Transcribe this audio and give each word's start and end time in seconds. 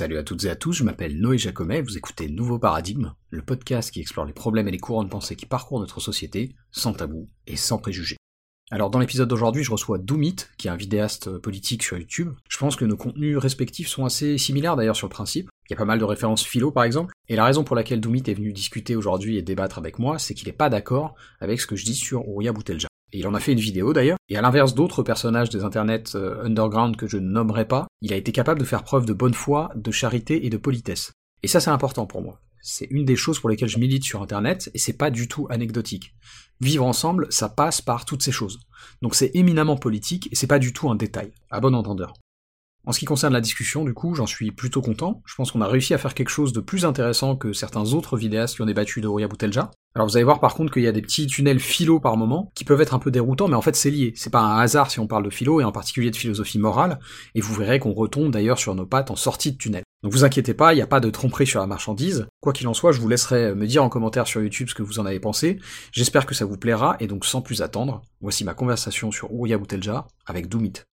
Salut 0.00 0.16
à 0.16 0.22
toutes 0.22 0.44
et 0.44 0.48
à 0.48 0.56
tous, 0.56 0.72
je 0.72 0.82
m'appelle 0.82 1.20
Noé 1.20 1.36
Jacomet, 1.36 1.82
vous 1.82 1.98
écoutez 1.98 2.30
Nouveau 2.30 2.58
Paradigme, 2.58 3.12
le 3.28 3.42
podcast 3.42 3.90
qui 3.90 4.00
explore 4.00 4.24
les 4.24 4.32
problèmes 4.32 4.66
et 4.66 4.70
les 4.70 4.78
courants 4.78 5.04
de 5.04 5.10
pensée 5.10 5.36
qui 5.36 5.44
parcourent 5.44 5.78
notre 5.80 6.00
société, 6.00 6.56
sans 6.70 6.94
tabou 6.94 7.28
et 7.46 7.56
sans 7.56 7.76
préjugés. 7.76 8.16
Alors 8.70 8.88
dans 8.88 8.98
l'épisode 8.98 9.28
d'aujourd'hui, 9.28 9.62
je 9.62 9.70
reçois 9.70 9.98
Doomit, 9.98 10.36
qui 10.56 10.68
est 10.68 10.70
un 10.70 10.76
vidéaste 10.76 11.36
politique 11.36 11.82
sur 11.82 11.98
YouTube. 11.98 12.32
Je 12.48 12.56
pense 12.56 12.76
que 12.76 12.86
nos 12.86 12.96
contenus 12.96 13.36
respectifs 13.36 13.88
sont 13.88 14.06
assez 14.06 14.38
similaires 14.38 14.74
d'ailleurs 14.74 14.96
sur 14.96 15.06
le 15.06 15.12
principe. 15.12 15.50
Il 15.68 15.72
y 15.72 15.74
a 15.74 15.76
pas 15.76 15.84
mal 15.84 15.98
de 15.98 16.04
références 16.04 16.46
philo 16.46 16.70
par 16.70 16.84
exemple, 16.84 17.12
et 17.28 17.36
la 17.36 17.44
raison 17.44 17.62
pour 17.62 17.76
laquelle 17.76 18.00
Doomit 18.00 18.22
est 18.26 18.32
venu 18.32 18.54
discuter 18.54 18.96
aujourd'hui 18.96 19.36
et 19.36 19.42
débattre 19.42 19.76
avec 19.76 19.98
moi, 19.98 20.18
c'est 20.18 20.32
qu'il 20.32 20.48
n'est 20.48 20.54
pas 20.54 20.70
d'accord 20.70 21.14
avec 21.40 21.60
ce 21.60 21.66
que 21.66 21.76
je 21.76 21.84
dis 21.84 21.94
sur 21.94 22.26
Ouria 22.26 22.54
Boutelja. 22.54 22.89
Et 23.12 23.18
il 23.18 23.26
en 23.26 23.34
a 23.34 23.40
fait 23.40 23.52
une 23.52 23.60
vidéo 23.60 23.92
d'ailleurs, 23.92 24.18
et 24.28 24.36
à 24.36 24.42
l'inverse 24.42 24.74
d'autres 24.74 25.02
personnages 25.02 25.50
des 25.50 25.64
internets 25.64 26.14
euh, 26.14 26.44
underground 26.44 26.96
que 26.96 27.06
je 27.06 27.16
ne 27.16 27.28
nommerai 27.28 27.66
pas, 27.66 27.86
il 28.02 28.12
a 28.12 28.16
été 28.16 28.32
capable 28.32 28.60
de 28.60 28.64
faire 28.64 28.84
preuve 28.84 29.06
de 29.06 29.12
bonne 29.12 29.34
foi, 29.34 29.70
de 29.74 29.90
charité 29.90 30.46
et 30.46 30.50
de 30.50 30.56
politesse. 30.56 31.12
Et 31.42 31.48
ça 31.48 31.60
c'est 31.60 31.70
important 31.70 32.06
pour 32.06 32.22
moi. 32.22 32.40
C'est 32.62 32.88
une 32.90 33.04
des 33.04 33.16
choses 33.16 33.40
pour 33.40 33.48
lesquelles 33.48 33.68
je 33.68 33.78
milite 33.78 34.04
sur 34.04 34.22
internet, 34.22 34.70
et 34.74 34.78
c'est 34.78 34.96
pas 34.96 35.10
du 35.10 35.28
tout 35.28 35.46
anecdotique. 35.50 36.14
Vivre 36.60 36.84
ensemble, 36.84 37.26
ça 37.30 37.48
passe 37.48 37.80
par 37.80 38.04
toutes 38.04 38.22
ces 38.22 38.32
choses. 38.32 38.60
Donc 39.00 39.14
c'est 39.14 39.30
éminemment 39.34 39.76
politique, 39.76 40.28
et 40.30 40.36
c'est 40.36 40.46
pas 40.46 40.58
du 40.58 40.72
tout 40.72 40.90
un 40.90 40.94
détail, 40.94 41.32
à 41.50 41.60
bon 41.60 41.74
entendeur. 41.74 42.14
En 42.86 42.92
ce 42.92 42.98
qui 42.98 43.04
concerne 43.04 43.32
la 43.34 43.40
discussion, 43.40 43.84
du 43.84 43.92
coup, 43.92 44.14
j'en 44.14 44.26
suis 44.26 44.52
plutôt 44.52 44.80
content. 44.80 45.22
Je 45.26 45.34
pense 45.34 45.52
qu'on 45.52 45.60
a 45.60 45.68
réussi 45.68 45.92
à 45.92 45.98
faire 45.98 46.14
quelque 46.14 46.30
chose 46.30 46.52
de 46.52 46.60
plus 46.60 46.84
intéressant 46.86 47.36
que 47.36 47.52
certains 47.52 47.92
autres 47.92 48.16
vidéastes 48.16 48.56
qui 48.56 48.62
ont 48.62 48.66
débattu 48.66 49.00
de 49.00 49.06
Rouya 49.06 49.28
Boutelja. 49.28 49.70
Alors 49.94 50.06
vous 50.06 50.16
allez 50.16 50.24
voir 50.24 50.38
par 50.38 50.54
contre 50.54 50.72
qu'il 50.72 50.84
y 50.84 50.86
a 50.86 50.92
des 50.92 51.02
petits 51.02 51.26
tunnels 51.26 51.58
philo 51.58 51.98
par 51.98 52.16
moment, 52.16 52.52
qui 52.54 52.64
peuvent 52.64 52.80
être 52.80 52.94
un 52.94 53.00
peu 53.00 53.10
déroutants, 53.10 53.48
mais 53.48 53.56
en 53.56 53.60
fait 53.60 53.74
c'est 53.74 53.90
lié. 53.90 54.12
C'est 54.14 54.30
pas 54.30 54.40
un 54.40 54.58
hasard 54.58 54.90
si 54.90 55.00
on 55.00 55.08
parle 55.08 55.24
de 55.24 55.30
philo, 55.30 55.60
et 55.60 55.64
en 55.64 55.72
particulier 55.72 56.10
de 56.10 56.16
philosophie 56.16 56.60
morale, 56.60 57.00
et 57.34 57.40
vous 57.40 57.54
verrez 57.54 57.80
qu'on 57.80 57.92
retombe 57.92 58.30
d'ailleurs 58.30 58.58
sur 58.58 58.74
nos 58.74 58.86
pattes 58.86 59.10
en 59.10 59.16
sortie 59.16 59.52
de 59.52 59.58
tunnel. 59.58 59.82
Donc 60.02 60.12
vous 60.12 60.24
inquiétez 60.24 60.54
pas, 60.54 60.72
il 60.72 60.76
n'y 60.76 60.82
a 60.82 60.86
pas 60.86 61.00
de 61.00 61.10
tromperie 61.10 61.46
sur 61.46 61.60
la 61.60 61.66
marchandise. 61.66 62.28
Quoi 62.40 62.52
qu'il 62.52 62.68
en 62.68 62.74
soit, 62.74 62.92
je 62.92 63.00
vous 63.00 63.08
laisserai 63.08 63.54
me 63.54 63.66
dire 63.66 63.82
en 63.82 63.88
commentaire 63.88 64.28
sur 64.28 64.40
YouTube 64.40 64.68
ce 64.68 64.74
que 64.74 64.82
vous 64.82 65.00
en 65.00 65.06
avez 65.06 65.20
pensé. 65.20 65.58
J'espère 65.92 66.24
que 66.24 66.36
ça 66.36 66.44
vous 66.44 66.56
plaira, 66.56 66.96
et 67.00 67.08
donc 67.08 67.26
sans 67.26 67.42
plus 67.42 67.60
attendre, 67.60 68.02
voici 68.20 68.44
ma 68.44 68.54
conversation 68.54 69.10
sur 69.10 69.32
Ouya 69.34 69.58
Boutelja 69.58 70.06
avec 70.24 70.48
Doumit. 70.48 70.84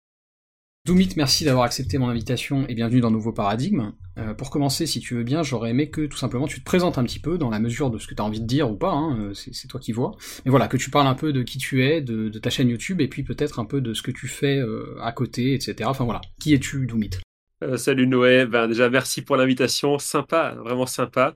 Doumit, 0.87 1.09
merci 1.17 1.45
d'avoir 1.45 1.65
accepté 1.65 1.99
mon 1.99 2.09
invitation 2.09 2.65
et 2.69 2.75
bienvenue 2.77 3.01
dans 3.01 3.11
Nouveau 3.11 3.33
Paradigme. 3.33 3.91
Euh, 4.19 4.35
pour 4.35 4.51
commencer, 4.51 4.87
si 4.87 5.01
tu 5.01 5.17
veux 5.17 5.25
bien, 5.25 5.43
j'aurais 5.43 5.71
aimé 5.71 5.91
que 5.91 6.07
tout 6.07 6.17
simplement 6.17 6.47
tu 6.47 6.61
te 6.61 6.65
présentes 6.65 6.97
un 6.97 7.03
petit 7.03 7.19
peu 7.19 7.39
dans 7.39 7.51
la 7.51 7.59
mesure 7.59 7.91
de 7.91 7.99
ce 7.99 8.07
que 8.07 8.15
tu 8.15 8.23
as 8.23 8.25
envie 8.25 8.41
de 8.41 8.47
dire 8.47 8.71
ou 8.71 8.77
pas, 8.77 8.93
hein, 8.93 9.19
euh, 9.19 9.35
c'est 9.35 9.67
toi 9.67 9.81
qui 9.81 9.91
vois. 9.91 10.13
Mais 10.45 10.53
voilà, 10.53 10.69
que 10.69 10.77
tu 10.77 10.91
parles 10.91 11.09
un 11.09 11.17
peu 11.17 11.33
de 11.33 11.43
qui 11.43 11.59
tu 11.59 11.85
es, 11.85 12.03
de, 12.03 12.29
ta 12.39 12.51
chaîne 12.51 12.69
YouTube, 12.69 13.01
et 13.01 13.09
puis 13.09 13.25
peut-être 13.25 13.59
un 13.59 13.65
peu 13.65 13.81
de 13.81 13.95
ce 13.95 14.03
que 14.03 14.13
tu 14.13 14.29
fais 14.29 14.59
euh, 14.59 14.97
à 15.03 15.11
côté, 15.11 15.55
etc. 15.55 15.75
Enfin 15.87 16.05
voilà, 16.05 16.21
qui 16.39 16.55
es-tu, 16.55 16.87
Doumit? 16.87 17.19
Euh, 17.63 17.79
salut 17.79 18.07
Noé, 18.07 18.45
ben, 18.45 18.69
déjà 18.69 18.91
merci 18.91 19.23
pour 19.23 19.37
l'invitation, 19.37 19.99
sympa, 19.99 20.55
vraiment 20.57 20.85
sympa. 20.85 21.35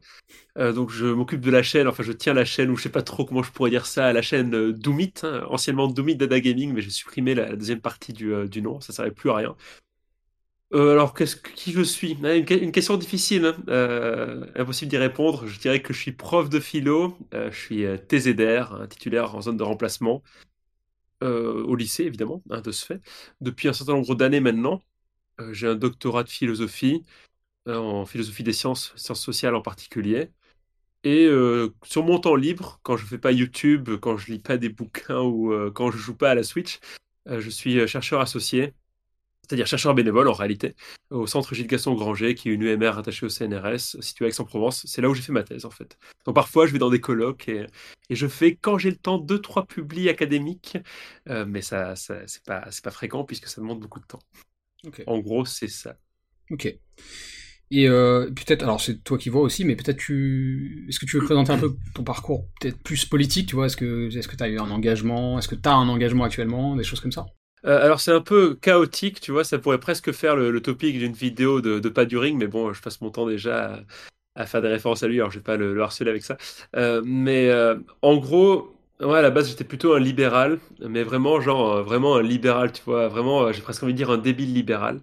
Euh, 0.59 0.73
donc 0.73 0.91
je 0.91 1.07
m'occupe 1.07 1.41
de 1.41 1.51
la 1.51 1.63
chaîne, 1.63 1.89
enfin 1.89 2.03
je 2.03 2.13
tiens 2.13 2.35
la 2.35 2.45
chaîne, 2.45 2.71
ou 2.71 2.77
je 2.77 2.83
sais 2.83 2.89
pas 2.91 3.03
trop 3.03 3.25
comment 3.25 3.43
je 3.43 3.51
pourrais 3.51 3.71
dire 3.71 3.87
ça, 3.87 4.13
la 4.13 4.21
chaîne 4.21 4.55
euh, 4.55 4.73
Doomit, 4.73 5.15
hein, 5.23 5.47
anciennement 5.49 5.89
Doomit 5.89 6.17
Dada 6.17 6.39
Gaming, 6.41 6.75
mais 6.75 6.83
j'ai 6.83 6.91
supprimé 6.91 7.35
la, 7.35 7.57
deuxième 7.57 7.81
partie 7.81 8.13
du, 8.13 8.63
nom, 8.63 8.81
ça 8.81 8.93
servait 8.93 9.13
plus 9.13 9.31
à 9.31 9.37
rien. 9.37 9.57
alors 10.73 11.15
qu'est-ce 11.15 11.37
qui 11.37 11.73
je 11.73 11.83
suis? 11.83 12.19
Ah, 12.23 12.35
une, 12.35 12.73
question 12.73 12.97
difficile, 12.99 13.47
hein. 13.47 14.43
impossible 14.57 14.91
d'y 14.91 14.99
répondre. 14.99 15.47
Je 15.47 15.59
dirais 15.59 15.81
que 15.81 15.95
je 15.95 16.01
suis 16.01 16.13
prof 16.13 16.51
de 16.51 16.61
philo, 16.61 17.17
je 17.33 17.57
suis 17.57 17.85
TZR, 18.09 18.89
titulaire 18.91 19.35
en 19.35 19.41
zone 19.43 19.57
de 19.57 19.63
remplacement, 19.63 20.23
au 21.23 21.75
lycée 21.77 22.05
évidemment, 22.05 22.43
hein, 22.51 22.61
de 22.61 22.73
ce 22.73 22.85
fait, 22.85 23.01
depuis 23.41 23.69
un 23.69 23.73
certain 23.73 23.95
nombre 23.95 24.15
d'années 24.15 24.41
maintenant. 24.41 24.83
Euh, 25.41 25.53
j'ai 25.53 25.67
un 25.67 25.75
doctorat 25.75 26.25
de 26.25 26.29
philosophie, 26.29 27.05
euh, 27.69 27.77
en 27.79 28.07
philosophie 28.07 28.43
des 28.45 28.53
sciences, 28.53 28.93
sciences 28.97 29.23
sociales 29.23 29.55
en 29.55 29.63
particulier. 29.63 30.31
Et 31.05 31.27
euh, 31.27 31.71
sur 31.85 32.05
mon 32.05 32.19
temps 32.21 32.37
libre, 32.37 32.81
quand 32.83 32.97
je 32.97 33.07
fais 33.07 33.19
pas 33.19 33.33
YouTube, 33.33 33.91
quand 34.01 34.17
je 34.19 34.33
lis 34.33 34.39
pas 34.41 34.59
des 34.59 34.69
bouquins 34.69 35.21
ou 35.23 35.53
quand 35.73 35.91
je 35.91 35.99
joue 35.99 36.17
pas 36.17 36.31
à 36.31 36.35
la 36.35 36.43
Switch, 36.43 36.81
je 37.27 37.51
suis 37.51 37.87
chercheur 37.89 38.21
associé, 38.21 38.75
c'est-à-dire 39.43 39.67
chercheur 39.67 39.95
bénévole 39.95 40.29
en 40.29 40.35
réalité, 40.35 40.77
au 41.11 41.27
centre 41.27 41.55
Gilles 41.55 41.69
Gaston 41.69 41.95
Granger, 41.95 42.35
qui 42.35 42.51
est 42.51 42.53
une 42.53 42.63
UMR 42.63 42.99
attachée 42.99 43.27
au 43.27 43.31
CNRS, 43.31 43.97
située 44.01 44.27
à 44.27 44.29
Aix-en-Provence. 44.29 44.85
C'est 44.87 45.01
là 45.03 45.09
où 45.09 45.15
j'ai 45.15 45.23
fait 45.23 45.33
ma 45.33 45.43
thèse 45.43 45.65
en 45.65 45.71
fait. 45.71 45.99
Donc 46.27 46.35
parfois 46.35 46.67
je 46.67 46.73
vais 46.73 46.79
dans 46.79 46.91
des 46.91 47.01
colloques 47.01 47.49
et, 47.49 47.67
je 48.11 48.27
fais 48.27 48.57
quand 48.57 48.77
j'ai 48.79 48.91
le 48.91 48.97
temps 48.97 49.19
deux 49.19 49.41
trois 49.41 49.67
publis 49.67 50.11
académiques, 50.11 50.77
mais 51.27 51.63
ça, 51.63 51.97
ça 51.97 52.27
c'est 52.27 52.45
pas 52.45 52.69
pas 52.85 52.91
fréquent 52.91 53.25
puisque 53.25 53.47
ça 53.49 53.61
demande 53.63 53.81
beaucoup 53.81 54.01
de 54.01 54.07
temps. 54.07 54.21
En 55.07 55.19
gros, 55.19 55.45
c'est 55.45 55.69
ça. 55.69 55.97
Ok. 56.51 56.77
Et 57.73 57.89
euh, 57.89 58.27
peut-être, 58.27 58.65
alors 58.65 58.81
c'est 58.81 59.05
toi 59.05 59.17
qui 59.17 59.29
vois 59.29 59.43
aussi, 59.43 59.65
mais 59.65 59.77
peut-être 59.77 59.99
tu, 59.99 60.87
est-ce 60.89 60.99
que 60.99 61.07
tu 61.07 61.19
veux 61.19 61.25
présenter 61.25 61.53
un 61.53 61.59
peu 61.59 61.77
ton 61.95 62.03
parcours, 62.03 62.49
peut-être 62.61 62.83
plus 62.83 63.05
politique, 63.05 63.49
tu 63.49 63.55
vois, 63.55 63.67
est-ce 63.67 63.77
que, 63.77 64.09
est-ce 64.17 64.27
que 64.27 64.35
tu 64.35 64.43
as 64.43 64.49
eu 64.49 64.59
un 64.59 64.71
engagement, 64.73 65.39
est-ce 65.39 65.47
que 65.47 65.55
tu 65.55 65.69
as 65.69 65.75
un 65.75 65.89
engagement 65.89 66.25
actuellement, 66.25 66.75
des 66.75 66.83
choses 66.83 66.99
comme 66.99 67.13
ça 67.13 67.27
euh, 67.65 67.85
Alors 67.85 68.01
c'est 68.01 68.11
un 68.11 68.23
peu 68.23 68.57
chaotique, 68.57 69.21
tu 69.21 69.31
vois, 69.31 69.45
ça 69.45 69.61
pourrait 69.61 69.79
presque 69.79 70.11
faire 70.11 70.35
le, 70.35 70.61
topic 70.61 70.99
d'une 70.99 71.13
vidéo 71.13 71.61
de, 71.61 71.79
de 71.79 71.89
pas 71.89 72.07
du 72.07 72.19
ring, 72.19 72.37
mais 72.37 72.49
bon, 72.49 72.73
je 72.73 72.83
passe 72.83 73.01
mon 73.03 73.11
temps 73.11 73.27
déjà 73.29 73.85
à, 74.35 74.47
faire 74.47 74.63
des 74.63 74.69
références 74.69 75.05
à 75.05 75.09
lui, 75.09 75.21
alors 75.21 75.31
je 75.31 75.39
vais 75.39 75.45
pas 75.45 75.57
le, 75.57 75.81
harceler 75.81 76.11
avec 76.11 76.25
ça. 76.25 76.39
Euh, 76.75 77.03
mais 77.05 77.53
en 78.03 78.17
gros, 78.17 78.80
Ouais, 79.01 79.17
à 79.19 79.23
la 79.23 79.31
base, 79.31 79.49
j'étais 79.49 79.65
plutôt 79.65 79.95
un 79.95 79.99
libéral, 79.99 80.61
mais 80.81 81.03
vraiment, 81.03 81.41
genre, 81.41 81.73
euh, 81.77 81.83
vraiment 81.83 82.17
un 82.17 82.23
libéral, 82.23 82.71
tu 82.71 82.83
vois, 82.83 83.09
vraiment, 83.09 83.45
euh, 83.45 83.53
j'ai 83.53 83.63
presque 83.63 83.83
envie 83.83 83.95
de 83.95 83.97
dire 83.97 84.11
un 84.11 84.19
débile 84.19 84.53
libéral. 84.53 85.01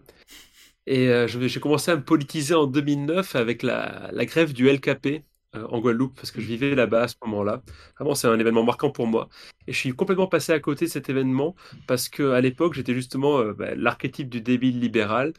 Et 0.88 1.09
euh, 1.09 1.28
j'ai 1.28 1.59
commencé 1.59 1.91
à 1.91 1.97
me 1.97 2.03
politiser 2.03 2.56
en 2.56 2.68
2009 2.68 3.35
avec 3.35 3.63
la, 3.63 4.12
grève 4.25 4.53
du 4.53 4.69
LKP 4.69 5.24
en 5.53 5.80
Guadeloupe, 5.80 6.16
parce 6.16 6.31
que 6.31 6.41
je 6.41 6.47
vivais 6.47 6.75
là-bas 6.75 7.03
à 7.03 7.08
ce 7.08 7.16
moment-là. 7.25 7.63
Vraiment, 8.00 8.16
c'est 8.16 8.28
un 8.28 8.40
événement 8.40 8.63
marquant 8.63 8.91
pour 8.91 9.08
moi. 9.08 9.30
Et 9.68 9.74
je 9.74 9.78
suis 9.80 9.94
complètement 9.94 10.28
passé 10.28 10.53
à 10.53 10.59
côté 10.59 10.85
de 10.85 10.91
cet 10.91 11.09
événement, 11.09 11.56
parce 11.88 12.09
qu'à 12.09 12.41
l'époque, 12.41 12.75
j'étais 12.75 12.94
justement 12.94 13.44
bah, 13.53 13.75
l'archétype 13.75 14.29
du 14.29 14.41
débile 14.41 14.79
libéral. 14.79 15.34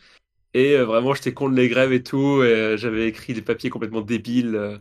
Et 0.55 0.77
vraiment, 0.79 1.15
j'étais 1.15 1.35
contre 1.35 1.55
les 1.55 1.69
grèves 1.69 1.93
et 1.93 2.03
tout, 2.03 2.43
et 2.43 2.77
j'avais 2.79 3.09
écrit 3.09 3.35
des 3.35 3.43
papiers 3.43 3.71
complètement 3.71 4.03
débiles 4.03 4.81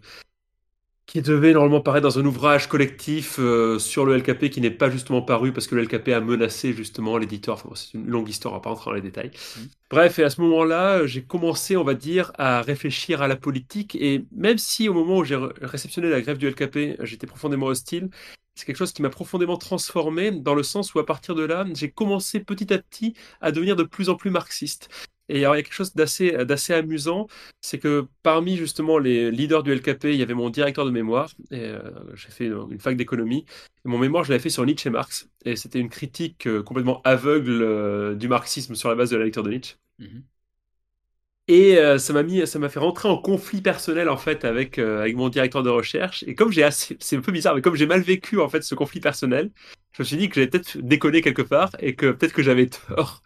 qui 1.07 1.21
devait 1.21 1.53
normalement 1.53 1.79
paraître 1.79 2.03
dans 2.03 2.19
un 2.19 2.25
ouvrage 2.25 2.67
collectif 2.67 3.37
euh, 3.39 3.79
sur 3.79 4.05
le 4.05 4.17
LKP 4.17 4.49
qui 4.49 4.59
n'est 4.59 4.69
pas 4.69 4.89
justement 4.89 5.21
paru 5.21 5.53
parce 5.53 5.65
que 5.65 5.73
le 5.73 5.83
LKP 5.83 6.09
a 6.09 6.19
menacé 6.19 6.73
justement 6.73 7.17
l'éditeur. 7.17 7.55
Enfin, 7.55 7.69
c'est 7.75 7.93
une 7.93 8.07
longue 8.07 8.27
histoire, 8.27 8.53
on 8.53 8.57
va 8.57 8.61
pas 8.61 8.69
rentrer 8.69 8.91
dans 8.91 8.95
les 8.95 9.01
détails. 9.01 9.29
Mmh. 9.29 9.61
Bref, 9.89 10.19
et 10.19 10.23
à 10.25 10.29
ce 10.29 10.41
moment-là, 10.41 11.07
j'ai 11.07 11.23
commencé, 11.23 11.77
on 11.77 11.85
va 11.85 11.93
dire, 11.93 12.33
à 12.37 12.61
réfléchir 12.61 13.21
à 13.21 13.29
la 13.29 13.37
politique. 13.37 13.95
Et 13.95 14.25
même 14.35 14.57
si 14.57 14.89
au 14.89 14.93
moment 14.93 15.19
où 15.19 15.23
j'ai 15.23 15.39
réceptionné 15.61 16.09
la 16.09 16.19
grève 16.19 16.37
du 16.37 16.49
LKP, 16.49 16.97
j'étais 16.99 17.25
profondément 17.25 17.67
hostile, 17.67 18.09
c'est 18.55 18.65
quelque 18.65 18.75
chose 18.77 18.91
qui 18.91 19.01
m'a 19.01 19.09
profondément 19.09 19.57
transformé 19.57 20.31
dans 20.31 20.55
le 20.55 20.63
sens 20.63 20.93
où 20.93 20.99
à 20.99 21.05
partir 21.05 21.35
de 21.35 21.43
là, 21.43 21.65
j'ai 21.73 21.89
commencé 21.89 22.41
petit 22.41 22.73
à 22.73 22.79
petit 22.79 23.13
à 23.39 23.51
devenir 23.53 23.77
de 23.77 23.83
plus 23.83 24.09
en 24.09 24.15
plus 24.15 24.31
marxiste. 24.31 24.89
Et 25.29 25.39
alors, 25.43 25.55
il 25.55 25.59
y 25.59 25.61
a 25.61 25.63
quelque 25.63 25.73
chose 25.73 25.93
d'assez, 25.93 26.31
d'assez 26.45 26.73
amusant, 26.73 27.27
c'est 27.61 27.79
que 27.79 28.07
parmi 28.23 28.55
justement 28.55 28.97
les 28.97 29.29
leaders 29.31 29.63
du 29.63 29.73
LKP, 29.73 30.05
il 30.05 30.15
y 30.15 30.23
avait 30.23 30.33
mon 30.33 30.49
directeur 30.49 30.85
de 30.85 30.91
mémoire, 30.91 31.29
et 31.51 31.59
euh, 31.59 31.79
j'ai 32.15 32.29
fait 32.29 32.45
une 32.45 32.79
fac 32.79 32.95
d'économie, 32.95 33.45
et 33.85 33.89
mon 33.89 33.97
mémoire, 33.97 34.23
je 34.23 34.29
l'avais 34.29 34.41
fait 34.41 34.49
sur 34.49 34.65
Nietzsche 34.65 34.87
et 34.87 34.91
Marx, 34.91 35.29
et 35.43 35.55
c'était 35.55 35.79
une 35.79 35.89
critique 35.89 36.47
euh, 36.47 36.63
complètement 36.63 37.01
aveugle 37.03 37.61
euh, 37.61 38.15
du 38.15 38.27
marxisme 38.27 38.75
sur 38.75 38.89
la 38.89 38.95
base 38.95 39.09
de 39.09 39.17
la 39.17 39.25
lecture 39.25 39.43
de 39.43 39.51
Nietzsche. 39.51 39.75
Mmh 39.99 40.19
et 41.49 41.77
ça 41.97 42.11
m'a 42.11 42.23
mis, 42.23 42.45
ça 42.45 42.59
m'a 42.59 42.67
fait 42.67 42.79
rentrer 42.79 43.07
en 43.07 43.17
conflit 43.17 43.61
personnel 43.61 44.09
en 44.09 44.17
fait 44.17 44.43
avec 44.43 44.79
avec 44.79 45.15
mon 45.15 45.29
directeur 45.29 45.63
de 45.63 45.69
recherche. 45.69 46.25
Et 46.27 46.35
comme 46.35 46.51
j'ai 46.51 46.63
assez, 46.63 46.97
c'est 46.99 47.15
un 47.15 47.21
peu 47.21 47.31
bizarre, 47.31 47.55
mais 47.55 47.61
comme 47.61 47.75
j'ai 47.75 47.85
mal 47.85 48.01
vécu 48.01 48.37
en 48.41 48.49
fait 48.49 48.63
ce 48.63 48.75
conflit 48.75 48.99
personnel, 48.99 49.49
je 49.93 50.01
me 50.01 50.05
suis 50.05 50.17
dit 50.17 50.27
que 50.27 50.35
j'avais 50.35 50.47
peut-être 50.47 50.77
déconné 50.77 51.21
quelque 51.21 51.41
part 51.41 51.71
et 51.79 51.95
que 51.95 52.11
peut-être 52.11 52.33
que 52.33 52.43
j'avais 52.43 52.67
tort. 52.67 53.23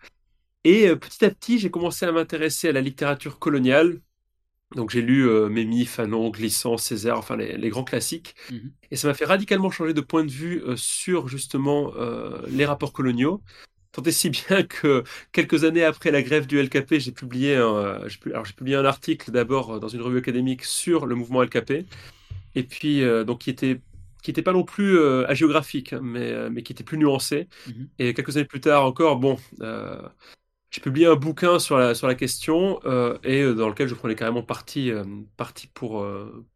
Et 0.63 0.88
euh, 0.88 0.96
petit 0.96 1.25
à 1.25 1.30
petit, 1.30 1.60
j'ai 1.60 1.72
commencé 1.72 2.06
à 2.06 2.12
m'intéresser 2.12 2.69
à 2.69 2.72
la 2.72 2.81
littérature 2.81 3.40
coloniale. 3.40 4.00
Donc 4.75 4.90
j'ai 4.90 5.02
lu 5.02 5.28
euh, 5.28 5.50
Mémi, 5.50 5.86
Fanon, 5.86 6.30
Glissant, 6.30 6.78
Césaire, 6.78 7.18
enfin 7.18 7.36
les, 7.36 7.69
grands 7.69 7.84
classiques. 7.84 8.36
Mmh 8.52 8.58
Et 8.92 8.96
ça 8.96 9.08
m'a 9.08 9.13
fait 9.13 9.25
radicalement 9.25 9.69
changer 9.69 9.94
de 9.94 10.02
point 10.02 10.24
de 10.24 10.31
vue 10.31 10.62
euh, 10.63 10.75
sur 10.78 11.28
justement 11.28 11.94
les 12.48 12.66
rapports 12.66 12.94
coloniaux. 12.94 13.42
Tant 13.92 14.04
et 14.04 14.12
si 14.12 14.30
bien 14.30 14.63
que 14.69 15.04
quelques 15.34 15.66
années 15.66 15.84
après 15.84 16.12
la 16.12 16.22
grève 16.22 16.48
du 16.48 16.62
LKP, 16.62 17.00
j'ai 17.00 17.12
publié, 17.12 17.58
un, 17.58 18.02
alors 18.28 18.46
publié 18.56 18.78
un 18.78 18.86
article 18.86 19.31
d'abord 19.31 19.81
dans 19.81 19.90
une 19.90 20.02
revue 20.02 20.19
académique 20.19 20.63
sur 20.63 21.06
le 21.06 21.16
mouvement 21.16 21.44
LKP, 21.44 21.86
et 22.56 22.63
puis 22.63 23.04
donc 23.25 23.40
qui 23.40 23.50
était 23.50 23.81
qui 24.22 24.30
n'était 24.30 24.44
pas 24.44 24.54
non 24.54 24.63
plus 24.63 24.98
euh, 24.98 25.28
agéographique, 25.28 25.94
hein, 25.94 26.00
mais, 26.04 26.50
mais 26.50 26.62
qui 26.62 26.74
était 26.74 26.84
plus 26.84 26.98
nuancé. 26.98 27.48
Mmh 27.68 27.72
et 28.00 28.13
quelques 28.13 28.38
années 28.38 28.46
plus 28.46 28.62
tard 28.62 28.86
encore, 28.86 29.18
bon, 29.18 29.38
j'ai 30.71 30.79
publié 30.79 31.06
un 31.06 31.15
bouquin 31.15 31.59
sur 31.59 31.77
la, 31.77 31.94
sur 31.94 32.07
la 32.07 32.15
question 32.15 32.79
euh, 32.85 33.18
et 33.23 33.41
euh, 33.41 33.53
dans 33.53 33.68
lequel 33.68 33.89
je 33.89 33.94
prenais 33.94 34.15
carrément 34.15 34.41
parti, 34.41 34.89
euh, 34.89 35.03
parti 35.35 35.68
pour, 35.68 36.07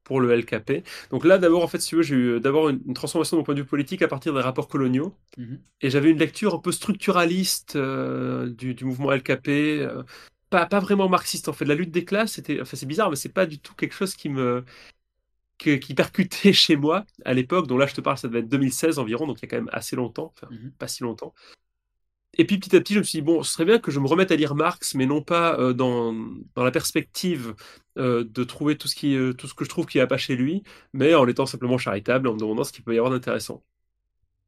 pour 0.05 0.21
le 0.21 0.33
LKP. 0.33 0.83
Donc 1.11 1.25
là, 1.25 1.37
d'abord, 1.37 1.63
en 1.63 1.67
fait, 1.67 1.79
si 1.79 1.89
tu 1.89 1.95
veux, 1.97 2.01
j'ai 2.01 2.15
eu 2.15 2.39
d'abord 2.39 2.69
une, 2.69 2.93
transformation 2.93 3.35
de 3.35 3.41
mon 3.41 3.43
point 3.43 3.55
de 3.55 3.59
vue 3.59 3.67
politique 3.67 4.01
à 4.01 4.07
partir 4.07 4.33
des 4.33 4.39
rapports 4.39 4.69
coloniaux. 4.69 5.13
Mhm. 5.37 5.59
Et 5.81 5.89
j'avais 5.89 6.09
une 6.09 6.17
lecture 6.17 6.55
un 6.55 6.59
peu 6.59 6.71
structuraliste 6.71 7.77
du, 7.77 8.73
du, 8.73 8.85
mouvement 8.85 9.11
LKP. 9.11 9.85
pas, 10.49 10.65
pas 10.65 10.79
vraiment 10.79 11.09
marxiste 11.09 11.49
en 11.49 11.53
fait. 11.53 11.65
La 11.65 11.75
lutte 11.75 11.91
des 11.91 12.05
classes, 12.05 12.33
c'était, 12.33 12.61
enfin 12.61 12.77
c'est 12.77 12.85
bizarre, 12.85 13.09
mais 13.09 13.17
c'est 13.17 13.33
pas 13.33 13.45
du 13.45 13.59
tout 13.59 13.75
quelque 13.75 13.93
chose 13.93 14.15
qui 14.15 14.29
me 14.29 14.63
qui 15.57 15.93
percutait 15.93 16.53
chez 16.53 16.75
moi 16.77 17.05
à 17.25 17.33
l'époque. 17.33 17.67
Donc 17.67 17.79
là, 17.79 17.87
je 17.87 17.93
te 17.95 18.01
parle, 18.01 18.17
ça 18.17 18.27
devait 18.27 18.39
être 18.39 18.49
2016 18.49 18.99
environ, 18.99 19.27
donc 19.27 19.39
il 19.39 19.43
y 19.43 19.45
a 19.45 19.49
quand 19.49 19.57
même 19.57 19.69
assez 19.73 19.95
longtemps, 19.95 20.33
enfin 20.35 20.53
mmh 20.53 20.71
pas 20.77 20.87
si 20.87 21.03
longtemps. 21.03 21.33
Et 22.37 22.45
puis 22.45 22.57
petit 22.57 22.75
à 22.75 22.79
petit, 22.79 22.93
je 22.93 22.99
me 22.99 23.03
suis 23.03 23.19
dit, 23.19 23.21
bon, 23.21 23.43
ce 23.43 23.53
serait 23.53 23.65
bien 23.65 23.79
que 23.79 23.91
je 23.91 23.99
me 23.99 24.07
remette 24.07 24.31
à 24.31 24.35
lire 24.35 24.55
Marx, 24.55 24.93
mais 24.95 25.05
non 25.05 25.21
pas 25.21 25.57
euh, 25.59 25.73
dans, 25.73 26.13
dans, 26.55 26.63
la 26.63 26.71
perspective 26.71 27.55
euh, 27.97 28.25
de 28.25 28.43
trouver 28.43 28.77
tout 28.77 28.87
ce, 28.87 28.95
qui, 28.95 29.15
euh, 29.15 29.33
tout 29.33 29.47
ce 29.47 29.53
que 29.53 29.63
je 29.63 29.69
trouve 29.69 29.85
qui 29.85 29.99
va 29.99 30.07
pas 30.07 30.17
chez 30.17 30.35
lui, 30.35 30.63
mais 30.93 31.13
en 31.15 31.27
étant 31.27 31.45
simplement 31.45 31.77
charitable, 31.77 32.27
en 32.27 32.33
me 32.33 32.39
demandant 32.39 32.63
ce 32.63 32.73
qu'il 32.73 32.83
peut 32.83 32.93
y 32.93 32.97
avoir 32.97 33.11
d'intéressant. 33.11 33.63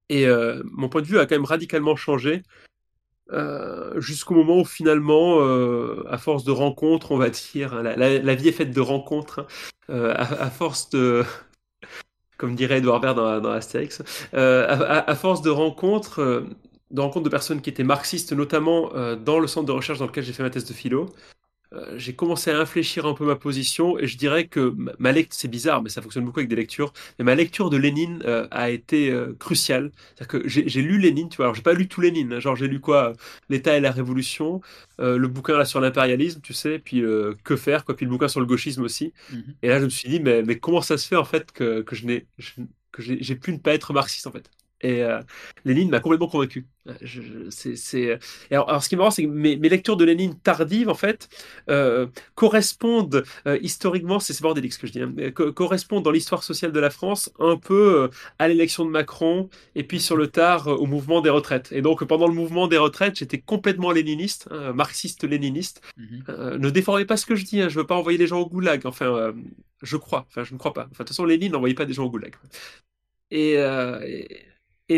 Et 0.09 0.25
mon 0.63 0.87
point 0.87 1.01
de 1.01 1.05
vue 1.05 1.19
a 1.19 1.25
quand 1.25 1.35
même 1.35 1.43
radicalement 1.43 1.97
changé 1.97 2.43
jusqu'au 3.97 4.35
moment 4.35 4.59
où 4.59 4.63
finalement, 4.63 5.41
à 6.07 6.17
force 6.17 6.45
de 6.45 6.51
rencontres, 6.51 7.11
on 7.11 7.17
va 7.17 7.29
dire, 7.29 7.73
hein, 7.73 7.83
la, 7.83 8.35
vie 8.35 8.47
est 8.47 8.53
faite 8.53 8.71
de 8.71 8.79
rencontres, 8.79 9.45
hein, 9.89 10.13
à, 10.15 10.49
force 10.49 10.89
de, 10.91 11.25
comme 12.37 12.55
dirait 12.55 12.77
Edouard 12.77 13.01
Baird 13.01 13.17
dans, 13.17 13.41
dans 13.41 13.51
Astérix, 13.51 14.01
à, 14.31 15.15
force 15.15 15.41
de 15.41 15.49
rencontres, 15.49 16.45
de 16.91 17.01
rencontres 17.01 17.25
de 17.25 17.29
personnes 17.29 17.61
qui 17.61 17.69
étaient 17.69 17.83
marxistes, 17.83 18.33
notamment 18.33 18.89
dans 19.15 19.39
le 19.39 19.47
centre 19.47 19.65
de 19.65 19.71
recherche 19.71 19.99
dans 19.99 20.05
lequel 20.05 20.23
j'ai 20.23 20.33
fait 20.33 20.43
ma 20.43 20.49
thèse 20.49 20.65
de 20.65 20.73
philo, 20.73 21.09
euh, 21.73 21.97
j'ai 21.97 22.15
commencé 22.15 22.49
à 22.51 22.59
infléchir 22.59 23.05
un 23.05 23.13
peu 23.13 23.25
ma 23.25 23.35
position 23.35 23.99
et 23.99 24.07
je 24.07 24.17
dirais 24.17 24.47
que 24.47 24.73
ma 24.99 25.11
lecture, 25.11 25.37
c'est 25.37 25.47
bizarre, 25.49 25.83
mais 25.83 25.89
ça 25.89 26.01
fonctionne 26.01 26.23
beaucoup 26.23 26.39
avec 26.39 26.49
des 26.49 26.55
lectures, 26.55 26.93
mais 27.19 27.25
ma 27.25 27.35
lecture 27.35 27.69
de 27.69 27.77
Lénine 27.77 28.21
euh, 28.25 28.47
a 28.51 28.69
été 28.69 29.11
euh, 29.11 29.33
cruciale. 29.37 29.91
C'est-à-dire 30.15 30.27
que 30.27 30.47
j'ai 30.47 30.81
lu 30.81 30.97
Lénine, 30.97 31.27
tu 31.29 31.37
vois, 31.37 31.45
alors 31.45 31.55
j'ai 31.55 31.61
pas 31.61 31.73
lu 31.73 31.87
tout 31.87 31.99
Lénine, 31.99 32.33
hein. 32.33 32.39
genre 32.39 32.55
j'ai 32.55 32.67
lu 32.67 32.79
quoi? 32.79 33.13
L'État 33.49 33.75
et 33.75 33.81
la 33.81 33.91
Révolution, 33.91 34.61
le 34.99 35.27
bouquin 35.27 35.57
là 35.57 35.65
sur 35.65 35.81
l'impérialisme, 35.81 36.41
tu 36.41 36.53
sais, 36.53 36.79
puis 36.79 37.03
Que 37.43 37.55
faire, 37.55 37.83
quoi, 37.85 37.95
puis 37.95 38.05
le 38.05 38.11
bouquin 38.11 38.27
sur 38.27 38.39
le 38.39 38.45
gauchisme 38.45 38.83
aussi. 38.83 39.13
Mmh 39.31 39.37
et 39.61 39.67
là 39.69 39.79
je 39.79 39.85
me 39.85 39.89
suis 39.89 40.09
dit, 40.09 40.19
mais, 40.19 40.43
mais 40.43 40.59
comment 40.59 40.81
ça 40.81 40.97
se 40.97 41.07
fait 41.07 41.15
en 41.15 41.25
fait 41.25 41.51
que, 41.51 41.81
que 41.81 41.95
je 41.95 42.05
n'ai 42.05 42.27
que 42.91 43.01
j'ai 43.01 43.35
pu 43.35 43.51
ne 43.51 43.57
pas 43.57 43.73
être 43.73 43.93
marxiste 43.93 44.27
en 44.27 44.31
fait? 44.31 44.49
Et 44.81 45.03
euh, 45.03 45.21
Lénine 45.65 45.89
m'a 45.89 45.99
complètement 45.99 46.27
convaincu. 46.27 46.67
Euh, 46.87 47.47
c'est, 47.49 48.19
Alors, 48.51 48.83
ce 48.83 48.89
qui 48.89 48.95
est 48.95 48.97
marrant, 48.97 49.11
c'est 49.11 49.23
que 49.23 49.27
mes, 49.27 49.55
lectures 49.55 49.97
de 49.97 50.05
Lénine 50.05 50.37
tardives, 50.39 50.89
en 50.89 50.93
fait, 50.93 51.29
euh, 51.69 52.07
correspondent 52.35 53.23
historiquement, 53.61 54.19
c'est 54.19 54.39
bordélique 54.41 54.73
ce 54.73 54.79
que 54.79 54.87
je 54.87 54.91
dis, 54.91 55.01
hein, 55.01 55.13
correspondent 55.31 56.03
dans 56.03 56.11
l'histoire 56.11 56.43
sociale 56.43 56.71
de 56.71 56.79
la 56.79 56.89
France 56.89 57.31
un 57.39 57.57
peu 57.57 58.09
à 58.37 58.47
l'élection 58.47 58.85
de 58.85 58.91
Macron 58.91 59.49
et 59.75 59.83
puis 59.83 59.99
sur 59.99 60.15
le 60.15 60.27
tard 60.27 60.67
au 60.67 60.85
mouvement 60.85 61.21
des 61.21 61.29
retraites. 61.29 61.71
Et 61.71 61.81
donc, 61.81 62.03
pendant 62.05 62.27
le 62.27 62.33
mouvement 62.33 62.67
des 62.67 62.77
retraites, 62.77 63.17
j'étais 63.17 63.39
complètement 63.39 63.91
léniniste, 63.91 64.47
hein, 64.51 64.73
marxiste-léniniste. 64.73 65.81
Mhm. 65.97 66.57
ne 66.57 66.69
déformez 66.69 67.05
pas 67.05 67.17
ce 67.17 67.25
que 67.25 67.35
je 67.35 67.45
dis, 67.45 67.61
hein, 67.61 67.69
je 67.69 67.79
veux 67.79 67.87
pas 67.87 67.95
envoyer 67.95 68.17
les 68.17 68.27
gens 68.27 68.39
au 68.39 68.47
goulag. 68.47 68.85
Enfin, 68.85 69.33
je 69.81 69.97
crois, 69.97 70.25
enfin, 70.29 70.43
je 70.43 70.53
ne 70.53 70.59
crois 70.59 70.73
pas. 70.73 70.83
Enfin, 70.83 70.89
de 70.89 70.97
toute 70.97 71.09
façon, 71.09 71.25
Lénine 71.25 71.51
n'envoyait 71.51 71.75
pas 71.75 71.85
des 71.85 71.93
gens 71.93 72.05
au 72.05 72.09
goulag. 72.09 72.35
et 73.31 73.53
et 73.53 74.27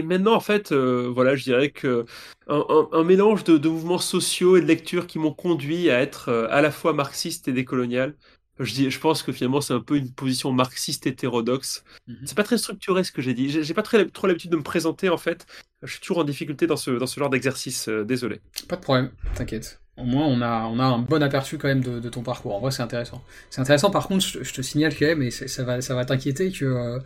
maintenant, 0.02 0.34
en 0.34 0.40
fait, 0.40 0.72
euh, 0.72 1.12
voilà, 1.14 1.36
je 1.36 1.44
dirais 1.44 1.72
que 1.72 2.06
un, 2.48 3.04
mélange 3.04 3.44
de, 3.44 3.70
mouvements 3.70 4.00
sociaux 4.00 4.58
et 4.58 4.62
de 4.62 4.66
lectures 4.66 5.08
qui 5.08 5.20
m'ont 5.20 5.34
conduit 5.34 5.90
à 5.90 6.00
être 6.00 6.30
euh, 6.30 6.48
à 6.50 6.62
la 6.62 6.72
fois 6.72 6.94
marxiste 6.94 7.48
et 7.48 7.54
décolonial. 7.54 8.16
Je, 8.60 8.74
dis, 8.74 8.92
je 8.92 9.00
pense 9.00 9.24
que 9.24 9.32
finalement, 9.32 9.62
c'est 9.62 9.74
un 9.74 9.80
peu 9.80 9.96
une 9.96 10.12
position 10.12 10.52
marxiste 10.52 11.08
hétérodoxe. 11.08 11.84
Mhm. 12.08 12.18
C'est 12.26 12.36
pas 12.36 12.44
très 12.44 12.58
structuré 12.58 13.04
ce 13.04 13.12
que 13.12 13.22
j'ai 13.22 13.34
dit. 13.34 13.64
J'ai 13.64 13.74
pas 13.74 13.84
très, 13.84 14.06
trop 14.08 14.28
l'habitude 14.28 14.52
de 14.52 14.58
me 14.58 14.64
présenter, 14.64 15.10
en 15.10 15.18
fait. 15.18 15.46
Je 15.82 15.92
suis 15.92 16.02
toujours 16.02 16.20
en 16.20 16.24
difficulté 16.24 16.68
dans 16.68 16.76
ce, 16.76 16.92
dans 16.92 17.08
ce 17.08 17.20
genre 17.20 17.30
d'exercice. 17.30 17.88
Euh, 17.88 18.04
désolé. 18.04 18.42
Pas 18.68 18.76
de 18.76 18.82
problème, 18.82 19.12
t'inquiète. 19.36 19.80
Au 20.00 20.06
moins, 20.06 20.26
on 20.26 20.42
a, 20.42 20.86
un 20.86 21.00
bon 21.00 21.22
aperçu 21.22 21.58
quand 21.58 21.68
même 21.68 21.84
de, 21.84 22.10
ton 22.10 22.22
parcours. 22.22 22.56
En 22.56 22.60
vrai, 22.60 22.72
c'est 22.72 22.84
intéressant. 22.84 23.24
C'est 23.50 23.62
intéressant, 23.62 23.92
par 23.92 24.08
contre, 24.08 24.26
je, 24.26 24.54
te 24.54 24.62
signale 24.62 24.94
quand 24.98 25.06
même, 25.06 25.22
et 25.22 25.32
ça 25.32 25.64
va, 25.64 25.82
ça 25.82 25.96
va 25.96 26.06
t'inquiéter, 26.06 26.52
que 26.52 27.00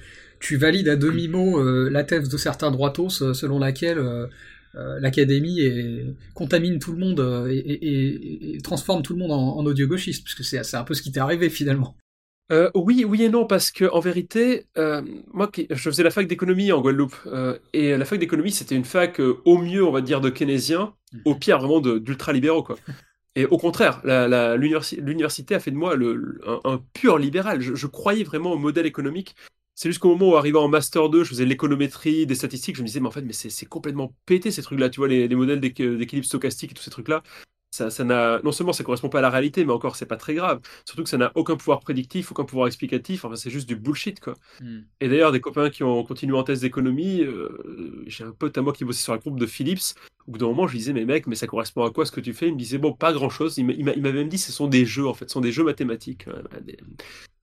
tu 0.44 0.58
valides 0.58 0.90
à 0.90 0.96
demi-mot 0.96 1.58
euh, 1.58 1.90
la 1.90 2.04
thèse 2.04 2.28
de 2.28 2.38
certains 2.38 2.70
droitos 2.70 3.22
euh, 3.22 3.34
selon 3.34 3.60
laquelle 3.60 3.98
euh, 3.98 4.28
l'académie 5.00 5.62
contamine 6.34 6.80
tout 6.80 6.92
le 6.92 6.98
monde 6.98 7.48
et, 7.50 8.58
transforme 8.64 9.04
tout 9.04 9.14
le 9.14 9.20
monde 9.20 9.32
en, 9.32 9.66
audio 9.66 9.88
gauchiste, 9.88 10.24
puisque 10.24 10.44
c'est 10.44 10.76
un 10.76 10.84
peu 10.84 10.94
ce 10.94 11.02
qui 11.02 11.12
t'est 11.12 11.20
arrivé 11.20 11.50
finalement. 11.50 11.96
oui, 12.74 13.06
oui 13.08 13.24
et 13.24 13.30
non, 13.30 13.46
parce 13.46 13.72
que 13.72 13.86
en 13.86 14.00
vérité, 14.00 14.66
moi, 15.32 15.52
je 15.70 15.76
faisais 15.90 16.02
la 16.02 16.10
fac 16.10 16.28
d'économie 16.28 16.72
en 16.72 16.82
Guadeloupe, 16.82 17.16
et 17.74 17.96
la 17.96 18.04
fac 18.04 18.18
d'économie, 18.18 18.52
c'était 18.52 18.74
une 18.76 18.84
fac 18.84 19.20
au 19.20 19.58
mieux, 19.60 19.86
on 19.86 19.92
va 19.92 20.02
dire, 20.02 20.22
de 20.22 20.32
keynésiens, 20.32 20.86
mhm. 20.86 20.92
Au 21.26 21.36
pire, 21.36 21.60
vraiment 21.60 21.80
d'ultra-libéraux, 21.80 22.64
quoi. 22.64 22.78
Et 23.36 23.46
au 23.46 23.58
contraire, 23.58 24.02
l'université 24.06 25.56
a 25.56 25.60
fait 25.60 25.72
de 25.72 25.76
moi 25.76 25.96
le, 25.96 26.40
un, 26.66 26.80
pur 26.94 27.18
libéral. 27.18 27.62
Je, 27.62 27.74
je, 27.74 27.88
croyais 27.88 28.24
vraiment 28.24 28.52
au 28.52 28.60
modèle 28.60 28.86
économique 28.86 29.36
c'est 29.76 29.90
jusqu'au 29.90 30.10
moment 30.10 30.34
où, 30.34 30.36
arrivant 30.36 30.64
en 30.64 30.68
Master 30.68 31.10
2, 31.10 31.24
je 31.24 31.30
faisais 31.30 31.46
l'économétrie, 31.46 32.28
des 32.28 32.36
statistiques, 32.36 32.76
je 32.76 32.82
me 32.82 32.88
disais, 32.88 33.00
mais 33.00 33.08
en 33.08 33.12
fait, 33.12 33.24
mais 33.24 33.34
c'est 33.34 33.66
complètement 33.66 34.14
pété 34.26 34.52
ces 34.52 34.62
trucs-là, 34.62 34.90
tu 34.90 35.00
vois, 35.00 35.08
les, 35.08 35.28
modèles 35.36 35.60
d'équilibre 35.60 36.26
stochastique 36.26 36.72
et 36.72 36.74
tous 36.76 36.84
ces 36.84 36.92
trucs-là. 36.92 37.24
Ça, 37.74 37.90
ça 37.90 38.04
n'a, 38.04 38.40
non 38.44 38.52
seulement 38.52 38.72
ça 38.72 38.84
correspond 38.84 39.10
pas 39.10 39.18
à 39.18 39.22
la 39.24 39.32
réalité, 39.32 39.66
mais 39.66 39.74
encore, 39.74 39.96
c'est 39.96 40.06
pas 40.06 40.16
très 40.16 40.36
grave. 40.36 40.62
Surtout 40.86 41.02
que 41.02 41.10
ça 41.10 41.18
n'a 41.18 41.32
aucun 41.34 41.56
pouvoir 41.56 41.80
prédictif, 41.80 42.32
aucun 42.32 42.44
pouvoir 42.44 42.68
explicatif, 42.68 43.26
enfin, 43.26 43.36
c'est 43.36 43.50
juste 43.50 43.68
du 43.68 43.76
bullshit, 43.76 44.20
quoi. 44.20 44.36
Hmm. 44.62 44.82
Et 45.02 45.10
d'ailleurs, 45.10 45.32
des 45.32 45.42
copains 45.42 45.72
qui 45.72 45.82
ont 45.82 46.04
continué 46.04 46.38
en 46.38 46.44
thèse 46.44 46.62
d'économie, 46.62 47.22
euh, 47.22 48.04
j'ai 48.06 48.26
un 48.26 48.32
pote 48.32 48.56
à 48.60 48.62
moi 48.62 48.74
qui 48.74 48.86
bossait 48.86 49.02
sur 49.02 49.14
la 49.14 49.18
groupe 49.18 49.40
de 49.40 49.48
Philips, 49.48 49.96
au 50.28 50.34
bout 50.34 50.38
d'un 50.38 50.46
moment, 50.46 50.68
je 50.68 50.74
lui 50.74 50.78
disais, 50.78 50.94
mais 50.94 51.04
mec, 51.04 51.26
mais 51.26 51.34
ça 51.34 51.48
correspond 51.48 51.84
à 51.84 51.90
quoi 51.90 52.06
ce 52.06 52.12
que 52.12 52.22
tu 52.22 52.34
fais? 52.34 52.48
Il 52.48 52.54
me 52.54 52.60
disait, 52.60 52.78
bon, 52.78 52.94
pas 52.94 53.12
grand 53.12 53.32
chose. 53.32 53.58
Il 53.58 53.66
m'avait 53.66 54.14
même 54.14 54.30
dit, 54.30 54.38
ce 54.38 54.52
sont 54.52 54.68
des 54.68 54.86
jeux, 54.86 55.08
en 55.08 55.16
fait, 55.16 55.28
ce 55.28 55.34
sont 55.34 55.42
des 55.42 55.52
jeux 55.52 55.64
mathématiques. 55.64 56.28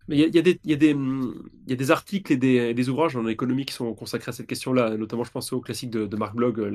Mais 0.06 0.16
il 0.16 0.34
y, 0.34 0.38
a, 0.38 1.76
des 1.76 1.90
articles 1.90 2.32
et 2.32 2.36
des, 2.36 2.88
ouvrages 2.88 3.16
en 3.16 3.26
économie 3.26 3.64
qui 3.64 3.74
sont 3.74 3.92
consacrés 3.94 4.30
à 4.30 4.32
cette 4.32 4.46
question-là, 4.46 4.96
notamment 4.96 5.24
je 5.24 5.32
pense 5.32 5.52
au 5.52 5.60
classique 5.60 5.90
de, 5.90 6.16
Marc 6.16 6.36
Blog, 6.36 6.60
euh, 6.60 6.70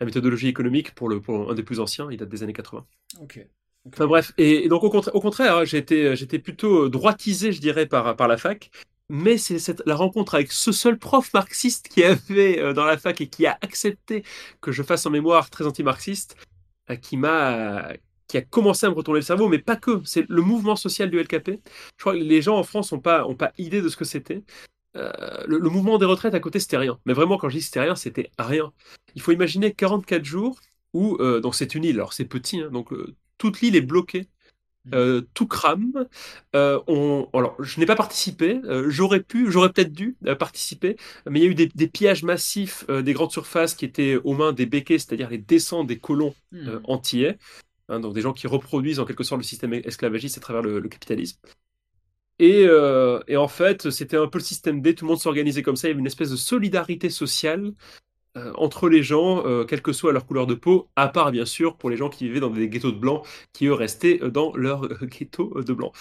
la, 0.00 0.06
méthodologie 0.06 0.48
économique, 0.48 0.94
pour, 0.94 1.08
le, 1.08 1.20
un 1.28 1.54
des 1.54 1.62
plus 1.62 1.80
anciens, 1.80 2.08
il 2.10 2.16
date 2.16 2.28
des 2.28 2.42
années 2.42 2.52
80. 2.52 2.84
Ok. 3.20 3.46
Enfin 3.86 4.06
bref, 4.06 4.32
et, 4.36 4.68
donc 4.68 4.84
au, 4.84 5.20
contraire, 5.20 5.56
hein, 5.58 5.64
j'étais 5.64 6.38
plutôt 6.38 6.88
droitisé, 6.88 7.52
je 7.52 7.60
dirais, 7.60 7.86
par, 7.86 8.14
par 8.14 8.28
la 8.28 8.36
fac, 8.36 8.70
mais 9.08 9.38
c'est 9.38 9.82
la 9.86 9.96
rencontre 9.96 10.34
avec 10.34 10.52
ce 10.52 10.70
seul 10.70 10.98
prof 10.98 11.32
marxiste 11.34 11.88
qui 11.88 12.04
avait 12.04 12.60
euh, 12.60 12.72
dans 12.72 12.84
la 12.84 12.96
fac 12.96 13.20
et 13.20 13.28
qui 13.28 13.46
a 13.46 13.58
accepté 13.60 14.22
que 14.60 14.70
je 14.70 14.82
fasse 14.82 15.06
un 15.06 15.10
mémoire 15.10 15.50
très 15.50 15.66
anti-marxiste, 15.66 16.36
euh, 16.90 16.96
qui 16.96 17.16
m'a 17.16 17.92
qui 18.28 18.36
a 18.36 18.42
commencé 18.42 18.86
à 18.86 18.90
me 18.90 18.94
retourner 18.94 19.18
le 19.18 19.24
cerveau, 19.24 19.48
mais 19.48 19.58
pas 19.58 19.74
que. 19.74 20.00
C'est 20.04 20.24
le 20.28 20.40
mouvement 20.40 20.76
social 20.76 21.10
du 21.10 21.20
LKP. 21.20 21.58
Je 21.96 22.00
crois 22.00 22.12
que 22.12 22.18
les 22.18 22.40
gens 22.40 22.56
en 22.56 22.62
France 22.62 22.92
n'ont 22.92 23.00
pas, 23.00 23.26
ont 23.26 23.34
pas 23.34 23.52
idée 23.58 23.82
de 23.82 23.88
ce 23.88 23.96
que 23.96 24.04
c'était. 24.04 24.44
Euh, 24.96 25.44
le, 25.46 25.58
mouvement 25.70 25.98
des 25.98 26.06
retraites 26.06 26.34
à 26.34 26.40
côté, 26.40 26.58
c'était 26.58 26.76
rien. 26.76 26.98
Mais 27.06 27.12
vraiment, 27.12 27.38
quand 27.38 27.48
je 27.48 27.56
dis 27.56 27.62
c'était 27.62 27.80
rien, 27.80 27.94
c'était 27.94 28.30
rien. 28.38 28.72
Il 29.14 29.22
faut 29.22 29.32
imaginer 29.32 29.72
44 29.72 30.24
jours 30.24 30.58
où, 30.92 31.16
euh, 31.20 31.40
donc 31.40 31.54
c'est 31.54 31.74
une 31.74 31.84
île, 31.84 31.96
alors 31.96 32.12
c'est 32.12 32.24
petit, 32.24 32.60
hein, 32.60 32.70
donc 32.72 32.92
euh, 32.92 33.14
toute 33.38 33.60
l'île 33.60 33.76
est 33.76 33.80
bloquée. 33.80 34.28
Mmh. 34.86 35.20
tout 35.34 35.46
crame. 35.46 36.06
on... 36.54 37.28
Alors, 37.34 37.54
je 37.62 37.78
n'ai 37.78 37.84
pas 37.84 37.96
participé. 37.96 38.62
j'aurais 38.86 39.20
pu, 39.20 39.52
j'aurais 39.52 39.70
peut-être 39.70 39.92
dû 39.92 40.16
participer, 40.38 40.96
mais 41.28 41.38
il 41.38 41.42
y 41.42 41.46
a 41.46 41.50
eu 41.50 41.54
des, 41.54 41.66
des 41.66 41.86
pillages 41.86 42.22
massifs 42.22 42.86
des 42.88 43.12
grandes 43.12 43.30
surfaces 43.30 43.74
qui 43.74 43.84
étaient 43.84 44.16
aux 44.24 44.32
mains 44.32 44.54
des 44.54 44.64
béquets, 44.64 44.98
c'est-à-dire 44.98 45.28
les 45.28 45.36
descends 45.36 45.84
des 45.84 45.98
colons 45.98 46.34
mmh. 46.52 46.78
antillais. 46.84 47.36
Hein, 47.90 47.98
donc 47.98 48.14
des 48.14 48.20
gens 48.20 48.32
qui 48.32 48.46
reproduisent 48.46 49.00
en 49.00 49.04
quelque 49.04 49.24
sorte 49.24 49.40
le 49.40 49.44
système 49.44 49.74
esclavagiste 49.74 50.38
à 50.38 50.40
travers 50.40 50.62
le, 50.62 50.80
capitalisme. 50.88 51.38
Euh, 52.40 53.20
et, 53.28 53.36
en 53.36 53.48
fait, 53.48 53.90
c'était 53.90 54.16
un 54.16 54.26
peu 54.26 54.38
le 54.38 54.44
système 54.44 54.80
D, 54.80 54.94
tout 54.94 55.04
le 55.04 55.10
monde 55.10 55.20
s'organisait 55.20 55.62
comme 55.62 55.76
ça, 55.76 55.88
il 55.88 55.90
y 55.90 55.92
avait 55.92 56.00
une 56.00 56.06
espèce 56.06 56.30
de 56.30 56.36
solidarité 56.36 57.10
sociale 57.10 57.72
euh, 58.36 58.52
entre 58.56 58.88
les 58.88 59.02
gens, 59.02 59.44
euh, 59.46 59.64
quelle 59.64 59.82
que 59.82 59.92
soit 59.92 60.12
leur 60.12 60.26
couleur 60.26 60.46
de 60.46 60.54
peau, 60.54 60.88
à 60.96 61.08
part 61.08 61.32
bien 61.32 61.44
sûr 61.44 61.76
pour 61.76 61.90
les 61.90 61.96
gens 61.96 62.08
qui 62.08 62.24
vivaient 62.24 62.40
dans 62.40 62.50
des 62.50 62.68
ghettos 62.68 62.92
de 62.92 62.98
blancs, 62.98 63.26
qui 63.52 63.66
eux 63.66 63.74
restaient 63.74 64.18
dans 64.18 64.54
leur 64.56 64.88
ghetto 65.06 65.62
de 65.62 65.72
blancs. 65.72 65.92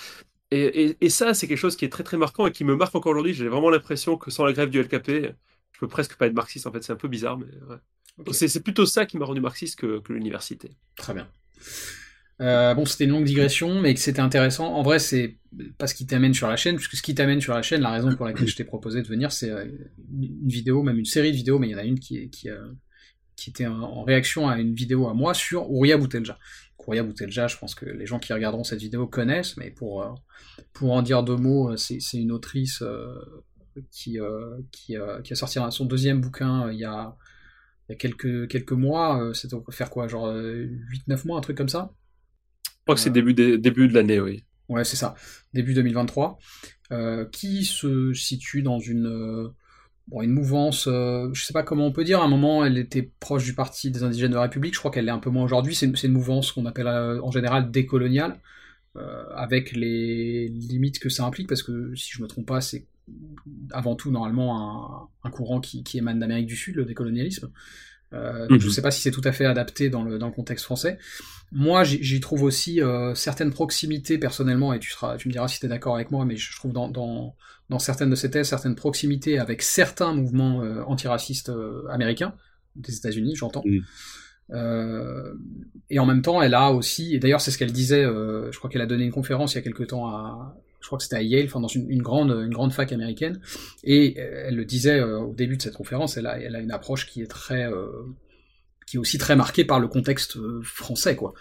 Et, 0.52 1.10
ça, 1.10 1.36
c'est 1.36 1.48
quelque 1.48 1.58
chose 1.58 1.76
qui 1.76 1.86
est 1.86 1.90
très 1.90 2.04
très 2.04 2.18
marquant 2.18 2.48
et 2.48 2.52
qui 2.52 2.64
me 2.64 2.76
marque 2.76 2.96
encore 2.96 3.12
aujourd'hui. 3.12 3.34
J'ai 3.34 3.48
vraiment 3.48 3.70
l'impression 3.70 4.18
que 4.18 4.32
sans 4.32 4.46
la 4.46 4.54
grève 4.54 4.72
du 4.72 4.82
LKP, 4.82 5.36
je 5.72 5.80
peux 5.80 5.88
presque 5.88 6.16
pas 6.16 6.26
être 6.26 6.34
marxiste. 6.34 6.66
En 6.66 6.72
fait, 6.72 6.84
c'est 6.84 6.92
un 6.92 6.96
peu 6.96 7.08
bizarre, 7.08 7.38
mais 7.38 7.46
c'est 8.32 8.64
plutôt 8.64 8.88
ça 8.88 9.06
qui 9.06 9.20
m'a 9.20 9.26
rendu 9.26 9.42
marxiste 9.42 9.80
que 9.80 10.02
l'université. 10.10 10.72
Très 10.96 11.14
bien. 11.14 11.28
Euh, 12.42 12.74
bon, 12.74 12.86
c'était 12.86 13.04
une 13.04 13.12
longue 13.12 13.26
digression, 13.26 13.82
mais 13.82 13.96
c'était 13.96 14.22
intéressant. 14.22 14.74
En 14.74 14.82
vrai, 14.82 15.00
c'est 15.00 15.38
pas 15.78 15.88
ce 15.88 15.94
qui 15.94 16.06
t'amène 16.06 16.34
sur 16.34 16.48
la 16.48 16.56
chaîne, 16.56 16.76
puisque 16.76 16.96
ce 16.96 17.02
qui 17.02 17.14
t'amène 17.14 17.42
sur 17.42 17.54
la 17.54 17.62
chaîne, 17.62 17.82
la 17.82 17.92
raison 17.92 18.16
pour 18.16 18.26
laquelle 18.26 18.48
je 18.48 18.56
t'ai 18.56 18.64
proposé 18.64 19.02
de 19.02 19.08
venir, 19.08 19.32
c'est 19.32 19.50
euh, 19.50 19.66
une 20.12 20.48
vidéo, 20.48 20.82
même 20.84 20.98
une 20.98 21.06
série 21.06 21.32
de 21.32 21.36
vidéos, 21.36 21.60
mais 21.60 21.68
il 21.68 21.72
y 21.72 21.76
en 21.76 21.80
a 21.80 21.84
une 21.84 22.00
qui, 22.00 22.30
euh, 22.46 22.72
était 23.48 23.68
en 23.68 24.04
réaction 24.04 24.48
à 24.48 24.60
une 24.60 24.74
vidéo 24.74 25.08
à 25.08 25.14
moi 25.14 25.34
sur 25.34 25.70
Ouria 25.72 25.98
Boutelja. 25.98 26.38
Ouria 26.78 27.04
Boutelja, 27.04 27.48
je 27.48 27.58
pense 27.58 27.76
que 27.76 27.86
les 27.86 28.06
gens 28.06 28.20
qui 28.20 28.34
regarderont 28.34 28.64
cette 28.64 28.80
vidéo 28.80 29.06
connaissent, 29.06 29.58
mais 29.58 29.70
pour, 29.70 30.20
pour 30.74 30.92
en 30.92 31.02
dire 31.02 31.24
deux 31.24 31.36
mots, 31.36 31.78
c'est 31.78 32.00
une 32.14 32.32
autrice 32.32 32.84
qui, 33.92 34.18
qui, 34.72 34.96
a 34.98 35.36
sorti 35.36 35.60
son 35.70 35.86
deuxième 35.86 36.20
bouquin 36.20 36.72
il 36.72 36.80
y 36.80 36.86
a 36.86 37.16
il 37.90 37.94
y 37.94 37.96
a 37.96 37.98
quelques, 37.98 38.48
quelques 38.48 38.74
mois, 38.74 39.32
c'était 39.34 39.58
faire 39.72 39.90
quoi, 39.90 40.08
genre 40.08 40.28
8-9 40.28 40.36
euh, 40.38 41.18
mois, 41.26 41.38
un 41.40 41.42
truc 41.42 41.58
comme 41.58 41.70
ça 41.70 41.92
crois 42.90 42.96
que 42.96 43.02
c'est 43.02 43.12
début, 43.12 43.34
début 43.34 43.88
de 43.88 43.94
l'année, 43.94 44.20
oui. 44.20 44.44
Ouais, 44.68 44.84
c'est 44.84 44.96
ça, 44.96 45.16
début 45.54 45.74
2023, 45.74 46.40
qui 47.32 47.66
se 47.66 48.14
situe 48.14 48.62
dans 48.62 48.80
une 48.80 49.52
bon, 50.10 50.22
une 50.22 50.32
mouvance, 50.32 50.88
euh, 50.88 51.30
je 51.34 51.46
sais 51.46 51.54
pas 51.54 51.64
comment 51.64 51.86
on 51.86 51.92
peut 51.92 52.04
dire, 52.04 52.22
à 52.22 52.26
un 52.26 52.28
moment 52.28 52.66
elle 52.66 52.78
était 52.78 53.12
proche 53.20 53.44
du 53.44 53.54
Parti 53.54 53.92
des 53.92 54.04
indigènes 54.04 54.32
de 54.32 54.36
la 54.36 54.44
République, 54.44 54.74
je 54.74 54.80
crois 54.80 54.92
qu'elle 54.92 55.06
l'est 55.06 55.12
un 55.12 55.20
peu 55.20 55.30
moins 55.30 55.44
aujourd'hui, 55.44 55.76
c'est 55.76 55.86
une, 55.86 56.12
mouvance 56.12 56.52
qu'on 56.52 56.66
appelle 56.66 56.88
euh, 56.88 57.22
en 57.22 57.32
général 57.32 57.72
décoloniale, 57.72 58.40
euh, 58.98 59.24
avec 59.36 59.72
les 59.74 60.48
limites 60.48 61.00
que 61.00 61.10
ça 61.10 61.26
implique, 61.26 61.48
parce 61.48 61.64
que 61.64 61.94
si 61.96 62.12
je 62.12 62.22
me 62.22 62.28
trompe 62.28 62.48
pas, 62.48 62.62
c'est 62.62 62.88
avant 63.72 63.96
tout 63.96 64.12
normalement 64.12 65.10
un, 65.24 65.30
courant 65.32 65.60
qui, 65.62 65.84
émane 65.96 66.20
d'Amérique 66.20 66.48
du 66.48 66.56
Sud, 66.56 66.76
le 66.76 66.86
décolonialisme. 66.86 67.50
Euh, 68.14 68.48
Je 68.50 68.56
ne 68.56 68.60
mhm. 68.60 68.70
sais 68.70 68.82
pas 68.82 68.92
si 68.92 69.02
c'est 69.02 69.12
tout 69.12 69.22
à 69.24 69.32
fait 69.32 69.46
adapté 69.46 69.90
dans 69.90 70.04
le, 70.04 70.18
dans 70.18 70.28
le 70.28 70.34
contexte 70.34 70.66
français. 70.66 70.98
Moi, 71.52 71.84
j'y 71.84 72.20
trouve 72.20 72.44
aussi 72.44 72.80
certaines 73.16 73.50
proximités 73.50 74.20
personnellement, 74.20 74.72
et 74.72 74.80
tu, 74.80 74.92
seras, 74.92 75.18
tu 75.18 75.28
me 75.30 75.34
diras 75.34 75.48
si 75.48 75.60
tu 75.60 75.66
es 75.66 75.70
d'accord 75.70 75.96
avec 75.96 76.12
moi, 76.12 76.24
mais 76.24 76.36
je 76.38 76.56
trouve 76.56 76.74
dans, 76.74 76.90
dans, 76.90 77.36
dans 77.70 77.80
certaines 77.80 78.10
de 78.10 78.16
ses 78.16 78.32
thèses, 78.32 78.48
certaines 78.48 78.76
proximités 78.76 79.40
avec 79.40 79.62
certains 79.62 80.14
mouvements 80.14 80.64
euh, 80.64 80.82
antiracistes 80.86 81.50
euh, 81.50 81.88
américains, 81.90 82.34
des 82.76 82.96
États-Unis, 82.96 83.36
j'entends. 83.36 83.64
Euh, 84.52 85.34
et 85.92 86.00
en 86.00 86.06
même 86.06 86.24
temps, 86.24 86.42
elle 86.42 86.56
a 86.56 86.72
aussi, 86.72 87.16
et 87.16 87.20
d'ailleurs 87.20 87.42
c'est 87.42 87.52
ce 87.52 87.58
qu'elle 87.58 87.72
disait, 87.72 88.04
je 88.04 88.58
crois 88.58 88.70
qu'elle 88.70 88.82
a 88.82 88.88
donné 88.88 89.06
une 89.06 89.12
conférence 89.12 89.54
il 89.54 89.58
y 89.58 89.60
a 89.60 89.62
quelque 89.62 89.84
temps 89.84 90.08
à, 90.08 90.56
je 90.82 90.88
crois 90.88 90.98
que 90.98 91.04
c'était 91.04 91.18
à 91.18 91.22
Yale, 91.22 91.46
enfin 91.46 91.60
dans 91.60 91.68
une, 91.68 92.02
grande, 92.02 92.32
une 92.32 92.54
grande 92.54 92.74
fac 92.74 92.92
américaine, 92.92 93.42
et 93.84 94.18
elle 94.18 94.56
le 94.56 94.66
disait 94.66 95.02
au 95.02 95.34
début 95.34 95.58
de 95.58 95.62
cette 95.62 95.76
conférence, 95.76 96.18
elle 96.18 96.28
a, 96.28 96.40
elle 96.40 96.56
a 96.56 96.60
une 96.60 96.72
approche 96.72 97.06
qui 97.06 97.22
est 97.22 97.28
très, 97.28 97.70
qui 98.88 98.96
est 98.98 99.00
aussi 99.00 99.18
très 99.18 99.36
marquée 99.36 99.66
par 99.66 99.80
le 99.80 99.88
contexte 99.88 100.38
français, 100.64 101.16
quoi. 101.16 101.34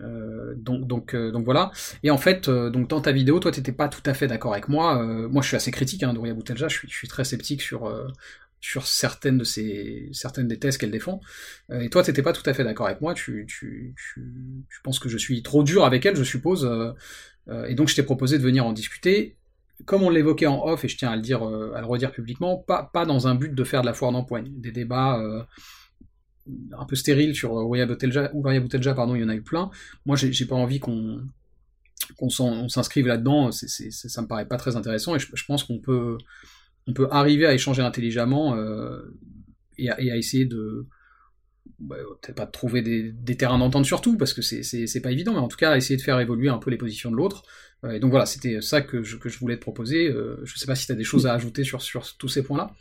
Euh, 0.00 0.54
donc, 0.56 0.86
donc, 0.86 1.14
euh, 1.14 1.30
donc 1.30 1.44
voilà. 1.44 1.70
Et 2.02 2.10
en 2.10 2.18
fait, 2.18 2.48
euh, 2.48 2.70
donc 2.70 2.88
dans 2.88 3.00
ta 3.00 3.12
vidéo, 3.12 3.38
toi, 3.40 3.50
t'étais 3.50 3.72
pas 3.72 3.88
tout 3.88 4.02
à 4.06 4.14
fait 4.14 4.26
d'accord 4.26 4.52
avec 4.52 4.68
moi. 4.68 5.02
moi, 5.28 5.42
je 5.42 5.48
suis 5.48 5.56
assez 5.56 5.70
critique 5.70 6.02
hein, 6.02 6.12
d'Ouria 6.14 6.34
Boutelja. 6.34 6.68
Je 6.68 6.78
suis, 6.78 6.88
je 6.88 6.94
suis 6.94 7.08
très 7.08 7.24
sceptique 7.24 7.62
sur 7.62 7.92
sur 8.60 8.86
certaines 8.86 9.36
de 9.36 9.44
ces 9.44 10.08
certaines 10.12 10.48
des 10.48 10.58
thèses 10.58 10.78
qu'elle 10.78 10.90
défend. 10.90 11.20
et 11.70 11.90
toi, 11.90 12.02
t'étais 12.02 12.22
pas 12.22 12.32
tout 12.32 12.48
à 12.48 12.54
fait 12.54 12.64
d'accord 12.64 12.86
avec 12.86 13.00
moi. 13.00 13.14
Tu, 13.14 13.44
tu, 13.46 13.94
tu, 13.96 14.64
tu, 14.70 14.80
penses 14.82 14.98
que 14.98 15.08
je 15.08 15.18
suis 15.18 15.42
trop 15.42 15.62
dur 15.62 15.84
avec 15.84 16.06
elle, 16.06 16.16
je 16.16 16.24
suppose. 16.24 16.68
Et 17.68 17.74
donc, 17.74 17.88
je 17.88 17.94
t'ai 17.94 18.02
proposé 18.02 18.38
de 18.38 18.42
venir 18.42 18.64
en 18.64 18.72
discuter. 18.72 19.36
Comme 19.84 20.02
on 20.02 20.10
l'évoquait 20.10 20.46
en 20.46 20.64
off, 20.64 20.84
et 20.84 20.88
je 20.88 20.96
tiens 20.96 21.10
à 21.10 21.16
le 21.16 21.22
dire, 21.22 21.42
à 21.42 21.80
le 21.80 21.86
redire 21.86 22.12
publiquement, 22.12 22.56
pas, 22.56 22.90
pas 22.92 23.04
dans 23.04 23.26
un 23.26 23.34
but 23.34 23.54
de 23.54 23.64
faire 23.64 23.82
de 23.82 23.86
la 23.86 23.92
foire 23.92 24.12
d'empoigne, 24.12 24.50
des 24.56 24.70
débats 24.72 25.20
un 26.78 26.84
peu 26.84 26.96
stérile 26.96 27.34
sur 27.34 27.52
Ouria 27.52 27.86
Boutelja, 27.86 28.94
pardon, 28.94 29.14
il 29.14 29.22
y 29.22 29.24
en 29.24 29.28
a 29.28 29.34
eu 29.34 29.42
plein. 29.42 29.70
Moi, 30.06 30.16
j'ai 30.16 30.46
pas 30.46 30.56
envie 30.56 30.80
qu'on 30.80 31.22
qu'on 32.16 32.28
s'inscrive 32.68 33.06
là-dedans, 33.06 33.50
ça 33.50 34.22
me 34.22 34.26
paraît 34.26 34.46
pas 34.46 34.56
très 34.58 34.76
intéressant, 34.76 35.16
et 35.16 35.18
je, 35.18 35.44
pense 35.46 35.64
qu'on 35.64 35.78
peut, 35.78 36.18
on 36.86 36.92
peut 36.92 37.08
arriver 37.10 37.46
à 37.46 37.54
échanger 37.54 37.80
intelligemment 37.80 38.54
euh, 38.56 39.16
et, 39.78 39.90
à, 39.90 40.16
essayer 40.16 40.44
de, 40.44 40.86
bah, 41.78 41.96
peut-être 42.20 42.36
pas 42.36 42.46
de 42.46 42.50
trouver 42.50 42.82
des, 42.82 43.36
terrains 43.36 43.58
d'entente 43.58 43.84
surtout, 43.84 44.16
parce 44.16 44.32
que 44.32 44.42
c'est 44.42 45.00
pas 45.00 45.12
évident, 45.12 45.32
mais 45.32 45.40
en 45.40 45.48
tout 45.48 45.56
cas 45.56 45.76
essayer 45.76 45.96
de 45.96 46.02
faire 46.02 46.20
évoluer 46.20 46.48
un 46.48 46.58
peu 46.58 46.70
les 46.70 46.76
positions 46.76 47.10
de 47.10 47.16
l'autre. 47.16 47.42
Euh, 47.84 47.92
et 47.92 48.00
donc 48.00 48.10
voilà, 48.10 48.26
c'était 48.26 48.60
ça 48.60 48.80
que 48.80 49.02
je, 49.02 49.16
que 49.16 49.28
je 49.28 49.38
voulais 49.38 49.56
te 49.56 49.60
proposer. 49.60 50.08
Euh, 50.08 50.40
je 50.44 50.58
sais 50.58 50.66
pas 50.66 50.74
si 50.74 50.86
tu 50.86 50.92
as 50.92 50.94
des 50.94 51.04
choses 51.04 51.26
à 51.26 51.34
ajouter 51.34 51.64
sur, 51.64 51.82
sur 51.82 52.16
tous 52.16 52.28
ces 52.28 52.42
points-là. 52.42 52.74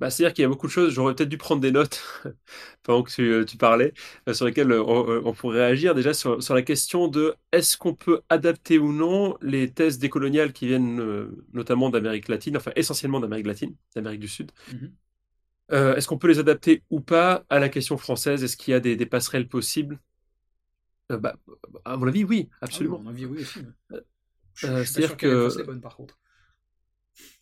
Bah, 0.00 0.10
c'est-à-dire 0.10 0.34
qu'il 0.34 0.42
y 0.42 0.44
a 0.44 0.48
beaucoup 0.48 0.66
de 0.66 0.72
choses, 0.72 0.92
j'aurais 0.92 1.14
peut-être 1.14 1.28
dû 1.28 1.38
prendre 1.38 1.60
des 1.60 1.70
notes 1.70 2.02
pendant 2.82 3.04
que 3.04 3.12
tu, 3.12 3.22
euh, 3.32 3.44
parlais, 3.58 3.94
euh, 4.28 4.34
sur 4.34 4.44
lesquelles 4.44 4.72
on, 4.72 5.32
pourrait 5.34 5.66
réagir. 5.66 5.94
Déjà 5.94 6.12
sur, 6.12 6.38
la 6.50 6.62
question 6.62 7.06
de 7.06 7.34
est-ce 7.52 7.76
qu'on 7.78 7.94
peut 7.94 8.20
adapter 8.28 8.78
ou 8.78 8.92
non 8.92 9.36
les 9.40 9.70
thèses 9.70 9.98
décoloniales 9.98 10.52
qui 10.52 10.66
viennent 10.66 11.30
notamment 11.52 11.90
d'Amérique 11.90 12.28
latine, 12.28 12.56
enfin 12.56 12.72
essentiellement 12.74 13.20
d'Amérique 13.20 13.46
latine, 13.46 13.76
d'Amérique 13.94 14.20
du 14.20 14.28
Sud. 14.28 14.50
Mmh 15.70 15.76
est-ce 15.96 16.08
qu'on 16.08 16.18
peut 16.18 16.28
les 16.28 16.38
adapter 16.38 16.82
ou 16.90 17.00
pas 17.00 17.44
à 17.48 17.58
la 17.58 17.68
question 17.68 17.96
française? 17.96 18.44
Est-ce 18.44 18.56
qu'il 18.56 18.72
y 18.72 18.74
a 18.74 18.80
des, 18.80 19.06
passerelles 19.06 19.48
possibles? 19.48 19.98
Bah, 21.08 21.36
À 21.84 21.96
mon 21.96 22.06
avis, 22.06 22.24
oui, 22.24 22.48
ah 22.52 22.66
absolument. 22.66 22.98
à 22.98 23.02
mon 23.02 23.10
avis, 23.10 23.26
oui 23.26 23.42
aussi. 23.42 23.60
C'est-à-dire 24.54 25.16
que. 25.16 25.64
Bonne, 25.64 25.80
par 25.80 25.96
contre. 25.96 26.18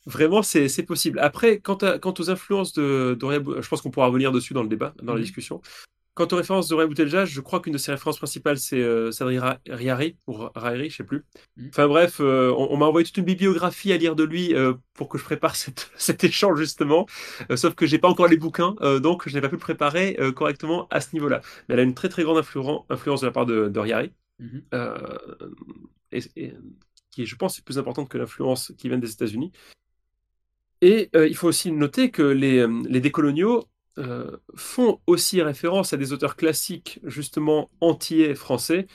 Vraiment, 0.04 0.42
c'est 0.42 0.82
possible. 0.84 1.18
Après, 1.20 1.60
quant, 1.60 1.76
quant 1.76 2.14
aux 2.18 2.30
influences 2.30 2.72
de 2.72 3.16
Doria, 3.18 3.40
je 3.60 3.68
pense 3.68 3.80
qu'on 3.82 3.90
pourra 3.90 4.06
revenir 4.06 4.32
dessus 4.32 4.54
dans 4.54 4.62
le 4.62 4.68
débat, 4.68 4.94
dans 5.02 5.14
la 5.14 5.20
mmh 5.20 5.22
discussion. 5.22 5.60
Quant 6.14 6.28
aux 6.30 6.36
références 6.36 6.68
de 6.68 6.84
Boutelja, 6.84 7.24
je 7.24 7.40
crois 7.40 7.60
qu'une 7.60 7.72
de 7.72 7.78
ses 7.78 7.90
références 7.92 8.18
principales, 8.18 8.58
c'est 8.58 8.80
euh, 8.80 9.10
Sadri 9.12 9.38
Riari, 9.66 10.16
ou 10.26 10.34
Rairi, 10.54 10.90
je 10.90 10.96
sais 10.96 11.04
plus. 11.04 11.24
Mmh. 11.56 11.68
Enfin 11.70 11.88
bref, 11.88 12.18
euh, 12.20 12.52
on, 12.56 12.76
m'a 12.76 12.84
envoyé 12.84 13.06
toute 13.06 13.16
une 13.16 13.24
bibliographie 13.24 13.92
à 13.92 13.96
lire 13.96 14.14
de 14.14 14.22
lui 14.22 14.54
euh, 14.54 14.74
pour 14.92 15.08
que 15.08 15.16
je 15.16 15.24
prépare 15.24 15.56
cet 15.96 16.24
échange, 16.24 16.58
justement. 16.58 17.06
sauf 17.56 17.74
que 17.74 17.86
j'ai 17.86 17.98
pas 17.98 18.08
encore 18.08 18.28
les 18.28 18.36
bouquins, 18.36 18.74
donc 19.00 19.28
je 19.28 19.34
n'ai 19.34 19.40
pas 19.40 19.48
pu 19.48 19.54
le 19.54 19.60
préparer 19.60 20.18
correctement 20.36 20.86
à 20.90 21.00
ce 21.00 21.08
niveau-là. 21.14 21.40
Mais 21.68 21.74
elle 21.74 21.80
a 21.80 21.84
une 21.84 21.94
très 21.94 22.08
très 22.08 22.24
grande 22.24 22.38
influence 22.38 23.20
de 23.20 23.26
la 23.26 23.32
part 23.32 23.46
de, 23.46 23.68
de 23.68 23.80
Riari. 23.80 24.12
Mmh 24.38 24.58
et, 26.14 26.52
qui, 27.10 27.26
je 27.26 27.36
pense, 27.36 27.58
est 27.58 27.64
plus 27.64 27.78
importante 27.78 28.08
que 28.08 28.18
l'influence 28.18 28.72
qui 28.76 28.88
vient 28.88 28.98
des 28.98 29.12
États-Unis. 29.12 29.52
Et 30.80 31.10
euh, 31.14 31.28
il 31.28 31.36
faut 31.36 31.46
aussi 31.46 31.70
noter 31.70 32.10
que 32.10 32.22
les, 32.22 32.58
euh, 32.58 32.82
les 32.88 33.00
décoloniaux 33.00 33.64
euh, 33.98 34.36
font 34.56 35.00
aussi 35.06 35.42
référence 35.42 35.92
à 35.92 35.96
des 35.96 36.12
auteurs 36.12 36.36
classiques, 36.36 37.00
justement 37.04 37.70
entiers 37.80 38.34
français, 38.34 38.86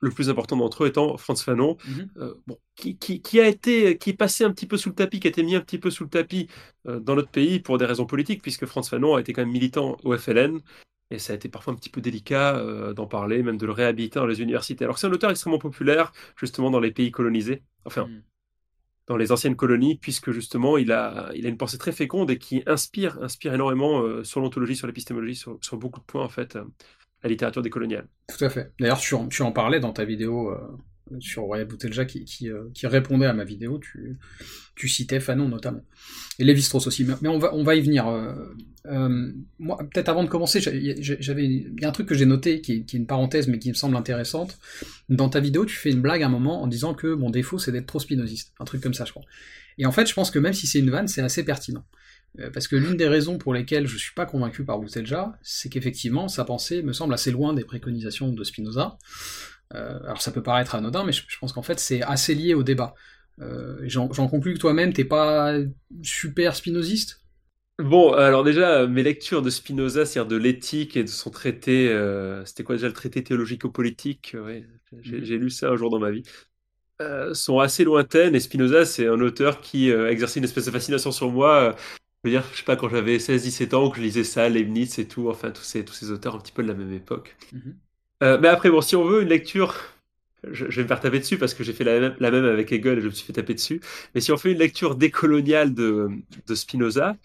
le 0.00 0.10
plus 0.10 0.28
important 0.28 0.56
d'entre 0.56 0.84
eux 0.84 0.88
étant 0.88 1.16
Franz 1.16 1.42
Fanon, 1.42 1.76
mhm. 1.88 2.34
bon, 2.46 2.58
qui, 2.74 2.96
qui, 2.98 3.40
a 3.40 3.48
été, 3.48 3.96
qui 3.96 4.10
est 4.10 4.16
passé 4.16 4.44
un 4.44 4.50
petit 4.50 4.66
peu 4.66 4.76
sous 4.76 4.90
le 4.90 4.94
tapis, 4.94 5.20
qui 5.20 5.26
a 5.26 5.30
été 5.30 5.42
mis 5.42 5.54
un 5.54 5.60
petit 5.60 5.78
peu 5.78 5.90
sous 5.90 6.04
le 6.04 6.10
tapis 6.10 6.48
dans 6.84 7.14
notre 7.14 7.30
pays 7.30 7.60
pour 7.60 7.78
des 7.78 7.86
raisons 7.86 8.04
politiques, 8.04 8.42
puisque 8.42 8.66
Franz 8.66 8.88
Fanon 8.90 9.14
a 9.14 9.20
été 9.20 9.32
quand 9.32 9.42
même 9.42 9.52
militant 9.52 9.96
au 10.04 10.16
FLN, 10.16 10.60
et 11.10 11.18
ça 11.18 11.32
a 11.32 11.36
été 11.36 11.48
parfois 11.48 11.72
un 11.72 11.76
petit 11.76 11.88
peu 11.88 12.02
délicat 12.02 12.62
d'en 12.94 13.06
parler, 13.06 13.42
même 13.42 13.56
de 13.56 13.64
le 13.64 13.72
réhabiliter 13.72 14.18
dans 14.18 14.26
les 14.26 14.42
universités. 14.42 14.84
Alors 14.84 14.98
c'est 14.98 15.06
un 15.06 15.12
auteur 15.12 15.30
extrêmement 15.30 15.58
populaire, 15.58 16.12
justement 16.36 16.70
dans 16.70 16.80
les 16.80 16.90
pays 16.90 17.10
colonisés, 17.10 17.62
enfin, 17.86 18.06
mhm 18.06 18.22
dans 19.06 19.16
les 19.16 19.32
anciennes 19.32 19.56
colonies, 19.56 19.96
puisque 19.96 20.32
justement 20.32 20.76
il 20.76 20.92
a, 20.92 21.30
il 21.34 21.46
a 21.46 21.48
une 21.48 21.56
pensée 21.56 21.78
très 21.78 21.92
féconde 21.92 22.30
et 22.30 22.38
qui 22.38 22.62
inspire, 22.66 23.22
inspire 23.22 23.54
énormément 23.54 24.00
euh, 24.00 24.24
sur 24.24 24.40
l'ontologie, 24.40 24.76
sur 24.76 24.86
l'épistémologie, 24.86 25.36
sur, 25.36 25.76
beaucoup 25.76 26.00
de 26.00 26.04
points 26.04 26.24
en 26.24 26.28
fait, 26.28 26.56
euh, 26.56 26.64
la 27.22 27.30
littérature 27.30 27.62
décoloniale. 27.62 28.08
Tout 28.26 28.44
à 28.44 28.50
fait. 28.50 28.72
D'ailleurs, 28.80 28.98
tu, 28.98 29.14
tu, 29.30 29.42
en 29.42 29.52
parlais 29.52 29.80
dans 29.80 29.92
ta 29.92 30.04
vidéo 30.04 30.50
euh, 30.50 30.58
sur 31.20 31.44
Roya 31.44 31.64
Boutelja 31.64 32.04
qui, 32.04 32.24
qui, 32.24 32.86
répondait 32.86 33.26
à 33.26 33.32
ma 33.32 33.44
vidéo, 33.44 33.80
tu, 34.74 34.88
citais 34.88 35.20
Fanon 35.20 35.48
notamment. 35.48 35.84
Et 36.38 36.44
Lévi-Strauss 36.44 36.86
aussi, 36.86 37.06
mais 37.22 37.28
on 37.28 37.38
va, 37.38 37.74
y 37.74 37.80
venir. 37.80 38.06
moi, 39.58 39.78
peut-être 39.78 40.08
avant 40.08 40.24
de 40.24 40.28
commencer, 40.28 40.60
j'avais, 40.60 41.46
y 41.46 41.84
a 41.84 41.88
un 41.88 41.92
truc 41.92 42.08
que 42.08 42.14
j'ai 42.14 42.26
noté 42.26 42.60
qui 42.60 42.72
est, 42.72 42.92
une 42.92 43.06
parenthèse 43.06 43.48
mais 43.48 43.58
qui 43.58 43.68
me 43.68 43.74
semble 43.74 43.96
intéressante. 43.96 44.58
Dans 45.08 45.28
ta 45.28 45.40
vidéo, 45.40 45.64
tu 45.64 45.76
fais 45.76 45.90
une 45.90 46.02
blague 46.02 46.22
à 46.22 46.26
un 46.26 46.30
moment 46.30 46.62
en 46.62 46.66
disant 46.66 46.94
que 46.94 47.08
mon 47.08 47.30
défaut 47.30 47.58
c'est 47.58 47.72
d'être 47.72 47.86
trop 47.86 48.00
spinoziste, 48.00 48.52
un 48.58 48.64
truc 48.64 48.82
comme 48.82 48.94
ça, 48.94 49.04
je 49.04 49.12
crois. 49.12 49.24
Et 49.78 49.86
en 49.86 49.92
fait, 49.92 50.06
je 50.06 50.14
pense 50.14 50.30
que 50.30 50.38
même 50.38 50.54
si 50.54 50.66
c'est 50.66 50.78
une 50.78 50.90
vanne, 50.90 51.08
c'est 51.08 51.22
assez 51.22 51.44
pertinent. 51.44 51.84
Parce 52.52 52.68
que 52.68 52.76
l'une 52.76 52.96
des 52.96 53.08
raisons 53.08 53.38
pour 53.38 53.54
lesquelles 53.54 53.86
je 53.86 53.96
suis 53.96 54.12
pas 54.12 54.26
convaincu 54.26 54.64
par 54.64 54.78
Boutelja, 54.78 55.38
c'est 55.42 55.68
qu'effectivement, 55.70 56.28
sa 56.28 56.44
pensée 56.44 56.82
me 56.82 56.92
semble 56.92 57.14
assez 57.14 57.30
loin 57.30 57.54
des 57.54 57.64
préconisations 57.64 58.30
de 58.30 58.44
Spinoza. 58.44 58.98
Euh, 59.74 59.98
alors 60.04 60.22
ça 60.22 60.32
peut 60.32 60.42
paraître 60.42 60.74
anodin, 60.74 61.04
mais 61.04 61.12
je, 61.12 61.22
pense 61.38 61.52
qu'en 61.52 61.62
fait 61.62 61.80
c'est 61.80 62.02
assez 62.02 62.34
lié 62.34 62.54
au 62.54 62.62
débat. 62.62 62.94
Euh, 63.40 63.78
j'en 63.84 64.08
conclus 64.08 64.54
que 64.54 64.58
toi-même, 64.58 64.92
t'es 64.92 65.04
pas 65.04 65.54
super 66.02 66.56
spinoziste 66.56 67.20
Bon, 67.78 68.14
alors 68.14 68.42
déjà, 68.42 68.86
mes 68.86 69.02
lectures 69.02 69.42
de 69.42 69.50
Spinoza, 69.50 70.06
c'est-à-dire 70.06 70.30
de 70.30 70.36
l'éthique 70.36 70.96
et 70.96 71.04
de 71.04 71.10
son 71.10 71.28
traité, 71.28 71.90
euh, 71.90 72.42
c'était 72.46 72.62
quoi 72.62 72.76
déjà 72.76 72.86
le 72.86 72.94
traité 72.94 73.22
théologico-politique? 73.22 74.34
Ouais, 74.34 74.64
mhm. 74.92 75.00
J'ai 75.02 75.36
lu 75.36 75.50
ça 75.50 75.68
un 75.68 75.76
jour 75.76 75.90
dans 75.90 75.98
ma 75.98 76.10
vie. 76.10 76.22
sont 77.34 77.58
assez 77.58 77.84
lointaines 77.84 78.34
et 78.34 78.40
Spinoza, 78.40 78.86
c'est 78.86 79.06
un 79.06 79.20
auteur 79.20 79.60
qui 79.60 79.90
exerçait 79.90 80.40
une 80.40 80.44
espèce 80.44 80.64
de 80.64 80.70
fascination 80.70 81.12
sur 81.12 81.30
moi. 81.30 81.76
je 82.24 82.30
veux 82.30 82.34
dire, 82.34 82.46
je 82.52 82.58
sais 82.58 82.64
pas, 82.64 82.76
quand 82.76 82.88
j'avais 82.88 83.18
16-17 83.18 83.74
ans, 83.74 83.90
que 83.90 83.98
je 83.98 84.02
lisais 84.02 84.24
ça, 84.24 84.48
Leibniz 84.48 84.98
et 84.98 85.06
tout, 85.06 85.28
enfin 85.28 85.50
tous 85.50 85.62
ces, 85.62 85.84
tous 85.84 85.92
ces 85.92 86.10
auteurs 86.10 86.34
un 86.34 86.38
petit 86.38 86.52
peu 86.52 86.62
de 86.62 86.68
la 86.68 86.74
même 86.74 86.94
époque. 86.94 87.36
Mhm. 87.52 87.76
Euh, 88.22 88.38
mais 88.40 88.48
après, 88.48 88.70
bon, 88.70 88.80
si 88.80 88.96
on 88.96 89.04
veut 89.04 89.22
une 89.22 89.28
lecture, 89.28 89.74
je, 90.50 90.64
vais 90.64 90.82
me 90.82 90.88
faire 90.88 91.00
taper 91.00 91.18
dessus 91.18 91.38
parce 91.38 91.54
que 91.54 91.64
j'ai 91.64 91.72
fait 91.72 91.84
la 91.84 92.30
même, 92.30 92.44
avec 92.44 92.72
Hegel 92.72 92.98
et 92.98 93.00
je 93.02 93.06
me 93.06 93.12
suis 93.12 93.26
fait 93.26 93.32
taper 93.32 93.54
dessus. 93.54 93.80
Mais 94.14 94.20
si 94.20 94.32
on 94.32 94.36
fait 94.36 94.52
une 94.52 94.58
lecture 94.58 94.96
décoloniale 94.96 95.74
de, 95.74 96.08
de 96.46 96.54
Spinoza, 96.54 97.16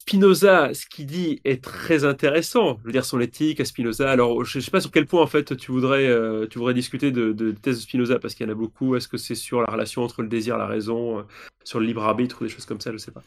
Spinoza, 0.00 0.74
ce 0.74 0.84
qu'il 0.86 1.06
dit 1.06 1.40
est 1.44 1.62
très 1.62 2.04
intéressant. 2.04 2.78
Je 2.80 2.86
veux 2.86 2.92
dire, 2.92 3.04
son 3.04 3.20
éthique 3.20 3.60
à 3.60 3.64
Spinoza. 3.64 4.10
Alors, 4.10 4.44
je 4.44 4.58
ne 4.58 4.62
sais 4.62 4.70
pas 4.72 4.80
sur 4.80 4.90
quel 4.90 5.06
point, 5.06 5.22
en 5.22 5.28
fait, 5.28 5.56
tu 5.56 5.70
voudrais, 5.70 6.06
euh, 6.06 6.48
tu 6.48 6.58
voudrais 6.58 6.74
discuter 6.74 7.12
de, 7.12 7.32
de, 7.32 7.52
thèse 7.52 7.76
de 7.76 7.82
Spinoza, 7.82 8.18
parce 8.18 8.34
qu'il 8.34 8.44
y 8.44 8.48
en 8.48 8.52
a 8.52 8.56
beaucoup. 8.56 8.96
Est-ce 8.96 9.06
que 9.06 9.16
c'est 9.16 9.36
sur 9.36 9.60
la 9.60 9.70
relation 9.70 10.02
entre 10.02 10.22
le 10.22 10.28
désir 10.28 10.56
et 10.56 10.58
la 10.58 10.66
raison, 10.66 11.20
euh, 11.20 11.22
sur 11.62 11.78
le 11.78 11.86
libre 11.86 12.02
arbitre 12.02 12.42
ou 12.42 12.44
des 12.44 12.50
choses 12.50 12.66
comme 12.66 12.80
ça, 12.80 12.90
je 12.90 12.94
ne 12.94 12.98
sais 12.98 13.12
pas. 13.12 13.22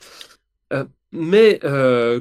mais, 1.14 1.60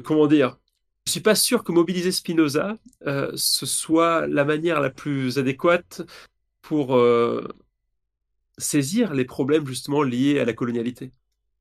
comment 0.03 0.27
dire, 0.27 0.57
je 1.05 1.11
suis 1.11 1.21
pas 1.21 1.35
sûr 1.35 1.63
que 1.63 1.71
mobiliser 1.71 2.11
Spinoza, 2.11 2.77
euh, 3.05 3.31
ce 3.35 3.65
soit 3.65 4.27
la 4.27 4.43
manière 4.43 4.81
la 4.81 4.89
plus 4.89 5.37
adéquate 5.37 6.01
pour 6.61 6.95
euh, 6.95 7.47
saisir 8.57 9.13
les 9.13 9.25
problèmes 9.25 9.67
justement 9.67 10.01
liés 10.01 10.39
à 10.39 10.45
la 10.45 10.53
colonialité. 10.53 11.11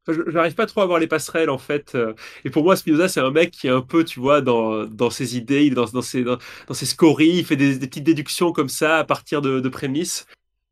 je 0.08 0.30
n'arrive 0.30 0.54
pas 0.54 0.64
trop 0.64 0.80
à 0.80 0.86
voir 0.86 0.98
les 0.98 1.06
passerelles 1.06 1.50
en 1.50 1.58
fait. 1.58 1.94
Euh, 1.94 2.14
et 2.44 2.50
pour 2.50 2.64
moi, 2.64 2.74
Spinoza, 2.74 3.08
c'est 3.08 3.20
un 3.20 3.30
mec 3.30 3.50
qui 3.50 3.66
est 3.66 3.70
un 3.70 3.82
peu, 3.82 4.02
tu 4.04 4.18
vois, 4.18 4.40
dans, 4.40 4.86
dans 4.86 5.10
ses 5.10 5.36
idées, 5.36 5.68
dans, 5.70 5.84
dans, 5.86 6.02
ses, 6.02 6.24
dans, 6.24 6.38
ses 6.72 6.86
scories, 6.86 7.38
il 7.38 7.44
fait 7.44 7.56
des, 7.56 7.78
petites 7.78 8.04
déductions 8.04 8.52
comme 8.52 8.70
ça 8.70 8.98
à 8.98 9.04
partir 9.04 9.42
de, 9.42 9.60
de 9.60 9.68
prémices. 9.68 10.26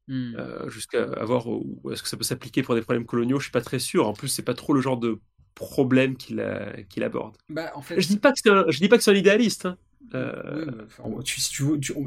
Hmm. 0.08 0.34
jusqu'à 0.66 1.24
voir 1.24 1.46
où 1.46 1.80
est-ce 1.92 2.02
que 2.02 2.08
ça 2.08 2.16
peut 2.16 2.24
s'appliquer 2.24 2.64
pour 2.64 2.74
des 2.74 2.82
problèmes 2.82 3.06
coloniaux, 3.06 3.38
je 3.38 3.44
suis 3.44 3.52
pas 3.52 3.60
très 3.60 3.78
sûr. 3.78 4.08
En 4.08 4.14
plus, 4.14 4.28
c'est 4.28 4.42
pas 4.42 4.52
trop 4.52 4.72
le 4.72 4.80
genre 4.80 4.96
de 4.96 5.20
problème 5.54 6.16
qu'il 6.16 6.44
qu'il 6.88 7.02
aborde. 7.02 7.36
Bah, 7.48 7.72
en 7.74 7.82
fait, 7.82 8.00
je 8.00 8.08
dis 8.08 8.18
pas 8.18 8.32
que 8.32 8.38
c'est 8.42 8.50
un, 8.50 8.64
je 8.68 8.78
dis 8.78 8.88
pas 8.88 8.96
que 8.98 9.04
c'est 9.04 9.10
un 9.10 9.16
idéaliste. 9.16 9.66
Hein. 9.66 9.76
Euh... 10.14 10.86
tu, 11.24 11.40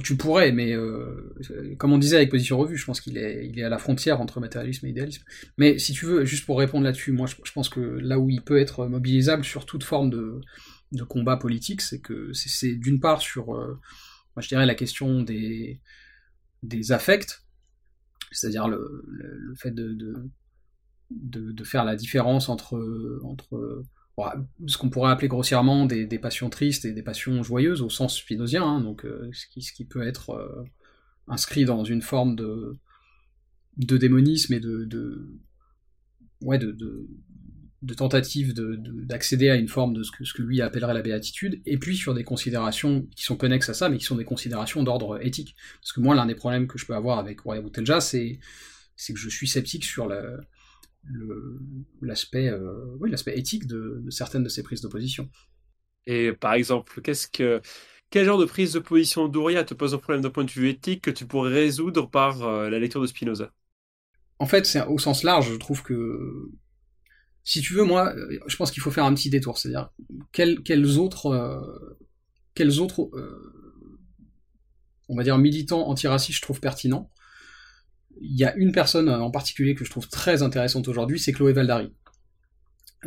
tu, 0.04 0.18
pourrais, 0.18 0.52
mais 0.52 0.74
euh, 0.74 1.34
comme 1.78 1.92
on 1.92 1.98
disait 1.98 2.18
avec 2.18 2.30
Position 2.30 2.58
Revue, 2.58 2.78
je 2.78 2.86
pense 2.86 3.02
qu'il 3.02 3.18
est, 3.18 3.48
il 3.48 3.58
est 3.58 3.64
à 3.64 3.70
la 3.70 3.78
frontière 3.78 4.22
entre 4.22 4.40
matérialisme 4.40 4.86
et 4.86 4.90
idéalisme. 4.90 5.24
Mais 5.58 5.80
si 5.80 5.94
tu 5.94 6.06
veux, 6.06 6.26
juste 6.26 6.46
pour 6.46 6.60
répondre 6.60 6.84
là-dessus, 6.84 7.12
moi 7.12 7.28
je, 7.28 7.52
pense 7.52 7.70
que 7.70 7.80
là 7.80 8.20
où 8.20 8.30
il 8.30 8.42
peut 8.42 8.60
être 8.60 8.86
mobilisable 8.86 9.44
sur 9.44 9.66
toute 9.66 9.84
forme 9.84 10.10
de, 10.10 10.42
de 10.92 11.04
combat 11.04 11.38
politique, 11.38 11.82
c'est 11.82 12.00
que 12.00 12.32
c'est 12.34 12.76
d'une 12.76 13.00
part 13.00 13.22
sur, 13.22 13.56
euh, 13.56 13.80
moi 14.36 14.42
je 14.42 14.50
dirais, 14.50 14.66
la 14.66 14.76
question 14.76 15.22
des, 15.22 15.80
des 16.62 16.92
affects, 16.92 17.44
c'est-à-dire 18.32 18.68
le, 18.68 19.04
le, 19.08 19.56
fait 19.56 19.72
de, 19.72 19.94
de 19.94 20.30
de, 21.12 21.64
faire 21.64 21.86
la 21.86 21.96
différence 21.96 22.50
entre, 22.50 23.20
entre 23.24 23.84
ce 24.68 24.78
qu'on 24.78 24.90
pourrait 24.90 25.12
appeler 25.12 25.28
grossièrement 25.28 25.86
des, 25.86 26.20
passions 26.20 26.50
tristes 26.50 26.86
et 26.86 26.94
des 26.94 27.04
passions 27.04 27.44
joyeuses 27.44 27.82
au 27.82 27.90
sens 27.90 28.18
spinozien, 28.18 28.64
hein, 28.64 28.82
donc 28.82 29.06
euh, 29.06 29.30
ce, 29.34 29.46
qui, 29.48 29.62
ce, 29.62 29.74
qui, 29.74 29.86
peut 29.86 30.08
être 30.08 30.32
euh, 30.32 30.64
inscrit 31.28 31.66
dans 31.66 31.84
une 31.84 32.02
forme 32.02 32.36
de, 32.36 32.78
de 33.78 33.98
démonisme 33.98 34.54
et 34.54 34.60
de, 34.60 34.86
de 34.86 35.34
ouais, 36.42 36.58
de, 36.58 36.72
de, 36.72 37.94
tentative 37.94 38.54
d'accéder 38.56 39.50
à 39.50 39.56
une 39.56 39.68
forme 39.68 39.94
de 39.94 40.02
ce 40.02 40.12
que, 40.12 40.24
ce 40.24 40.34
que 40.34 40.42
lui 40.42 40.60
appellerait 40.62 40.94
la 40.94 41.04
béatitude, 41.04 41.62
et 41.66 41.78
puis 41.78 41.96
sur 41.96 42.16
des 42.16 42.24
considérations 42.24 43.08
qui 43.16 43.24
sont 43.24 43.36
connexes 43.36 43.70
à 43.70 43.74
ça, 43.76 43.90
mais 43.90 43.98
qui 43.98 44.06
sont 44.06 44.16
des 44.16 44.26
considérations 44.26 44.82
d'ordre 44.82 45.24
éthique. 45.24 45.56
Parce 45.82 45.92
que 45.92 46.00
moi, 46.00 46.16
l'un 46.16 46.26
des 46.26 46.34
problèmes 46.34 46.68
que 46.68 46.80
je 46.80 46.86
peux 46.88 46.96
avoir 46.96 47.20
avec 47.20 47.42
Roya 47.42 47.62
Boutelja, 47.62 48.02
c'est 48.02 48.40
que 49.08 49.20
je 49.20 49.30
suis 49.30 49.48
sceptique 49.48 49.86
sur 49.86 50.08
la, 50.08 50.24
l'aspect 52.02 52.50
euh, 52.50 52.96
oui, 53.00 53.12
l'aspect 53.12 53.38
éthique 53.38 53.68
de, 53.68 54.04
certaines 54.10 54.44
de 54.44 54.50
ces 54.50 54.64
prises 54.64 54.82
d'opposition. 54.82 55.30
Et 56.08 56.34
par 56.34 56.54
exemple, 56.54 57.02
qu'est-ce 57.02 57.28
que 57.28 57.62
quel 58.10 58.26
genre 58.26 58.38
de 58.38 58.46
prise 58.46 58.74
de 58.74 58.80
position 58.80 59.28
d'Ouria 59.28 59.64
te 59.64 59.74
pose 59.74 59.94
un 59.94 59.98
problème 59.98 60.22
d'un 60.22 60.30
point 60.30 60.44
de 60.44 60.52
vue 60.52 60.70
éthique 60.70 61.02
que 61.02 61.12
tu 61.12 61.26
pourrais 61.26 61.52
résoudre 61.52 62.10
par 62.10 62.44
euh, 62.44 62.70
la 62.70 62.80
lecture 62.80 63.02
de 63.02 63.08
Spinoza? 63.08 63.52
En 64.40 64.46
fait, 64.46 64.66
c'est 64.66 64.86
au 64.86 65.00
sens 65.00 65.24
large, 65.24 65.52
je 65.52 65.58
trouve 65.58 65.82
que 65.82 66.50
si 67.44 67.62
tu 67.62 67.74
veux, 67.74 67.84
moi, 67.84 68.14
euh, 68.16 68.40
je 68.48 68.56
pense 68.56 68.72
qu'il 68.72 68.84
faut 68.84 68.92
faire 68.92 69.06
un 69.06 69.14
petit 69.14 69.30
détour, 69.30 69.58
c'est-à-dire 69.58 69.90
quels, 70.32 70.62
quels, 70.62 70.98
autres 70.98 71.88
quels 72.54 72.80
autres 72.80 73.10
on 75.08 75.16
va 75.16 75.24
dire 75.24 75.38
militants 75.38 75.88
antiracistes 75.88 76.38
je 76.38 76.42
trouve 76.42 76.60
pertinents 76.60 77.12
il 78.22 78.38
y 78.38 78.46
a 78.46 78.56
une 78.56 78.72
personne 78.72 79.10
en 79.10 79.32
particulier 79.32 79.76
que 79.76 79.86
je 79.86 79.90
trouve 79.90 80.08
très 80.08 80.42
intéressante 80.42 80.88
aujourd'hui, 80.88 81.20
c'est 81.20 81.32
Chloé 81.32 81.54
Valdari. 81.54 81.92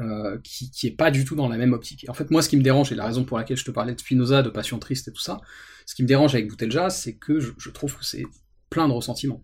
Euh, 0.01 0.39
qui, 0.45 0.71
qui 0.71 0.87
est 0.87 0.93
pas 0.93 1.11
du 1.11 1.25
tout 1.25 1.35
dans 1.35 1.49
la 1.49 1.57
même 1.57 1.73
optique. 1.73 2.07
en 2.09 2.15
fait, 2.15 2.31
moi, 2.31 2.41
ce 2.41 2.49
qui 2.49 2.57
me 2.57 2.63
dérange, 2.63 2.93
et 2.93 2.95
la 2.95 3.05
raison 3.05 3.25
pour 3.25 3.37
laquelle 3.37 3.57
je 3.57 3.65
te 3.65 3.73
parlais 3.73 3.95
de 3.95 3.99
Spinoza, 3.99 4.43
de 4.43 4.51
passion 4.51 4.79
triste 4.79 5.09
et 5.09 5.13
tout 5.13 5.21
ça, 5.21 5.41
ce 5.87 5.95
qui 5.97 6.03
me 6.03 6.09
dérange 6.09 6.35
avec 6.35 6.49
Boutelja, 6.49 6.89
c'est 6.89 7.15
que 7.15 7.41
je, 7.41 7.71
trouve 7.71 7.97
que 7.97 8.05
c'est 8.05 8.25
plein 8.71 8.87
de 8.87 8.93
ressentiments. 8.93 9.43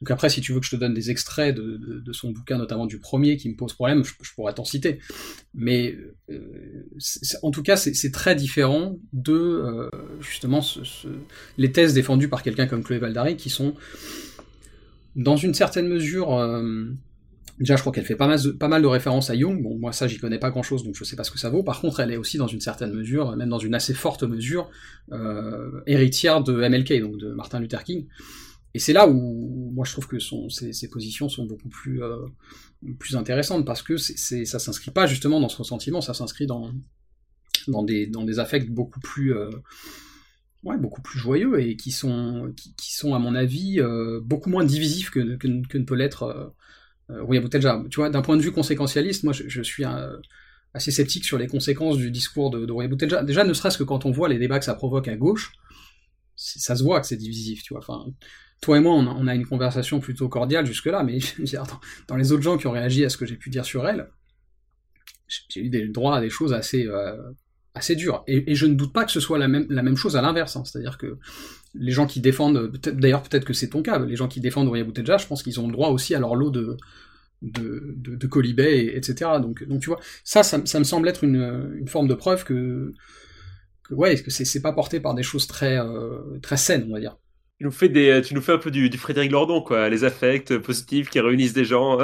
Donc 0.00 0.10
après, 0.10 0.28
si 0.28 0.42
tu 0.42 0.52
veux 0.52 0.60
que 0.60 0.66
je 0.66 0.72
te 0.72 0.76
donne 0.76 0.92
des 0.92 1.10
extraits 1.10 1.54
de, 1.54 2.12
son 2.12 2.32
bouquin, 2.32 2.58
notamment 2.58 2.84
du 2.84 2.98
premier, 2.98 3.38
qui 3.38 3.48
me 3.48 3.56
pose 3.56 3.72
problème, 3.72 4.04
je, 4.04 4.34
pourrais 4.34 4.52
t'en 4.52 4.64
citer. 4.64 4.98
Mais 5.54 5.96
euh, 6.28 6.86
en 7.42 7.50
tout 7.50 7.62
cas, 7.62 7.76
c'est 7.76 8.12
très 8.12 8.34
différent 8.34 8.98
de 9.14 9.32
euh, 9.32 9.88
justement 10.20 10.60
les 11.56 11.72
thèses 11.72 11.94
défendues 11.94 12.28
par 12.28 12.42
quelqu'un 12.42 12.66
comme 12.66 12.82
Chloé 12.82 12.98
Valdari, 12.98 13.36
qui 13.36 13.48
sont 13.48 13.74
dans 15.16 15.36
une 15.36 15.54
certaine 15.54 15.88
mesure, 15.88 16.34
euh, 16.34 16.86
déjà 17.58 17.76
je 17.76 17.80
crois 17.80 17.92
qu'elle 17.92 18.04
fait 18.04 18.16
pas 18.16 18.26
mal, 18.26 18.40
de, 18.82 18.86
références 18.86 19.30
à 19.30 19.36
Jung, 19.36 19.62
bon 19.62 19.78
moi 19.78 19.92
ça 19.92 20.08
j'y 20.08 20.18
connais 20.18 20.38
pas 20.38 20.50
grand 20.50 20.62
chose 20.62 20.84
donc 20.84 20.96
je 20.96 21.04
sais 21.04 21.16
pas 21.16 21.24
ce 21.24 21.30
que 21.30 21.38
ça 21.38 21.50
vaut, 21.50 21.62
par 21.62 21.80
contre 21.80 22.00
elle 22.00 22.10
est 22.10 22.16
aussi 22.16 22.36
dans 22.36 22.46
une 22.46 22.60
certaine 22.60 22.92
mesure, 22.92 23.36
même 23.36 23.48
dans 23.48 23.58
une 23.58 23.74
assez 23.74 23.94
forte 23.94 24.24
mesure, 24.24 24.70
euh, 25.12 25.80
héritière 25.86 26.42
de 26.42 26.52
MLK, 26.52 27.00
donc 27.00 27.16
de 27.16 27.32
Martin 27.32 27.60
Luther 27.60 27.84
King, 27.84 28.06
et 28.74 28.80
c'est 28.80 28.92
là 28.92 29.08
où 29.08 29.70
moi 29.72 29.84
je 29.84 29.92
trouve 29.92 30.08
que 30.08 30.18
ses, 30.18 30.88
positions 30.88 31.28
sont 31.28 31.46
beaucoup 31.46 31.68
plus, 31.68 32.02
euh, 32.02 32.16
plus 32.98 33.16
intéressantes, 33.16 33.64
parce 33.64 33.82
que 33.82 33.96
ça 33.96 34.58
s'inscrit 34.58 34.90
pas 34.90 35.06
justement 35.06 35.40
dans 35.40 35.48
ce 35.48 35.58
ressentiment, 35.58 36.00
ça 36.00 36.12
s'inscrit 36.12 36.46
dans, 36.46 36.72
dans, 37.68 37.84
des, 37.84 38.08
dans 38.08 38.24
des 38.24 38.40
affects 38.40 38.68
beaucoup 38.68 39.00
plus 39.00 39.32
ouais, 40.64 40.78
beaucoup 40.78 41.02
plus 41.02 41.18
joyeux 41.18 41.60
et 41.60 41.76
qui 41.76 41.92
sont, 41.92 42.52
qui, 42.56 42.94
sont 42.94 43.14
à 43.14 43.18
mon 43.18 43.34
avis, 43.34 43.80
euh, 43.80 44.20
beaucoup 44.22 44.50
moins 44.50 44.64
divisifs 44.64 45.10
que, 45.10 45.36
que, 45.36 45.46
ne 45.48 45.84
peut 45.84 45.94
l'être 45.94 46.22
euh, 47.10 47.14
euh 47.14 47.40
Boutelja. 47.40 47.82
Tu 47.90 47.96
vois, 47.96 48.10
d'un 48.10 48.22
point 48.22 48.36
de 48.36 48.42
vue 48.42 48.52
conséquentialiste, 48.52 49.24
moi 49.24 49.32
je, 49.32 49.62
suis 49.62 49.84
assez 50.72 50.90
sceptique 50.90 51.24
sur 51.24 51.38
les 51.38 51.46
conséquences 51.46 51.96
du 51.98 52.10
discours 52.10 52.50
de, 52.50 52.64
de. 52.64 53.22
Déjà, 53.24 53.44
ne 53.44 53.52
serait-ce 53.52 53.78
que 53.78 53.84
quand 53.84 54.06
on 54.06 54.10
voit 54.10 54.28
les 54.28 54.38
débats 54.38 54.58
que 54.58 54.64
ça 54.64 54.74
provoque 54.74 55.08
à 55.08 55.16
gauche, 55.16 55.52
ça 56.36 56.74
se 56.74 56.82
voit 56.82 57.00
que 57.00 57.06
c'est 57.06 57.16
divisif, 57.16 57.62
tu 57.62 57.74
vois. 57.74 57.80
Enfin, 57.80 58.06
toi 58.60 58.78
et 58.78 58.80
moi, 58.80 58.94
on 58.94 59.26
a, 59.26 59.34
une 59.34 59.46
conversation 59.46 60.00
plutôt 60.00 60.28
cordiale 60.28 60.64
jusque-là, 60.66 61.04
mais 61.04 61.18
dans, 62.08 62.16
les 62.16 62.32
autres 62.32 62.42
gens 62.42 62.56
qui 62.56 62.66
ont 62.66 62.72
réagi 62.72 63.04
à 63.04 63.10
ce 63.10 63.16
que 63.16 63.26
j'ai 63.26 63.36
pu 63.36 63.50
dire 63.50 63.64
sur 63.64 63.86
elle, 63.86 64.08
j'ai 65.48 65.60
eu 65.60 65.68
des 65.68 65.88
droits 65.88 66.16
à 66.16 66.20
des 66.20 66.30
choses 66.30 66.52
assez, 66.52 66.86
euh, 66.86 67.16
assez 67.74 67.96
dur. 67.96 68.22
Et, 68.26 68.54
je 68.54 68.66
ne 68.66 68.74
doute 68.74 68.92
pas 68.92 69.04
que 69.04 69.10
ce 69.10 69.20
soit 69.20 69.38
la 69.38 69.48
même, 69.48 69.66
la 69.68 69.82
même 69.82 69.96
chose 69.96 70.16
à 70.16 70.22
l'inverse. 70.22 70.56
Hein. 70.56 70.62
C'est-à-dire 70.64 70.96
que 70.96 71.18
les 71.74 71.90
gens 71.90 72.06
qui 72.06 72.20
défendent, 72.20 72.72
d'ailleurs 72.86 73.22
peut-être 73.22 73.44
que 73.44 73.52
c'est 73.52 73.68
ton 73.68 73.82
cas, 73.82 73.98
les 73.98 74.16
gens 74.16 74.28
qui 74.28 74.40
défendent 74.40 74.68
Oria 74.68 74.84
Bouteja, 74.84 75.18
je 75.18 75.26
pense 75.26 75.42
qu'ils 75.42 75.60
ont 75.60 75.66
le 75.66 75.72
droit 75.72 75.88
aussi 75.88 76.14
à 76.14 76.20
leur 76.20 76.36
lot 76.36 76.50
de, 76.50 76.76
de, 77.42 77.94
de, 77.96 78.26
colibets, 78.28 78.96
etc. 78.96 79.32
Donc, 79.42 79.64
donc 79.64 79.80
tu 79.80 79.88
vois, 79.88 79.98
ça, 80.22 80.44
ça, 80.44 80.58
me 80.58 80.84
semble 80.84 81.08
être 81.08 81.24
une, 81.24 81.74
une, 81.78 81.88
forme 81.88 82.06
de 82.06 82.14
preuve 82.14 82.44
que, 82.44 82.92
que 83.82 83.94
ouais, 83.94 84.16
que 84.22 84.30
c'est 84.30 84.62
pas 84.62 84.72
porté 84.72 85.00
par 85.00 85.14
des 85.14 85.24
choses 85.24 85.48
très, 85.48 85.78
euh, 85.78 86.38
très 86.42 86.56
saines, 86.56 86.86
on 86.88 86.94
va 86.94 87.00
dire. 87.00 87.16
Tu 87.58 87.64
nous 87.64 87.72
fais, 87.72 87.88
des, 87.88 88.22
tu 88.24 88.34
nous 88.34 88.40
fais 88.40 88.52
un 88.52 88.58
peu 88.58 88.70
du, 88.70 88.88
du 88.88 88.98
Frédéric 88.98 89.32
Lordon, 89.32 89.62
quoi, 89.62 89.88
les 89.88 90.04
affects 90.04 90.58
positifs 90.58 91.10
qui 91.10 91.18
réunissent 91.18 91.52
des 91.52 91.64
gens. 91.64 91.98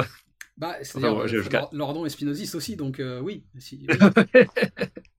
Bah, 0.57 0.75
c'est-à-dire, 0.81 1.69
Lordon 1.71 2.05
est 2.05 2.09
spinoziste 2.09 2.55
aussi, 2.55 2.75
donc 2.75 2.99
euh, 2.99 3.19
oui. 3.21 3.45
oui. 3.55 3.87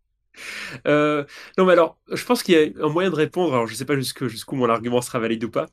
Euh, 0.86 1.24
non, 1.58 1.64
mais 1.66 1.72
alors, 1.72 1.98
je 2.10 2.24
pense 2.24 2.42
qu'il 2.42 2.54
y 2.54 2.58
a 2.58 2.84
un 2.84 2.88
moyen 2.88 3.10
de 3.10 3.14
répondre. 3.14 3.52
Alors, 3.54 3.66
je 3.66 3.72
ne 3.72 3.76
sais 3.76 3.84
pas 3.84 3.98
jusqu'où 3.98 4.56
mon 4.56 4.68
argument 4.68 5.00
sera 5.00 5.18
valide 5.18 5.44
ou 5.44 5.50
pas. 5.50 5.66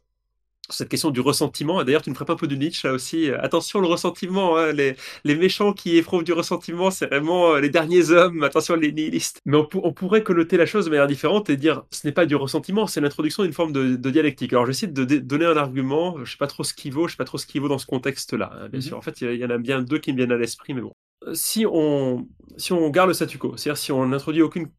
Cette 0.69 0.89
question 0.89 1.09
du 1.09 1.19
ressentiment. 1.19 1.83
D'ailleurs, 1.83 2.03
tu 2.03 2.11
ne 2.11 2.15
ferais 2.15 2.25
pas 2.25 2.33
un 2.33 2.35
peu 2.35 2.47
de 2.47 2.55
Nietzsche 2.55 2.87
là 2.87 2.93
aussi. 2.93 3.31
Attention, 3.31 3.79
le 3.79 3.87
ressentiment. 3.87 4.57
Hein, 4.57 4.71
les, 4.71 4.95
les, 5.23 5.35
méchants 5.35 5.73
qui 5.73 5.97
éprouvent 5.97 6.23
du 6.23 6.33
ressentiment, 6.33 6.91
c'est 6.91 7.07
vraiment 7.07 7.55
euh, 7.55 7.59
les 7.59 7.69
derniers 7.69 8.11
hommes. 8.11 8.43
Attention, 8.43 8.75
les 8.75 8.91
nihilistes. 8.91 9.39
Mais 9.45 9.57
on, 9.57 9.93
pourrait 9.93 10.23
connoter 10.23 10.57
la 10.57 10.67
chose 10.67 10.85
de 10.85 10.91
manière 10.91 11.07
différente 11.07 11.49
et 11.49 11.57
dire 11.57 11.85
ce 11.91 12.05
n'est 12.05 12.13
pas 12.13 12.27
du 12.27 12.35
ressentiment, 12.35 12.85
c'est 12.85 13.01
l'introduction 13.01 13.43
d'une 13.43 13.53
forme 13.53 13.71
de, 13.73 13.95
dialectique. 14.11 14.53
Alors, 14.53 14.67
j'essaie 14.67 14.87
de 14.87 15.03
donner 15.17 15.45
un 15.45 15.57
argument. 15.57 16.17
Je 16.17 16.21
ne 16.21 16.25
sais 16.25 16.37
pas 16.37 16.47
trop 16.47 16.63
ce 16.63 16.75
qu'il 16.75 16.93
vaut. 16.93 17.07
Je 17.07 17.07
ne 17.07 17.11
sais 17.11 17.17
pas 17.17 17.25
trop 17.25 17.39
ce 17.39 17.47
qu'il 17.47 17.61
vaut 17.61 17.69
dans 17.69 17.79
ce 17.79 17.87
contexte-là. 17.87 18.51
Hein, 18.53 18.69
bien 18.69 18.79
mm-hmm. 18.79 18.83
sûr. 18.83 18.97
En 18.97 19.01
fait, 19.01 19.21
il 19.21 19.35
y, 19.35 19.45
en 19.45 19.49
a 19.49 19.57
bien 19.57 19.81
deux 19.81 19.97
qui 19.97 20.11
me 20.11 20.17
viennent 20.17 20.31
à 20.31 20.37
l'esprit, 20.37 20.75
mais 20.75 20.81
bon 20.81 20.93
si 21.33 21.65
on, 21.65 22.27
si 22.57 22.73
on 22.73 22.89
garde 22.89 23.09
le 23.09 23.13
statu 23.13 23.37
quo, 23.37 23.57
c'est-à-dire 23.57 23.77
si 23.77 23.91
on 23.91 24.05
n'introduit 24.07 24.41
aucune 24.41 24.69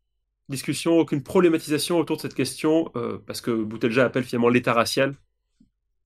discussion, 0.48 0.98
aucune 0.98 1.22
problématisation 1.22 1.98
autour 1.98 2.16
de 2.16 2.22
cette 2.22 2.34
question, 2.34 2.90
euh, 2.96 3.18
parce 3.26 3.40
que 3.40 3.50
Boutelja 3.50 4.04
appelle 4.04 4.24
finalement 4.24 4.48
l'état 4.48 4.72
racial 4.72 5.14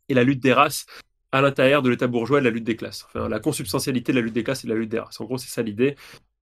et 0.09 0.15
la 0.15 0.25
lutte 0.25 0.41
des 0.41 0.53
races 0.53 0.87
à 1.33 1.41
l'intérieur 1.41 1.83
de 1.83 1.91
l'état 1.91 2.07
bourgeois 2.07 2.39
et 2.39 2.41
de 2.43 2.45
la 2.47 2.51
lutte 2.53 2.65
des 2.65 2.77
classes. 2.77 3.05
Enfin, 3.07 3.29
la 3.29 3.41
consubstantialité 3.41 4.13
de 4.13 4.19
la 4.19 4.23
lutte 4.23 4.35
des 4.35 4.45
classes 4.45 4.65
et 4.65 4.69
de 4.69 4.73
la 4.73 4.79
lutte 4.79 4.91
des 4.91 5.01
races. 5.01 5.21
En 5.21 5.25
gros, 5.25 5.39
c'est 5.39 5.49
ça 5.49 5.63
l'idée 5.63 5.97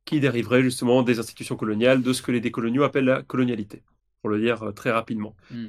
qui 0.05 0.21
dériverait 0.21 0.63
justement 0.63 1.03
des 1.03 1.19
institutions 1.19 1.57
coloniales, 1.57 2.03
de 2.03 2.13
ce 2.13 2.23
que 2.23 2.33
les 2.33 2.41
décoloniaux 2.41 2.83
appellent 2.83 3.05
la 3.05 3.23
colonialité, 3.23 3.83
pour 4.21 4.31
le 4.31 4.41
dire 4.41 4.63
euh, 4.63 4.73
très 4.73 4.91
rapidement. 4.91 5.37
Hmm. 5.51 5.69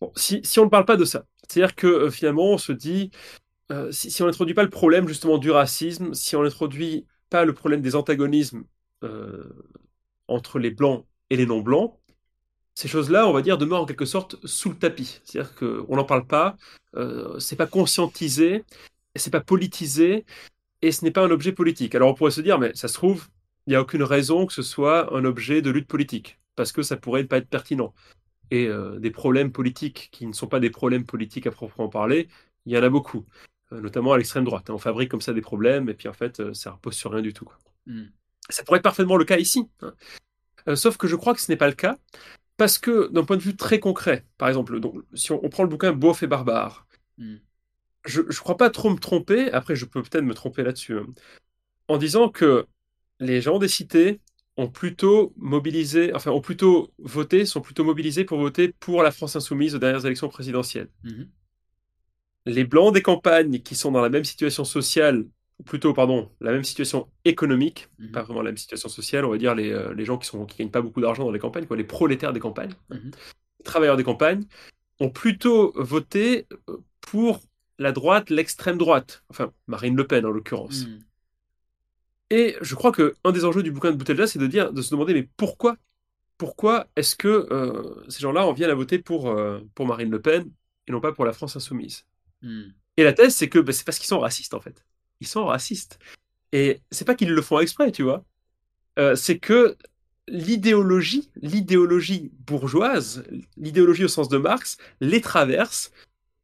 Bon, 0.00 0.12
si, 0.16 0.40
si, 0.44 0.60
on 0.60 0.64
ne 0.64 0.70
parle 0.70 0.84
pas 0.84 0.96
de 0.96 1.04
ça, 1.04 1.24
c'est-à-dire 1.48 1.74
que 1.74 1.86
euh, 1.86 2.10
finalement 2.10 2.50
on 2.50 2.58
se 2.58 2.72
dit, 2.72 3.10
si, 3.90 4.10
si, 4.10 4.22
on 4.22 4.26
n'introduit 4.26 4.54
pas 4.54 4.62
le 4.62 4.70
problème 4.70 5.08
justement 5.08 5.38
du 5.38 5.50
racisme, 5.50 6.14
si 6.14 6.36
on 6.36 6.42
n'introduit 6.42 7.06
pas 7.30 7.44
le 7.44 7.54
problème 7.54 7.80
des 7.80 7.94
antagonismes 7.96 8.64
entre 10.28 10.58
les 10.58 10.70
blancs 10.70 11.06
et 11.30 11.36
les 11.36 11.46
non-blancs, 11.46 11.98
ces 12.74 12.88
choses-là, 12.88 13.28
on 13.28 13.32
va 13.32 13.42
dire, 13.42 13.58
demeurent 13.58 13.82
en 13.82 13.86
quelque 13.86 14.04
sorte 14.04 14.36
sous 14.46 14.70
le 14.70 14.76
tapis. 14.76 15.20
C'est-à-dire 15.24 15.54
qu'on 15.54 15.96
n'en 15.96 16.04
parle 16.04 16.26
pas, 16.26 16.56
euh, 16.96 17.38
c'est 17.38 17.56
pas 17.56 17.66
conscientisé, 17.66 18.64
c'est 19.14 19.30
pas 19.30 19.40
politisé, 19.40 20.24
et 20.80 20.92
ce 20.92 21.04
n'est 21.04 21.10
pas 21.10 21.24
un 21.24 21.30
objet 21.30 21.52
politique. 21.52 21.94
Alors 21.94 22.10
on 22.10 22.14
pourrait 22.14 22.30
se 22.30 22.40
dire, 22.40 22.58
mais 22.58 22.72
ça 22.74 22.88
se 22.88 22.94
trouve, 22.94 23.28
il 23.66 23.70
n'y 23.70 23.76
a 23.76 23.82
aucune 23.82 24.02
raison 24.02 24.46
que 24.46 24.52
ce 24.52 24.62
soit 24.62 25.14
un 25.14 25.24
objet 25.24 25.62
de 25.62 25.70
lutte 25.70 25.88
politique. 25.88 26.38
parce 26.56 26.72
que 26.72 26.82
ça 26.82 26.96
pourrait 26.96 27.22
ne 27.22 27.28
pas 27.28 27.38
être 27.38 27.48
pertinent. 27.48 27.94
Et 28.50 28.68
des 28.98 29.10
problèmes 29.10 29.52
politiques 29.52 30.10
qui 30.12 30.26
ne 30.26 30.34
sont 30.34 30.46
pas 30.46 30.60
des 30.60 30.68
problèmes 30.70 31.06
politiques 31.06 31.46
à 31.46 31.50
proprement 31.50 31.88
parler, 31.88 32.28
il 32.66 32.72
y 32.72 32.78
en 32.78 32.82
a 32.82 32.90
beaucoup, 32.90 33.24
notamment 33.80 34.12
à 34.12 34.18
l'extrême 34.18 34.44
droite. 34.44 34.70
Hein. 34.70 34.74
On 34.74 34.78
fabrique 34.78 35.10
comme 35.10 35.20
ça 35.20 35.32
des 35.32 35.40
problèmes, 35.40 35.88
et 35.88 35.94
puis 35.94 36.08
en 36.08 36.12
fait, 36.12 36.52
ça 36.54 36.72
repose 36.72 36.94
sur 36.94 37.12
rien 37.12 37.22
du 37.22 37.32
tout. 37.32 37.44
Quoi. 37.44 37.58
Mmh. 37.86 38.04
Ça 38.48 38.64
pourrait 38.64 38.78
être 38.78 38.84
parfaitement 38.84 39.16
le 39.16 39.24
cas 39.24 39.38
ici. 39.38 39.68
Hein. 39.80 39.94
sauf 40.76 40.96
que 40.96 41.06
je 41.06 41.16
crois 41.16 41.34
que 41.34 41.40
ce 41.40 41.50
n'est 41.50 41.56
pas 41.56 41.68
le 41.68 41.74
cas, 41.74 41.98
parce 42.56 42.78
que 42.78 43.10
d'un 43.10 43.24
point 43.24 43.36
de 43.36 43.42
vue 43.42 43.56
très 43.56 43.80
concret, 43.80 44.24
par 44.38 44.48
exemple, 44.48 44.78
donc, 44.80 45.02
si 45.14 45.32
on, 45.32 45.48
prend 45.48 45.62
le 45.62 45.68
bouquin 45.68 45.92
Beauf 45.92 46.22
et 46.22 46.26
Barbare, 46.26 46.86
mmh. 47.18 47.36
je 48.06 48.20
ne 48.20 48.38
crois 48.38 48.56
pas 48.56 48.70
trop 48.70 48.90
me 48.90 48.98
tromper, 48.98 49.50
après 49.52 49.76
je 49.76 49.84
peux 49.84 50.02
peut-être 50.02 50.24
me 50.24 50.34
tromper 50.34 50.62
là-dessus, 50.62 50.98
hein, 50.98 51.06
en 51.88 51.98
disant 51.98 52.28
que 52.28 52.66
les 53.20 53.40
gens 53.40 53.58
des 53.58 53.68
cités 53.68 54.20
ont 54.56 54.68
plutôt 54.68 55.32
mobilisé, 55.36 56.12
enfin 56.14 56.30
ont 56.30 56.40
plutôt 56.40 56.92
voté, 56.98 57.46
sont 57.46 57.60
plutôt 57.60 57.84
mobilisés 57.84 58.24
pour 58.24 58.38
voter 58.38 58.68
pour 58.80 59.02
la 59.02 59.10
France 59.10 59.36
insoumise 59.36 59.74
aux 59.74 59.78
dernières 59.78 60.04
élections 60.04 60.28
présidentielles. 60.28 60.88
Mmh 61.04 61.22
les 62.46 62.64
blancs 62.64 62.94
des 62.94 63.02
campagnes 63.02 63.60
qui 63.60 63.74
sont 63.74 63.92
dans 63.92 64.00
la 64.00 64.08
même 64.08 64.24
situation 64.24 64.64
sociale, 64.64 65.26
ou 65.58 65.62
plutôt, 65.64 65.92
pardon, 65.94 66.30
la 66.40 66.52
même 66.52 66.64
situation 66.64 67.08
économique, 67.24 67.88
mmh 67.98 68.08
pas 68.08 68.22
vraiment 68.22 68.42
la 68.42 68.50
même 68.50 68.56
situation 68.56 68.88
sociale, 68.88 69.24
on 69.24 69.30
va 69.30 69.38
dire 69.38 69.54
les, 69.54 69.70
euh, 69.70 69.94
les 69.94 70.04
gens 70.04 70.18
qui 70.18 70.36
ne 70.36 70.44
qui 70.44 70.58
gagnent 70.58 70.70
pas 70.70 70.82
beaucoup 70.82 71.00
d'argent 71.00 71.24
dans 71.24 71.30
les 71.30 71.38
campagnes, 71.38 71.66
quoi, 71.66 71.76
les 71.76 71.84
prolétaires 71.84 72.32
des 72.32 72.40
campagnes, 72.40 72.72
les 73.58 73.64
travailleurs 73.64 73.96
des 73.96 74.04
campagnes, 74.04 74.44
ont 75.00 75.10
plutôt 75.10 75.72
voté 75.76 76.46
euh, 76.68 76.78
pour 77.00 77.40
la 77.78 77.92
droite, 77.92 78.30
l'extrême 78.30 78.78
droite, 78.78 79.24
enfin 79.28 79.52
Marine 79.66 79.96
Le 79.96 80.06
Pen 80.06 80.24
en 80.26 80.30
l'occurrence. 80.30 80.86
Et 82.30 82.56
je 82.62 82.74
crois 82.74 82.92
que 82.92 83.14
un 83.24 83.32
des 83.32 83.44
enjeux 83.44 83.62
du 83.62 83.70
bouquin 83.72 83.90
de 83.90 83.96
Boutelja, 83.96 84.26
c'est 84.26 84.38
de 84.38 84.46
dire, 84.46 84.72
de 84.72 84.80
se 84.80 84.90
demander, 84.90 85.12
mais 85.12 85.28
pourquoi, 85.36 85.76
pourquoi 86.38 86.86
est-ce 86.96 87.14
que 87.14 87.28
euh, 87.28 88.04
ces 88.08 88.20
gens-là 88.20 88.46
en 88.46 88.52
viennent 88.52 88.70
à 88.70 88.74
voter 88.74 88.98
pour, 88.98 89.28
euh, 89.28 89.60
pour 89.74 89.86
Marine 89.86 90.10
Le 90.10 90.20
Pen 90.20 90.50
et 90.86 90.92
non 90.92 91.00
pas 91.00 91.12
pour 91.12 91.24
la 91.24 91.32
France 91.32 91.56
insoumise? 91.56 92.06
Hmm. 92.42 92.72
Et 92.96 93.04
la 93.04 93.12
thèse, 93.12 93.34
c'est 93.34 93.48
que 93.48 93.58
bah, 93.58 93.72
c'est 93.72 93.84
parce 93.84 93.98
qu'ils 93.98 94.08
sont 94.08 94.20
racistes 94.20 94.54
en 94.54 94.60
fait. 94.60 94.84
Ils 95.20 95.26
sont 95.26 95.46
racistes. 95.46 95.98
Et 96.52 96.80
c'est 96.90 97.04
pas 97.04 97.14
qu'ils 97.14 97.30
le 97.30 97.42
font 97.42 97.58
exprès, 97.60 97.92
tu 97.92 98.02
vois. 98.02 98.24
Euh, 98.98 99.16
c'est 99.16 99.38
que 99.38 99.76
l'idéologie, 100.28 101.30
l'idéologie 101.36 102.30
bourgeoise, 102.46 103.24
l'idéologie 103.56 104.04
au 104.04 104.08
sens 104.08 104.28
de 104.28 104.36
Marx, 104.36 104.76
les 105.00 105.20
traverse 105.20 105.92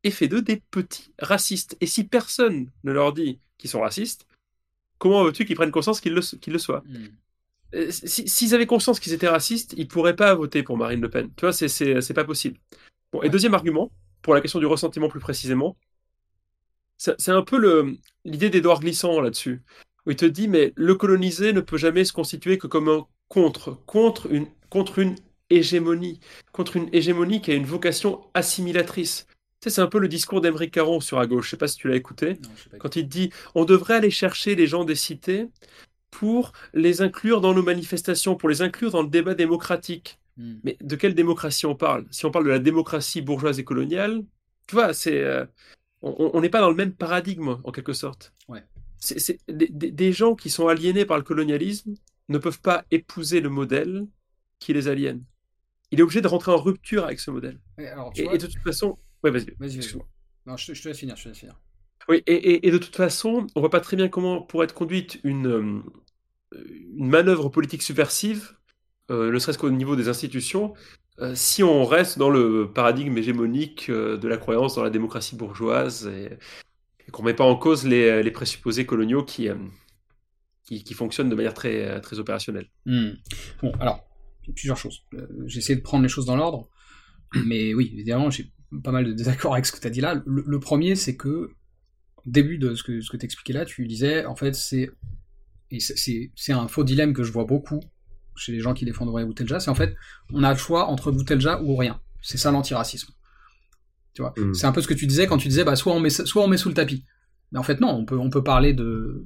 et 0.05 0.11
fait 0.11 0.29
d'eux 0.29 0.43
des 0.43 0.63
petits 0.71 1.13
racistes. 1.19 1.77
Et 1.81 1.87
si 1.87 2.05
personne 2.05 2.71
ne 2.85 2.93
leur 2.93 3.13
dit 3.13 3.39
qu'ils 3.59 3.71
sont 3.71 3.81
racistes, 3.81 4.27
comment 4.99 5.23
veux-tu 5.25 5.45
qu'ils 5.45 5.57
prennent 5.57 5.71
conscience 5.71 6.01
qu'ils 6.01 6.15
le, 6.15 6.23
le 6.47 6.59
soient? 6.59 6.83
Hmm. 6.87 7.09
euh, 7.75 7.91
S'ils 7.91 8.55
avaient 8.55 8.67
conscience 8.67 9.01
qu'ils 9.01 9.13
étaient 9.13 9.29
racistes, 9.29 9.75
ils 9.77 9.89
pourraient 9.89 10.17
pas 10.17 10.35
voter 10.35 10.63
pour 10.63 10.79
Marine 10.79 11.01
Le 11.01 11.11
Pen. 11.11 11.31
Tu 11.37 11.43
vois, 11.43 11.53
c'est 11.53 12.15
pas 12.15 12.25
possible. 12.25 12.59
Bon, 13.13 13.23
et 13.23 13.29
deuxième 13.29 13.55
argument, 13.55 13.91
pour 14.23 14.35
la 14.35 14.41
question 14.41 14.59
du 14.59 14.67
ressentiment 14.67 15.09
plus 15.09 15.21
précisément, 15.21 15.77
c'est 16.99 17.31
un 17.31 17.43
peu 17.43 17.97
l'idée 18.25 18.51
d'Edouard 18.51 18.81
Glissant 18.81 19.21
là-dessus, 19.21 19.63
où 20.07 20.11
il 20.11 20.17
te 20.17 20.27
dit, 20.27 20.49
mais 20.49 20.73
le 20.77 20.95
colonisé 20.95 21.53
ne 21.53 21.61
peut 21.61 21.79
jamais 21.79 22.05
se 22.05 22.13
constituer 22.13 22.59
que 22.59 22.67
comme 22.67 22.89
un 22.89 23.07
contre, 23.29 23.79
contre 23.87 24.31
une, 24.31 24.47
contre 24.69 24.99
une 24.99 25.15
hégémonie, 25.51 26.21
contre 26.53 26.77
une 26.77 26.89
hégémonie 26.93 27.41
qui 27.41 27.53
a 27.53 27.55
une 27.55 27.65
vocation 27.65 28.21
assimilatrice 28.35 29.27
c'est 29.67 29.81
un 29.81 29.87
peu 29.87 29.99
le 29.99 30.09
discours 30.09 30.41
d'Emeric 30.41 30.73
Caron 30.73 31.01
sur 31.01 31.19
à 31.19 31.27
gauche. 31.27 31.47
Je 31.47 31.51
sais 31.51 31.57
pas 31.57 31.69
si 31.69 31.77
tu 31.77 31.89
l'as 31.89 31.97
écouté. 31.97 32.39
quand 32.79 32.97
il 32.97 33.09
dit 33.09 33.31
on 33.55 33.65
devrait 33.65 33.95
aller 33.95 34.11
chercher 34.11 34.55
les 34.55 34.67
gens 34.67 34.85
des 34.85 34.95
cités 34.95 35.49
pour 36.11 36.53
les 36.75 37.03
inclure 37.03 37.41
dans 37.41 37.55
nos 37.55 37.63
manifestations, 37.63 38.37
pour 38.37 38.49
les 38.49 38.63
inclure 38.63 38.91
dans 38.91 39.03
le 39.03 39.09
débat 39.09 39.35
démocratique. 39.35 40.19
Hmm. 40.37 40.55
Mais 40.65 40.77
de 40.81 40.97
quelle 40.97 41.15
démocratie 41.15 41.67
on 41.67 41.75
parle? 41.75 42.07
Si 42.11 42.25
on 42.25 42.31
parle 42.31 42.45
de 42.45 42.51
la 42.51 42.59
démocratie 42.59 43.21
bourgeoise 43.21 43.59
et 43.59 43.65
coloniale, 43.65 44.23
tu 44.67 44.75
vois, 44.75 44.95
c'est 44.95 45.23
euh, 45.23 45.45
on 46.03 46.41
n'est 46.41 46.49
pas 46.49 46.61
dans 46.61 46.71
le 46.71 46.77
même 46.77 46.93
paradigme 46.93 47.59
en 47.65 47.73
quelque 47.73 47.93
sorte. 47.93 48.33
Ouais. 48.49 48.63
C'est 48.99 49.39
des, 49.49 50.13
gens 50.13 50.35
qui 50.35 50.51
sont 50.51 50.69
aliénés 50.69 51.05
par 51.05 51.17
le 51.17 51.23
colonialisme 51.23 51.95
ne 52.29 52.39
peuvent 52.39 52.61
pas 52.61 52.85
épouser 52.91 53.41
le 53.41 53.49
modèle 53.49 54.07
qui 54.59 54.73
les 54.73 54.89
aliène. 54.89 55.25
Il 55.91 56.01
est 56.01 56.03
obligé 56.03 56.21
de 56.21 56.29
rentrer 56.29 56.53
en 56.53 56.57
rupture 56.57 57.05
avec 57.05 57.21
ce 57.21 57.31
modèle. 57.31 57.61
et 57.79 58.39
de 58.39 58.47
toute 58.47 58.63
façon, 58.63 58.97
oui, 59.23 59.31
vas-y. 59.31 59.55
Vas-y, 59.59 59.99
Non, 60.47 60.57
je, 60.57 60.73
te 60.73 60.89
laisse 60.89 60.99
finir, 60.99 61.17
je 61.17 61.25
te 61.25 61.29
laisse 61.29 61.39
finir. 61.39 61.59
Oui, 62.09 62.23
et, 62.27 62.71
de 62.71 62.79
toute 62.79 62.97
façon, 62.97 63.47
on 63.55 63.61
voit 63.61 63.71
pas 63.71 63.81
très 63.81 63.97
bien 63.97 64.09
comment 64.09 64.43
pourrait 64.43 64.65
être 64.65 64.75
conduite 64.75 65.21
une, 65.25 65.47
euh, 65.47 65.83
une 66.97 67.09
manœuvre 67.09 67.49
politique 67.49 67.83
subversive, 67.83 68.53
euh, 69.11 69.31
ne 69.31 69.39
serait-ce 69.39 69.59
qu'au 69.59 69.71
niveau 69.71 69.97
des 69.97 70.09
institutions, 70.09 70.75
euh, 71.21 71.35
si 71.35 71.63
on 71.63 71.85
reste 71.85 72.19
dans 72.19 72.31
le 72.31 72.71
paradigme 72.73 73.17
hégémonique 73.19 73.91
de 73.91 74.29
la 74.29 74.37
croyance 74.37 74.75
dans 74.75 74.83
la 74.83 74.91
démocratie 74.91 75.37
bourgeoise 75.37 76.07
et, 76.07 76.39
qu'on 77.11 77.23
ne 77.23 77.29
met 77.29 77.35
pas 77.35 77.45
en 77.45 77.57
cause 77.57 77.87
les, 77.87 78.23
les 78.23 78.31
présupposés 78.31 78.85
coloniaux 78.85 79.25
qui, 79.25 79.49
qui, 80.65 80.95
fonctionnent 80.95 81.31
de 81.31 81.35
manière 81.35 81.55
très, 81.55 82.01
très 82.03 82.19
opérationnelle. 82.19 82.69
Hmm. 82.85 83.13
Bon, 83.63 83.73
alors, 83.81 84.07
plusieurs 84.55 84.77
choses. 84.77 85.05
J'ai 85.47 85.59
essayé 85.59 85.77
de 85.77 85.83
prendre 85.83 86.03
les 86.03 86.09
choses 86.09 86.27
dans 86.27 86.37
l'ordre, 86.37 86.69
mais 87.47 87.75
oui, 87.75 87.91
évidemment, 87.95 88.31
j'ai 88.31 88.53
pas 88.83 88.93
mal 88.93 89.05
de 89.05 89.13
désaccords 89.13 89.55
avec 89.55 89.67
ce 89.67 89.73
que 89.73 89.81
tu 89.81 89.87
as 89.87 89.91
dit 89.91 90.01
là. 90.01 90.23
Le, 90.27 90.61
premier, 90.61 90.95
c'est 90.97 91.17
que, 91.17 91.51
au 92.17 92.23
début 92.27 92.59
de 92.59 92.75
ce 92.75 92.83
que, 92.83 93.01
ce 93.01 93.11
que 93.11 93.17
tu 93.17 93.25
expliquais 93.25 93.53
là, 93.53 93.65
tu 93.65 93.87
disais, 93.87 94.25
en 94.27 94.37
fait, 94.37 94.55
c'est 94.55 94.91
c'est 95.71 96.53
un 96.53 96.67
faux 96.67 96.83
dilemme 96.83 97.13
que 97.13 97.23
je 97.23 97.31
vois 97.31 97.45
beaucoup 97.45 97.81
chez 98.39 98.53
les 98.53 98.61
gens 98.61 98.75
qui 98.75 98.85
défendent 98.85 99.09
Roya 99.09 99.27
Boutelja, 99.27 99.61
c'est 99.61 99.71
en 99.71 99.75
fait, 99.75 99.97
on 100.33 100.43
a 100.43 100.53
le 100.53 100.59
choix 100.59 100.87
entre 100.87 101.11
Boutelja 101.13 101.61
ou 101.63 101.77
rien. 101.77 102.01
C'est 102.23 102.39
ça 102.39 102.51
l'antiracisme. 102.51 103.13
Tu 104.15 104.23
vois, 104.23 104.35
mm. 104.37 104.55
c'est 104.55 104.67
un 104.67 104.73
peu 104.73 104.81
ce 104.81 104.89
que 104.89 104.95
tu 104.95 105.07
disais 105.07 105.27
quand 105.27 105.39
tu 105.39 105.49
disais, 105.49 105.65
bah, 105.65 105.77
soit 105.77 105.93
on 105.93 106.01
met, 106.01 106.11
soit 106.11 106.43
on 106.43 106.49
met 106.49 106.57
sous 106.57 106.69
le 106.69 106.75
tapis. 106.75 107.05
Mais 107.53 107.59
en 107.59 107.63
fait, 107.63 107.81
non, 107.81 107.91
on 107.91 108.05
peut, 108.05 108.19
on 108.19 108.31
peut 108.31 108.43
parler 108.43 108.73
de, 108.75 109.25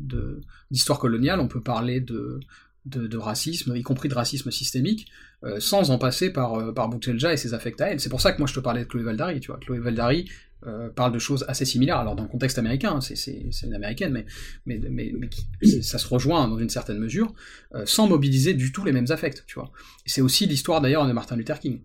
d'histoire 0.70 0.98
coloniale, 0.98 1.40
on 1.40 1.48
peut 1.48 1.62
parler 1.62 2.01
de, 2.01 2.40
de, 2.85 3.16
racisme, 3.16 3.77
y 3.77 3.83
compris 3.83 4.09
de 4.09 4.14
racisme 4.14 4.51
systémique, 4.51 5.07
euh, 5.45 5.61
sans 5.61 5.90
en 5.90 5.99
passer 5.99 6.31
par, 6.31 6.55
euh, 6.55 6.73
par 6.73 6.88
Boutelja 6.88 7.33
et 7.33 7.37
ses 7.37 7.55
affects 7.55 7.81
à 7.81 7.90
elle. 7.90 8.01
C'est 8.01 8.09
pour 8.09 8.21
ça 8.21 8.33
que 8.33 8.38
moi 8.38 8.47
je 8.47 8.55
te 8.55 8.61
parlais 8.61 8.83
de 8.83 8.88
Chloé 8.88 9.03
Valdari, 9.03 9.40
tu 9.40 9.49
vois. 9.49 9.59
Chloé 9.59 9.79
Valdari 9.79 10.29
euh, 10.66 10.88
parle 10.90 11.12
de 11.12 11.18
choses 11.18 11.45
assez 11.49 11.64
similaires, 11.64 11.99
alors 11.99 12.16
dans 12.16 12.23
le 12.23 12.29
contexte 12.29 12.59
américain, 12.59 12.95
hein, 12.97 13.01
c'est 13.01 13.51
une 13.62 13.75
américaine, 13.75 14.12
mais, 14.12 14.27
mais, 14.66 14.81
mais, 14.90 15.31
ça 15.83 15.99
se 15.99 16.07
rejoint 16.09 16.49
dans 16.49 16.59
une 16.59 16.71
certaine 16.71 16.99
mesure, 16.99 17.35
sans 17.85 18.09
mobiliser 18.09 18.55
du 18.55 18.73
tout 18.73 18.85
les 18.85 18.92
mêmes 18.92 19.11
affects, 19.11 19.45
tu 19.47 19.55
vois. 19.55 19.73
C'est 20.07 20.21
aussi 20.21 20.47
l'histoire 20.47 20.81
d'ailleurs 20.81 21.07
de 21.07 21.12
Martin 21.12 21.37
Luther 21.37 21.59
King, 21.59 21.81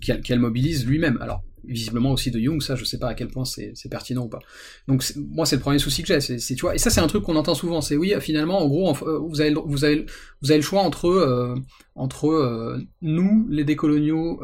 qu'elle 0.00 0.38
mobilise 0.38 0.86
lui-même. 0.86 1.18
Alors, 1.20 1.42
visiblement 1.68 2.12
aussi 2.12 2.30
de 2.30 2.38
Jung, 2.38 2.60
ça 2.62 2.76
je 2.76 2.84
sais 2.84 2.98
pas 2.98 3.08
à 3.08 3.14
quel 3.14 3.28
point 3.28 3.44
c'est 3.44 3.74
pertinent 3.90 4.24
ou 4.24 4.28
pas. 4.28 4.40
Donc 4.88 5.04
moi 5.16 5.46
c'est 5.46 5.56
le 5.56 5.62
premier 5.62 5.78
souci 5.78 6.02
que 6.02 6.08
j'ai, 6.08 6.20
c'est 6.20 6.54
tu 6.54 6.60
vois, 6.60 6.74
et 6.74 6.78
ça 6.78 6.90
c'est 6.90 7.00
un 7.00 7.06
truc 7.06 7.24
qu'on 7.24 7.36
entend 7.36 7.54
souvent, 7.54 7.80
c'est 7.80 7.96
oui 7.96 8.14
finalement 8.20 8.62
en 8.62 8.68
gros 8.68 8.96
euh, 9.02 9.18
vous 9.18 9.40
avez 9.40 9.54
vous 9.54 9.84
avez 9.84 10.06
vous 10.42 10.50
avez 10.50 10.58
le 10.58 10.64
choix 10.64 10.82
entre 10.82 11.08
euh, 11.08 11.54
entre 11.94 12.28
euh, 12.28 12.78
nous 13.02 13.46
les 13.48 13.64
décoloniaux 13.64 14.40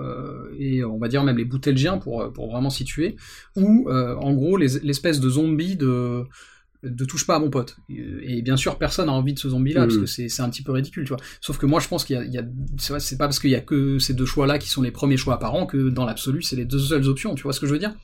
et 0.58 0.84
on 0.84 0.98
va 0.98 1.08
dire 1.08 1.22
même 1.24 1.36
les 1.36 1.44
boutelgiens 1.44 1.98
pour 1.98 2.32
pour 2.32 2.50
vraiment 2.50 2.70
situer, 2.70 3.16
ou 3.56 3.90
en 3.90 4.32
gros 4.34 4.56
l'espèce 4.56 5.20
de 5.20 5.28
zombie 5.28 5.76
de 5.76 6.24
de 6.82 7.04
touche 7.04 7.26
pas 7.26 7.36
à 7.36 7.38
mon 7.38 7.50
pote. 7.50 7.76
Et 7.88 8.42
bien 8.42 8.56
sûr, 8.56 8.76
personne 8.76 9.06
n'a 9.06 9.12
envie 9.12 9.34
de 9.34 9.38
ce 9.38 9.48
zombie-là, 9.48 9.82
parce 9.82 9.96
mm. 9.96 10.00
que 10.00 10.06
c'est 10.06 10.40
un 10.40 10.50
petit 10.50 10.62
peu 10.62 10.72
ridicule, 10.72 11.04
tu 11.04 11.10
vois. 11.10 11.22
Sauf 11.40 11.58
que 11.58 11.66
moi, 11.66 11.80
je 11.80 11.88
pense 11.88 12.04
qu'il 12.04 12.16
y 12.16 12.38
a, 12.38 12.42
c'est 12.78 13.18
pas 13.18 13.26
parce 13.26 13.38
qu'il 13.38 13.50
y 13.50 13.54
a 13.54 13.60
que 13.60 13.98
ces 13.98 14.14
deux 14.14 14.26
choix-là 14.26 14.58
qui 14.58 14.68
sont 14.68 14.82
les 14.82 14.90
premiers 14.90 15.16
choix 15.16 15.34
apparents 15.34 15.66
que 15.66 15.90
dans 15.90 16.04
l'absolu, 16.04 16.42
c'est 16.42 16.56
les 16.56 16.64
deux 16.64 16.78
seules 16.78 17.08
options, 17.08 17.34
tu 17.34 17.44
vois 17.44 17.52
ce 17.52 17.60
que 17.60 17.66
je 17.66 17.72
veux 17.72 17.78
dire? 17.78 17.94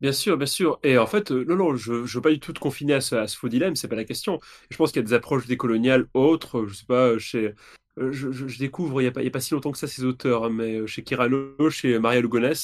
Bien 0.00 0.12
sûr, 0.12 0.36
bien 0.38 0.46
sûr. 0.46 0.78
Et 0.82 0.96
en 0.96 1.06
fait, 1.06 1.30
euh, 1.30 1.44
non, 1.46 1.56
non, 1.56 1.76
je 1.76 1.92
ne 1.92 2.06
veux 2.06 2.20
pas 2.22 2.30
du 2.30 2.40
tout 2.40 2.52
te 2.52 2.58
confiner 2.58 2.94
à 2.94 3.00
ce, 3.00 3.16
à 3.16 3.26
ce 3.26 3.36
faux 3.36 3.48
dilemme, 3.48 3.76
c'est 3.76 3.88
pas 3.88 3.96
la 3.96 4.04
question. 4.04 4.40
Je 4.70 4.76
pense 4.76 4.92
qu'il 4.92 5.00
y 5.00 5.04
a 5.04 5.06
des 5.06 5.12
approches 5.12 5.46
décoloniales 5.46 6.06
autres, 6.14 6.66
je 6.66 6.74
sais 6.74 6.86
pas, 6.86 7.18
chez. 7.18 7.54
Euh, 7.98 8.12
je, 8.12 8.58
découvre, 8.58 9.02
il 9.02 9.04
n'y 9.04 9.08
a, 9.08 9.12
pas, 9.12 9.20
a 9.20 9.30
pas 9.30 9.40
si 9.40 9.52
longtemps 9.52 9.72
que 9.72 9.78
ça, 9.78 9.86
ces 9.86 10.04
auteurs, 10.04 10.44
hein, 10.44 10.50
mais 10.50 10.76
euh, 10.76 10.86
chez 10.86 11.02
Kirano, 11.02 11.68
chez 11.70 11.98
Maria 11.98 12.20
Lugones, 12.20 12.54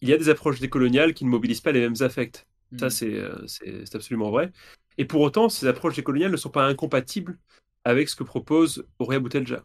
il 0.00 0.08
y 0.08 0.12
a 0.12 0.16
des 0.16 0.30
approches 0.30 0.58
décoloniales 0.58 1.14
qui 1.14 1.24
ne 1.24 1.30
mobilisent 1.30 1.60
pas 1.60 1.72
les 1.72 1.80
mêmes 1.80 2.00
affects. 2.00 2.46
Ça, 2.78 2.86
mm. 2.86 3.46
c'est 3.46 3.94
absolument 3.94 4.30
vrai. 4.30 4.52
Et 5.00 5.06
pour 5.06 5.22
autant, 5.22 5.48
ces 5.48 5.66
approches 5.66 5.96
décoloniales 5.96 6.30
ne 6.30 6.36
sont 6.36 6.50
pas 6.50 6.66
incompatibles 6.66 7.38
avec 7.84 8.10
ce 8.10 8.14
que 8.14 8.22
propose 8.22 8.86
Auréa 8.98 9.18
Boutelja. 9.18 9.64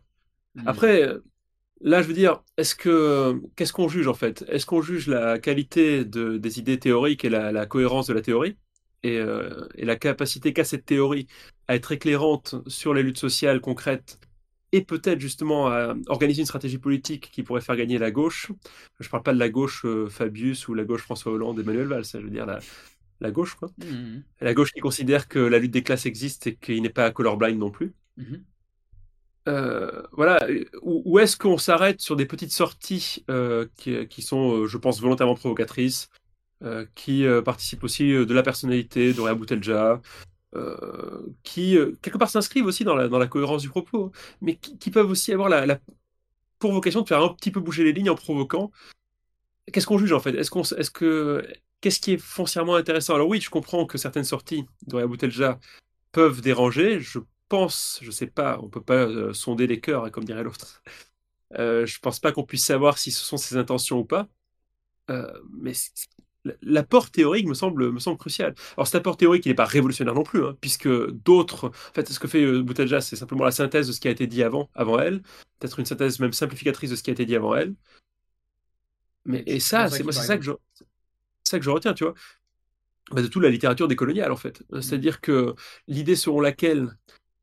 Hmm. 0.56 0.66
Après, 0.66 1.10
là, 1.82 2.02
je 2.02 2.08
veux 2.08 2.14
dire, 2.14 2.42
est-ce 2.56 2.74
que 2.74 3.42
qu'est-ce 3.58 3.74
qu'on 3.74 3.90
juge 3.90 4.08
en 4.08 4.14
fait? 4.14 4.46
Est-ce 4.48 4.66
qu'on 4.66 4.82
juge 4.82 5.08
la 5.08 5.38
qualité 5.38 6.06
de, 6.06 6.38
des 6.38 6.58
idées 6.58 6.80
théoriques 6.80 7.26
et 7.26 7.30
la, 7.30 7.66
cohérence 7.66 8.08
de 8.08 8.14
la 8.14 8.22
théorie? 8.22 8.56
Euh, 9.06 9.68
et, 9.76 9.84
la 9.84 9.98
capacité 9.98 10.54
qu'a 10.54 10.64
cette 10.64 10.86
théorie 10.86 11.28
à 11.68 11.76
être 11.76 11.92
éclairante 11.92 12.56
sur 12.68 12.94
les 12.94 13.04
luttes 13.04 13.20
sociales 13.20 13.60
concrètes 13.60 14.22
et 14.72 14.86
peut-être 14.86 15.20
justement 15.20 15.68
à 15.68 15.96
organiser 16.08 16.40
une 16.40 16.48
stratégie 16.48 16.78
politique 16.78 17.30
qui 17.30 17.44
pourrait 17.44 17.60
faire 17.60 17.76
gagner 17.76 17.98
la 17.98 18.10
gauche? 18.10 18.54
Je 19.02 19.06
ne 19.06 19.12
parle 19.12 19.24
pas 19.24 19.34
de 19.34 19.40
la 19.40 19.50
gauche 19.50 19.84
euh, 19.84 20.08
Fabius 20.08 20.70
ou 20.70 20.76
la 20.76 20.86
gauche 20.86 21.02
François 21.02 21.34
Hollande, 21.34 21.60
Emmanuel 21.60 21.88
Valls, 21.88 22.06
je 22.06 22.20
veux 22.20 22.30
dire 22.30 22.46
la, 22.46 22.62
la 23.22 23.32
gauche, 23.32 23.56
quoi. 23.56 23.70
Mmh. 23.78 24.24
La 24.42 24.54
gauche 24.54 24.72
qui 24.72 24.80
considère 24.80 25.28
que 25.28 25.40
la 25.40 25.60
lutte 25.60 25.72
des 25.72 25.84
classes 25.84 26.06
existe 26.06 26.48
et 26.48 26.56
qu'il 26.56 26.82
n'est 26.82 26.90
pas 26.90 27.12
colorblind 27.12 27.58
non 27.58 27.72
plus. 27.72 27.94
Mmh. 28.18 28.36
voilà, 30.14 30.48
où, 30.82 31.20
est-ce 31.20 31.38
qu'on 31.38 31.58
s'arrête 31.58 32.02
sur 32.02 32.16
des 32.16 32.26
petites 32.26 32.52
sorties 32.52 33.26
qui, 33.78 34.08
qui, 34.08 34.22
sont, 34.22 34.66
je 34.66 34.78
pense, 34.78 35.02
volontairement 35.02 35.36
provocatrices, 35.36 36.10
qui 36.96 37.26
participent 37.44 37.84
aussi 37.84 38.12
de 38.12 38.34
la 38.34 38.44
personnalité 38.44 39.14
de 39.14 39.22
Réa 39.22 39.36
Boutelja, 39.36 40.02
qui 41.44 41.78
quelque 42.02 42.18
part 42.18 42.30
s'inscrivent 42.30 42.66
aussi 42.66 42.84
dans 42.84 42.96
la, 42.96 43.08
dans 43.08 43.20
la, 43.20 43.28
cohérence 43.28 43.62
du 43.62 43.70
propos, 43.70 44.12
mais 44.42 44.56
qui, 44.56 44.90
peuvent 44.90 45.10
aussi 45.10 45.32
avoir 45.32 45.50
la, 45.50 45.66
la, 45.66 45.80
pour 46.60 46.72
vocation 46.72 47.02
de 47.02 47.08
faire 47.08 47.22
un 47.22 47.30
petit 47.30 47.52
peu 47.52 47.60
bouger 47.60 47.84
les 47.84 47.94
lignes 47.94 48.10
en 48.10 48.16
provoquant. 48.16 48.72
Qu'est-ce 49.72 49.88
qu'on 49.88 49.98
juge 49.98 50.14
en 50.14 50.20
fait? 50.20 50.36
Est-ce 50.36 50.52
qu'on, 50.52 50.64
est-ce 50.64 50.92
que, 50.92 51.46
qu'est-ce 51.86 52.00
qui 52.00 52.14
est 52.14 52.18
foncièrement 52.18 52.74
intéressant? 52.74 53.14
Alors 53.14 53.28
oui, 53.28 53.40
je 53.40 53.52
comprends 53.52 53.86
que 53.86 54.00
certaines 54.00 54.24
sorties 54.24 54.66
de 54.88 55.06
Boutelja 55.06 55.60
peuvent 56.12 56.42
déranger. 56.42 57.00
Je 57.00 57.20
pense, 57.48 58.00
je 58.02 58.10
sais 58.10 58.26
pas, 58.26 58.58
on 58.64 58.70
peut 58.70 58.82
pas 58.82 59.08
sonder 59.36 59.68
les 59.68 59.80
cœurs, 59.80 60.04
hein, 60.04 60.10
comme 60.10 60.24
dirait 60.24 60.44
l'autre. 60.44 60.82
Euh, 61.60 61.86
je 61.86 62.00
pense 62.00 62.20
pas 62.20 62.32
qu'on 62.32 62.44
puisse 62.44 62.66
savoir 62.66 62.98
si 62.98 63.12
ce 63.12 63.24
sont 63.24 63.38
ses 63.38 63.58
intentions 63.58 64.00
ou 64.00 64.04
pas. 64.04 64.28
Euh, 65.12 65.32
mais 65.60 65.74
l'apport 66.64 67.12
théorique 67.12 67.48
me 67.48 67.54
semble, 67.54 67.92
me 67.92 68.00
semble 68.00 68.18
crucial. 68.18 68.56
Alors 68.78 68.88
cet 68.88 68.96
apport 68.96 69.16
théorique, 69.16 69.46
il 69.46 69.50
n'est 69.50 69.54
pas 69.54 69.66
révolutionnaire 69.66 70.16
non 70.16 70.24
plus, 70.24 70.44
hein, 70.44 70.58
puisque 70.60 70.90
d'autres, 70.90 71.68
en 71.68 71.94
fait, 71.94 72.10
ce 72.10 72.20
que 72.20 72.28
fait 72.28 72.42
euh, 72.42 72.64
Boutelja, 72.64 73.00
c'est 73.00 73.16
simplement 73.16 73.46
la 73.46 73.52
synthèse 73.52 73.86
de 73.86 73.92
ce 73.92 74.00
qui 74.00 74.08
a 74.08 74.12
été 74.12 74.26
dit 74.26 74.42
avant, 74.42 74.72
avant 74.74 74.98
elle, 74.98 75.22
peut-être 75.60 75.78
une 75.78 75.86
synthèse 75.86 76.20
même 76.20 76.34
simplificatrice 76.34 76.90
de 76.90 76.96
ce 76.96 77.04
qui 77.04 77.12
a 77.12 77.14
été 77.14 77.28
dit 77.28 77.36
avant 77.36 77.54
elle. 77.54 77.76
Mais 79.24 79.44
et 79.46 79.60
ça, 79.60 79.88
c'est 79.92 80.02
moi, 80.02 80.14
c'est 80.14 80.26
ça 80.26 80.38
que 80.40 80.44
je, 80.44 80.52
ça 81.48 81.60
que 81.60 81.66
je 81.66 81.70
retiens, 81.70 81.94
tu 81.94 82.04
vois, 82.04 82.14
bah, 83.12 83.22
de 83.22 83.28
toute 83.28 83.44
la 83.44 83.50
littérature 83.50 83.88
décoloniale 83.88 84.32
en 84.32 84.38
fait. 84.38 84.64
Mmh. 84.72 84.82
C'est-à-dire 84.82 85.22
que 85.22 85.56
l'idée 85.88 86.16
selon 86.16 86.40
laquelle 86.40 86.98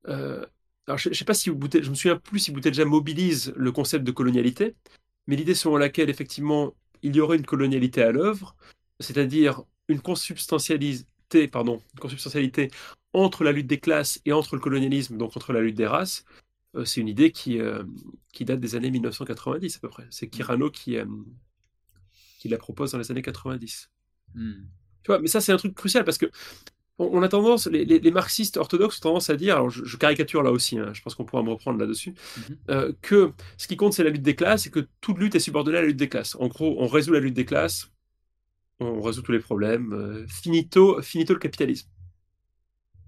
euh, 0.08 0.44
alors 0.86 0.98
je, 0.98 1.10
ne 1.10 1.14
sais 1.14 1.24
pas 1.24 1.34
si 1.34 1.50
Boutelja, 1.50 1.84
je 1.84 1.90
me 1.90 1.94
souviens 1.94 2.16
plus 2.16 2.40
si 2.40 2.52
Boutelja 2.52 2.84
mobilise 2.84 3.52
le 3.56 3.72
concept 3.72 4.04
de 4.04 4.10
colonialité, 4.10 4.74
mais 5.26 5.36
l'idée 5.36 5.54
selon 5.54 5.76
laquelle 5.76 6.10
effectivement 6.10 6.74
il 7.02 7.14
y 7.16 7.20
aurait 7.20 7.36
une 7.36 7.46
colonialité 7.46 8.02
à 8.02 8.12
l'œuvre, 8.12 8.56
c'est-à-dire 9.00 9.62
une 9.88 10.00
consubstantialité, 10.00 11.48
pardon, 11.48 11.80
une 11.94 12.00
consubstantialité 12.00 12.70
entre 13.12 13.44
la 13.44 13.52
lutte 13.52 13.66
des 13.66 13.78
classes 13.78 14.20
et 14.24 14.32
entre 14.32 14.56
le 14.56 14.60
colonialisme, 14.60 15.16
donc 15.18 15.36
entre 15.36 15.52
la 15.52 15.60
lutte 15.60 15.76
des 15.76 15.86
races, 15.86 16.24
euh, 16.74 16.84
c'est 16.84 17.00
une 17.00 17.08
idée 17.08 17.30
qui, 17.32 17.60
euh, 17.60 17.84
qui 18.32 18.44
date 18.44 18.60
des 18.60 18.74
années 18.74 18.90
1990 18.90 19.76
à 19.76 19.80
peu 19.80 19.88
près. 19.88 20.06
C'est 20.10 20.28
Kirano 20.28 20.70
qui, 20.70 20.96
euh, 20.96 21.06
qui 22.38 22.48
la 22.48 22.58
propose 22.58 22.92
dans 22.92 22.98
les 22.98 23.10
années 23.10 23.22
90. 23.22 23.90
Hmm. 24.34 24.64
Tu 25.02 25.08
vois, 25.08 25.18
mais 25.18 25.28
ça 25.28 25.40
c'est 25.40 25.52
un 25.52 25.56
truc 25.56 25.74
crucial 25.74 26.04
parce 26.04 26.18
que 26.18 26.26
on, 26.98 27.22
a 27.22 27.28
tendance, 27.28 27.66
les, 27.66 28.10
marxistes 28.10 28.56
orthodoxes 28.58 28.98
ont 28.98 29.08
tendance 29.08 29.30
à 29.30 29.36
dire, 29.36 29.56
alors 29.56 29.70
je, 29.70 29.96
caricature 29.96 30.42
là 30.42 30.52
aussi, 30.52 30.78
hein, 30.78 30.92
je 30.92 31.02
pense 31.02 31.14
qu'on 31.14 31.24
pourra 31.24 31.42
me 31.42 31.50
reprendre 31.50 31.78
là-dessus, 31.80 32.14
mhm. 32.68 32.94
que 33.00 33.32
ce 33.56 33.66
qui 33.66 33.76
compte 33.76 33.92
c'est 33.94 34.04
la 34.04 34.10
lutte 34.10 34.22
des 34.22 34.36
classes 34.36 34.66
et 34.66 34.70
que 34.70 34.86
toute 35.00 35.18
lutte 35.18 35.34
est 35.34 35.40
subordonnée 35.40 35.78
à 35.78 35.80
la 35.80 35.88
lutte 35.88 35.96
des 35.96 36.08
classes. 36.08 36.36
En 36.38 36.48
gros, 36.48 36.76
on 36.78 36.86
résout 36.86 37.12
la 37.12 37.20
lutte 37.20 37.34
des 37.34 37.46
classes, 37.46 37.90
on 38.78 39.00
résout 39.00 39.22
tous 39.22 39.32
les 39.32 39.40
problèmes, 39.40 39.92
euh, 39.92 40.26
finito, 40.28 41.00
finito 41.02 41.32
le 41.32 41.38
capitalisme. 41.38 41.88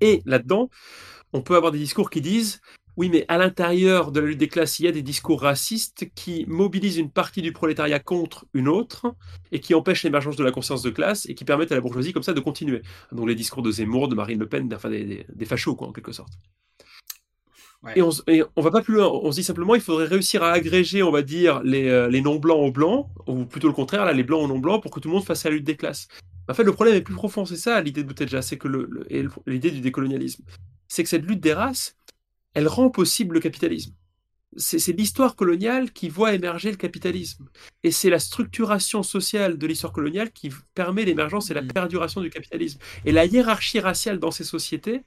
Et 0.01 0.23
là-dedans, 0.25 0.71
on 1.33 1.43
peut 1.43 1.57
avoir 1.57 1.73
des 1.73 1.79
discours 1.79 2.11
qui 2.11 2.21
disent 2.21 2.61
oui, 2.97 3.09
mais 3.09 3.25
à 3.29 3.39
l'intérieur 3.39 4.13
de 4.13 4.21
la 4.21 4.27
lutte 4.27 4.39
des 4.39 4.49
classes, 4.49 4.79
il 4.79 4.85
y 4.85 4.89
a 4.89 4.93
des 4.93 5.03
discours 5.03 5.43
racistes 5.43 6.09
qui 6.15 6.45
mobilisent 6.47 6.99
une 6.99 7.11
partie 7.11 7.43
du 7.43 7.53
prolétariat 7.53 7.99
contre 7.99 8.47
une 8.55 8.69
autre 8.69 9.15
et 9.51 9.61
qui 9.61 9.75
empêchent 9.75 10.05
l'émergence 10.05 10.37
de 10.37 10.45
la 10.45 10.53
conscience 10.53 10.83
de 10.83 10.91
classe 10.91 11.27
et 11.29 11.35
qui 11.35 11.45
permettent 11.45 11.73
à 11.73 11.75
la 11.75 11.81
bourgeoisie 11.81 12.13
comme 12.13 12.23
ça 12.23 12.33
de 12.33 12.41
continuer. 12.41 12.83
Donc 13.13 13.29
les 13.29 13.35
discours 13.35 13.63
de 13.63 13.71
Zemmour, 13.71 14.09
de 14.09 14.15
Marine 14.15 14.39
Le 14.39 14.49
Pen, 14.49 14.73
enfin 14.73 14.91
des, 14.91 15.27
des 15.29 15.45
fachos, 15.45 15.75
quoi, 15.75 15.89
en 15.89 15.93
quelque 15.93 16.13
sorte. 16.13 16.33
Et, 17.97 18.03
on, 18.03 18.11
on 18.57 18.63
va 18.63 18.71
pas 18.71 18.81
plus 18.81 18.95
loin. 18.95 19.09
On 19.09 19.31
se 19.31 19.37
dit 19.37 19.45
simplement, 19.45 19.75
il 19.75 19.81
faudrait 19.81 20.07
réussir 20.07 20.43
à 20.43 20.53
agréger, 20.53 21.03
on 21.03 21.11
va 21.11 21.23
dire, 21.23 21.63
les, 21.63 21.89
euh, 21.89 22.09
les 22.09 22.23
non-blancs 22.23 22.59
aux 22.59 22.73
blancs, 22.73 23.09
ou 23.27 23.45
plutôt 23.45 23.69
le 23.69 23.75
contraire, 23.75 24.05
là, 24.05 24.13
les 24.13 24.23
blancs 24.23 24.43
aux 24.43 24.49
non-blancs, 24.49 24.83
pour 24.83 24.91
que 24.91 25.01
tout 25.01 25.09
le 25.09 25.15
monde 25.15 25.25
fasse 25.25 25.45
la 25.45 25.51
lutte 25.51 25.65
des 25.65 25.77
classes. 25.77 26.09
En 26.49 26.55
fait, 26.55 26.65
le 26.65 26.73
problème 26.73 26.95
est 26.95 27.03
plus 27.03 27.15
profond, 27.15 27.45
c'est 27.45 27.57
ça 27.57 27.81
l'idée 27.81 28.03
de 28.03 28.09
Boutelja, 28.09 28.43
c'est 28.43 28.59
que 28.59 28.69
le, 28.69 29.07
l'idée 29.47 29.71
du 29.71 29.81
décolonialisme, 29.81 30.45
c'est 30.89 31.03
que 31.03 31.09
cette 31.09 31.27
lutte 31.27 31.41
des 31.41 31.55
races, 31.55 31.97
elle 32.55 32.69
rend 32.69 32.91
possible 32.91 33.35
le 33.35 33.41
capitalisme. 33.41 33.95
C'est, 34.57 34.93
l'histoire 34.93 35.35
coloniale 35.35 35.91
qui 35.91 36.09
voit 36.09 36.33
émerger 36.33 36.71
le 36.71 36.77
capitalisme. 36.77 37.49
Et 37.83 37.91
c'est 37.91 38.11
la 38.11 38.21
structuration 38.21 39.03
sociale 39.03 39.59
de 39.59 39.67
l'histoire 39.67 39.93
coloniale 39.93 40.31
qui 40.31 40.51
permet 40.75 41.05
l'émergence 41.05 41.51
et 41.51 41.55
la 41.55 41.63
mmh. 41.63 41.73
perduration 41.73 42.21
du 42.21 42.31
capitalisme. 42.31 42.79
Et 43.05 43.11
la 43.11 43.25
hiérarchie 43.25 43.81
raciale 43.81 44.21
dans 44.21 44.31
ces 44.31 44.45
sociétés 44.45 45.03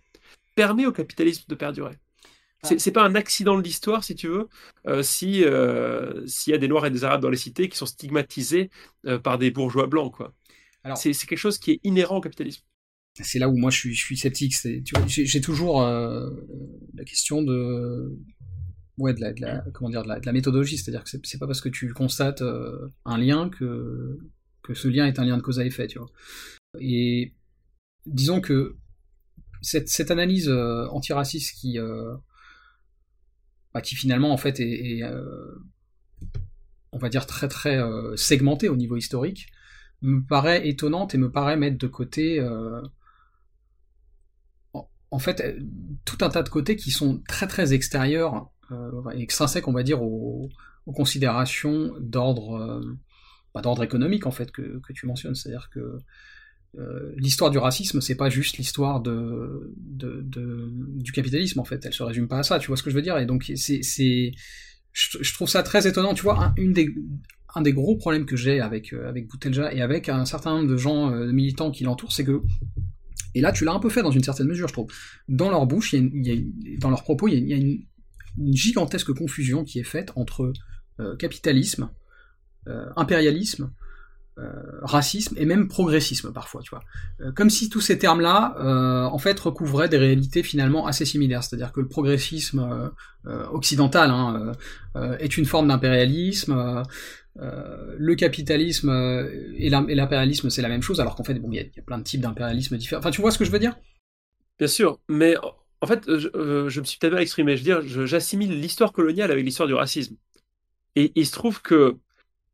permet 0.55 0.85
au 0.85 0.91
capitalisme 0.91 1.45
de 1.47 1.55
perdurer. 1.55 1.97
C'est 2.63 2.91
pas 2.91 3.03
un 3.03 3.15
accident 3.15 3.55
de 3.55 3.61
l'histoire, 3.61 4.03
si 4.03 4.15
tu 4.15 4.27
veux, 4.27 4.49
euh, 4.87 5.03
si 5.03 5.45
euh, 5.45 6.25
s'il 6.25 6.51
y 6.51 6.55
a 6.55 6.57
des 6.57 6.67
Noirs 6.67 6.85
et 6.87 6.91
des 6.91 7.03
Arabes 7.03 7.21
dans 7.21 7.29
les 7.29 7.37
cités 7.37 7.69
qui 7.69 7.77
sont 7.77 7.85
stigmatisés 7.85 8.69
euh, 9.05 9.19
par 9.19 9.37
des 9.37 9.51
bourgeois 9.51 9.87
blancs, 9.87 10.13
quoi. 10.13 10.33
C'est 10.95 11.13
quelque 11.13 11.37
chose 11.37 11.57
qui 11.57 11.71
est 11.71 11.79
inhérent 11.83 12.17
au 12.17 12.21
capitalisme. 12.21 12.63
C'est 13.21 13.39
là 13.39 13.49
où 13.49 13.57
moi 13.57 13.71
je 13.71 13.77
suis, 13.77 13.95
je 13.95 14.03
suis 14.03 14.17
sceptique. 14.17 14.55
J'ai 15.07 15.41
toujours 15.41 15.81
la 15.81 17.03
question 17.05 17.41
de 17.41 18.15
ouais 18.97 19.13
de 19.13 19.21
la, 19.21 19.63
comment 19.73 19.89
dire 19.89 20.03
de 20.03 20.07
la, 20.07 20.31
méthodologie, 20.31 20.77
c'est-à-dire 20.77 21.03
que 21.03 21.09
c'est 21.23 21.37
pas 21.39 21.47
parce 21.47 21.61
que 21.61 21.69
tu 21.69 21.91
constates 21.93 22.43
un 23.05 23.17
lien 23.17 23.49
que 23.49 24.19
que 24.63 24.73
ce 24.73 24.87
lien 24.87 25.07
est 25.07 25.19
un 25.19 25.25
lien 25.25 25.37
de 25.37 25.41
cause 25.41 25.59
à 25.59 25.65
effet, 25.65 25.87
tu 25.87 25.97
vois. 25.97 26.09
Et 26.79 27.33
disons 28.05 28.41
que 28.41 28.75
cette, 29.61 29.89
cette 29.89 30.11
analyse 30.11 30.49
antiraciste 30.49 31.55
qui 31.59 31.79
bah, 33.77 33.81
qui 33.81 33.93
finalement 33.95 34.31
en 34.31 34.37
fait 34.37 34.59
est, 34.59 35.03
euh, 35.03 35.53
on 36.91 36.97
va 36.97 37.09
dire 37.09 37.27
très 37.27 37.47
très 37.47 37.77
euh, 37.77 38.15
segmentée 38.15 38.69
au 38.69 38.75
niveau 38.75 38.95
historique, 38.95 39.49
me 40.01 40.19
paraît 40.21 40.67
étonnante 40.67 41.13
et 41.13 41.19
me 41.19 41.31
paraît 41.31 41.57
mettre 41.57 41.77
de 41.77 41.85
côté 41.85 42.39
euh, 42.39 42.81
en 45.11 45.19
fait 45.19 45.57
tout 46.05 46.17
un 46.21 46.29
tas 46.29 46.43
de 46.43 46.49
côtés 46.49 46.75
qui 46.75 46.91
sont 46.91 47.21
très 47.27 47.47
très 47.47 47.73
extérieurs 47.73 48.49
et 49.13 49.21
extrinsèques 49.21 49.67
on 49.67 49.73
va 49.73 49.83
dire 49.83 50.01
aux, 50.01 50.49
considérations 50.85 51.93
d'ordre 51.99 52.81
bah, 53.53 53.61
d'ordre 53.61 53.83
économique 53.83 54.25
en 54.25 54.31
fait 54.31 54.51
que, 54.51 54.81
tu 54.93 55.05
mentionnes 55.05 55.35
c'est 55.35 55.49
à 55.49 55.51
dire 55.53 55.69
que 55.73 55.99
euh, 56.77 57.13
l'histoire 57.15 57.49
du 57.49 57.57
racisme, 57.57 58.01
c'est 58.01 58.15
pas 58.15 58.29
juste 58.29 58.57
l'histoire 58.57 59.01
du 59.01 59.11
capitalisme 61.11 61.59
en 61.59 61.65
fait. 61.65 61.85
Elle 61.85 61.93
se 61.93 62.03
résume 62.03 62.27
pas 62.27 62.39
à 62.39 62.43
ça. 62.43 62.59
Tu 62.59 62.67
vois 62.67 62.77
ce 62.77 62.83
que 62.83 62.89
je 62.89 62.95
veux 62.95 63.01
dire? 63.01 63.17
Et 63.17 63.25
donc 63.25 63.51
c'est, 63.55 64.31
je, 64.91 65.33
trouve 65.33 65.49
ça 65.49 65.63
très 65.63 65.87
étonnant. 65.87 66.13
Tu 66.13 66.21
vois, 66.23 66.53
un, 67.55 67.61
des, 67.61 67.73
gros 67.73 67.95
problèmes 67.95 68.25
que 68.25 68.35
j'ai 68.35 68.59
avec 68.59 68.93
euh, 68.93 69.09
avec 69.09 69.27
Boutelja 69.27 69.73
et 69.73 69.81
avec 69.81 70.09
un 70.09 70.25
certain 70.25 70.55
nombre 70.55 70.69
de 70.69 70.77
gens 70.77 71.11
euh, 71.11 71.31
militants 71.31 71.71
qui 71.71 71.83
l'entourent, 71.83 72.11
c'est 72.11 72.25
que 72.25 72.41
et 73.37 73.41
là 73.41 73.51
tu 73.51 73.65
l'as 73.65 73.73
un 73.73 73.79
peu 73.79 73.89
fait 73.89 74.03
dans 74.03 74.11
une 74.11 74.23
certaine 74.23 74.47
mesure, 74.47 74.67
je 74.67 74.73
trouve. 74.73 74.91
Dans 75.27 75.49
leur 75.49 75.65
bouche, 75.65 75.95
dans 76.79 76.89
leurs 76.89 77.03
propos, 77.03 77.27
il 77.27 77.47
y 77.47 77.53
a, 77.53 77.57
une, 77.57 77.83
gigantesque 78.53 79.13
confusion 79.13 79.63
qui 79.63 79.79
est 79.79 79.83
faite 79.83 80.11
entre 80.15 80.53
capitalisme, 81.17 81.89
impérialisme 82.95 83.71
euh, 84.39 84.51
racisme 84.83 85.33
et 85.39 85.45
même 85.45 85.67
progressisme 85.67 86.31
parfois, 86.31 86.61
tu 86.61 86.69
vois. 86.69 86.83
Euh, 87.21 87.31
comme 87.31 87.49
si 87.49 87.69
tous 87.69 87.81
ces 87.81 87.97
termes-là, 87.97 88.55
euh, 88.59 89.05
en 89.05 89.17
fait, 89.17 89.39
recouvraient 89.39 89.89
des 89.89 89.97
réalités 89.97 90.43
finalement 90.43 90.85
assez 90.85 91.05
similaires. 91.05 91.43
C'est-à-dire 91.43 91.71
que 91.71 91.79
le 91.79 91.87
progressisme 91.87 92.91
occidental 93.51 94.11
hein, 94.11 94.53
est 95.19 95.37
une 95.37 95.45
forme 95.45 95.67
d'impérialisme. 95.67 96.83
Le 97.39 98.15
capitalisme 98.15 98.89
et 99.57 99.69
l'impérialisme, 99.69 100.49
c'est 100.49 100.61
la 100.61 100.69
même 100.69 100.81
chose, 100.81 100.99
alors 100.99 101.15
qu'en 101.15 101.23
fait, 101.23 101.35
bon, 101.35 101.51
il 101.51 101.57
y, 101.57 101.59
a 101.59 101.81
plein 101.83 101.99
de 101.99 102.03
types 102.03 102.21
d'impérialisme 102.21 102.77
différents. 102.77 102.99
Enfin, 102.99 103.11
tu 103.11 103.21
vois 103.21 103.31
ce 103.31 103.37
que 103.37 103.45
je 103.45 103.51
veux 103.51 103.59
dire? 103.59 103.77
Bien 104.57 104.67
sûr, 104.67 104.99
mais 105.07 105.35
en 105.81 105.87
fait, 105.87 106.03
je, 106.07 106.67
je 106.67 106.79
me 106.79 106.85
suis 106.85 106.97
peut-être 106.97 107.13
mal 107.13 107.21
exprimé. 107.21 107.55
Je 107.55 107.63
veux 107.63 107.81
dire, 107.81 108.05
j'assimile 108.07 108.59
l'histoire 108.59 108.91
coloniale 108.91 109.31
avec 109.31 109.45
l'histoire 109.45 109.67
du 109.67 109.75
racisme. 109.75 110.15
Et 110.95 111.11
il 111.13 111.27
se 111.27 111.31
trouve 111.31 111.61
que 111.61 111.97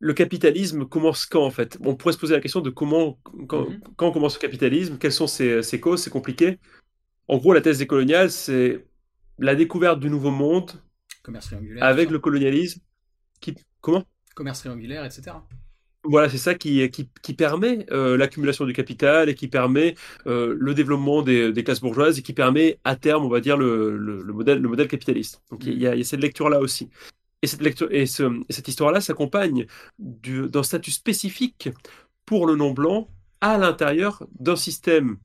le 0.04 0.14
capitalisme 0.14 0.86
commence 0.86 1.26
quand 1.26 1.46
en 1.46 1.50
fait? 1.50 1.78
On 1.82 1.96
pourrait 1.96 2.14
se 2.14 2.18
poser 2.18 2.36
la 2.36 2.42
question 2.42 2.60
de 2.60 2.70
comment, 2.70 3.18
quand, 3.48 3.70
mhm. 3.70 3.80
commence 3.96 4.36
le 4.36 4.42
capitalisme, 4.42 4.98
quelles 4.98 5.14
sont 5.14 5.28
ses, 5.28 5.80
causes, 5.80 6.04
c'est 6.04 6.10
compliqué. 6.10 6.60
En 7.30 7.38
gros, 7.38 7.54
la 7.54 7.62
thèse 7.62 7.78
décoloniale, 7.78 8.30
c'est 8.30 8.86
la 9.40 9.56
découverte 9.56 10.02
du 10.02 10.10
nouveau 10.10 10.30
monde 10.30 10.72
avec 11.80 12.10
le 12.10 12.20
colonialisme. 12.20 12.82
Qui, 13.40 13.56
comment? 13.80 14.04
Commerce 14.36 14.60
triangulaire, 14.60 15.06
etc. 15.06 15.36
Voilà, 16.06 16.28
c'est 16.28 16.38
ça 16.38 16.54
qui, 16.54 16.90
permet 17.38 17.86
euh, 17.92 18.18
l'accumulation 18.18 18.66
du 18.66 18.74
capital 18.74 19.30
et 19.30 19.36
qui 19.36 19.48
permet 19.48 19.96
euh, 20.28 20.54
le 20.60 20.74
développement 20.74 21.22
des, 21.22 21.54
classes 21.64 21.80
bourgeoises 21.80 22.20
et 22.20 22.22
qui 22.22 22.34
permet 22.34 22.78
à 22.84 22.98
terme, 22.98 23.24
on 23.24 23.30
va 23.30 23.40
dire, 23.40 23.56
le, 23.56 23.98
modèle, 24.26 24.60
le 24.60 24.68
modèle 24.68 24.90
capitaliste. 24.90 25.42
Donc 25.50 25.64
il 25.66 25.82
y, 25.82 25.88
a 25.88 26.04
cette 26.04 26.22
lecture-là 26.22 26.60
aussi. 26.60 26.90
Et 27.42 27.48
cette, 27.48 27.62
cette 28.50 28.68
histoire-là 28.68 29.00
s'accompagne 29.00 29.66
d'un 29.98 30.64
statut 30.64 30.92
spécifique 30.92 31.70
pour 32.26 32.48
le 32.48 32.56
non-blanc 32.56 33.10
à 33.40 33.58
l'intérieur 33.58 34.26
d'un 34.40 34.58
système 34.58 35.18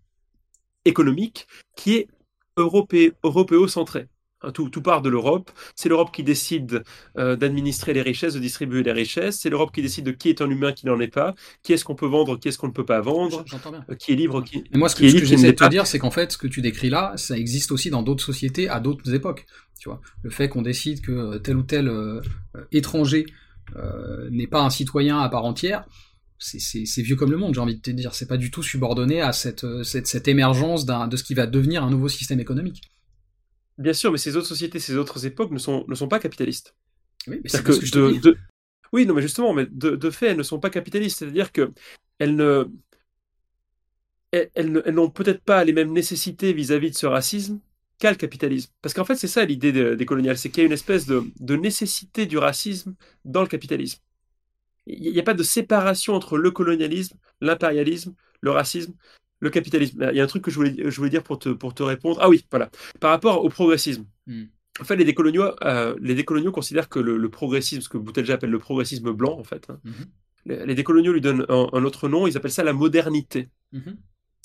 économique 0.84 1.48
qui 1.76 1.96
est 1.96 2.08
européo-centré. 2.56 4.08
Hein, 4.42 4.52
tout, 4.52 4.70
part 4.82 5.02
de 5.02 5.08
l'Europe. 5.08 5.50
C'est 5.74 5.88
l'Europe 5.88 6.14
qui 6.14 6.22
décide 6.22 6.84
euh, 7.18 7.34
d'administrer 7.34 7.92
les 7.92 8.02
richesses, 8.02 8.34
de 8.34 8.38
distribuer 8.38 8.84
les 8.84 8.92
richesses. 8.92 9.40
C'est 9.40 9.50
l'Europe 9.50 9.72
qui 9.74 9.82
décide 9.82 10.06
de 10.06 10.12
qui 10.12 10.28
est 10.28 10.40
un 10.40 10.48
humain, 10.48 10.72
qui 10.72 10.86
n'en 10.86 11.00
est 11.00 11.08
pas. 11.08 11.34
Qui 11.64 11.72
est-ce 11.72 11.84
qu'on 11.84 11.96
peut 11.96 12.06
vendre, 12.06 12.38
qui 12.38 12.46
est-ce 12.46 12.56
qu'on 12.56 12.68
ne 12.68 12.72
peut 12.72 12.84
pas 12.84 13.00
vendre. 13.00 13.44
Euh, 13.90 13.94
qui 13.96 14.12
est 14.12 14.14
libre, 14.14 14.44
qui. 14.44 14.62
Mais 14.72 14.78
moi, 14.78 14.88
ce 14.88 14.94
que, 14.94 15.00
que 15.00 15.24
j'essaie 15.24 15.52
de 15.52 15.56
te 15.56 15.68
dire, 15.68 15.88
c'est 15.88 15.98
qu'en 15.98 16.12
fait, 16.12 16.30
ce 16.30 16.38
que 16.38 16.46
tu 16.46 16.62
décris 16.62 16.88
là, 16.88 17.14
ça 17.16 17.36
existe 17.36 17.72
aussi 17.72 17.90
dans 17.90 18.04
d'autres 18.04 18.24
sociétés 18.24 18.68
à 18.68 18.78
d'autres 18.78 19.12
époques. 19.12 19.44
Tu 19.80 19.88
vois, 19.88 20.00
le 20.22 20.30
fait 20.30 20.48
qu'on 20.48 20.62
décide 20.62 21.00
que 21.00 21.10
euh, 21.10 21.38
tel 21.40 21.56
ou 21.56 21.62
tel 21.62 21.90
étranger 22.70 23.26
n'est 24.30 24.46
pas 24.46 24.62
un 24.62 24.70
citoyen 24.70 25.18
à 25.18 25.28
part 25.28 25.44
entière, 25.44 25.84
c'est 26.38 27.02
vieux 27.02 27.16
comme 27.16 27.32
le 27.32 27.36
monde, 27.36 27.54
j'ai 27.54 27.60
envie 27.60 27.76
de 27.76 27.82
te 27.82 27.90
dire. 27.90 28.14
C'est 28.14 28.28
pas 28.28 28.36
du 28.36 28.52
tout 28.52 28.62
subordonné 28.62 29.20
à 29.20 29.32
cette, 29.32 29.66
cette, 29.82 30.06
cette 30.06 30.28
émergence 30.28 30.86
de 30.86 31.16
ce 31.16 31.24
qui 31.24 31.34
va 31.34 31.48
devenir 31.48 31.82
un 31.82 31.90
nouveau 31.90 32.08
système 32.08 32.38
économique. 32.38 32.82
Bien 33.78 33.92
sûr, 33.92 34.10
mais 34.10 34.18
ces 34.18 34.36
autres 34.36 34.48
sociétés, 34.48 34.80
ces 34.80 34.96
autres 34.96 35.24
époques 35.24 35.52
ne 35.52 35.58
sont, 35.58 35.84
ne 35.86 35.94
sont 35.94 36.08
pas 36.08 36.18
capitalistes. 36.18 36.74
Oui, 37.28 37.40
mais 37.42 37.48
c'est 37.48 37.62
que, 37.62 37.72
je 37.72 38.18
de, 38.20 38.36
Oui, 38.92 39.06
non, 39.06 39.14
mais 39.14 39.22
justement, 39.22 39.54
mais 39.54 39.66
de, 39.70 40.10
fait, 40.10 40.28
elles 40.28 40.36
ne 40.36 40.42
sont 40.42 40.58
pas 40.58 40.70
capitalistes. 40.70 41.18
C'est-à-dire 41.18 41.52
que 41.52 41.72
elles 42.18 42.34
ne, 42.34 42.68
elles, 44.32 44.72
n'ont 44.92 45.10
peut-être 45.10 45.42
pas 45.42 45.64
les 45.64 45.72
mêmes 45.72 45.92
nécessités 45.92 46.52
vis-à-vis 46.52 46.90
de 46.90 46.96
ce 46.96 47.06
racisme 47.06 47.60
qu'a 47.98 48.10
le 48.10 48.16
capitalisme. 48.16 48.72
Parce 48.82 48.94
qu'en 48.94 49.04
fait, 49.04 49.14
c'est 49.14 49.28
ça 49.28 49.44
l'idée 49.44 49.72
des, 49.72 50.04
coloniales, 50.06 50.38
c'est 50.38 50.50
qu'il 50.50 50.62
y 50.62 50.64
a 50.64 50.66
une 50.66 50.72
espèce 50.72 51.06
de, 51.06 51.24
de, 51.38 51.56
nécessité 51.56 52.26
du 52.26 52.36
racisme 52.36 52.94
dans 53.24 53.42
le 53.42 53.48
capitalisme. 53.48 54.00
Il 54.86 55.12
n'y 55.12 55.20
a 55.20 55.24
pas 55.24 55.34
de 55.34 55.42
séparation 55.42 56.14
entre 56.14 56.36
le 56.36 56.50
colonialisme, 56.50 57.16
l'impérialisme, 57.40 58.14
le 58.40 58.50
racisme 58.50 58.94
le 59.40 59.50
capitalisme. 59.50 60.08
Il 60.12 60.16
y 60.16 60.20
a 60.20 60.24
un 60.24 60.28
truc 60.28 60.42
que 60.44 60.50
je 60.50 60.56
voulais, 60.56 60.74
je 60.76 60.96
voulais 60.96 61.10
dire 61.10 61.22
pour 61.22 61.38
te, 61.38 61.48
pour 61.48 61.74
te 61.74 61.82
répondre. 61.82 62.18
Ah 62.20 62.28
oui, 62.28 62.44
voilà. 62.50 62.70
Par 63.00 63.10
rapport 63.10 63.44
au 63.44 63.48
progressisme. 63.48 64.06
Hmm. 64.26 64.44
En 64.80 64.84
fait, 64.84 64.96
les 64.96 65.04
décoloniaux, 65.04 65.52
euh, 65.62 65.96
les 66.00 66.14
décoloniaux 66.14 66.52
considèrent 66.52 66.88
que 66.88 67.00
le, 67.00 67.28
progressisme, 67.28 67.80
ce 67.80 67.88
que 67.88 67.98
Boutelja 67.98 68.34
appelle 68.34 68.50
le 68.50 68.58
progressisme 68.58 69.12
blanc, 69.12 69.36
en 69.38 69.44
fait, 69.44 69.68
hein, 69.70 69.80
hmm. 69.84 70.52
les, 70.64 70.74
décoloniaux 70.74 71.12
lui 71.12 71.20
donnent 71.20 71.46
un, 71.48 71.84
autre 71.84 72.08
nom, 72.08 72.26
ils 72.26 72.36
appellent 72.36 72.50
ça 72.50 72.64
la 72.64 72.72
modernité. 72.72 73.48
Hmm. 73.72 73.94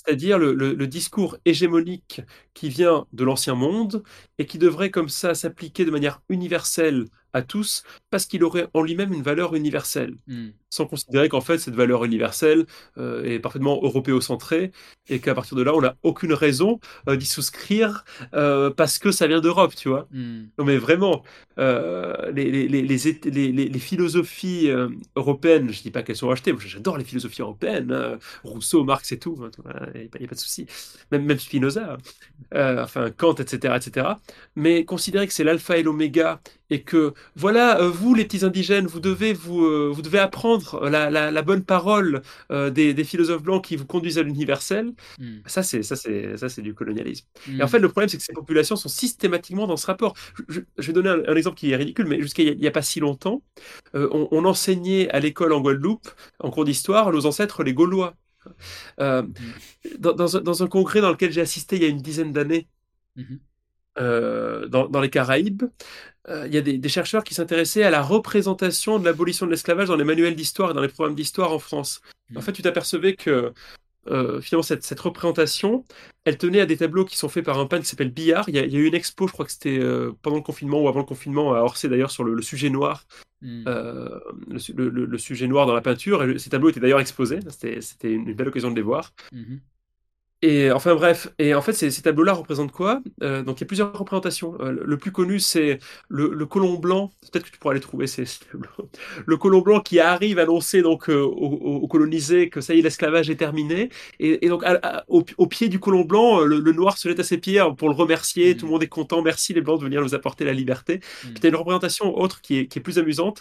C'est-à-dire 0.04 0.38
le, 0.38 0.52
le, 0.52 0.86
discours 0.86 1.38
hégémonique 1.46 2.20
qui 2.52 2.68
vient 2.68 3.06
de 3.14 3.24
l'ancien 3.24 3.54
monde 3.54 4.02
et 4.36 4.44
qui 4.44 4.58
devrait 4.58 4.90
comme 4.90 5.08
ça 5.08 5.34
s'appliquer 5.34 5.86
de 5.86 5.90
manière 5.90 6.20
universelle 6.28 7.06
à 7.32 7.40
tous 7.40 7.84
parce 8.10 8.26
qu'il 8.26 8.44
aurait 8.44 8.68
en 8.74 8.82
lui-même 8.82 9.14
une 9.14 9.22
valeur 9.22 9.54
universelle, 9.54 10.14
hmm. 10.26 10.50
Sans 10.74 10.86
considérer 10.86 11.28
qu'en 11.28 11.40
fait 11.40 11.58
cette 11.58 11.74
valeur 11.74 12.04
universelle 12.04 12.66
euh, 12.98 13.22
est 13.24 13.38
parfaitement 13.38 13.78
européocentrée 13.82 14.72
et 15.08 15.20
qu'à 15.20 15.34
partir 15.34 15.56
de 15.56 15.62
là 15.62 15.74
on 15.74 15.80
n'a 15.80 15.96
aucune 16.02 16.32
raison 16.32 16.80
euh, 17.08 17.16
d'y 17.16 17.26
souscrire 17.26 18.04
euh, 18.34 18.70
parce 18.70 18.98
que 18.98 19.12
ça 19.12 19.26
vient 19.26 19.40
d'Europe, 19.40 19.74
tu 19.76 19.88
vois. 19.88 20.08
Hmm. 20.10 20.46
Non 20.58 20.64
mais 20.64 20.76
vraiment, 20.76 21.22
les, 21.56 22.50
les, 22.50 22.68
les, 22.68 23.68
les, 23.68 23.78
philosophies 23.78 24.68
européennes, 25.14 25.70
je 25.70 25.82
dis 25.82 25.90
pas 25.90 26.02
qu'elles 26.02 26.16
sont 26.16 26.30
achetées, 26.30 26.52
moi 26.52 26.60
j'adore 26.64 26.98
les 26.98 27.04
philosophies 27.04 27.42
européennes, 27.42 27.92
hein. 27.92 28.18
Rousseau, 28.42 28.82
Marx 28.82 29.12
et 29.12 29.18
tout, 29.18 29.38
il 29.94 30.00
n'y 30.00 30.24
a, 30.24 30.28
pas 30.28 30.34
de 30.34 30.40
souci, 30.40 30.66
même, 31.12 31.24
même 31.24 31.38
Spinoza, 31.38 31.96
enfin 32.52 33.10
Kant, 33.10 33.34
etc., 33.34 33.74
etc. 33.76 34.08
Mais 34.56 34.84
considérer 34.84 35.26
que 35.26 35.32
c'est 35.32 35.44
l'alpha 35.44 35.76
et 35.78 35.82
l'oméga 35.82 36.40
et 36.70 36.82
que 36.82 37.14
voilà, 37.36 37.86
vous 37.88 38.14
les 38.14 38.24
petits 38.24 38.44
indigènes, 38.44 38.86
vous 38.86 39.00
devez 39.00 39.32
vous, 39.32 39.92
vous 39.92 40.02
devez 40.02 40.18
apprendre 40.18 40.63
la, 40.82 41.42
bonne 41.42 41.64
parole 41.64 42.22
euh, 42.50 42.70
des, 42.70 43.04
philosophes 43.04 43.42
blancs 43.42 43.64
qui 43.64 43.76
vous 43.76 43.86
conduisent 43.86 44.18
à 44.18 44.22
l'universel. 44.22 44.92
Hmm. 45.18 45.38
Ça 45.46 45.62
c'est 45.62 45.82
ça 45.82 45.96
c'est 45.96 46.36
ça 46.36 46.48
c'est 46.48 46.62
du 46.62 46.74
colonialisme. 46.74 47.26
Et 47.48 47.62
en 47.62 47.66
hmm. 47.66 47.68
fait 47.68 47.78
le 47.78 47.88
problème 47.88 48.08
c'est 48.08 48.16
que 48.16 48.22
ces 48.22 48.32
populations 48.32 48.76
sont 48.76 48.88
systématiquement 48.88 49.66
dans 49.66 49.76
ce 49.76 49.86
rapport. 49.86 50.14
Je, 50.48 50.60
vais 50.78 50.92
donner 50.92 51.10
un, 51.10 51.34
exemple 51.34 51.56
qui 51.56 51.72
est 51.72 51.76
ridicule, 51.76 52.06
mais 52.06 52.20
jusqu'à 52.20 52.42
il 52.42 52.58
n'y 52.58 52.66
a, 52.66 52.70
pas 52.70 52.82
si 52.82 53.00
longtemps, 53.00 53.42
on, 53.94 54.44
enseignait 54.44 55.08
à 55.10 55.20
l'école 55.20 55.52
en 55.52 55.60
Guadeloupe 55.60 56.08
en 56.40 56.50
cours 56.50 56.64
d'histoire 56.64 57.10
nos 57.12 57.26
ancêtres 57.26 57.62
les 57.62 57.74
Gaulois. 57.74 58.14
Hmm. 58.98 59.32
dans, 59.98 60.62
un, 60.62 60.66
congrès 60.68 61.00
dans 61.00 61.10
lequel 61.10 61.32
j'ai 61.32 61.40
assisté 61.40 61.76
il 61.76 61.82
y 61.82 61.86
a 61.86 61.88
une 61.88 62.02
dizaine 62.02 62.32
d'années. 62.32 62.68
Dans, 63.96 64.88
dans, 64.88 65.00
les 65.00 65.10
Caraïbes, 65.10 65.64
euh, 66.28 66.46
il 66.46 66.54
y 66.54 66.58
a 66.58 66.62
des, 66.62 66.88
chercheurs 66.88 67.22
qui 67.22 67.34
s'intéressaient 67.34 67.82
à 67.82 67.90
la 67.90 68.02
représentation 68.02 68.98
de 68.98 69.04
l'abolition 69.04 69.44
de 69.44 69.50
l'esclavage 69.50 69.88
dans 69.88 69.96
les 69.96 70.04
manuels 70.04 70.34
d'histoire 70.34 70.70
et 70.70 70.74
dans 70.74 70.80
les 70.80 70.88
programmes 70.88 71.14
d'histoire 71.14 71.52
en 71.52 71.58
France. 71.58 72.00
En 72.34 72.38
mmh. 72.38 72.42
fait, 72.42 72.52
tu 72.52 72.62
t'apercevais 72.62 73.14
que 73.14 73.52
euh, 74.06 74.40
finalement, 74.40 74.62
cette, 74.62 74.84
cette, 74.84 75.00
représentation, 75.00 75.84
elle 76.24 76.38
tenait 76.38 76.60
à 76.60 76.66
des 76.66 76.78
tableaux 76.78 77.04
qui 77.04 77.16
sont 77.16 77.28
faits 77.28 77.44
par 77.44 77.58
un 77.58 77.66
peintre 77.66 77.82
qui 77.82 77.90
s'appelle 77.90 78.10
Billard. 78.10 78.48
Il 78.48 78.54
y, 78.54 78.58
a, 78.58 78.64
eu 78.64 78.86
une 78.86 78.94
expo, 78.94 79.26
je 79.26 79.32
crois 79.32 79.44
que 79.44 79.52
c'était 79.52 79.78
euh, 79.78 80.12
pendant 80.22 80.36
le 80.36 80.42
confinement 80.42 80.82
ou 80.82 80.88
avant 80.88 81.00
le 81.00 81.06
confinement, 81.06 81.54
à 81.54 81.60
Orsay 81.60 81.88
d'ailleurs, 81.88 82.10
sur 82.10 82.24
le, 82.24 82.40
sujet 82.40 82.70
noir. 82.70 83.06
Mmh. 83.42 83.64
le, 84.48 85.18
sujet 85.18 85.46
noir 85.46 85.66
dans 85.66 85.74
la 85.74 85.82
peinture. 85.82 86.22
Et 86.24 86.38
ces 86.38 86.48
tableaux 86.48 86.70
étaient 86.70 86.80
d'ailleurs 86.80 87.00
exposés. 87.00 87.40
C'était 87.50 88.12
une, 88.12 88.32
belle 88.32 88.48
occasion 88.48 88.70
de 88.70 88.76
les 88.76 88.82
voir. 88.82 89.12
Mmh. 89.32 89.56
Et 90.46 90.70
enfin 90.70 90.94
bref, 90.94 91.28
et 91.38 91.54
en 91.54 91.62
fait 91.62 91.72
ces, 91.72 91.90
tableaux-là 92.02 92.34
représentent 92.34 92.70
quoi? 92.70 93.00
Euh, 93.22 93.42
Donc 93.42 93.58
il 93.58 93.60
y 93.62 93.64
a 93.64 93.66
plusieurs 93.66 93.94
représentations. 93.94 94.58
Euh, 94.60 94.78
le 94.84 94.98
plus 94.98 95.10
connu 95.10 95.40
c'est 95.40 95.78
le, 96.10 96.34
le, 96.34 96.44
colon 96.44 96.74
blanc. 96.74 97.10
Peut-être 97.32 97.46
que 97.46 97.50
tu 97.50 97.56
pourras 97.56 97.72
les 97.72 97.80
trouver 97.80 98.06
ces, 98.06 98.24
tableaux. 98.52 98.90
Le 99.26 99.38
colon 99.38 99.62
blanc 99.62 99.80
qui 99.80 100.00
arrive 100.00 100.38
annoncer 100.38 100.82
donc 100.82 101.08
euh, 101.08 101.22
aux, 101.22 101.88
colonisés 101.88 102.50
que 102.50 102.60
ça 102.60 102.74
y 102.74 102.80
est 102.80 102.82
l'esclavage 102.82 103.30
est 103.30 103.36
terminé. 103.36 103.88
Et, 104.20 104.46
donc 104.50 104.62
au, 105.08 105.46
pied 105.46 105.70
du 105.70 105.80
colon 105.80 106.02
blanc, 106.02 106.40
le, 106.40 106.60
noir 106.72 106.98
se 106.98 107.08
jette 107.08 107.20
à 107.20 107.24
ses 107.24 107.38
pieds 107.38 107.64
pour 107.78 107.88
le 107.88 107.94
remercier. 107.94 108.54
Tout 108.54 108.66
le 108.66 108.68
mmh. 108.68 108.72
monde 108.72 108.82
est 108.82 108.88
content. 108.88 109.22
Merci 109.22 109.54
les 109.54 109.62
blancs 109.62 109.78
de 109.78 109.84
venir 109.84 110.02
nous 110.02 110.14
apporter 110.14 110.44
la 110.44 110.52
liberté. 110.52 111.00
Mmh. 111.24 111.28
Puis 111.40 111.48
une 111.48 111.56
représentation 111.56 112.18
autre 112.18 112.42
qui 112.42 112.58
est, 112.58 112.66
qui 112.66 112.80
est 112.80 112.82
plus 112.82 112.98
amusante. 112.98 113.40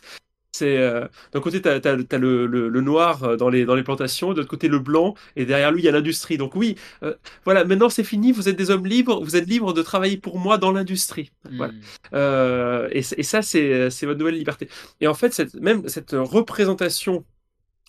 C'est 0.55 0.77
euh, 0.77 1.07
d'un 1.31 1.41
côté, 1.41 1.63
tu 1.63 1.67
as, 1.67 2.17
le, 2.19 2.81
noir 2.81 3.23
euh, 3.23 3.35
dans 3.35 3.49
les, 3.49 3.65
dans 3.65 3.73
les 3.73 3.81
plantations, 3.81 4.33
de 4.33 4.37
l'autre 4.37 4.49
côté, 4.49 4.67
le 4.67 4.77
blanc, 4.77 5.15
et 5.35 5.45
derrière 5.45 5.71
lui, 5.71 5.81
il 5.81 5.85
y 5.85 5.89
a 5.89 5.91
l'industrie. 5.91 6.37
Donc 6.37 6.55
oui, 6.55 6.75
euh, 7.01 7.15
voilà, 7.43 7.65
maintenant 7.65 7.89
c'est 7.89 8.03
fini, 8.03 8.31
vous 8.31 8.49
êtes 8.49 8.55
des 8.55 8.69
hommes 8.69 8.85
libres, 8.85 9.23
vous 9.23 9.35
êtes 9.35 9.47
libres 9.47 9.73
de 9.73 9.81
travailler 9.81 10.17
pour 10.17 10.37
moi 10.37 10.59
dans 10.59 10.71
l'industrie. 10.71 11.31
Voilà. 11.57 11.73
Hmm. 12.11 12.87
et, 12.91 13.01
ça, 13.01 13.41
c'est 13.41 13.89
votre 14.03 14.19
nouvelle 14.19 14.35
liberté. 14.35 14.69
Et 15.01 15.07
en 15.07 15.15
fait, 15.15 15.33
cette, 15.33 15.55
même 15.55 15.87
cette 15.87 16.11
représentation 16.11 17.25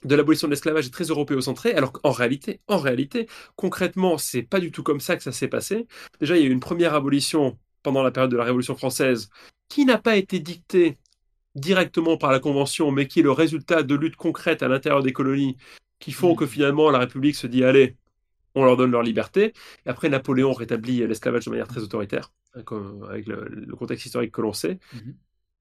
de 0.05 0.15
l'abolition 0.15 0.49
de 0.49 0.53
l'esclavage 0.53 0.87
est 0.87 0.91
très 0.91 1.05
européocentrée, 1.05 1.75
alors 1.75 1.93
qu'en 1.93 2.13
réalité, 2.13 2.61
en 2.67 2.79
réalité, 2.79 3.27
concrètement, 3.57 4.17
c'est 4.17 4.43
pas 4.43 4.61
du 4.61 4.71
tout 4.73 4.83
comme 4.83 5.01
ça 5.01 5.17
que 5.17 5.23
ça 5.23 5.33
s'est 5.33 5.49
passé. 5.49 5.87
Déjà, 6.21 6.37
il 6.37 6.43
y 6.43 6.47
a 6.47 6.49
eu 6.49 6.53
une 6.53 6.61
première 6.61 6.95
abolition 6.95 7.59
pendant 7.83 8.03
la 8.03 8.11
période 8.11 8.31
de 8.31 8.37
la 8.39 8.45
Révolution 8.45 8.75
française 8.75 9.29
qui 9.69 9.85
n'a 9.85 9.99
pas 9.99 10.17
été 10.17 10.41
dictée 10.41 10.99
directement 11.55 12.17
par 12.17 12.33
la 12.33 12.41
Convention, 12.41 12.91
mais 12.91 13.07
qui 13.07 13.21
est 13.21 13.23
le 13.23 13.33
résultat 13.33 13.83
de 13.83 13.95
luttes 13.95 14.17
concrètes 14.17 14.63
à 14.63 14.69
l'intérieur 14.69 15.03
des 15.03 15.13
colonies 15.13 15.57
qui 15.99 16.13
font 16.13 16.35
que 16.35 16.47
finalement 16.47 16.91
la 16.91 16.99
République 16.99 17.37
se 17.37 17.47
dit 17.47 17.65
allez, 17.65 17.97
on 18.55 18.65
leur 18.65 18.77
donne 18.77 18.91
leur 18.91 19.03
liberté. 19.03 19.53
Et 19.87 19.89
après, 19.89 20.09
Napoléon 20.09 20.53
rétablit 20.53 21.07
l'esclavage 21.07 21.45
de 21.47 21.51
manière 21.51 21.69
très 21.69 21.81
autoritaire, 21.81 22.33
hein, 22.55 22.63
avec 23.09 23.27
le, 23.27 23.75
contexte 23.77 24.07
historique 24.07 24.33
que 24.33 24.41
l'on 24.41 24.53
sait. 24.53 24.79
Mhm. 24.93 25.15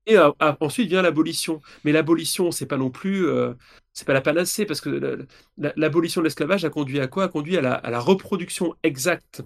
Et 0.05 0.17
ensuite 0.59 0.89
vient 0.89 1.01
l'abolition. 1.01 1.61
Mais 1.85 1.93
l'abolition, 1.93 2.51
c'est 2.51 2.65
pas 2.65 2.75
non 2.75 2.89
plus, 2.89 3.25
euh, 3.25 3.53
c'est 3.93 4.05
pas 4.05 4.13
la 4.13 4.19
panacée, 4.19 4.65
parce 4.65 4.81
que 4.81 5.25
l'abolition 5.57 6.19
de 6.19 6.25
l'esclavage 6.25 6.65
a 6.65 6.69
conduit 6.69 6.99
à 6.99 7.07
quoi? 7.07 7.23
A 7.23 7.27
conduit 7.29 7.57
à 7.57 7.61
la, 7.61 7.99
reproduction 7.99 8.75
exacte 8.83 9.43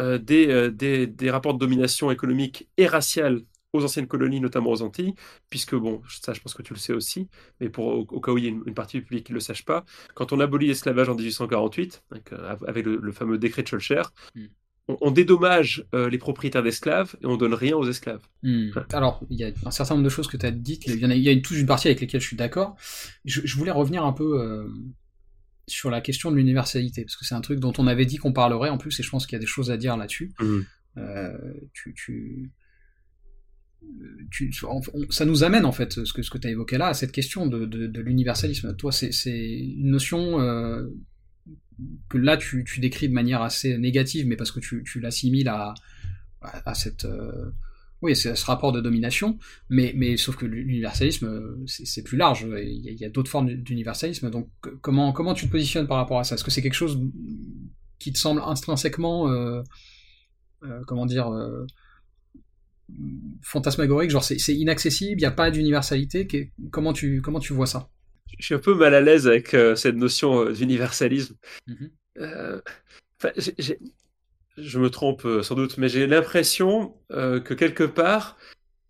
euh, 0.00 0.16
des, 0.16 0.48
euh, 0.48 0.70
des, 0.70 1.06
des, 1.06 1.30
rapports 1.30 1.52
de 1.52 1.58
domination 1.58 2.10
économique 2.10 2.70
et 2.78 2.86
raciale 2.86 3.42
aux 3.72 3.84
anciennes 3.84 4.06
colonies, 4.06 4.40
notamment 4.40 4.70
aux 4.70 4.82
Antilles, 4.82 5.14
puisque, 5.50 5.74
bon, 5.74 6.00
ça 6.08 6.32
je 6.32 6.40
pense 6.40 6.54
que 6.54 6.62
tu 6.62 6.72
le 6.72 6.78
sais 6.78 6.92
aussi, 6.92 7.28
mais 7.60 7.68
pour, 7.68 7.86
au, 7.86 8.20
cas 8.20 8.32
où 8.32 8.38
il 8.38 8.44
y 8.44 8.46
a 8.48 8.50
une, 8.50 8.74
partie 8.74 8.98
du 8.98 9.04
public 9.04 9.26
qui 9.26 9.32
ne 9.32 9.34
le 9.34 9.40
sache 9.40 9.64
pas, 9.64 9.84
quand 10.14 10.32
on 10.32 10.40
abolit 10.40 10.68
l'esclavage 10.68 11.08
en 11.08 11.14
1848, 11.14 12.02
euh, 12.32 12.56
avec 12.66 12.86
le, 12.86 13.12
fameux 13.12 13.38
décret 13.38 13.62
de 13.62 13.68
Schulcher, 13.68 14.02
hmm. 14.34 14.46
on, 14.88 15.10
dédommage 15.10 15.84
euh, 15.94 16.08
les 16.08 16.18
propriétaires 16.18 16.62
d'esclaves 16.62 17.14
et 17.20 17.26
on 17.26 17.36
donne 17.36 17.54
rien 17.54 17.76
aux 17.76 17.88
esclaves. 17.88 18.26
Hmm. 18.42 18.70
Alors, 18.92 19.22
il 19.28 19.38
y 19.38 19.44
a 19.44 19.50
un 19.66 19.70
certain 19.70 19.94
nombre 19.94 20.04
de 20.04 20.10
choses 20.10 20.28
que 20.28 20.38
tu 20.38 20.46
as 20.46 20.50
dites, 20.50 20.86
il 20.86 20.98
y, 20.98 21.04
a, 21.04 21.14
il 21.14 21.22
y 21.22 21.28
a 21.28 21.32
une, 21.32 21.42
toute 21.42 21.58
une 21.58 21.66
partie 21.66 21.88
avec 21.88 22.00
lesquelles 22.00 22.22
je 22.22 22.26
suis 22.26 22.36
d'accord. 22.36 22.76
Je, 23.24 23.56
voulais 23.56 23.72
revenir 23.72 24.04
un 24.04 24.12
peu... 24.12 24.40
Euh, 24.40 24.66
sur 25.66 25.90
la 25.90 26.00
question 26.00 26.30
de 26.30 26.36
l'universalité, 26.36 27.04
parce 27.04 27.14
que 27.14 27.26
c'est 27.26 27.34
un 27.34 27.42
truc 27.42 27.60
dont 27.60 27.74
on 27.76 27.86
avait 27.86 28.06
dit 28.06 28.16
qu'on 28.16 28.32
parlerait 28.32 28.70
en 28.70 28.78
plus, 28.78 28.98
et 29.00 29.02
je 29.02 29.10
pense 29.10 29.26
qu'il 29.26 29.36
y 29.36 29.36
a 29.36 29.40
des 29.40 29.46
choses 29.46 29.70
à 29.70 29.76
dire 29.76 29.98
là-dessus. 29.98 30.32
Tu, 31.74 31.92
tu, 31.94 32.50
ça 35.10 35.24
nous 35.24 35.44
amène 35.44 35.64
en 35.64 35.72
fait 35.72 36.04
ce 36.04 36.12
que, 36.12 36.38
tu 36.38 36.46
as 36.46 36.50
évoqué 36.50 36.78
là 36.78 36.88
à 36.88 36.94
cette 36.94 37.12
question 37.12 37.46
de, 37.46 38.00
l'universalisme. 38.00 38.74
Toi, 38.76 38.92
c'est 38.92 39.48
une 39.48 39.90
notion 39.90 40.40
euh, 40.40 40.88
que 42.08 42.18
là 42.18 42.36
tu, 42.36 42.64
décris 42.78 43.08
de 43.08 43.14
manière 43.14 43.42
assez 43.42 43.78
négative, 43.78 44.26
mais 44.26 44.36
parce 44.36 44.52
que 44.52 44.60
tu, 44.60 44.82
tu 44.84 45.00
l'assimiles 45.00 45.48
à, 45.48 45.74
cette 46.74 47.04
euh, 47.04 47.50
oui, 48.00 48.14
c'est 48.14 48.36
ce 48.36 48.46
rapport 48.46 48.70
de 48.70 48.80
domination, 48.80 49.38
mais, 49.68 50.16
sauf 50.16 50.36
que 50.36 50.46
l'universalisme 50.46 51.64
c'est 51.66 52.02
plus 52.04 52.16
large. 52.16 52.46
Il 52.62 52.96
y 53.00 53.04
a, 53.04 53.08
d'autres 53.08 53.30
formes 53.30 53.52
d'universalisme. 53.54 54.30
Donc 54.30 54.50
comment 54.80 55.12
comment 55.12 55.34
tu 55.34 55.46
te 55.46 55.50
positionnes 55.50 55.86
par 55.86 55.96
rapport 55.96 56.18
à 56.20 56.24
ça? 56.24 56.34
Est-ce 56.34 56.44
que 56.44 56.50
c'est 56.50 56.62
quelque 56.62 56.74
chose 56.74 57.00
qui 57.98 58.12
te 58.12 58.18
semble 58.18 58.40
intrinsèquement 58.44 59.28
euh, 59.28 59.62
comment 60.86 61.06
dire 61.06 61.32
fantasmagorique, 63.42 64.10
genre 64.10 64.24
c'est 64.24 64.54
inaccessible, 64.54 65.20
il 65.20 65.22
n'y 65.22 65.26
a 65.26 65.30
pas 65.30 65.50
d'universalité. 65.50 66.50
Comment 66.70 66.92
tu, 66.92 67.20
comment 67.22 67.40
tu 67.40 67.52
vois 67.52 67.66
ça? 67.66 67.90
Je 68.38 68.44
suis 68.44 68.54
un 68.54 68.58
peu 68.58 68.74
mal 68.74 68.94
à 68.94 69.00
l'aise 69.00 69.26
avec 69.26 69.56
cette 69.76 69.96
notion 69.96 70.50
d'universalisme. 70.50 71.36
Mm-hmm. 71.68 72.60
je 74.58 74.78
me 74.78 74.90
trompe 74.90 75.26
sans 75.42 75.54
doute, 75.54 75.78
mais 75.78 75.88
j'ai 75.88 76.06
l'impression 76.06 76.94
que 77.10 77.54
quelque 77.54 77.84
part, 77.84 78.36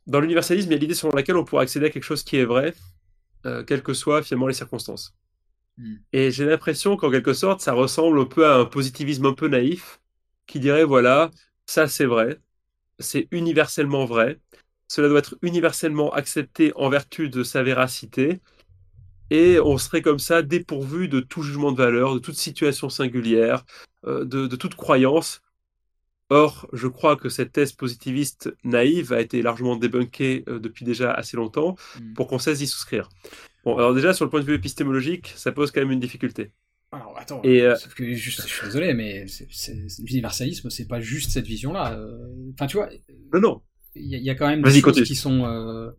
dans 0.06 0.20
l'universalisme, 0.20 0.70
il 0.70 0.74
y 0.74 0.76
a 0.76 0.80
l'idée 0.80 0.94
selon 0.94 1.14
laquelle 1.14 1.36
on 1.36 1.44
pourra 1.44 1.62
accéder 1.62 1.86
à 1.86 1.90
quelque 1.90 2.04
chose 2.04 2.22
qui 2.22 2.36
est 2.36 2.44
vrai, 2.44 2.74
quelles 3.66 3.82
que 3.82 3.94
soient 3.94 4.22
finalement 4.22 4.46
les 4.46 4.54
circonstances. 4.54 5.14
Mm. 5.76 5.94
Et 6.12 6.30
j'ai 6.30 6.44
l'impression 6.44 6.96
qu'en 6.96 7.10
quelque 7.10 7.32
sorte, 7.32 7.60
ça 7.60 7.72
ressemble 7.72 8.18
un 8.20 8.24
peu 8.24 8.46
à 8.46 8.56
un 8.56 8.64
positivisme 8.64 9.26
un 9.26 9.34
peu 9.34 9.48
naïf 9.48 10.00
qui 10.46 10.60
dirait 10.60 10.84
voilà, 10.84 11.30
ça 11.66 11.86
c'est 11.88 12.06
vrai, 12.06 12.40
c'est 12.98 13.28
universellement 13.30 14.04
vrai, 14.04 14.40
cela 14.88 15.08
doit 15.08 15.18
être 15.18 15.36
universellement 15.42 16.12
accepté 16.12 16.72
en 16.76 16.88
vertu 16.88 17.28
de 17.28 17.42
sa 17.42 17.62
véracité, 17.62 18.40
et 19.30 19.60
on 19.60 19.76
serait 19.78 20.02
comme 20.02 20.18
ça 20.18 20.42
dépourvu 20.42 21.08
de 21.08 21.20
tout 21.20 21.42
jugement 21.42 21.72
de 21.72 21.76
valeur, 21.76 22.14
de 22.14 22.18
toute 22.18 22.36
situation 22.36 22.88
singulière, 22.88 23.64
euh, 24.06 24.24
de, 24.24 24.56
toute 24.56 24.74
croyance. 24.74 25.42
Or, 26.30 26.68
je 26.72 26.88
crois 26.88 27.16
que 27.16 27.28
cette 27.28 27.52
thèse 27.52 27.72
positiviste 27.72 28.54
naïve 28.64 29.12
a 29.12 29.20
été 29.20 29.42
largement 29.42 29.76
débunkée 29.76 30.44
euh, 30.48 30.58
depuis 30.58 30.84
déjà 30.84 31.12
assez 31.12 31.36
longtemps 31.36 31.76
mm. 32.00 32.14
pour 32.14 32.28
qu'on 32.28 32.38
cesse 32.38 32.58
d'y 32.58 32.66
souscrire. 32.66 33.08
Bon, 33.64 33.76
alors 33.76 33.94
déjà, 33.94 34.14
sur 34.14 34.24
le 34.24 34.30
point 34.30 34.40
de 34.40 34.46
vue 34.46 34.54
épistémologique, 34.54 35.32
ça 35.36 35.52
pose 35.52 35.70
quand 35.70 35.80
même 35.80 35.90
une 35.90 36.00
difficulté. 36.00 36.52
Alors 36.90 37.18
attends, 37.18 37.42
et 37.42 37.60
euh, 37.60 37.76
que 37.96 38.14
je 38.14 38.30
suis 38.30 38.64
désolé, 38.64 38.94
mais 38.94 39.26
l'universalisme, 39.98 40.70
c'est 40.70 40.88
pas 40.88 41.00
juste 41.00 41.30
cette 41.30 41.46
vision-là. 41.46 41.92
Euh, 41.92 42.50
enfin, 42.54 42.66
tu 42.66 42.78
vois. 42.78 42.88
Non, 43.34 43.40
non. 43.40 43.62
Il 43.94 44.06
y, 44.06 44.30
a 44.30 44.34
quand 44.34 44.48
même 44.48 44.62
des 44.62 44.80
choses 44.80 45.02
qui 45.02 45.16
sont. 45.16 45.44
Euh, 45.44 45.90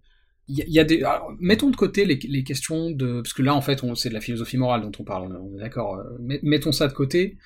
il 0.48 0.58
y, 0.68 0.80
a 0.80 0.84
des. 0.84 1.04
mettons 1.40 1.70
de 1.70 1.76
côté 1.76 2.06
les, 2.06 2.16
les, 2.16 2.44
questions 2.44 2.90
de. 2.90 3.22
Parce 3.22 3.34
que 3.34 3.44
là, 3.44 3.54
en 3.54 3.62
fait, 3.62 3.82
c'est 3.96 4.10
de 4.10 4.14
la 4.16 4.22
philosophie 4.22 4.58
morale 4.58 4.82
dont 4.82 4.92
on 5.00 5.04
parle, 5.04 5.38
on 5.38 5.56
est 5.56 5.60
d'accord. 5.60 6.02
Mettons 6.20 6.72
ça 6.72 6.88
de 6.88 6.94
côté. 6.94 7.38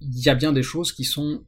Il 0.00 0.22
y 0.22 0.28
a 0.28 0.34
bien 0.36 0.52
des 0.52 0.62
choses 0.62 0.92
qui 0.92 1.04
sont. 1.04 1.44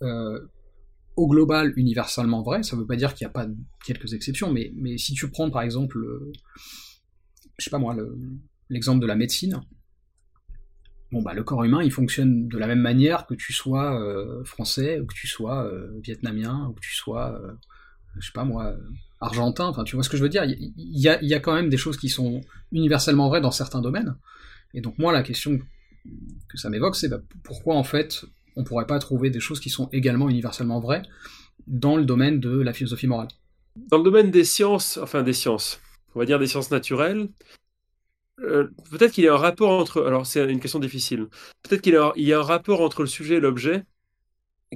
au 0.00 1.28
global, 1.28 1.74
universellement 1.76 2.42
vraies. 2.42 2.64
Ça 2.64 2.74
veut 2.74 2.86
pas 2.86 2.96
dire 2.96 3.14
qu'il 3.14 3.24
n'y 3.24 3.30
a 3.30 3.32
pas 3.32 3.46
quelques 3.84 4.14
exceptions, 4.14 4.50
mais, 4.52 4.72
mais 4.74 4.98
si 4.98 5.14
tu 5.14 5.30
prends 5.30 5.50
par 5.50 5.62
exemple. 5.62 5.98
je 7.58 7.64
sais 7.64 7.70
pas 7.70 7.78
moi, 7.78 7.94
le 7.94 8.18
l'exemple 8.68 9.00
de 9.00 9.06
la 9.06 9.16
médecine. 9.16 9.60
Bon, 11.12 11.20
bah, 11.20 11.34
le 11.34 11.44
corps 11.44 11.62
humain, 11.62 11.82
il 11.82 11.92
fonctionne 11.92 12.48
de 12.48 12.56
la 12.56 12.66
même 12.66 12.80
manière 12.80 13.26
que 13.26 13.34
tu 13.34 13.52
sois 13.52 14.00
euh, 14.00 14.42
français, 14.44 14.98
ou 14.98 15.06
que 15.06 15.14
tu 15.14 15.26
sois 15.26 15.66
euh, 15.66 16.00
vietnamien, 16.02 16.68
ou 16.70 16.72
que 16.72 16.80
tu 16.80 16.94
sois, 16.94 17.38
euh, 17.38 17.52
je 18.18 18.26
sais 18.26 18.32
pas 18.32 18.44
moi, 18.44 18.74
argentin. 19.20 19.66
Enfin, 19.66 19.84
tu 19.84 19.94
vois 19.94 20.04
ce 20.04 20.08
que 20.08 20.16
je 20.16 20.22
veux 20.22 20.30
dire? 20.30 20.44
Il 20.44 20.72
y, 20.76 21.08
a, 21.08 21.40
quand 21.40 21.54
même 21.54 21.68
des 21.68 21.76
choses 21.76 21.98
qui 21.98 22.08
sont 22.08 22.40
universellement 22.72 23.28
vraies 23.28 23.42
dans 23.42 23.50
certains 23.50 23.82
domaines. 23.82 24.16
Et 24.72 24.80
donc, 24.80 24.98
moi, 24.98 25.12
la 25.12 25.22
question 25.22 25.60
que 26.48 26.56
ça 26.56 26.70
m'évoque, 26.70 26.96
c'est 26.96 27.08
bah, 27.08 27.20
pourquoi, 27.42 27.76
en 27.76 27.84
fait, 27.84 28.24
on 28.56 28.64
pourrait 28.64 28.86
pas 28.86 28.98
trouver 28.98 29.28
des 29.28 29.40
choses 29.40 29.60
qui 29.60 29.68
sont 29.68 29.90
également 29.92 30.30
universellement 30.30 30.80
vraies 30.80 31.02
dans 31.66 31.96
le 31.96 32.06
domaine 32.06 32.40
de 32.40 32.58
la 32.58 32.72
philosophie 32.72 33.06
morale? 33.06 33.28
Dans 33.76 33.98
le 33.98 34.04
domaine 34.04 34.30
des 34.30 34.44
sciences, 34.44 34.96
enfin 34.96 35.22
des 35.22 35.32
sciences, 35.34 35.80
on 36.14 36.20
va 36.20 36.24
dire 36.24 36.38
des 36.38 36.46
sciences 36.46 36.70
naturelles, 36.70 37.28
euh, 38.40 38.68
peut-être 38.90 39.12
qu'il 39.12 39.24
y 39.24 39.28
a 39.28 39.34
un 39.34 39.38
rapport 39.38 39.70
entre. 39.70 40.04
Alors, 40.04 40.26
c'est 40.26 40.50
une 40.50 40.60
question 40.60 40.78
difficile. 40.78 41.26
Peut-être 41.62 41.82
qu'il 41.82 41.94
y, 42.16 42.32
a 42.32 42.38
un 42.38 42.42
rapport 42.42 42.80
entre 42.80 43.02
le 43.02 43.08
sujet 43.08 43.36
et 43.36 43.40
l'objet 43.40 43.84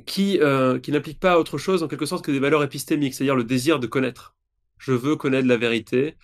qui, 0.05 0.39
euh, 0.41 0.79
qui 0.79 0.93
n'implique 0.93 1.21
pas 1.21 1.39
autre 1.39 1.59
chose, 1.59 1.83
en 1.83 1.89
quelque 1.89 2.07
sorte, 2.07 2.25
que 2.25 2.31
des 2.31 2.39
valeurs 2.39 2.63
épistémiques, 2.63 3.15
c'est-à-dire 3.15 3.37
le 3.37 3.45
désir 3.45 3.81
de 3.81 3.87
connaître. 3.87 4.35
Je 4.79 4.93
veux 4.93 5.17
connaître 5.17 5.49
la 5.49 5.57
vérité. 5.57 6.17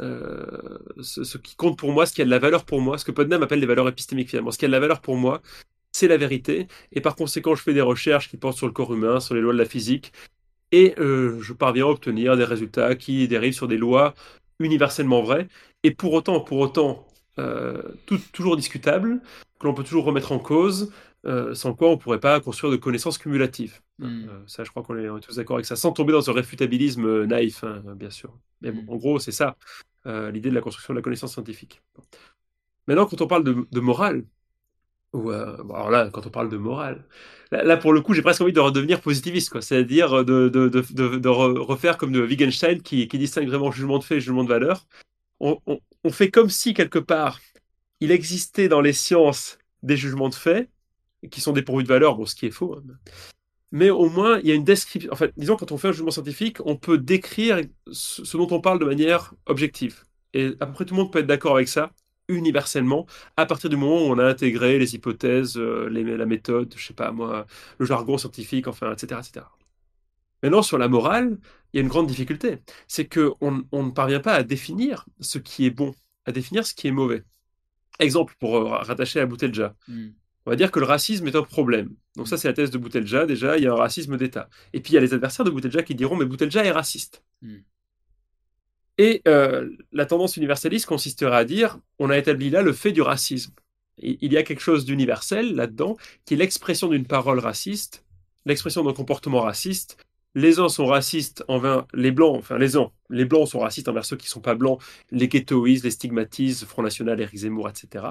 Euh, 0.00 0.78
ce, 1.00 1.38
qui 1.38 1.56
compte 1.56 1.78
pour 1.78 1.90
moi, 1.92 2.06
ce 2.06 2.12
qui 2.12 2.22
a 2.22 2.24
de 2.24 2.30
la 2.30 2.38
valeur 2.38 2.64
pour 2.64 2.80
moi, 2.80 2.98
ce 2.98 3.04
que 3.04 3.12
Putnam 3.12 3.42
appelle 3.42 3.60
des 3.60 3.66
valeurs 3.66 3.88
épistémiques 3.88 4.30
finalement. 4.30 4.50
Ce 4.50 4.58
qui 4.58 4.64
a 4.66 4.68
de 4.68 4.72
la 4.72 4.80
valeur 4.80 5.00
pour 5.00 5.16
moi, 5.16 5.42
c'est 5.92 6.08
la 6.08 6.18
vérité. 6.18 6.68
Et 6.92 7.00
par 7.00 7.16
conséquent, 7.16 7.54
je 7.54 7.62
fais 7.62 7.74
des 7.74 7.80
recherches 7.80 8.28
qui 8.30 8.36
portent 8.36 8.58
sur 8.58 8.66
le 8.66 8.72
corps 8.72 8.94
humain, 8.94 9.20
sur 9.20 9.34
les 9.34 9.40
lois 9.40 9.54
de 9.54 9.58
la 9.58 9.64
physique. 9.64 10.12
Et 10.72 10.94
je 10.98 11.52
parviens 11.52 11.86
à 11.86 11.88
obtenir 11.88 12.36
des 12.36 12.44
résultats 12.44 12.96
qui 12.96 13.26
dérivent 13.28 13.54
sur 13.54 13.68
des 13.68 13.78
lois 13.78 14.14
universellement 14.58 15.22
vraies 15.22 15.48
et 15.86 15.92
pour 15.92 16.12
autant, 16.14 16.40
pour 16.40 16.58
autant, 16.58 17.06
euh, 17.38 17.80
tout, 18.06 18.18
toujours 18.32 18.56
discutable, 18.56 19.20
que 19.60 19.66
l'on 19.68 19.72
peut 19.72 19.84
toujours 19.84 20.04
remettre 20.04 20.32
en 20.32 20.40
cause, 20.40 20.92
euh, 21.26 21.54
sans 21.54 21.74
quoi 21.74 21.88
on 21.88 21.92
ne 21.92 21.96
pourrait 21.96 22.18
pas 22.18 22.40
construire 22.40 22.72
de 22.72 22.76
connaissances 22.76 23.18
cumulatives. 23.18 23.80
Hmm. 24.00 24.24
Euh, 24.28 24.42
ça, 24.48 24.64
je 24.64 24.70
crois 24.70 24.82
qu'on 24.82 24.96
est, 24.96 25.20
tous 25.20 25.36
d'accord 25.36 25.54
avec 25.54 25.66
ça, 25.66 25.76
sans 25.76 25.92
tomber 25.92 26.12
dans 26.12 26.28
un 26.28 26.32
réfutabilisme 26.32 27.24
naïf, 27.24 27.62
hein, 27.62 27.84
bien 27.94 28.10
sûr. 28.10 28.36
Mais 28.62 28.72
bon, 28.72 28.82
hmm. 28.82 28.94
en 28.94 28.96
gros, 28.96 29.18
c'est 29.20 29.30
ça, 29.30 29.56
l'idée 30.04 30.50
de 30.50 30.56
la 30.56 30.60
construction 30.60 30.92
de 30.92 30.98
la 30.98 31.02
connaissance 31.02 31.34
scientifique. 31.34 31.80
Maintenant, 32.88 33.06
quand 33.06 33.20
on 33.20 33.28
parle 33.28 33.44
de, 33.44 33.80
morale, 33.80 34.24
ou 35.12 35.30
alors 35.30 35.90
là, 35.90 36.10
quand 36.12 36.26
on 36.26 36.30
parle 36.30 36.48
de 36.48 36.56
morale, 36.56 37.04
là, 37.52 37.76
pour 37.76 37.92
le 37.92 38.00
coup, 38.00 38.12
j'ai 38.12 38.22
presque 38.22 38.40
envie 38.40 38.52
de 38.52 38.58
redevenir 38.58 39.00
positiviste, 39.00 39.50
quoi. 39.50 39.62
C'est-à-dire 39.62 40.24
de, 40.24 40.48
de, 40.48 40.68
de, 40.68 41.28
refaire 41.28 41.96
comme 41.96 42.10
de 42.10 42.22
Wittgenstein 42.22 42.82
qui, 42.82 43.06
qui 43.06 43.18
distingue 43.18 43.46
vraiment 43.46 43.70
jugement 43.70 43.98
de 43.98 44.04
fait 44.04 44.16
et 44.16 44.20
jugement 44.20 44.42
de 44.42 44.48
valeur 44.48 44.84
on, 45.40 45.60
fait 46.10 46.30
comme 46.30 46.50
si 46.50 46.74
quelque 46.74 46.98
part 46.98 47.40
il 48.00 48.10
existait 48.10 48.68
dans 48.68 48.80
les 48.80 48.92
sciences 48.92 49.58
des 49.82 49.96
jugements 49.96 50.28
de 50.28 50.34
fait 50.34 50.70
qui 51.30 51.40
sont 51.40 51.52
dépourvus 51.52 51.82
de 51.82 51.88
valeur, 51.88 52.16
bon, 52.16 52.26
ce 52.26 52.34
qui 52.34 52.46
est 52.46 52.50
faux. 52.50 52.76
Hein. 52.76 52.82
Mais 53.72 53.90
au 53.90 54.08
moins, 54.08 54.38
il 54.38 54.46
y 54.48 54.52
a 54.52 54.54
une 54.54 54.64
description. 54.64 55.12
En 55.12 55.16
fait, 55.16 55.32
disons, 55.36 55.56
quand 55.56 55.72
on 55.72 55.78
fait 55.78 55.88
un 55.88 55.92
jugement 55.92 56.10
scientifique, 56.10 56.58
on 56.64 56.76
peut 56.76 56.98
décrire 56.98 57.60
ce 57.90 58.36
dont 58.36 58.48
on 58.50 58.60
parle 58.60 58.78
de 58.78 58.84
manière 58.84 59.34
objective. 59.46 60.04
Et 60.34 60.54
à 60.60 60.66
peu 60.66 60.72
près 60.72 60.84
tout 60.84 60.94
le 60.94 61.00
monde 61.00 61.12
peut 61.12 61.18
être 61.18 61.26
d'accord 61.26 61.56
avec 61.56 61.68
ça, 61.68 61.92
universellement, 62.28 63.06
à 63.36 63.46
partir 63.46 63.70
du 63.70 63.76
moment 63.76 64.06
où 64.06 64.12
on 64.12 64.18
a 64.18 64.24
intégré 64.24 64.78
les 64.78 64.94
hypothèses, 64.94 65.56
euh, 65.56 65.88
la 65.88 66.26
méthode, 66.26 66.74
je 66.76 66.86
sais 66.86 66.94
pas 66.94 67.10
moi, 67.12 67.46
le 67.78 67.86
jargon 67.86 68.18
scientifique, 68.18 68.68
enfin, 68.68 68.92
etc., 68.92 69.20
etc. 69.20 69.46
Maintenant, 70.42 70.62
sur 70.62 70.78
la 70.78 70.88
morale, 70.88 71.38
il 71.72 71.76
y 71.76 71.80
a 71.80 71.82
une 71.82 71.88
grande 71.88 72.06
difficulté. 72.06 72.58
C'est 72.86 73.06
qu'on 73.06 73.64
on 73.72 73.82
ne 73.82 73.90
parvient 73.90 74.20
pas 74.20 74.34
à 74.34 74.42
définir 74.42 75.06
ce 75.20 75.38
qui 75.38 75.66
est 75.66 75.70
bon, 75.70 75.94
à 76.24 76.32
définir 76.32 76.66
ce 76.66 76.74
qui 76.74 76.88
est 76.88 76.92
mauvais. 76.92 77.24
Exemple, 77.98 78.34
pour 78.38 78.56
euh, 78.56 78.76
rattacher 78.76 79.20
à 79.20 79.26
Boutelja. 79.26 79.74
Hmm. 79.88 80.08
On 80.44 80.50
va 80.50 80.56
dire 80.56 80.70
que 80.70 80.78
le 80.78 80.86
racisme 80.86 81.26
est 81.26 81.34
un 81.34 81.42
problème. 81.42 81.94
Donc 82.14 82.28
ça, 82.28 82.36
c'est 82.36 82.48
la 82.48 82.54
thèse 82.54 82.70
de 82.70 82.78
Boutelja. 82.78 83.26
Déjà, 83.26 83.56
il 83.56 83.64
y 83.64 83.66
a 83.66 83.72
un 83.72 83.76
racisme 83.76 84.16
d'État. 84.16 84.48
Et 84.72 84.80
puis, 84.80 84.92
il 84.92 84.94
y 84.94 84.98
a 84.98 85.00
les 85.00 85.14
adversaires 85.14 85.44
de 85.44 85.50
Boutelja 85.50 85.82
qui 85.82 85.94
diront, 85.94 86.16
mais 86.16 86.24
Boutelja 86.24 86.64
est 86.64 86.70
raciste. 86.70 87.22
Hmm. 87.42 87.58
Et 88.98 89.22
euh, 89.28 89.68
la 89.92 90.06
tendance 90.06 90.36
universaliste 90.36 90.86
consisterait 90.86 91.36
à 91.36 91.44
dire, 91.44 91.78
on 91.98 92.10
a 92.10 92.16
établi 92.16 92.48
là 92.48 92.62
le 92.62 92.72
fait 92.72 92.92
du 92.92 93.02
racisme. 93.02 93.52
il 93.98 94.32
y 94.32 94.36
a 94.38 94.42
quelque 94.42 94.62
chose 94.62 94.84
d'universel 94.84 95.54
là-dedans, 95.54 95.96
qui 96.24 96.34
est 96.34 96.36
l'expression 96.38 96.88
d'une 96.88 97.06
parole 97.06 97.38
raciste, 97.38 98.04
l'expression 98.46 98.84
d'un 98.84 98.94
comportement 98.94 99.42
raciste, 99.42 99.98
les 100.36 100.60
uns 100.60 100.68
sont 100.68 100.84
racistes 100.84 101.42
envers 101.48 101.86
les 101.94 102.12
blancs, 102.12 102.36
enfin 102.36 102.58
les 102.58 102.76
uns, 102.76 102.92
les 103.08 103.24
blancs 103.24 103.48
sont 103.48 103.58
racistes 103.58 103.88
envers 103.88 104.04
ceux 104.04 104.16
qui 104.16 104.26
ne 104.26 104.30
sont 104.30 104.42
pas 104.42 104.54
blancs, 104.54 104.80
les 105.10 105.28
ghettoisent, 105.28 105.82
les 105.82 105.90
stigmatisent, 105.90 106.66
Front 106.66 106.82
National, 106.82 107.18
Éric 107.18 107.38
Zemmour, 107.38 107.70
etc. 107.70 108.04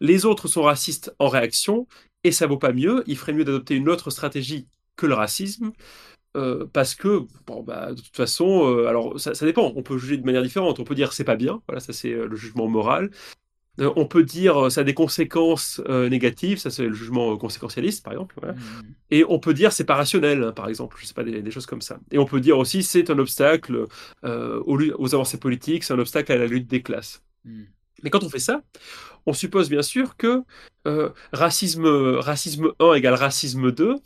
Les 0.00 0.24
autres 0.24 0.46
sont 0.46 0.62
racistes 0.62 1.14
en 1.18 1.28
réaction, 1.28 1.88
et 2.22 2.30
ça 2.30 2.46
vaut 2.46 2.58
pas 2.58 2.72
mieux, 2.72 3.02
il 3.08 3.18
ferait 3.18 3.32
mieux 3.32 3.44
d'adopter 3.44 3.74
une 3.74 3.88
autre 3.88 4.10
stratégie 4.10 4.68
que 4.94 5.06
le 5.06 5.14
racisme, 5.14 5.72
euh, 6.36 6.64
parce 6.72 6.94
que, 6.94 7.26
bon, 7.44 7.64
bah, 7.64 7.92
de 7.92 8.00
toute 8.00 8.16
façon, 8.16 8.68
euh, 8.68 8.86
alors 8.86 9.18
ça, 9.18 9.34
ça, 9.34 9.44
dépend, 9.44 9.72
on 9.74 9.82
peut 9.82 9.98
juger 9.98 10.18
de 10.18 10.24
manière 10.24 10.42
différente, 10.42 10.78
on 10.78 10.84
peut 10.84 10.94
dire 10.94 11.12
c'est 11.12 11.24
pas 11.24 11.36
bien, 11.36 11.60
voilà, 11.66 11.80
ça 11.80 11.92
c'est 11.92 12.12
euh, 12.12 12.28
le 12.28 12.36
jugement 12.36 12.68
moral, 12.68 13.10
euh, 13.82 13.92
on 13.96 14.06
peut 14.06 14.22
dire 14.22 14.66
euh, 14.66 14.70
ça 14.70 14.82
a 14.82 14.84
des 14.84 14.94
conséquences 14.94 15.80
euh, 15.88 16.08
négatives, 16.08 16.58
ça 16.58 16.70
c'est 16.70 16.84
le 16.84 16.94
jugement 16.94 17.36
conséquentialiste 17.36 18.04
par 18.04 18.12
exemple. 18.12 18.36
Mmh. 18.40 18.82
Et 19.10 19.24
on 19.28 19.38
peut 19.38 19.54
dire 19.54 19.72
c'est 19.72 19.84
pas 19.84 19.96
rationnel, 19.96 20.44
hein, 20.44 20.52
par 20.52 20.68
exemple, 20.68 20.96
je 21.00 21.06
sais 21.06 21.14
pas, 21.14 21.24
des, 21.24 21.50
choses 21.50 21.66
comme 21.66 21.82
ça. 21.82 21.98
Et 22.10 22.18
on 22.18 22.24
peut 22.24 22.40
dire 22.40 22.58
aussi 22.58 22.82
c'est 22.82 23.10
un 23.10 23.18
obstacle 23.18 23.86
aux, 24.22 25.14
avancées 25.14 25.38
politiques, 25.38 25.84
c'est 25.84 25.92
un 25.92 25.98
obstacle 25.98 26.32
à 26.32 26.36
la 26.36 26.46
lutte 26.46 26.68
des 26.68 26.82
classes. 26.82 27.22
Mmh. 27.44 27.62
Mais 28.04 28.10
quand 28.10 28.24
on 28.24 28.28
fait 28.28 28.38
ça, 28.38 28.62
on 29.26 29.32
suppose 29.32 29.68
bien 29.68 29.82
sûr 29.82 30.16
que 30.16 30.42
racisme, 31.32 31.86
racisme 31.86 32.72
1 32.78 32.94
égale 32.94 33.14
racisme 33.14 33.72
2, 33.72 33.96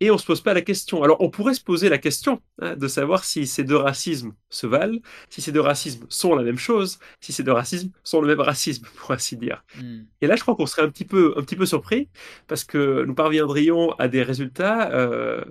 et 0.00 0.10
on 0.10 0.14
ne 0.14 0.18
se 0.18 0.26
pose 0.26 0.40
pas 0.40 0.54
la 0.54 0.62
question. 0.62 1.02
Alors 1.02 1.20
on 1.20 1.30
pourrait 1.30 1.54
se 1.54 1.62
poser 1.62 1.88
la 1.88 1.98
question 1.98 2.40
hein, 2.60 2.76
de 2.76 2.88
savoir 2.88 3.24
si 3.24 3.46
ces 3.46 3.64
deux 3.64 3.76
racismes 3.76 4.34
se 4.50 4.66
valent, 4.66 4.98
si 5.30 5.40
ces 5.40 5.52
deux 5.52 5.60
racismes 5.60 6.06
sont 6.08 6.34
la 6.34 6.42
même 6.42 6.58
chose, 6.58 6.98
si 7.20 7.32
ces 7.32 7.42
deux 7.42 7.52
racismes 7.52 7.90
sont 8.02 8.20
le 8.20 8.26
même 8.26 8.40
racisme, 8.40 8.86
pour 8.96 9.12
ainsi 9.12 9.36
dire. 9.36 9.64
Hmm. 9.76 10.02
Et 10.20 10.26
là, 10.26 10.36
je 10.36 10.42
crois 10.42 10.56
qu'on 10.56 10.66
serait 10.66 10.82
un 10.82 10.90
petit, 10.90 11.04
peu, 11.04 11.34
un 11.36 11.42
petit 11.42 11.56
peu 11.56 11.66
surpris, 11.66 12.08
parce 12.46 12.64
que 12.64 13.04
nous 13.04 13.14
parviendrions 13.14 13.92
à 13.92 14.08
des 14.08 14.22
résultats 14.22 14.90
euh, 14.92 15.44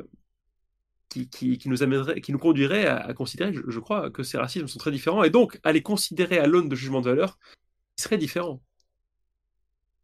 qui, 1.09 1.27
qui, 1.29 1.69
nous 1.69 1.77
qui 2.21 2.31
nous 2.31 2.39
conduiraient 2.39 2.87
à, 2.87 3.13
considérer, 3.13 3.53
je, 3.53 3.79
crois, 3.79 4.09
que 4.09 4.23
ces 4.23 4.37
racismes 4.37 4.67
sont 4.67 4.79
très 4.79 4.91
différents, 4.91 5.23
et 5.23 5.29
donc 5.29 5.59
à 5.63 5.71
les 5.71 5.81
considérer 5.81 6.39
à 6.39 6.47
l'aune 6.47 6.69
de 6.69 6.75
jugement 6.75 7.01
de 7.01 7.09
valeur, 7.09 7.37
qui 7.95 8.03
seraient 8.03 8.17
différents, 8.17 8.61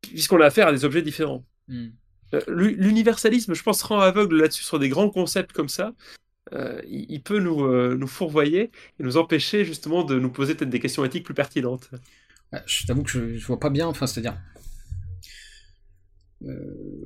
puisqu'on 0.01 0.39
a 0.39 0.45
affaire 0.45 0.67
à 0.67 0.71
des 0.71 0.85
objets 0.85 1.01
différents. 1.01 1.45
Hmm. 1.67 1.89
L'universalisme, 2.47 3.53
je 3.53 3.63
pense, 3.63 3.81
rend 3.81 3.99
aveugle 3.99 4.37
là-dessus 4.37 4.63
sur 4.63 4.79
des 4.79 4.89
grands 4.89 5.09
concepts 5.09 5.51
comme 5.51 5.69
ça. 5.69 5.93
il, 6.87 7.21
peut 7.23 7.39
nous, 7.39 7.95
nous 7.95 8.07
fourvoyer 8.07 8.71
et 8.99 9.03
nous 9.03 9.17
empêcher 9.17 9.65
justement 9.65 10.03
de 10.03 10.19
nous 10.19 10.29
poser 10.29 10.55
peut-être 10.55 10.69
des 10.69 10.79
questions 10.79 11.03
éthiques 11.05 11.25
plus 11.25 11.33
pertinentes. 11.33 11.89
Je 12.65 12.87
t'avoue 12.87 13.03
que 13.03 13.11
je, 13.11 13.37
je, 13.37 13.45
vois 13.45 13.59
pas 13.59 13.69
bien, 13.69 13.87
enfin, 13.87 14.07
c'est-à-dire, 14.07 14.37
euh, 16.45 16.53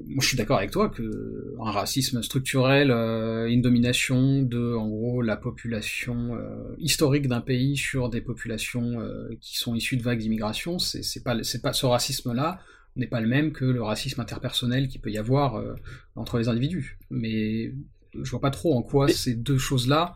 moi, 0.06 0.22
je 0.22 0.28
suis 0.28 0.38
d'accord 0.38 0.58
avec 0.58 0.72
toi 0.72 0.90
que 0.90 1.56
un 1.60 1.72
racisme 1.72 2.22
structurel, 2.22 2.92
euh, 2.92 3.48
une 3.48 3.62
domination 3.62 4.44
de, 4.44 4.76
en 4.76 4.88
gros, 4.88 5.22
la 5.22 5.38
population 5.38 6.36
euh, 6.36 6.76
historique 6.78 7.28
d'un 7.28 7.42
pays 7.42 7.76
sur 7.76 8.10
des 8.10 8.22
populations 8.22 9.00
euh, 9.00 9.30
qui 9.42 9.58
sont 9.58 9.74
issues 9.74 9.98
de 9.98 10.04
vagues 10.04 10.20
d'immigration, 10.20 10.78
c'est 10.78 11.24
pas, 11.24 11.36
pas 11.64 11.74
ce 11.74 11.86
racisme-là 11.86 12.60
n'est 12.96 13.08
pas 13.08 13.22
le 13.22 13.28
même 13.28 13.52
que 13.52 13.66
le 13.66 13.82
racisme 13.82 14.22
interpersonnel 14.22 14.88
qui 14.88 15.00
peut 15.00 15.12
y 15.12 15.18
avoir 15.18 15.56
euh, 15.56 15.76
entre 16.16 16.38
les 16.38 16.48
individus. 16.48 17.00
Mais 17.10 17.74
je 18.14 18.30
vois 18.30 18.42
pas 18.42 18.52
trop 18.52 18.76
en 18.76 18.84
quoi 18.84 19.08
ces 19.08 19.34
deux 19.36 19.58
choses-là 19.58 20.14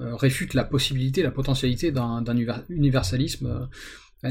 réfutent 0.00 0.54
la 0.54 0.62
possibilité, 0.62 1.24
la 1.24 1.32
potentialité 1.32 1.90
d'un 1.90 2.22
universalisme. 2.68 3.68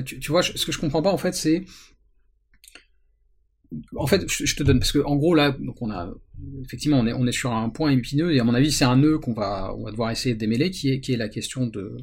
Tu, 0.05 0.17
tu, 0.17 0.31
vois, 0.31 0.41
ce 0.41 0.65
que 0.65 0.71
je 0.71 0.79
comprends 0.79 1.01
pas 1.01 1.11
en 1.11 1.17
fait, 1.17 1.33
c'est 1.33 1.65
en 3.95 4.07
fait, 4.07 4.27
je, 4.29 4.55
te 4.55 4.63
donne 4.63 4.79
parce 4.79 4.91
que 4.91 4.99
en 4.99 5.15
gros 5.15 5.35
là, 5.35 5.51
donc 5.51 5.81
on 5.81 5.91
a 5.91 6.09
effectivement 6.63 6.99
on 6.99 7.07
est 7.07 7.13
on 7.13 7.27
est 7.27 7.31
sur 7.31 7.51
un 7.51 7.69
point 7.69 7.91
épineux 7.91 8.33
et 8.33 8.39
à 8.39 8.43
mon 8.43 8.53
avis 8.53 8.71
c'est 8.71 8.85
un 8.85 8.95
nœud 8.95 9.19
qu'on 9.19 9.33
va 9.33 9.73
on 9.77 9.83
va 9.83 9.91
devoir 9.91 10.11
essayer 10.11 10.35
de 10.35 10.39
démêler 10.39 10.71
qui 10.71 10.89
est 10.89 10.99
qui 10.99 11.13
est 11.13 11.17
la 11.17 11.29
question 11.29 11.67
de 11.67 11.97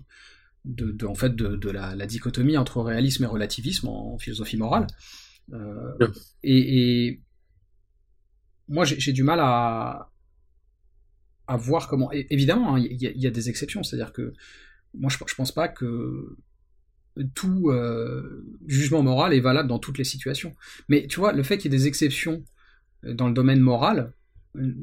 de, 0.64 1.06
en 1.06 1.14
fait 1.14 1.36
de, 1.36 1.70
la, 1.70 2.06
dichotomie 2.06 2.56
entre 2.56 2.80
réalisme 2.80 3.24
et 3.24 3.26
relativisme 3.26 3.88
en, 3.88 4.18
philosophie 4.18 4.56
morale. 4.56 4.86
Euh, 5.52 6.08
et, 6.42 7.20
moi 8.66 8.84
j'ai 8.86 9.12
du 9.12 9.22
mal 9.22 9.40
à 9.40 10.10
à 11.46 11.56
voir 11.58 11.88
comment. 11.88 12.10
évidemment, 12.12 12.76
hein, 12.76 12.78
il 12.78 12.96
y, 13.02 13.26
a 13.26 13.30
des 13.30 13.50
exceptions, 13.50 13.82
c'est-à-dire 13.82 14.14
que 14.14 14.32
moi 14.94 15.10
je, 15.10 15.18
je 15.26 15.34
pense 15.34 15.52
pas 15.52 15.68
que 15.68 16.38
tout 17.34 17.70
euh, 17.70 18.44
jugement 18.66 19.02
moral 19.02 19.34
est 19.34 19.40
valable 19.40 19.68
dans 19.68 19.78
toutes 19.78 19.98
les 19.98 20.04
situations. 20.04 20.54
Mais 20.88 21.06
tu 21.06 21.20
vois, 21.20 21.32
le 21.32 21.42
fait 21.42 21.58
qu'il 21.58 21.72
y 21.72 21.74
ait 21.74 21.78
des 21.78 21.86
exceptions 21.86 22.44
euh, 23.04 23.14
dans 23.14 23.28
le 23.28 23.34
domaine 23.34 23.60
moral 23.60 24.12
euh, 24.56 24.74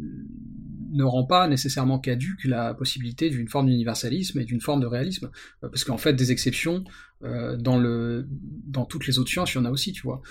ne 0.91 1.03
rend 1.03 1.25
pas 1.25 1.47
nécessairement 1.47 1.99
caduque 1.99 2.45
la 2.45 2.73
possibilité 2.73 3.29
d'une 3.29 3.47
forme 3.47 3.67
d'universalisme 3.67 4.39
et 4.39 4.45
d'une 4.45 4.61
forme 4.61 4.81
de 4.81 4.85
réalisme. 4.85 5.29
Parce 5.61 5.83
qu'en 5.83 5.97
fait, 5.97 6.13
des 6.13 6.31
exceptions, 6.31 6.83
dans, 7.23 7.77
le, 7.77 8.25
dans 8.67 8.85
toutes 8.85 9.05
les 9.07 9.19
autres 9.19 9.29
sciences, 9.29 9.53
il 9.53 9.57
y 9.57 9.59
en 9.59 9.65
a 9.65 9.69
aussi, 9.69 9.91
tu 9.91 10.01
vois. 10.01 10.21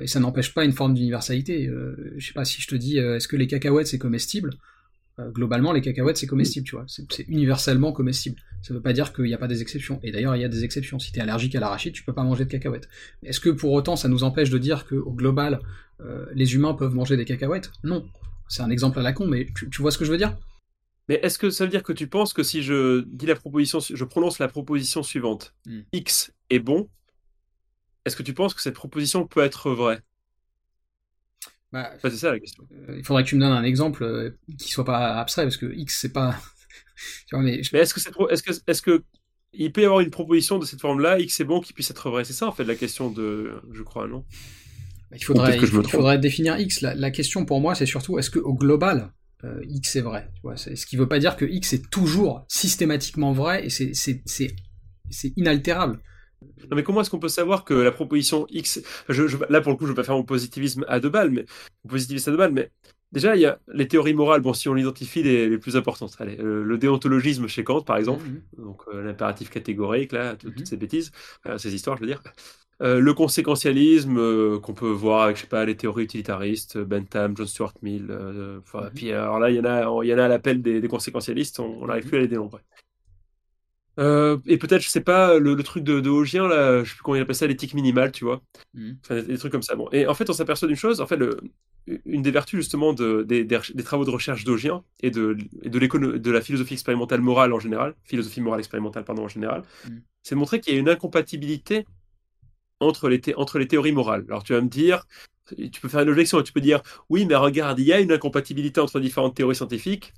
et 0.00 0.06
ça 0.06 0.20
n'empêche 0.20 0.52
pas 0.52 0.64
une 0.64 0.72
forme 0.72 0.94
d'universalité. 0.94 1.70
je 2.16 2.26
sais 2.26 2.32
pas 2.32 2.44
si 2.44 2.60
je 2.60 2.68
te 2.68 2.74
dis, 2.74 2.98
est-ce 2.98 3.28
que 3.28 3.36
les 3.36 3.46
cacahuètes 3.46 3.86
c'est 3.86 3.98
comestible? 3.98 4.50
Euh, 5.20 5.30
globalement, 5.30 5.72
les 5.72 5.80
cacahuètes, 5.80 6.16
c'est 6.16 6.26
comestible, 6.26 6.66
tu 6.66 6.74
vois. 6.74 6.86
C'est 6.88 7.28
universellement 7.28 7.92
comestible. 7.92 8.36
Ça 8.62 8.74
veut 8.74 8.80
pas 8.80 8.92
dire 8.92 9.12
qu'il 9.12 9.26
n'y 9.26 9.34
a 9.34 9.38
pas 9.38 9.46
des 9.46 9.62
exceptions. 9.62 10.00
Et 10.02 10.10
d'ailleurs, 10.10 10.34
il 10.34 10.42
y 10.42 10.44
a 10.44 10.48
des 10.48 10.64
exceptions. 10.64 10.98
Si 10.98 11.12
tu 11.12 11.18
es 11.18 11.22
allergique 11.22 11.54
à 11.54 11.60
l'arachide, 11.60 11.92
tu 11.92 12.02
peux 12.02 12.12
pas 12.12 12.24
manger 12.24 12.44
de 12.44 12.50
cacahuètes. 12.50 12.88
Est-ce 13.22 13.38
que 13.38 13.50
pour 13.50 13.72
autant, 13.72 13.94
ça 13.94 14.08
nous 14.08 14.24
empêche 14.24 14.50
de 14.50 14.58
dire 14.58 14.86
qu'au 14.86 15.12
global, 15.12 15.60
euh, 16.00 16.26
les 16.34 16.54
humains 16.54 16.74
peuvent 16.74 16.94
manger 16.94 17.16
des 17.16 17.24
cacahuètes? 17.24 17.70
Non. 17.84 18.04
C'est 18.48 18.62
un 18.62 18.70
exemple 18.70 18.98
à 18.98 19.02
la 19.02 19.12
con, 19.12 19.26
mais 19.26 19.46
tu, 19.54 19.82
vois 19.82 19.90
ce 19.90 19.98
que 19.98 20.04
je 20.04 20.10
veux 20.10 20.18
dire? 20.18 20.36
Mais 21.08 21.16
est-ce 21.22 21.38
que 21.38 21.50
ça 21.50 21.64
veut 21.64 21.70
dire 21.70 21.82
que 21.82 21.92
tu 21.92 22.06
penses 22.06 22.32
que 22.32 22.42
si 22.42 22.62
je 22.62 23.04
dis 23.06 23.26
la 23.26 23.34
proposition, 23.34 23.80
je 23.80 24.04
prononce 24.04 24.38
la 24.38 24.48
proposition 24.48 25.02
suivante, 25.02 25.54
hmm. 25.66 25.80
X 25.92 26.32
est 26.50 26.58
bon, 26.58 26.88
est-ce 28.04 28.16
que 28.16 28.22
tu 28.22 28.34
penses 28.34 28.54
que 28.54 28.62
cette 28.62 28.74
proposition 28.74 29.26
peut 29.26 29.42
être 29.42 29.70
vraie? 29.70 30.00
Bah, 31.72 31.90
c'est 32.00 32.10
ça 32.10 32.30
la 32.30 32.38
question. 32.38 32.64
Euh, 32.72 32.94
il 32.96 33.04
faudrait 33.04 33.24
que 33.24 33.28
tu 33.28 33.34
me 33.34 33.40
donnes 33.40 33.52
un 33.52 33.64
exemple 33.64 34.04
euh, 34.04 34.38
qui 34.58 34.70
soit 34.70 34.84
pas 34.84 35.18
abstrait, 35.18 35.42
parce 35.42 35.56
que 35.56 35.66
X, 35.66 35.98
c'est 36.00 36.12
pas. 36.12 36.38
mais, 37.32 37.56
est-ce 37.56 37.92
que, 37.92 38.00
c'est 38.00 38.12
est-ce 38.30 38.42
que, 38.42 38.52
est-ce 38.68 38.80
que 38.82 39.02
il 39.52 39.72
peut 39.72 39.82
y 39.82 39.84
avoir 39.84 40.00
une 40.00 40.10
proposition 40.10 40.58
de 40.58 40.66
cette 40.66 40.80
forme-là, 40.80 41.18
X 41.18 41.34
c'est 41.34 41.44
bon, 41.44 41.60
qui 41.60 41.72
puisse 41.72 41.90
être 41.90 42.10
vrai? 42.10 42.24
C'est 42.24 42.32
ça 42.32 42.46
en 42.46 42.52
fait 42.52 42.64
la 42.64 42.76
question 42.76 43.10
de, 43.10 43.54
je 43.72 43.82
crois, 43.82 44.06
non? 44.06 44.24
Il 45.12 45.22
faudrait, 45.22 45.58
il, 45.58 45.66
faudrait 45.66 46.18
définir 46.18 46.58
X. 46.58 46.80
La, 46.80 47.10
question 47.10 47.44
pour 47.44 47.60
moi, 47.60 47.74
c'est 47.74 47.86
surtout 47.86 48.18
est-ce 48.18 48.30
que 48.30 48.40
au 48.40 48.54
global, 48.54 49.12
euh, 49.42 49.60
X 49.68 49.96
est 49.96 50.00
vrai 50.00 50.30
tu 50.36 50.42
vois, 50.42 50.56
Ce 50.56 50.86
qui 50.86 50.96
veut 50.96 51.08
pas 51.08 51.18
dire 51.18 51.36
que 51.36 51.44
X 51.44 51.72
est 51.72 51.90
toujours 51.90 52.44
systématiquement 52.48 53.32
vrai 53.32 53.66
et 53.66 53.70
c'est, 53.70 54.54
inaltérable. 55.36 56.00
Non, 56.70 56.76
mais 56.76 56.82
comment 56.82 57.00
est-ce 57.00 57.10
qu'on 57.10 57.18
peut 57.18 57.28
savoir 57.28 57.64
que 57.64 57.74
la 57.74 57.90
proposition 57.90 58.46
X. 58.50 58.80
Là, 59.48 59.60
pour 59.60 59.72
le 59.72 59.76
coup, 59.76 59.86
je 59.86 59.90
ne 59.90 59.94
vais 59.94 60.00
pas 60.00 60.04
faire 60.04 60.14
mon 60.14 60.24
positivisme 60.24 60.84
à 60.88 61.00
deux 61.00 61.08
balles, 61.08 61.30
mais. 61.30 61.46
Positivisme 61.88 62.30
à 62.30 62.32
deux 62.32 62.38
balles, 62.38 62.52
mais. 62.52 62.70
Déjà, 63.14 63.36
il 63.36 63.42
y 63.42 63.46
a 63.46 63.60
les 63.72 63.86
théories 63.86 64.12
morales, 64.12 64.40
bon, 64.40 64.52
si 64.52 64.68
on 64.68 64.76
identifie 64.76 65.22
les, 65.22 65.48
les 65.48 65.58
plus 65.58 65.76
importantes. 65.76 66.16
Allez, 66.18 66.36
euh, 66.40 66.64
le 66.64 66.78
déontologisme 66.78 67.46
chez 67.46 67.62
Kant, 67.62 67.82
par 67.82 67.96
exemple, 67.96 68.24
mhm. 68.24 68.64
donc 68.64 68.82
euh, 68.88 69.04
l'impératif 69.04 69.50
catégorique, 69.50 70.10
là, 70.10 70.34
toutes 70.34 70.58
mhm. 70.58 70.66
ces 70.66 70.76
bêtises, 70.76 71.12
euh, 71.46 71.56
ces 71.56 71.72
histoires, 71.72 71.96
je 71.96 72.02
veux 72.02 72.08
dire. 72.08 72.22
le 72.80 73.12
conséquentialisme 73.12 74.58
qu'on 74.58 74.74
peut 74.74 74.90
voir 74.90 75.22
avec, 75.22 75.36
je 75.36 75.42
sais 75.42 75.46
pas, 75.46 75.64
les 75.64 75.76
théories 75.76 76.02
utilitaristes, 76.02 76.76
Bentham, 76.76 77.36
John 77.36 77.46
Stuart 77.46 77.74
Mill. 77.82 78.06
Mhm. 78.08 78.90
Puis 78.96 79.12
alors 79.12 79.38
là, 79.38 79.48
il 79.48 79.56
y 79.56 79.60
en 79.60 79.64
a, 79.64 80.04
il 80.04 80.08
y 80.08 80.14
en 80.14 80.18
a 80.18 80.24
à 80.24 80.28
l'appel 80.28 80.60
des, 80.60 80.80
des, 80.80 80.88
conséquentialistes, 80.88 81.60
on 81.60 81.86
n'arrive 81.86 82.08
plus 82.08 82.18
à 82.18 82.20
les 82.20 82.28
dénombrer. 82.28 82.62
Euh, 83.98 84.38
et 84.46 84.58
peut-être, 84.58 84.82
je 84.82 84.88
sais 84.88 85.00
pas, 85.00 85.38
le, 85.38 85.56
truc 85.62 85.84
de, 85.84 86.00
de 86.00 86.10
Ogien, 86.10 86.48
là, 86.48 86.82
je 86.82 86.88
sais 86.88 86.94
plus 86.94 87.02
comment 87.02 87.16
il 87.16 87.22
appelle 87.22 87.34
ça, 87.34 87.46
l'éthique 87.46 87.74
minimale, 87.74 88.12
tu 88.12 88.24
vois. 88.24 88.42
Mmh. 88.74 88.92
Enfin, 89.02 89.22
des, 89.22 89.38
trucs 89.38 89.52
comme 89.52 89.62
ça. 89.62 89.76
Bon. 89.76 89.88
Et 89.92 90.06
en 90.06 90.14
fait, 90.14 90.28
on 90.30 90.32
s'aperçoit 90.32 90.68
d'une 90.68 90.76
chose, 90.76 91.00
en 91.00 91.06
fait, 91.06 91.16
le, 91.16 91.38
une 92.04 92.22
des 92.22 92.30
vertus 92.30 92.60
justement 92.60 92.92
de, 92.92 93.22
des, 93.22 93.44
des, 93.44 93.82
travaux 93.84 94.04
de 94.04 94.10
recherche 94.10 94.44
d'Ogien 94.44 94.82
et 95.00 95.10
de, 95.10 95.36
de, 95.64 96.16
de 96.16 96.30
la 96.30 96.40
philosophie 96.40 96.74
expérimentale 96.74 97.20
morale 97.20 97.52
en 97.52 97.60
général, 97.60 97.94
philosophie 98.04 98.40
morale 98.40 98.60
expérimentale, 98.60 99.04
pardon, 99.04 99.24
en 99.24 99.28
général, 99.28 99.62
mmh. 99.84 99.96
c'est 100.22 100.34
de 100.34 100.40
montrer 100.40 100.60
qu'il 100.60 100.74
y 100.74 100.76
a 100.76 100.80
une 100.80 100.88
incompatibilité 100.88 101.86
entre 102.80 103.08
les, 103.08 103.20
entre 103.36 103.58
les 103.58 103.68
théories 103.68 103.92
morales. 103.92 104.24
Alors 104.28 104.42
tu 104.42 104.54
vas 104.54 104.60
me 104.60 104.68
dire, 104.68 105.06
tu 105.46 105.80
peux 105.80 105.88
faire 105.88 106.00
une 106.00 106.08
objection, 106.08 106.42
tu 106.42 106.52
peux 106.52 106.60
dire, 106.60 106.82
oui, 107.08 107.26
mais 107.26 107.34
regarde, 107.34 107.78
il 107.78 107.86
y 107.86 107.92
a 107.92 108.00
une 108.00 108.12
incompatibilité 108.12 108.80
entre 108.80 109.00
différentes 109.00 109.36
théories 109.36 109.56
scientifiques, 109.56 110.14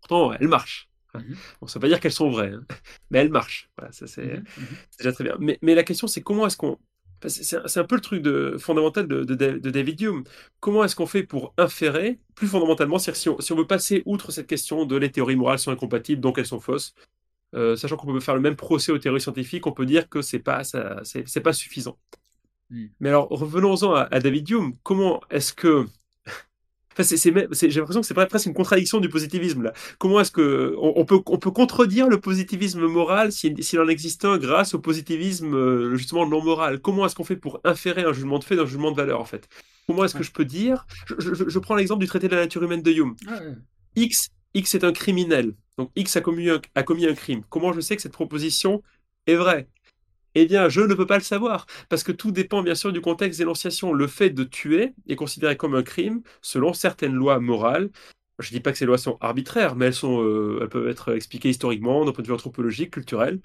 pourtant, 0.00 0.32
elle 0.32 0.48
marche. 0.48 0.88
Mhm. 1.14 1.36
Bon, 1.60 1.66
ça 1.66 1.78
veut 1.78 1.82
pas 1.82 1.88
dire 1.88 2.00
qu'elles 2.00 2.12
sont 2.12 2.30
vraies, 2.30 2.52
hein. 2.54 2.64
mais 3.10 3.18
elles 3.18 3.30
marchent. 3.30 3.70
Voilà, 3.76 3.92
ça 3.92 4.06
c'est 4.06 4.24
mhm, 4.24 4.44
mhm. 4.56 4.76
déjà 4.98 5.12
très 5.12 5.24
bien. 5.24 5.36
Mais, 5.38 5.58
mais 5.62 5.74
la 5.74 5.84
question, 5.84 6.06
c'est 6.06 6.22
comment 6.22 6.46
est-ce 6.46 6.56
qu'on. 6.56 6.78
C'est 7.28 7.78
un 7.78 7.84
peu 7.84 7.94
le 7.94 8.00
truc 8.00 8.20
de, 8.20 8.56
fondamental 8.58 9.06
de, 9.06 9.22
de, 9.22 9.70
David 9.70 10.00
Hume. 10.00 10.24
Comment 10.58 10.82
est-ce 10.82 10.96
qu'on 10.96 11.06
fait 11.06 11.22
pour 11.22 11.54
inférer, 11.56 12.18
plus 12.34 12.48
fondamentalement, 12.48 12.98
si 12.98 13.28
on, 13.28 13.38
si 13.40 13.52
on 13.52 13.56
veut 13.56 13.66
passer 13.66 14.02
outre 14.06 14.32
cette 14.32 14.48
question 14.48 14.86
de 14.86 14.96
les 14.96 15.12
théories 15.12 15.36
morales 15.36 15.60
sont 15.60 15.70
incompatibles, 15.70 16.20
donc 16.20 16.38
elles 16.38 16.46
sont 16.46 16.58
fausses, 16.58 16.96
euh, 17.54 17.76
sachant 17.76 17.96
qu'on 17.96 18.12
peut 18.12 18.18
faire 18.18 18.34
le 18.34 18.40
même 18.40 18.56
procès 18.56 18.90
aux 18.90 18.98
théories 18.98 19.20
scientifiques, 19.20 19.68
on 19.68 19.72
peut 19.72 19.86
dire 19.86 20.08
que 20.08 20.20
c'est 20.20 20.40
pas, 20.40 20.64
c'est 20.64 21.40
pas 21.40 21.52
suffisant. 21.52 21.96
Hmm. 22.70 22.86
Mais 22.98 23.10
alors, 23.10 23.28
revenons-en 23.28 23.94
à, 23.94 24.08
à, 24.10 24.18
David 24.18 24.50
Hume. 24.50 24.72
Comment 24.82 25.20
est-ce 25.30 25.52
que 25.52 25.86
j'ai 26.98 27.30
l'impression 27.30 28.00
que 28.00 28.06
c'est 28.06 28.14
presque 28.14 28.46
une 28.46 28.54
contradiction 28.54 29.00
du 29.00 29.08
positivisme 29.08 29.62
là. 29.62 29.72
Comment 29.98 30.20
est-ce 30.20 30.30
que 30.30 30.74
on, 30.78 31.04
peut 31.04 31.20
on 31.26 31.38
peut 31.38 31.50
contredire 31.50 32.08
le 32.08 32.20
positivisme 32.20 32.86
moral 32.86 33.32
s'il 33.32 33.80
en 33.80 33.88
existe 33.88 34.24
un 34.24 34.38
grâce 34.38 34.74
au 34.74 34.78
positivisme 34.78 35.54
euh, 35.54 35.96
justement 35.96 36.26
non 36.26 36.42
moral? 36.42 36.80
Comment 36.80 37.06
est-ce 37.06 37.14
qu'on 37.14 37.24
fait 37.24 37.36
pour 37.36 37.60
inférer 37.64 38.02
un 38.02 38.12
jugement 38.12 38.38
de 38.38 38.44
fait 38.44 38.56
d'un 38.56 38.66
jugement 38.66 38.90
de 38.90 38.96
valeur 38.96 39.20
en 39.20 39.24
fait? 39.24 39.48
Comment 39.86 40.04
est-ce 40.04 40.14
que 40.14 40.22
je 40.22 40.32
peux 40.32 40.44
dire 40.44 40.86
je, 41.18 41.58
prends 41.58 41.74
l'exemple 41.74 42.00
du 42.00 42.06
traité 42.06 42.28
de 42.28 42.34
la 42.34 42.42
nature 42.42 42.62
humaine 42.62 42.82
de 42.82 42.92
Hume. 42.92 43.16
X 43.96 44.28
X 44.54 44.74
est 44.74 44.84
un 44.84 44.92
criminel. 44.92 45.54
Donc 45.78 45.90
X 45.96 46.16
a 46.16 46.20
commis 46.20 46.48
a 46.74 46.82
commis 46.82 47.06
un 47.06 47.14
crime. 47.14 47.42
Comment 47.48 47.72
je 47.72 47.80
sais 47.80 47.96
que 47.96 48.02
cette 48.02 48.12
proposition 48.12 48.82
est 49.26 49.36
vraie? 49.36 49.68
Eh 50.34 50.46
bien, 50.46 50.68
je 50.68 50.80
ne 50.80 50.94
peux 50.94 51.06
pas 51.06 51.18
le 51.18 51.22
savoir, 51.22 51.66
parce 51.88 52.02
que 52.02 52.12
tout 52.12 52.32
dépend 52.32 52.62
bien 52.62 52.74
sûr 52.74 52.92
du 52.92 53.00
contexte 53.00 53.38
d'énonciation. 53.38 53.92
Le 53.92 54.06
fait 54.06 54.30
de 54.30 54.44
tuer 54.44 54.94
est 55.08 55.16
considéré 55.16 55.56
comme 55.56 55.74
un 55.74 55.82
crime 55.82 56.22
selon 56.40 56.72
certaines 56.72 57.14
lois 57.14 57.38
morales. 57.38 57.90
Je 58.38 58.48
ne 58.48 58.56
dis 58.56 58.60
pas 58.60 58.72
que 58.72 58.78
ces 58.78 58.86
lois 58.86 58.98
sont 58.98 59.18
arbitraires, 59.20 59.76
mais 59.76 59.86
elles, 59.86 59.94
sont, 59.94 60.22
euh, 60.22 60.58
elles 60.62 60.68
peuvent 60.68 60.88
être 60.88 61.14
expliquées 61.14 61.50
historiquement, 61.50 62.04
d'un 62.04 62.12
point 62.12 62.22
de 62.22 62.28
vue 62.28 62.34
anthropologique, 62.34 62.92
culturel. 62.92 63.40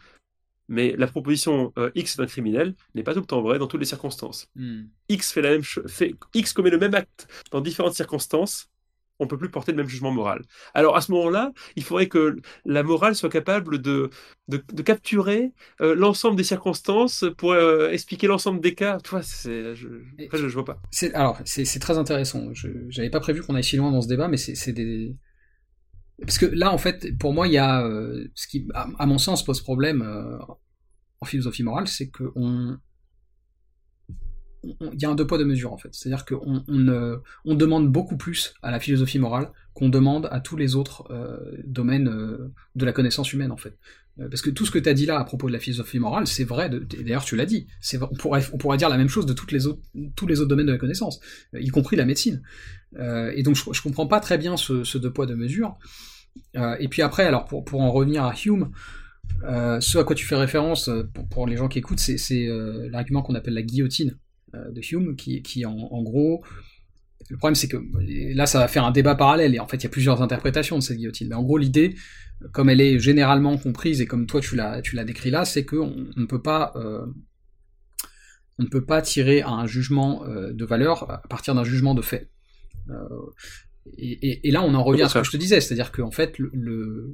Mais 0.69 0.95
la 0.97 1.07
proposition 1.07 1.71
euh, 1.77 1.91
X 1.95 2.17
d'un 2.17 2.25
criminel 2.25 2.75
n'est 2.93 3.03
pas 3.03 3.13
tout 3.13 3.21
le 3.21 3.25
temps 3.25 3.41
vraie 3.41 3.59
dans 3.59 3.67
toutes 3.67 3.79
les 3.79 3.85
circonstances. 3.85 4.49
Hmm. 4.55 4.83
X, 5.07 5.31
fait 5.31 5.41
la 5.41 5.51
même 5.51 5.63
fait, 5.63 6.15
X 6.33 6.53
commet 6.53 6.69
le 6.69 6.77
même 6.77 6.93
acte 6.93 7.27
dans 7.51 7.61
différentes 7.61 7.93
circonstances, 7.93 8.69
on 9.19 9.27
peut 9.27 9.37
plus 9.37 9.49
porter 9.49 9.71
le 9.71 9.77
même 9.77 9.87
jugement 9.87 10.11
moral. 10.11 10.41
Alors 10.73 10.95
à 10.95 11.01
ce 11.01 11.11
moment-là, 11.11 11.51
il 11.75 11.83
faudrait 11.83 12.07
que 12.07 12.37
la 12.65 12.83
morale 12.83 13.15
soit 13.15 13.29
capable 13.29 13.81
de, 13.81 14.09
de, 14.47 14.81
capturer 14.81 15.51
euh, 15.81 15.95
l'ensemble 15.95 16.35
des 16.35 16.43
circonstances 16.43 17.25
pour 17.37 17.51
euh, 17.51 17.89
expliquer 17.89 18.27
l'ensemble 18.27 18.59
des 18.61 18.75
cas. 18.75 18.99
Tu 19.03 19.09
vois, 19.09 19.21
je, 19.21 19.73
je, 19.75 20.53
vois 20.53 20.65
pas. 20.65 20.81
Alors, 21.13 21.39
c'est, 21.45 21.79
très 21.79 21.97
intéressant. 21.97 22.53
Je 22.53 22.69
n'avais 22.95 23.09
pas 23.09 23.19
prévu 23.19 23.41
qu'on 23.41 23.55
aille 23.55 23.63
si 23.63 23.77
loin 23.77 23.91
dans 23.91 24.01
ce 24.01 24.07
débat, 24.07 24.27
mais 24.27 24.37
c'est, 24.37 24.71
des... 24.73 25.15
Parce 26.21 26.37
que 26.37 26.45
là, 26.45 26.71
en 26.71 26.77
fait, 26.77 27.17
pour 27.17 27.33
moi, 27.33 27.47
il 27.47 27.53
y 27.53 27.57
a... 27.57 27.85
Euh, 27.85 28.27
ce 28.35 28.47
qui, 28.47 28.67
à, 28.73 29.05
mon 29.05 29.17
sens, 29.17 29.43
pose 29.43 29.61
problème 29.61 30.03
en 31.19 31.25
philosophie 31.25 31.63
morale, 31.63 31.87
c'est 31.87 32.09
qu'on 32.09 32.77
il 34.93 35.01
y 35.01 35.05
a 35.05 35.09
un 35.09 35.15
deux 35.15 35.27
poids 35.27 35.37
deux 35.37 35.45
mesures 35.45 35.73
en 35.73 35.77
fait. 35.77 35.89
C'est-à-dire 35.91 36.25
qu'on 36.25 36.63
on, 36.67 37.21
on, 37.45 37.55
demande 37.55 37.91
beaucoup 37.91 38.17
plus 38.17 38.53
à 38.61 38.71
la 38.71 38.79
philosophie 38.79 39.19
morale 39.19 39.51
qu'on 39.73 39.89
demande 39.89 40.27
à 40.31 40.39
tous 40.39 40.57
les 40.57 40.75
autres 40.75 41.07
domaines 41.65 42.09
de 42.75 42.85
la 42.85 42.91
connaissance 42.91 43.31
humaine 43.33 43.51
en 43.51 43.57
fait. 43.57 43.77
Parce 44.17 44.41
que 44.41 44.49
tout 44.49 44.65
ce 44.65 44.71
que 44.71 44.79
tu 44.79 44.89
as 44.89 44.95
dit 44.95 45.05
là 45.05 45.19
à 45.19 45.23
propos 45.23 45.47
de 45.47 45.53
la 45.53 45.59
philosophie 45.59 45.99
morale, 45.99 46.25
c'est 46.25 46.43
vrai, 46.43 46.69
d'ailleurs 46.69 47.23
tu 47.23 47.35
l'as 47.35 47.45
dit, 47.45 47.67
on 48.01 48.15
pourrait, 48.15 48.41
on 48.51 48.57
pourrait 48.57 48.77
dire 48.77 48.89
la 48.89 48.97
même 48.97 49.09
chose 49.09 49.27
de 49.27 49.35
les 49.51 49.67
autres, 49.67 49.81
tous 50.15 50.25
les 50.25 50.39
autres 50.39 50.49
domaines 50.49 50.65
de 50.65 50.71
la 50.71 50.79
connaissance, 50.79 51.19
y 51.53 51.69
compris 51.69 51.95
la 51.95 52.05
médecine. 52.05 52.41
et 52.99 53.43
donc 53.43 53.55
je, 53.55 53.63
je 53.71 53.81
comprends 53.83 54.07
pas 54.07 54.19
très 54.19 54.39
bien 54.39 54.57
ce, 54.57 54.83
ce 54.83 54.97
deux 54.97 55.11
poids 55.11 55.27
deux 55.27 55.35
mesures. 55.35 55.77
et 56.55 56.87
puis 56.87 57.03
après, 57.03 57.25
alors 57.25 57.45
pour, 57.45 57.63
pour 57.63 57.81
en 57.81 57.91
revenir 57.91 58.23
à 58.23 58.33
Hume, 58.45 58.71
euh, 59.43 59.79
ce 59.79 59.97
à 59.97 60.03
quoi 60.03 60.15
tu 60.15 60.25
fais 60.25 60.35
référence, 60.35 60.89
euh, 60.89 61.03
pour, 61.29 61.47
les 61.47 61.57
gens 61.57 61.67
qui 61.67 61.79
écoutent, 61.79 61.99
c'est 61.99 62.47
euh, 62.47 62.89
l'argument 62.91 63.21
qu'on 63.21 63.35
appelle 63.35 63.53
la 63.53 63.61
guillotine 63.61 64.17
de 64.71 64.81
Hume, 64.91 65.15
qui, 65.15 65.41
qui 65.41 65.65
en, 65.65 66.01
gros... 66.03 66.43
Le 67.29 67.37
problème, 67.37 67.55
c'est 67.55 67.67
que 67.67 67.77
là, 68.35 68.45
ça 68.45 68.59
va 68.59 68.67
faire 68.67 68.85
un 68.85 68.91
débat 68.91 69.15
parallèle, 69.15 69.55
et 69.55 69.59
en 69.59 69.67
fait, 69.67 69.77
il 69.77 69.83
y 69.83 69.87
a 69.87 69.89
plusieurs 69.89 70.21
interprétations 70.21 70.77
de 70.77 70.83
cette 70.83 70.97
guillotine. 70.97 71.29
Mais 71.29 71.35
en 71.35 71.43
gros, 71.43 71.57
l'idée, 71.57 71.95
comme 72.51 72.69
elle 72.69 72.81
est 72.81 72.99
généralement 72.99 73.57
comprise, 73.57 74.01
et 74.01 74.05
comme 74.05 74.27
toi, 74.27 74.39
tu 74.39 74.55
l'as, 74.55 74.81
tu 74.81 74.95
l'as 74.95 75.03
décrit 75.03 75.31
là, 75.31 75.43
c'est 75.43 75.65
qu'on 75.65 76.07
ne 76.15 76.25
peut 76.25 76.41
pas... 76.41 76.73
on 76.75 78.63
ne 78.63 78.67
peut 78.67 78.85
pas 78.85 79.01
tirer 79.01 79.41
un 79.41 79.65
jugement 79.65 80.23
de 80.27 80.65
valeur 80.65 81.09
à 81.09 81.27
partir 81.27 81.55
d'un 81.55 81.63
jugement 81.63 81.95
de 81.95 82.01
fait. 82.01 82.29
Et, 83.97 84.51
là, 84.51 84.63
on 84.63 84.73
en 84.73 84.83
revient 84.83 85.03
à 85.03 85.09
ce 85.09 85.19
que 85.19 85.23
je 85.23 85.31
te 85.31 85.37
disais, 85.37 85.61
c'est-à-dire 85.61 85.91
qu'en 85.91 86.11
fait, 86.11 86.37
le, 86.39 87.11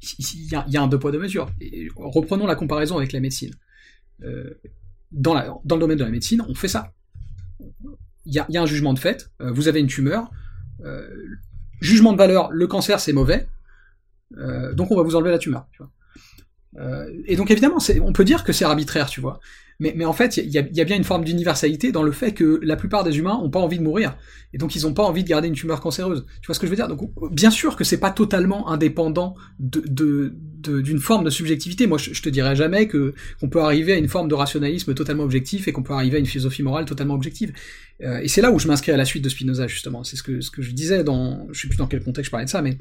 il, 0.00 0.48
y 0.50 0.54
a, 0.54 0.82
un 0.82 0.86
deux 0.86 0.98
poids 0.98 1.12
deux 1.12 1.18
mesures. 1.18 1.50
reprenons 1.96 2.46
la 2.46 2.54
comparaison 2.54 2.96
avec 2.98 3.12
la 3.12 3.20
médecine. 3.20 3.54
Euh, 5.12 5.50
dans, 5.64 5.76
le 5.76 5.80
domaine 5.80 5.98
de 5.98 6.04
la 6.04 6.10
médecine, 6.10 6.42
on 6.48 6.54
fait 6.54 6.68
ça. 6.68 6.92
Il 8.26 8.34
y 8.34 8.38
a, 8.38 8.62
un 8.62 8.66
jugement 8.66 8.94
de 8.94 8.98
fait. 8.98 9.30
Euh, 9.40 9.50
vous 9.50 9.68
avez 9.68 9.80
une 9.80 9.86
tumeur. 9.86 10.30
Euh, 10.84 11.08
jugement 11.80 12.12
de 12.12 12.18
valeur, 12.18 12.50
le 12.52 12.66
cancer 12.66 13.00
c'est 13.00 13.12
mauvais. 13.12 13.48
donc 14.74 14.90
on 14.90 14.96
va 14.96 15.02
vous 15.02 15.16
enlever 15.16 15.30
la 15.30 15.38
tumeur. 15.38 15.66
et 17.26 17.36
donc 17.36 17.50
évidemment, 17.50 17.78
on 18.02 18.12
peut 18.12 18.24
dire 18.24 18.44
que 18.44 18.52
c'est 18.52 18.64
arbitraire, 18.64 19.08
tu 19.08 19.20
vois. 19.20 19.40
Mais, 19.80 20.04
en 20.04 20.12
fait, 20.12 20.36
il 20.36 20.50
y, 20.50 20.58
a, 20.58 20.84
bien 20.84 20.96
une 20.96 21.04
forme 21.04 21.24
d'universalité 21.24 21.90
dans 21.90 22.02
le 22.02 22.12
fait 22.12 22.32
que 22.32 22.60
la 22.62 22.76
plupart 22.76 23.02
des 23.02 23.16
humains 23.16 23.38
n'ont 23.40 23.48
pas 23.48 23.60
envie 23.60 23.78
de 23.78 23.82
mourir. 23.82 24.14
Et 24.52 24.58
donc, 24.58 24.76
ils 24.76 24.82
n'ont 24.82 24.92
pas 24.92 25.04
envie 25.04 25.24
de 25.24 25.28
garder 25.28 25.48
une 25.48 25.54
tumeur 25.54 25.80
cancéreuse. 25.80 26.26
Tu 26.42 26.46
vois 26.46 26.54
ce 26.54 26.60
que 26.60 26.66
je 26.66 26.70
veux 26.70 26.76
dire? 26.76 26.86
Donc, 26.86 27.10
bien 27.32 27.50
sûr 27.50 27.76
que 27.76 27.84
c'est 27.84 27.98
pas 27.98 28.10
totalement 28.10 28.68
indépendant 28.68 29.34
de, 29.58 30.34
d'une 30.58 30.98
forme 30.98 31.24
de 31.24 31.30
subjectivité. 31.30 31.86
Moi, 31.86 31.96
je, 31.96 32.20
te 32.20 32.28
dirais 32.28 32.54
jamais 32.54 32.88
que 32.88 33.14
qu'on 33.40 33.48
peut 33.48 33.62
arriver 33.62 33.94
à 33.94 33.96
une 33.96 34.08
forme 34.08 34.28
de 34.28 34.34
rationalisme 34.34 34.92
totalement 34.92 35.22
objectif 35.22 35.66
et 35.66 35.72
qu'on 35.72 35.82
peut 35.82 35.94
arriver 35.94 36.18
à 36.18 36.20
une 36.20 36.26
philosophie 36.26 36.62
morale 36.62 36.84
totalement 36.84 37.14
objective. 37.14 37.54
Euh, 38.02 38.18
et 38.18 38.28
c'est 38.28 38.42
là 38.42 38.50
où 38.50 38.58
je 38.58 38.68
m'inscris 38.68 38.92
à 38.92 38.98
la 38.98 39.06
suite 39.06 39.24
de 39.24 39.30
Spinoza, 39.30 39.66
justement. 39.66 40.04
C'est 40.04 40.16
ce 40.16 40.22
que, 40.22 40.42
ce 40.42 40.50
que 40.50 40.60
je 40.60 40.72
disais 40.72 41.04
dans... 41.04 41.48
Je 41.52 41.62
sais 41.62 41.68
plus 41.68 41.78
dans 41.78 41.86
quel 41.86 42.04
contexte 42.04 42.26
je 42.26 42.30
parlais 42.30 42.44
de 42.44 42.50
ça, 42.50 42.60
mais... 42.60 42.76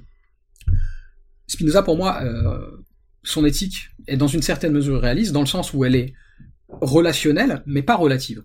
Spinoza, 1.47 1.81
pour 1.81 1.95
moi, 1.95 2.21
euh, 2.23 2.83
son 3.23 3.45
éthique 3.45 3.91
est 4.07 4.17
dans 4.17 4.27
une 4.27 4.41
certaine 4.41 4.73
mesure 4.73 4.99
réaliste, 4.99 5.31
dans 5.31 5.39
le 5.39 5.47
sens 5.47 5.73
où 5.73 5.85
elle 5.85 5.95
est 5.95 6.13
relationnelle, 6.70 7.63
mais 7.65 7.82
pas 7.82 7.95
relative. 7.95 8.43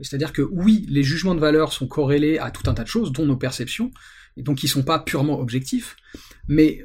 C'est-à-dire 0.00 0.32
que 0.32 0.42
oui, 0.42 0.86
les 0.88 1.02
jugements 1.02 1.34
de 1.34 1.40
valeur 1.40 1.72
sont 1.72 1.86
corrélés 1.86 2.38
à 2.38 2.50
tout 2.50 2.68
un 2.68 2.74
tas 2.74 2.82
de 2.82 2.88
choses, 2.88 3.12
dont 3.12 3.26
nos 3.26 3.36
perceptions, 3.36 3.92
et 4.36 4.42
donc 4.42 4.62
ils 4.62 4.68
sont 4.68 4.82
pas 4.82 4.98
purement 4.98 5.38
objectifs, 5.38 5.96
mais 6.48 6.84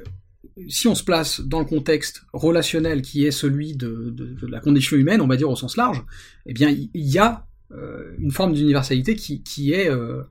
si 0.68 0.88
on 0.88 0.94
se 0.94 1.04
place 1.04 1.40
dans 1.40 1.58
le 1.58 1.64
contexte 1.64 2.22
relationnel 2.32 3.02
qui 3.02 3.26
est 3.26 3.30
celui 3.30 3.76
de, 3.76 4.14
la 4.48 4.60
condition 4.60 4.96
humaine, 4.96 5.20
on 5.20 5.26
va 5.26 5.36
dire 5.36 5.50
au 5.50 5.56
sens 5.56 5.76
large, 5.76 6.02
eh 6.46 6.52
bien 6.52 6.70
il 6.70 6.90
y, 6.94 7.18
a 7.18 7.46
euh, 7.72 8.14
une 8.18 8.30
forme 8.30 8.54
d'universalité 8.54 9.16
qui, 9.16 9.42
qui 9.42 9.72
est 9.72 9.88
euh, 9.88 10.22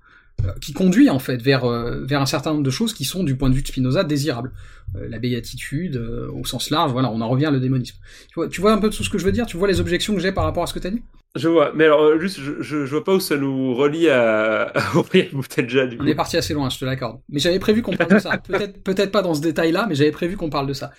qui 0.62 0.74
conduit 0.74 1.10
en 1.10 1.20
fait 1.20 1.42
vers, 1.42 1.66
euh, 1.66 2.04
vers 2.04 2.22
un 2.22 2.26
certain 2.26 2.52
nombre 2.52 2.64
de 2.64 2.70
choses 2.70 2.94
qui 2.94 3.06
sont 3.06 3.24
du 3.24 3.36
point 3.36 3.50
de 3.50 3.56
vue 3.56 3.62
de 3.62 3.68
Spinoza 3.68 4.04
désirables. 4.04 4.52
Euh, 4.96 5.08
la 5.08 5.20
béatitude 5.20 5.98
au 5.98 6.44
sens 6.46 6.72
large, 6.72 6.92
voilà, 6.92 7.12
on 7.12 7.22
en 7.22 7.30
revient 7.30 7.46
à 7.46 7.52
le 7.52 7.60
démonisme. 7.60 7.98
Tu 8.30 8.34
vois, 8.36 8.48
tu 8.48 8.62
vois 8.62 8.72
un 8.74 8.80
peu 8.80 8.90
tout 8.90 9.04
ce 9.04 9.10
que 9.10 9.18
je 9.18 9.26
veux 9.26 9.32
dire? 9.32 9.46
Tu 9.46 9.58
vois 9.58 9.68
les 9.68 9.80
objections 9.80 10.16
que 10.16 10.20
j'ai 10.20 10.32
par 10.32 10.44
rapport 10.44 10.64
à 10.64 10.68
ce 10.68 10.74
que 10.74 10.80
tu 10.80 10.88
as 10.88 10.92
dit? 10.92 11.02
Je 11.36 11.48
vois, 11.48 11.72
mais 11.76 11.86
alors 11.86 12.20
juste, 12.20 12.40
je, 12.40 12.64
je, 12.64 12.78
vois 12.86 13.04
pas 13.04 13.14
où 13.14 13.20
ça 13.20 13.38
nous 13.38 13.76
relie 13.76 14.10
à, 14.10 14.64
à 14.64 14.96
ouvrir 14.96 15.28
Moutelja 15.32 15.86
du 15.86 15.96
coup. 15.96 16.04
On 16.04 16.08
est 16.08 16.16
parti 16.16 16.38
assez 16.38 16.56
loin, 16.56 16.70
je 16.70 16.80
te 16.80 16.86
l'accorde. 16.86 17.20
Mais 17.30 17.40
j'avais 17.40 17.60
prévu 17.60 17.84
qu'on 17.84 17.96
parle 17.96 18.14
de 18.14 18.20
ça. 18.20 18.38
Peut-être, 18.48 18.84
peut-être 18.84 19.12
pas 19.12 19.22
dans 19.22 19.36
ce 19.36 19.42
détail-là, 19.42 19.86
mais 19.88 19.94
j'avais 19.94 20.12
prévu 20.12 20.38
qu'on 20.38 20.50
parle 20.50 20.66
de 20.66 20.74
ça. 20.74 20.92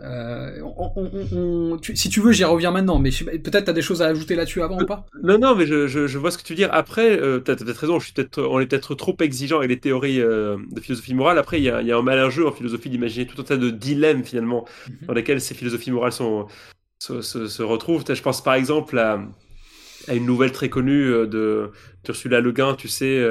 Euh, 0.00 1.76
si 1.94 2.08
tu 2.08 2.20
veux, 2.20 2.32
j'y 2.32 2.44
reviens 2.44 2.70
maintenant, 2.70 2.98
mais 2.98 3.10
peut-être 3.10 3.64
tu 3.64 3.70
as 3.70 3.72
des 3.72 3.82
choses 3.82 4.02
à 4.02 4.06
ajouter 4.06 4.36
là-dessus 4.36 4.62
avant 4.62 4.80
ou 4.80 4.86
pas? 4.86 5.06
Non, 5.22 5.38
non, 5.38 5.56
mais 5.56 5.66
je, 5.66 6.18
vois 6.18 6.30
ce 6.30 6.38
que 6.38 6.42
tu 6.42 6.52
veux 6.52 6.56
dire. 6.56 6.70
Après, 6.72 7.18
euh, 7.20 7.40
tu 7.40 7.50
as 7.50 7.56
peut-être 7.56 7.78
raison, 7.78 7.98
je 7.98 8.04
suis 8.04 8.14
peut-être, 8.14 8.40
on 8.42 8.60
est 8.60 8.66
peut-être 8.66 8.94
trop 8.94 9.16
exigeant 9.20 9.58
avec 9.58 9.70
les 9.70 9.80
théories 9.80 10.20
euh, 10.20 10.56
de 10.70 10.80
philosophie 10.80 11.14
morale. 11.14 11.38
Après, 11.38 11.60
il 11.60 11.64
y 11.64 11.70
a, 11.70 11.96
un 11.96 12.02
malin 12.02 12.30
jeu 12.30 12.46
en 12.46 12.52
philosophie 12.52 12.90
d'imaginer 12.90 13.26
tout 13.26 13.40
un 13.40 13.44
tas 13.44 13.56
de 13.56 13.70
dilemmes 13.70 14.24
finalement 14.24 14.66
mhm. 14.88 15.06
dans 15.08 15.14
lesquels 15.14 15.40
ces 15.40 15.54
philosophies 15.54 15.90
morales 15.90 16.12
sont, 16.12 16.46
se, 16.98 17.62
retrouvent. 17.62 18.04
Je 18.08 18.22
pense 18.22 18.42
par 18.42 18.54
exemple 18.54 18.98
à, 18.98 19.20
une 20.12 20.26
nouvelle 20.26 20.52
très 20.52 20.68
connue 20.68 21.26
de 21.26 21.70
Ursula 22.08 22.40
Le 22.40 22.52
Guin, 22.52 22.74
tu 22.74 22.88
sais. 22.88 23.22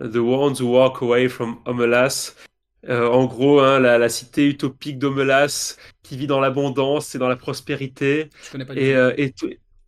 The 0.00 0.16
ones 0.16 0.60
who 0.60 0.66
walk 0.66 1.02
away 1.02 1.28
from 1.28 1.58
Omelas, 1.66 2.34
euh, 2.88 3.06
en 3.08 3.26
gros, 3.26 3.60
hein, 3.60 3.78
la, 3.78 4.08
cité 4.08 4.48
utopique 4.48 4.98
d'Omelas 4.98 5.76
qui 6.02 6.16
vit 6.16 6.26
dans 6.26 6.40
l'abondance 6.40 7.14
et 7.14 7.18
dans 7.18 7.28
la 7.28 7.36
prospérité. 7.36 8.30
Je 8.44 8.52
connais 8.52 8.64
pas 8.64 8.74
et, 8.74 8.94
euh, 8.94 9.12
et 9.16 9.34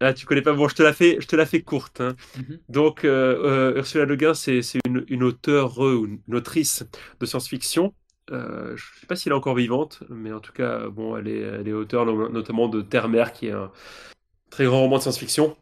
ah, 0.01 0.13
tu 0.13 0.27
connais 0.27 0.43
pas? 0.43 0.53
Bon, 0.53 0.69
je 0.69 0.75
te 0.75 0.83
la 0.83 0.93
fais, 0.93 1.19
je 1.21 1.27
te 1.27 1.37
la 1.37 1.47
fais 1.47 1.63
courte. 1.63 2.01
Hein. 2.01 2.17
Mhm. 2.37 2.59
Donc, 2.69 3.05
euh, 3.05 3.77
Ursula 3.77 4.05
Le 4.05 4.17
Guin, 4.17 4.35
c'est 4.35 4.61
une, 4.85 5.05
une 5.09 5.23
auteure 5.23 5.79
ou 5.79 6.07
une 6.07 6.35
autrice 6.35 6.85
de 7.21 7.27
science-fiction. 7.27 7.95
je 8.29 8.35
ne 8.35 8.77
sais 9.01 9.07
pas 9.07 9.17
si 9.17 9.29
elle 9.29 9.33
est 9.33 9.37
encore 9.37 9.55
vivante, 9.55 10.03
mais 10.11 10.33
en 10.33 10.41
tout 10.41 10.53
cas, 10.53 10.89
bon, 10.89 11.17
elle 11.17 11.29
est, 11.29 11.41
elle 11.41 11.69
est 11.69 11.73
auteure 11.73 12.05
notamment 12.31 12.69
de 12.69 12.83
Terre-Mer, 12.83 13.33
qui 13.33 13.47
est 13.47 13.53
un 13.53 13.71
très 14.51 14.65
grand 14.65 14.81
roman 14.81 14.99
de 14.99 15.03
science-fiction. 15.03 15.57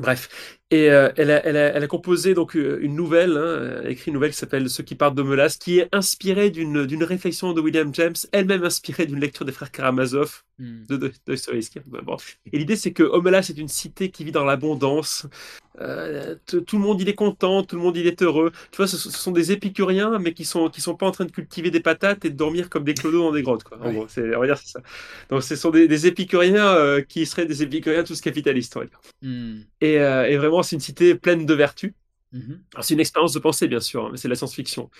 Bref, 0.00 0.58
et 0.72 0.90
euh, 0.90 1.12
elle, 1.16 1.30
a, 1.30 1.46
elle, 1.46 1.56
a, 1.56 1.74
elle, 1.74 1.84
a, 1.84 1.86
composé 1.86 2.34
donc 2.34 2.56
euh, 2.56 2.78
une 2.82 2.96
nouvelle, 2.96 3.36
hein, 3.36 3.82
a 3.84 3.88
écrit 3.88 4.08
une 4.08 4.14
nouvelle 4.14 4.32
qui 4.32 4.36
s'appelle 4.36 4.68
Ceux 4.68 4.82
qui 4.82 4.96
partent 4.96 5.14
de 5.14 5.22
Melas, 5.22 5.58
qui 5.60 5.78
est 5.78 5.88
inspirée 5.92 6.50
d'une 6.50 7.04
réflexion 7.04 7.52
de 7.52 7.60
William 7.60 7.94
James, 7.94 8.16
elle-même 8.32 8.64
inspirée 8.64 9.06
d'une 9.06 9.20
lecture 9.20 9.44
des 9.44 9.52
frères 9.52 9.70
Karamazov 9.70 10.42
hmm. 10.58 10.86
de, 10.88 10.96
de, 10.96 11.12
Bon. 12.02 12.16
Et 12.52 12.58
l'idée 12.58 12.74
c'est 12.74 12.92
que 12.92 13.04
Omelas 13.04 13.46
est 13.50 13.58
une 13.58 13.68
cité 13.68 14.10
qui 14.10 14.24
vit 14.24 14.32
dans 14.32 14.44
l'abondance, 14.44 15.28
euh, 15.80 16.36
tout 16.46 16.78
le 16.78 16.82
monde 16.82 17.00
il 17.00 17.08
est 17.08 17.14
content, 17.14 17.62
tout 17.62 17.76
le 17.76 17.82
monde 17.82 17.96
il 17.96 18.06
est 18.06 18.22
heureux. 18.22 18.52
Tu 18.70 18.76
vois, 18.76 18.86
ce, 18.86 18.96
sont 18.96 19.32
des 19.32 19.52
épicuriens, 19.52 20.18
mais 20.18 20.32
qui 20.32 20.44
sont 20.44 20.68
qui 20.68 20.80
sont 20.80 20.94
pas 20.94 21.06
en 21.06 21.10
train 21.10 21.24
de 21.24 21.30
cultiver 21.30 21.70
des 21.70 21.80
patates 21.80 22.24
et 22.24 22.30
de 22.30 22.36
dormir 22.36 22.70
comme 22.70 22.84
des 22.84 22.94
clodos 22.94 23.22
dans 23.22 23.32
des 23.32 23.42
grottes. 23.42 23.64
Quoi. 23.64 23.78
En 23.82 23.92
gros, 23.92 24.06
c'est, 24.08 24.34
on 24.34 24.40
va 24.40 24.46
dire 24.46 24.58
ça. 24.58 24.80
Donc 25.30 25.42
ce 25.42 25.56
sont 25.56 25.70
des, 25.70 25.88
des 25.88 26.06
épicuriens 26.06 26.66
euh, 26.66 27.02
qui 27.02 27.26
seraient 27.26 27.46
des 27.46 27.62
épicuriens 27.62 28.04
tous 28.04 28.20
capitalistes. 28.20 28.76
On 28.76 28.80
va 28.80 28.86
dire. 28.86 29.00
Hmm. 29.22 29.58
Et, 29.80 29.98
euh, 29.98 30.28
et, 30.28 30.36
vraiment, 30.36 30.55
c'est 30.62 30.76
une 30.76 30.80
cité 30.80 31.14
pleine 31.14 31.46
de 31.46 31.54
vertus. 31.54 31.92
Mm-hmm. 32.34 32.58
C'est 32.80 32.94
une 32.94 33.00
expérience 33.00 33.32
de 33.32 33.38
pensée, 33.38 33.68
bien 33.68 33.80
sûr, 33.80 34.06
hein, 34.06 34.08
mais 34.12 34.18
c'est 34.18 34.28
la 34.28 34.34
science-fiction. 34.34 34.90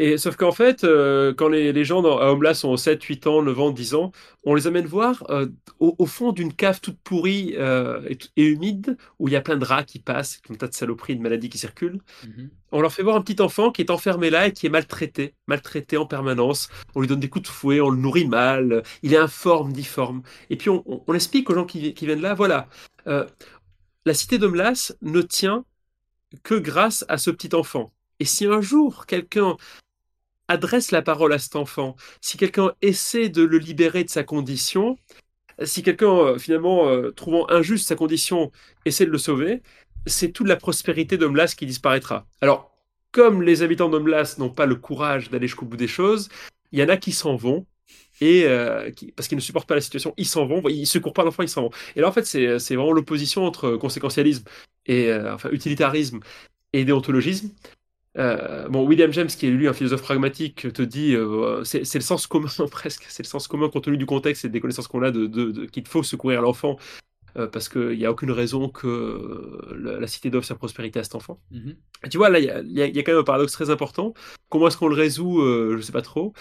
Et 0.00 0.16
sauf 0.16 0.36
qu'en 0.36 0.52
fait, 0.52 0.84
euh, 0.84 1.34
quand 1.34 1.48
les, 1.48 1.72
les 1.72 1.84
gens 1.84 2.02
dans, 2.02 2.18
à 2.18 2.30
Omla 2.30 2.54
sont 2.54 2.76
7, 2.76 3.02
8 3.02 3.26
ans, 3.26 3.42
9 3.42 3.60
ans, 3.60 3.70
10 3.72 3.94
ans, 3.94 4.12
on 4.44 4.54
les 4.54 4.68
amène 4.68 4.86
voir 4.86 5.24
euh, 5.28 5.48
au, 5.80 6.06
fond 6.06 6.30
d'une 6.30 6.52
cave 6.52 6.80
toute 6.80 7.00
pourrie 7.00 7.54
euh, 7.58 8.08
et, 8.36 8.44
humide, 8.44 8.96
où 9.18 9.26
il 9.26 9.32
y 9.32 9.36
a 9.36 9.40
plein 9.40 9.56
de 9.56 9.64
rats 9.64 9.82
qui 9.82 9.98
passent, 9.98 10.40
un 10.50 10.54
tas 10.54 10.68
de 10.68 10.74
saloperies, 10.74 11.16
de 11.16 11.20
maladies 11.20 11.48
qui 11.48 11.58
circulent. 11.58 12.00
Mhm. 12.24 12.48
On 12.70 12.80
leur 12.80 12.92
fait 12.92 13.02
voir 13.02 13.16
un 13.16 13.22
petit 13.22 13.42
enfant 13.42 13.72
qui 13.72 13.82
est 13.82 13.90
enfermé 13.90 14.30
là 14.30 14.46
et 14.46 14.52
qui 14.52 14.66
est 14.66 14.70
maltraité, 14.70 15.34
maltraité 15.48 15.96
en 15.96 16.06
permanence. 16.06 16.68
On 16.94 17.00
lui 17.00 17.08
donne 17.08 17.18
des 17.18 17.28
coups 17.28 17.48
de 17.48 17.52
fouet, 17.52 17.80
on 17.80 17.90
le 17.90 17.98
nourrit 17.98 18.28
mal, 18.28 18.84
il 19.02 19.14
est 19.14 19.18
informe, 19.18 19.72
difforme. 19.72 20.22
Et 20.48 20.56
puis 20.56 20.70
on, 20.70 20.84
on, 20.86 21.14
explique 21.14 21.50
aux 21.50 21.54
gens 21.54 21.64
qui, 21.64 21.92
qui 21.92 22.06
viennent 22.06 22.20
là, 22.20 22.34
voilà, 22.34 22.68
la 24.08 24.14
cité 24.14 24.38
d'Omlas 24.38 24.94
ne 25.02 25.20
tient 25.20 25.66
que 26.42 26.54
grâce 26.54 27.04
à 27.08 27.18
ce 27.18 27.30
petit 27.30 27.54
enfant. 27.54 27.92
Et 28.20 28.24
si 28.24 28.46
un 28.46 28.62
jour 28.62 29.04
quelqu'un 29.04 29.58
adresse 30.48 30.92
la 30.92 31.02
parole 31.02 31.34
à 31.34 31.38
cet 31.38 31.56
enfant, 31.56 31.94
si 32.22 32.38
quelqu'un 32.38 32.72
essaie 32.80 33.28
de 33.28 33.42
le 33.42 33.58
libérer 33.58 34.04
de 34.04 34.08
sa 34.08 34.24
condition, 34.24 34.96
si 35.62 35.82
quelqu'un, 35.82 36.16
euh, 36.16 36.38
finalement, 36.38 36.88
euh, 36.88 37.10
trouvant 37.10 37.50
injuste 37.50 37.86
sa 37.86 37.96
condition, 37.96 38.50
essaie 38.86 39.04
de 39.04 39.10
le 39.10 39.18
sauver, 39.18 39.62
c'est 40.06 40.32
toute 40.32 40.48
la 40.48 40.56
prospérité 40.56 41.18
d'Omlas 41.18 41.54
qui 41.54 41.66
disparaîtra. 41.66 42.26
Alors, 42.40 42.74
comme 43.12 43.42
les 43.42 43.62
habitants 43.62 43.90
d'Omlas 43.90 44.36
n'ont 44.38 44.48
pas 44.48 44.64
le 44.64 44.76
courage 44.76 45.28
d'aller 45.28 45.48
jusqu'au 45.48 45.66
bout 45.66 45.76
des 45.76 45.86
choses, 45.86 46.30
il 46.72 46.78
y 46.78 46.82
en 46.82 46.88
a 46.88 46.96
qui 46.96 47.12
s'en 47.12 47.36
vont, 47.36 47.66
et 48.20 48.44
euh, 48.44 48.90
parce 49.16 49.28
qu'ils 49.28 49.36
ne 49.36 49.42
supportent 49.42 49.68
pas 49.68 49.74
la 49.74 49.80
situation, 49.80 50.14
ils 50.16 50.26
s'en 50.26 50.46
vont, 50.46 50.62
ils 50.68 50.86
secourent 50.86 51.12
pas 51.12 51.24
l'enfant, 51.24 51.42
ils 51.42 51.48
s'en 51.48 51.62
vont. 51.62 51.70
Et 51.96 52.00
là, 52.00 52.08
en 52.08 52.12
fait, 52.12 52.24
c'est 52.24 52.74
vraiment 52.74 52.92
l'opposition 52.92 53.44
entre 53.44 53.76
conséquentialisme 53.76 54.44
et 54.86 55.12
enfin 55.14 55.50
utilitarisme 55.50 56.20
et 56.72 56.84
déontologisme. 56.84 57.50
Euh, 58.18 58.68
bon, 58.68 58.84
William 58.86 59.12
James, 59.12 59.28
qui 59.28 59.46
est 59.46 59.50
lui 59.50 59.68
un 59.68 59.72
philosophe 59.72 60.02
pragmatique, 60.02 60.72
te 60.72 60.82
dit 60.82 61.14
euh, 61.14 61.62
c'est 61.64 61.94
le 61.94 62.00
sens 62.00 62.26
commun 62.26 62.48
presque, 62.70 63.04
c'est 63.08 63.22
le 63.22 63.28
sens 63.28 63.46
commun 63.46 63.68
compte 63.68 63.84
tenu 63.84 63.96
du 63.96 64.06
contexte 64.06 64.44
et 64.44 64.48
des 64.48 64.60
connaissances 64.60 64.88
qu'on 64.88 65.02
a 65.02 65.10
de, 65.10 65.26
de, 65.26 65.66
qu'il 65.66 65.86
faut 65.86 66.02
secourir 66.02 66.42
l'enfant 66.42 66.76
parce 67.52 67.68
qu'il 67.68 67.96
n'y 67.96 68.04
a 68.04 68.10
aucune 68.10 68.32
raison 68.32 68.68
que 68.68 69.60
la, 69.72 70.08
cité 70.08 70.28
doive 70.28 70.42
sa 70.42 70.56
prospérité 70.56 70.98
à 70.98 71.04
cet 71.04 71.14
enfant. 71.14 71.38
Mmh 71.52 71.70
tu 72.10 72.16
vois, 72.16 72.30
là, 72.30 72.40
il 72.40 72.46
y, 72.72 72.82
a, 72.82 73.02
quand 73.02 73.12
même 73.12 73.20
un 73.20 73.24
paradoxe 73.24 73.52
très 73.52 73.70
important. 73.70 74.12
Comment 74.48 74.66
est-ce 74.66 74.76
qu'on 74.76 74.88
le 74.88 74.96
résout 74.96 75.40
Je 75.40 75.76
ne 75.76 75.80
sais 75.80 75.92
pas 75.92 76.02
trop. 76.02 76.32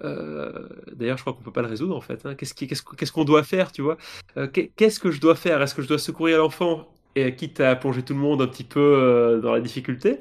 D'ailleurs, 0.00 1.16
je 1.16 1.22
crois 1.22 1.32
qu'on 1.32 1.42
peut 1.42 1.52
pas 1.52 1.62
le 1.62 1.68
résoudre 1.68 1.96
en 1.96 2.00
fait. 2.00 2.24
Hein. 2.24 2.34
Qu'est-ce 2.34 3.12
qu'on 3.12 3.24
doit 3.24 3.42
faire, 3.42 3.72
tu 3.72 3.82
vois? 3.82 3.96
Qu'est-ce 4.76 5.00
que 5.00 5.10
je 5.10 5.20
dois 5.20 5.34
faire? 5.34 5.60
Est-ce 5.62 5.74
que 5.74 5.82
je 5.82 5.88
dois 5.88 5.98
secourir 5.98 6.38
l'enfant 6.38 6.88
et 7.16 7.34
quitte 7.34 7.60
à 7.60 7.76
plonger 7.76 8.02
tout 8.02 8.14
le 8.14 8.20
monde 8.20 8.42
un 8.42 8.46
petit 8.46 8.64
peu 8.64 9.40
dans 9.42 9.52
la 9.52 9.60
difficulté? 9.60 10.20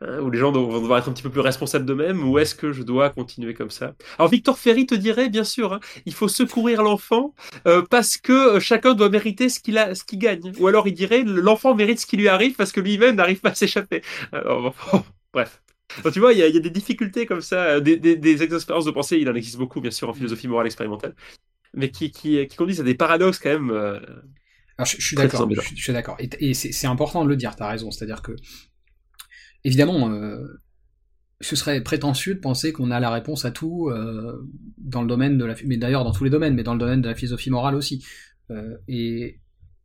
Hein, 0.00 0.20
où 0.20 0.30
les 0.30 0.38
gens 0.38 0.52
vont 0.52 0.80
devoir 0.80 1.00
être 1.00 1.08
un 1.08 1.12
petit 1.12 1.24
peu 1.24 1.30
plus 1.30 1.40
responsables 1.40 1.84
d'eux-mêmes, 1.84 2.28
ou 2.28 2.38
est-ce 2.38 2.54
que 2.54 2.72
je 2.72 2.84
dois 2.84 3.10
continuer 3.10 3.52
comme 3.52 3.70
ça? 3.70 3.94
Alors 4.16 4.30
Victor 4.30 4.56
Ferry 4.56 4.86
te 4.86 4.94
dirait, 4.94 5.28
bien 5.28 5.42
sûr, 5.42 5.72
hein, 5.72 5.80
il 6.06 6.14
faut 6.14 6.28
secourir 6.28 6.84
l'enfant 6.84 7.34
euh, 7.66 7.82
parce 7.90 8.16
que 8.16 8.56
euh, 8.56 8.60
chacun 8.60 8.94
doit 8.94 9.08
mériter 9.08 9.48
ce 9.48 9.58
qu'il 9.58 9.76
a, 9.76 9.96
ce 9.96 10.04
qu'il 10.04 10.20
gagne. 10.20 10.52
Ou 10.60 10.68
alors 10.68 10.86
il 10.86 10.94
dirait, 10.94 11.24
l'enfant 11.24 11.74
mérite 11.74 11.98
ce 11.98 12.06
qui 12.06 12.16
lui 12.16 12.28
arrive 12.28 12.54
parce 12.54 12.70
que 12.70 12.80
lui-même 12.80 13.16
n'arrive 13.16 13.40
pas 13.40 13.50
à 13.50 13.54
s'échapper. 13.54 14.02
Bref. 15.32 15.60
Tu 16.12 16.20
vois, 16.20 16.32
il 16.32 16.38
y, 16.38 16.42
a 16.42 16.50
des 16.50 16.70
difficultés 16.70 17.26
comme 17.26 17.40
ça, 17.40 17.64
euh, 17.64 17.80
des, 17.80 17.96
des, 17.96 18.42
expériences 18.42 18.84
de 18.84 18.90
pensée, 18.90 19.18
il 19.18 19.28
en 19.28 19.34
existe 19.34 19.56
beaucoup, 19.56 19.80
bien 19.80 19.90
sûr, 19.90 20.08
en 20.08 20.14
philosophie 20.14 20.48
morale 20.48 20.66
expérimentale, 20.66 21.14
mais 21.74 21.90
qui, 21.90 22.10
qui, 22.10 22.46
qui 22.46 22.56
conduisent 22.56 22.80
à 22.80 22.84
des 22.84 22.94
paradoxes 22.94 23.38
quand 23.38 23.50
même. 23.50 23.70
Alors, 23.70 24.86
je, 24.86 25.00
suis 25.00 25.16
d'accord, 25.16 25.48
je, 25.50 25.82
suis 25.82 25.92
d'accord. 25.92 26.16
Et, 26.20 26.50
et 26.50 26.54
c'est 26.54 26.86
important 26.86 27.24
de 27.24 27.28
le 27.28 27.36
dire, 27.36 27.56
tu 27.56 27.62
as 27.62 27.68
raison. 27.68 27.90
C'est-à-dire 27.90 28.22
que 28.22 28.32
évidemment, 29.64 30.10
euh, 30.10 30.60
ce 31.40 31.56
serait 31.56 31.82
prétentieux 31.82 32.34
de 32.34 32.40
penser 32.40 32.72
qu'on 32.72 32.90
a 32.90 33.00
la 33.00 33.10
réponse 33.10 33.44
à 33.44 33.50
tout 33.50 33.88
euh, 33.88 34.48
dans 34.78 35.02
le 35.02 35.08
domaine 35.08 35.38
de 35.38 35.44
la, 35.44 35.54
mais 35.64 35.76
d'ailleurs 35.76 36.04
dans 36.04 36.12
tous 36.12 36.24
les 36.24 36.30
domaines, 36.30 36.54
mais 36.54 36.62
dans 36.62 36.74
le 36.74 36.78
domaine 36.80 37.02
de 37.02 37.08
la 37.08 37.14
philosophie 37.14 37.50
morale 37.50 37.74
aussi. 37.74 38.04
Euh, 38.50 38.76
et 38.88 39.40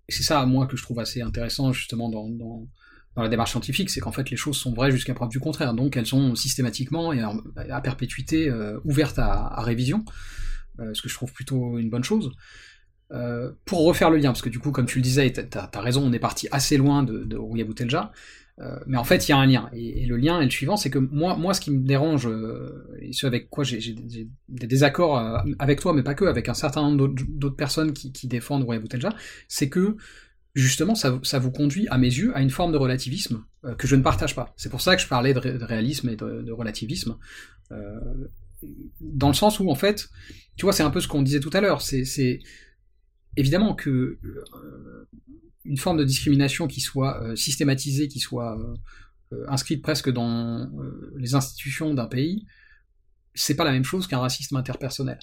c'est 0.09 0.23
ça, 0.23 0.45
moi, 0.45 0.67
que 0.67 0.77
je 0.77 0.83
trouve 0.83 0.99
assez 0.99 1.21
intéressant 1.21 1.71
justement 1.71 2.09
dans, 2.09 2.29
dans, 2.29 2.67
la 3.15 3.29
démarche 3.29 3.51
scientifique, 3.51 3.89
c'est 3.89 3.99
qu'en 3.99 4.11
fait 4.11 4.29
les 4.29 4.37
choses 4.37 4.57
sont 4.57 4.73
vraies 4.73 4.91
jusqu'à 4.91 5.13
preuve 5.13 5.29
du 5.29 5.39
contraire. 5.39 5.73
Donc 5.73 5.97
elles 5.97 6.05
sont 6.05 6.35
systématiquement 6.35 7.13
et 7.13 7.21
à, 7.21 7.81
perpétuité 7.81 8.51
ouvertes 8.83 9.19
à, 9.19 9.61
révision, 9.61 10.03
ce 10.79 11.01
que 11.01 11.09
je 11.09 11.13
trouve 11.13 11.31
plutôt 11.31 11.77
une 11.77 11.89
bonne 11.89 12.03
chose. 12.03 12.31
pour 13.65 13.85
refaire 13.85 14.09
le 14.09 14.17
lien, 14.17 14.29
parce 14.29 14.41
que 14.41 14.49
du 14.49 14.59
coup, 14.59 14.71
comme 14.71 14.87
tu 14.87 14.97
le 14.97 15.03
disais, 15.03 15.31
t'as 15.31 15.69
as 15.71 15.81
raison, 15.81 16.03
on 16.03 16.11
est 16.11 16.19
parti 16.19 16.47
assez 16.51 16.77
loin 16.77 17.03
de, 17.03 17.23
de. 17.23 17.37
Euh, 18.59 18.77
mais 18.85 18.97
en 18.97 19.03
fait, 19.03 19.27
il 19.27 19.31
y 19.31 19.33
a 19.33 19.37
un 19.37 19.45
lien. 19.45 19.69
Et, 19.73 20.05
le 20.05 20.17
lien 20.17 20.39
est 20.39 20.45
le 20.45 20.51
suivant, 20.51 20.77
c'est 20.77 20.89
que 20.89 20.99
moi, 20.99 21.53
ce 21.53 21.61
qui 21.61 21.71
me 21.71 21.85
dérange, 21.85 22.27
euh, 22.27 22.87
et 23.01 23.13
ce 23.13 23.25
avec 23.25 23.49
quoi 23.49 23.63
j'ai 23.63 23.95
des 24.49 24.67
désaccords 24.67 25.17
euh, 25.17 25.39
avec 25.59 25.79
toi, 25.79 25.93
mais 25.93 26.03
pas 26.03 26.13
que, 26.13 26.25
avec 26.25 26.49
un 26.49 26.53
certain 26.53 26.81
nombre 26.81 27.13
d'autres 27.27 27.55
personnes 27.55 27.93
qui, 27.93 28.27
défendent 28.27 28.63
Roya 28.63 28.79
Boutelja, 28.79 29.09
c'est 29.47 29.69
que 29.69 29.97
justement, 30.53 30.95
ça, 30.95 31.39
vous 31.39 31.51
conduit, 31.51 31.87
à 31.89 31.97
mes 31.97 32.07
yeux, 32.07 32.35
à 32.35 32.41
une 32.41 32.49
forme 32.49 32.71
de 32.71 32.77
relativisme 32.77 33.43
que 33.77 33.87
je 33.87 33.95
ne 33.95 34.01
partage 34.01 34.35
pas. 34.35 34.53
C'est 34.57 34.69
pour 34.69 34.81
ça 34.81 34.95
que 34.95 35.01
je 35.01 35.07
parlais 35.07 35.33
de, 35.33 35.39
réalisme 35.63 36.09
et 36.09 36.15
de, 36.15 36.51
relativisme. 36.51 37.17
dans 39.01 39.27
le 39.27 39.33
sens 39.33 39.59
où, 39.59 39.69
en 39.69 39.75
fait, 39.75 40.09
tu 40.55 40.65
vois, 40.65 40.73
c'est 40.73 40.83
un 40.83 40.91
peu 40.91 41.01
ce 41.01 41.07
qu'on 41.07 41.21
disait 41.21 41.39
tout 41.39 41.49
à 41.53 41.61
l'heure. 41.61 41.81
C'est 41.81 42.39
évidemment 43.35 43.73
que 43.73 44.19
une 45.65 45.77
forme 45.77 45.97
de 45.97 46.03
discrimination 46.03 46.67
qui 46.67 46.81
soit 46.81 47.21
euh, 47.23 47.35
systématisée, 47.35 48.07
qui 48.07 48.19
soit 48.19 48.57
euh, 48.59 48.75
euh, 49.33 49.45
inscrite 49.47 49.81
presque 49.81 50.09
dans 50.09 50.69
les 51.15 51.35
institutions 51.35 51.93
d'un 51.93 52.07
pays, 52.07 52.45
c'est 53.33 53.55
pas 53.55 53.63
la 53.63 53.71
même 53.71 53.83
chose 53.83 54.07
qu'un 54.07 54.19
racisme 54.19 54.55
interpersonnel. 54.55 55.19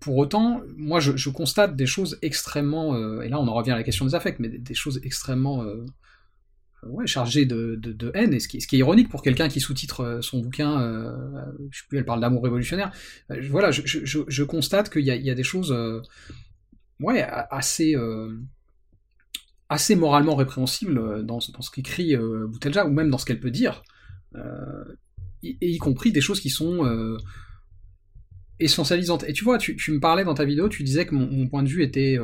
Pour 0.00 0.16
autant, 0.16 0.62
moi 0.76 1.00
je, 1.00 1.28
constate 1.30 1.76
des 1.76 1.86
choses 1.86 2.18
extrêmement, 2.22 2.96
et 3.22 3.28
là 3.28 3.38
on 3.38 3.46
en 3.48 3.54
revient 3.54 3.72
à 3.72 3.76
la 3.76 3.82
question 3.82 4.04
des 4.06 4.14
affects, 4.14 4.38
mais 4.38 4.48
des, 4.48 4.74
choses 4.74 5.00
extrêmement 5.04 5.64
ouais, 6.84 7.06
chargées 7.06 7.44
de, 7.44 8.10
haine, 8.14 8.32
et 8.32 8.40
ce 8.40 8.48
qui, 8.48 8.56
est 8.56 8.78
ironique 8.78 9.10
pour 9.10 9.22
quelqu'un 9.22 9.48
qui 9.48 9.60
sous-titre 9.60 10.20
son 10.22 10.40
bouquin, 10.40 10.80
je 11.70 11.78
sais 11.78 11.84
plus, 11.88 11.98
elle 11.98 12.06
parle 12.06 12.20
d'amour 12.20 12.42
révolutionnaire, 12.42 12.92
voilà, 13.50 13.70
je, 13.70 14.42
constate 14.42 14.90
qu'il 14.90 15.02
y, 15.02 15.10
y, 15.10 15.30
a 15.30 15.34
des 15.34 15.42
choses 15.42 15.74
ouais, 17.00 17.22
assez 17.22 17.94
assez 19.72 19.96
moralement 19.96 20.36
répréhensible 20.36 20.98
euh, 20.98 21.22
dans, 21.22 21.40
ce 21.40 21.70
qu'écrit 21.70 22.14
euh, 22.14 22.46
Boutelja, 22.46 22.86
ou 22.86 22.92
même 22.92 23.10
dans 23.10 23.18
ce 23.18 23.24
qu'elle 23.24 23.40
peut 23.40 23.50
dire, 23.50 23.82
euh, 24.34 24.84
et, 25.42 25.56
y 25.60 25.78
compris 25.78 26.12
des 26.12 26.20
choses 26.20 26.40
qui 26.40 26.50
sont 26.50 26.86
essentialisantes. 28.62 29.24
Et 29.28 29.32
tu 29.32 29.44
vois, 29.44 29.58
tu, 29.58 29.76
me 29.90 30.00
parlais 30.00 30.24
dans 30.24 30.34
ta 30.34 30.44
vidéo, 30.44 30.68
tu 30.68 30.82
disais 30.82 31.06
que 31.06 31.14
mon, 31.14 31.48
point 31.48 31.62
de 31.62 31.68
vue 31.68 31.82
était 31.82 32.18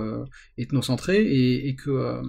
ethnocentré, 0.57 1.19
et, 1.67 1.75
que, 1.75 2.21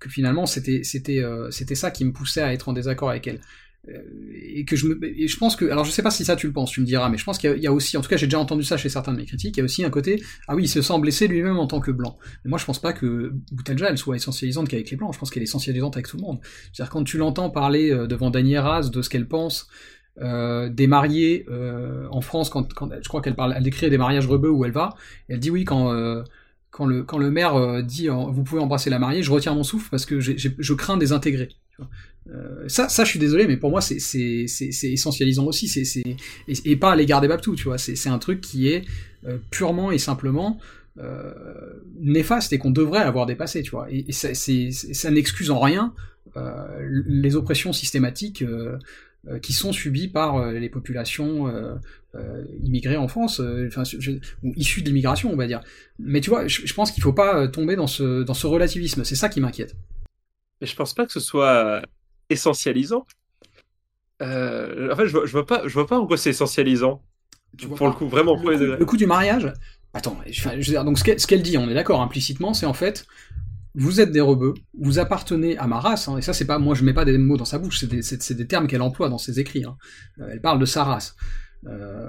que 0.00 0.08
finalement 0.08 0.46
c'était 0.46 0.82
ça 0.82 1.90
qui 1.90 2.04
me 2.04 2.12
poussait 2.12 2.42
à 2.42 2.52
être 2.52 2.68
en 2.68 2.72
désaccord 2.72 3.10
avec 3.10 3.26
elle 3.26 3.40
et 3.88 4.64
que 4.64 4.74
je 4.74 5.36
pense 5.38 5.56
que, 5.56 5.64
alors 5.66 5.84
je 5.84 5.90
sais 5.90 6.02
pas 6.02 6.10
si 6.10 6.24
ça 6.24 6.36
tu 6.36 6.46
le 6.46 6.52
penses, 6.52 6.70
tu 6.70 6.80
me 6.80 6.86
diras, 6.86 7.08
mais 7.08 7.18
je 7.18 7.24
pense 7.24 7.38
qu'il 7.38 7.58
y, 7.58 7.66
a 7.66 7.72
aussi, 7.72 7.96
en 7.96 8.00
tout 8.00 8.08
cas 8.08 8.16
j'ai 8.16 8.26
déjà 8.26 8.38
entendu 8.38 8.64
ça 8.64 8.76
chez 8.76 8.88
certains 8.88 9.12
de 9.12 9.18
mes 9.18 9.26
critiques, 9.26 9.56
il 9.56 9.60
y 9.60 9.62
a 9.62 9.64
aussi 9.64 9.84
un 9.84 9.90
côté, 9.90 10.22
ah 10.48 10.56
oui, 10.56 10.64
il 10.64 10.68
se 10.68 10.82
sent 10.82 10.98
blessé 10.98 11.28
lui-même 11.28 11.58
en 11.58 11.66
tant 11.66 11.80
que 11.80 11.90
blanc. 11.90 12.18
Mais 12.44 12.48
moi 12.48 12.58
je 12.58 12.64
pense 12.64 12.80
pas 12.80 12.92
que 12.92 13.32
Boutelja 13.52 13.88
elle 13.88 13.98
soit 13.98 14.16
essentialisante 14.16 14.68
qu'avec 14.68 14.90
les 14.90 14.96
blancs, 14.96 15.14
je 15.14 15.18
pense 15.18 15.30
qu'elle 15.30 15.42
est 15.42 15.44
essentialisante 15.44 15.96
avec 15.96 16.08
tout 16.08 16.16
le 16.16 16.22
monde. 16.22 16.40
C'est-à-dire 16.72 16.90
quand 16.90 17.04
tu 17.04 17.18
l'entends 17.18 17.50
parler 17.50 17.92
euh, 17.92 18.06
devant 18.06 18.30
Daniel 18.30 18.60
Raz 18.60 18.90
de 18.90 19.02
ce 19.02 19.08
qu'elle 19.08 19.28
pense 19.28 19.68
euh, 20.20 20.68
des 20.68 20.86
mariés 20.86 21.46
euh, 21.50 22.06
en 22.10 22.20
France, 22.20 22.50
quand, 22.50 22.72
quand 22.74 22.90
je 23.00 23.08
crois 23.08 23.20
qu'elle 23.20 23.34
parle, 23.34 23.54
elle 23.56 23.62
décrit 23.62 23.90
des 23.90 23.98
mariages 23.98 24.26
rebeux 24.26 24.50
où 24.50 24.64
elle 24.64 24.72
va, 24.72 24.94
elle 25.28 25.40
dit 25.40 25.50
oui 25.50 25.64
quand 25.64 25.92
euh, 25.92 26.22
quand 26.70 26.86
le 26.86 27.02
quand 27.02 27.18
le 27.18 27.30
maire 27.30 27.82
dit 27.82 28.08
vous 28.08 28.42
pouvez 28.42 28.60
embrasser 28.60 28.90
la 28.90 28.98
mariée, 28.98 29.22
je 29.22 29.30
retiens 29.30 29.54
mon 29.54 29.62
souffle 29.62 29.88
parce 29.90 30.06
que 30.06 30.20
je 30.20 30.74
crains 30.74 30.96
des 30.96 31.12
intégrés. 31.12 31.48
Euh, 32.28 32.64
ça, 32.68 32.88
ça, 32.88 33.04
je 33.04 33.10
suis 33.10 33.18
désolé, 33.18 33.46
mais 33.46 33.56
pour 33.56 33.70
moi, 33.70 33.80
c'est 33.80 34.46
essentialisant 34.82 35.44
aussi, 35.44 35.68
c'est 35.68 36.02
et, 36.48 36.76
pas 36.76 36.92
à 36.92 36.96
l'égard 36.96 37.20
des 37.20 37.28
Baptous, 37.28 37.54
tu 37.54 37.64
vois. 37.64 37.78
C'est 37.78 38.08
un 38.08 38.18
truc 38.18 38.40
qui 38.40 38.68
est 38.68 38.84
euh, 39.26 39.38
purement 39.50 39.92
et 39.92 39.98
simplement 39.98 40.58
euh, 40.98 41.32
néfaste 42.00 42.52
et 42.52 42.58
qu'on 42.58 42.70
devrait 42.70 43.02
avoir 43.02 43.26
dépassé, 43.26 43.62
tu 43.62 43.70
vois. 43.70 43.86
Et, 43.90 44.12
ça, 44.12 44.34
ça 44.34 45.10
n'excuse 45.10 45.50
en 45.50 45.60
rien 45.60 45.92
les 46.90 47.34
oppressions 47.34 47.72
systématiques 47.72 48.44
qui 49.42 49.52
sont 49.52 49.72
subies 49.72 50.08
par 50.08 50.52
les 50.52 50.68
populations 50.68 51.52
immigrées 52.62 52.96
en 52.96 53.08
France, 53.08 53.40
enfin, 53.66 53.82
ou 54.42 54.52
issues 54.56 54.82
de 54.82 54.86
l'immigration, 54.88 55.32
on 55.32 55.36
va 55.36 55.46
dire. 55.46 55.60
Mais 55.98 56.20
tu 56.20 56.30
vois, 56.30 56.46
je, 56.46 56.66
je 56.66 56.74
pense 56.74 56.92
qu'il 56.92 57.02
faut 57.02 57.12
pas 57.12 57.48
tomber 57.48 57.76
dans 57.76 57.86
ce, 57.86 58.22
dans 58.22 58.34
ce 58.34 58.46
relativisme. 58.46 59.04
C'est 59.04 59.16
ça 59.16 59.28
qui 59.28 59.40
m'inquiète. 59.40 59.76
Mais 60.60 60.66
je 60.66 60.76
pense 60.76 60.94
pas 60.94 61.06
que 61.06 61.12
ce 61.12 61.20
soit 61.20 61.82
essentialisant. 62.30 63.06
Euh, 64.22 64.92
en 64.92 64.96
fait, 64.96 65.06
je 65.06 65.12
vois, 65.12 65.26
vois 65.26 65.46
pas, 65.46 65.62
je 65.66 65.72
vois 65.72 65.86
pas 65.86 65.98
en 65.98 66.06
quoi 66.06 66.16
c'est 66.16 66.30
essentialisant. 66.30 67.02
pour 67.76 67.86
le 67.86 67.92
coup, 67.92 68.08
vraiment. 68.08 68.36
Le, 68.36 68.84
coup, 68.84 68.96
du 68.96 69.06
mariage? 69.06 69.52
Attends, 69.92 70.18
je, 70.30 70.48
veux 70.48 70.58
dire, 70.58 70.84
donc 70.84 70.98
ce 70.98 71.26
qu'elle 71.26 71.42
dit, 71.42 71.56
on 71.58 71.68
est 71.70 71.74
d'accord 71.74 72.02
implicitement, 72.02 72.54
c'est 72.54 72.66
en 72.66 72.74
fait, 72.74 73.06
vous 73.76 74.00
êtes 74.00 74.10
des 74.10 74.20
rebeux, 74.20 74.54
vous 74.78 74.98
appartenez 74.98 75.56
à 75.58 75.66
ma 75.66 75.78
race, 75.78 76.08
hein, 76.08 76.16
et 76.16 76.22
ça 76.22 76.32
c'est 76.32 76.46
pas, 76.46 76.58
moi 76.58 76.74
je 76.74 76.82
mets 76.82 76.94
pas 76.94 77.04
des 77.04 77.16
mots 77.18 77.36
dans 77.36 77.44
sa 77.44 77.58
bouche, 77.58 77.80
c'est 77.80 77.88
des, 77.88 78.34
des, 78.34 78.46
termes 78.46 78.66
qu'elle 78.66 78.82
emploie 78.82 79.08
dans 79.08 79.18
ses 79.18 79.38
écrits. 79.38 79.64
Hein. 79.64 79.76
Euh, 80.20 80.28
elle 80.32 80.40
parle 80.40 80.58
de 80.58 80.64
sa 80.64 80.82
race. 80.82 81.14
Euh, 81.66 82.08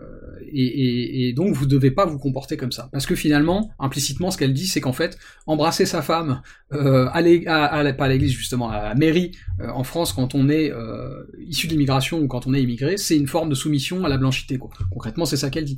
et, 0.52 1.34
donc 1.34 1.54
vous 1.54 1.66
devez 1.66 1.92
pas 1.92 2.06
vous 2.06 2.18
comporter 2.18 2.58
comme 2.58 2.72
ça. 2.72 2.90
Parce 2.92 3.06
que 3.06 3.16
finalement, 3.16 3.72
implicitement, 3.80 4.32
ce 4.32 4.38
qu'elle 4.38 4.54
dit, 4.54 4.68
c'est 4.68 4.82
qu'en 4.82 4.94
fait, 4.94 5.18
embrasser 5.46 5.86
sa 5.86 6.02
femme, 6.02 6.42
euh, 6.74 7.08
aller 7.12 7.46
à, 7.48 7.94
pas 7.94 8.06
à 8.06 8.08
l'église 8.08 8.32
justement, 8.32 8.70
à 8.70 8.84
la 8.84 8.96
mairie 8.96 9.32
euh, 9.62 9.70
en 9.70 9.84
France 9.84 10.14
quand 10.14 10.36
on 10.36 10.50
est 10.50 10.72
euh, 10.72 11.24
issu 11.48 11.68
de 11.68 11.72
l'immigration 11.72 12.20
ou 12.20 12.28
quand 12.28 12.48
on 12.48 12.54
est 12.54 12.62
immigré, 12.62 12.98
c'est 12.98 13.18
une 13.18 13.28
forme 13.28 13.50
de 13.50 13.56
soumission 13.56 14.06
à 14.06 14.10
la 14.10 14.18
blanchité. 14.18 14.60
Concrètement, 14.92 15.26
c'est 15.26 15.38
ça 15.38 15.50
qu'elle 15.50 15.66
dit. 15.66 15.78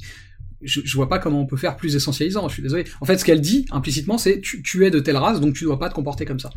Je, 0.62 0.82
je, 0.84 0.96
vois 0.96 1.08
pas 1.10 1.20
comment 1.20 1.42
on 1.42 1.46
peut 1.46 1.58
faire 1.58 1.78
plus 1.78 1.96
essentialisant, 1.96 2.48
je 2.50 2.54
suis 2.54 2.64
désolé. 2.64 2.86
En 3.02 3.06
fait, 3.06 3.18
ce 3.18 3.26
qu'elle 3.26 3.42
dit 3.42 3.66
implicitement, 3.72 4.18
c'est 4.18 4.42
tu, 4.42 4.62
tu 4.62 4.86
es 4.86 4.92
de 4.92 5.00
telle 5.00 5.18
race, 5.18 5.40
donc 5.40 5.56
tu 5.56 5.64
dois 5.64 5.80
pas 5.80 5.90
te 5.90 5.96
comporter 5.96 6.26
comme 6.26 6.40
ça. 6.40 6.50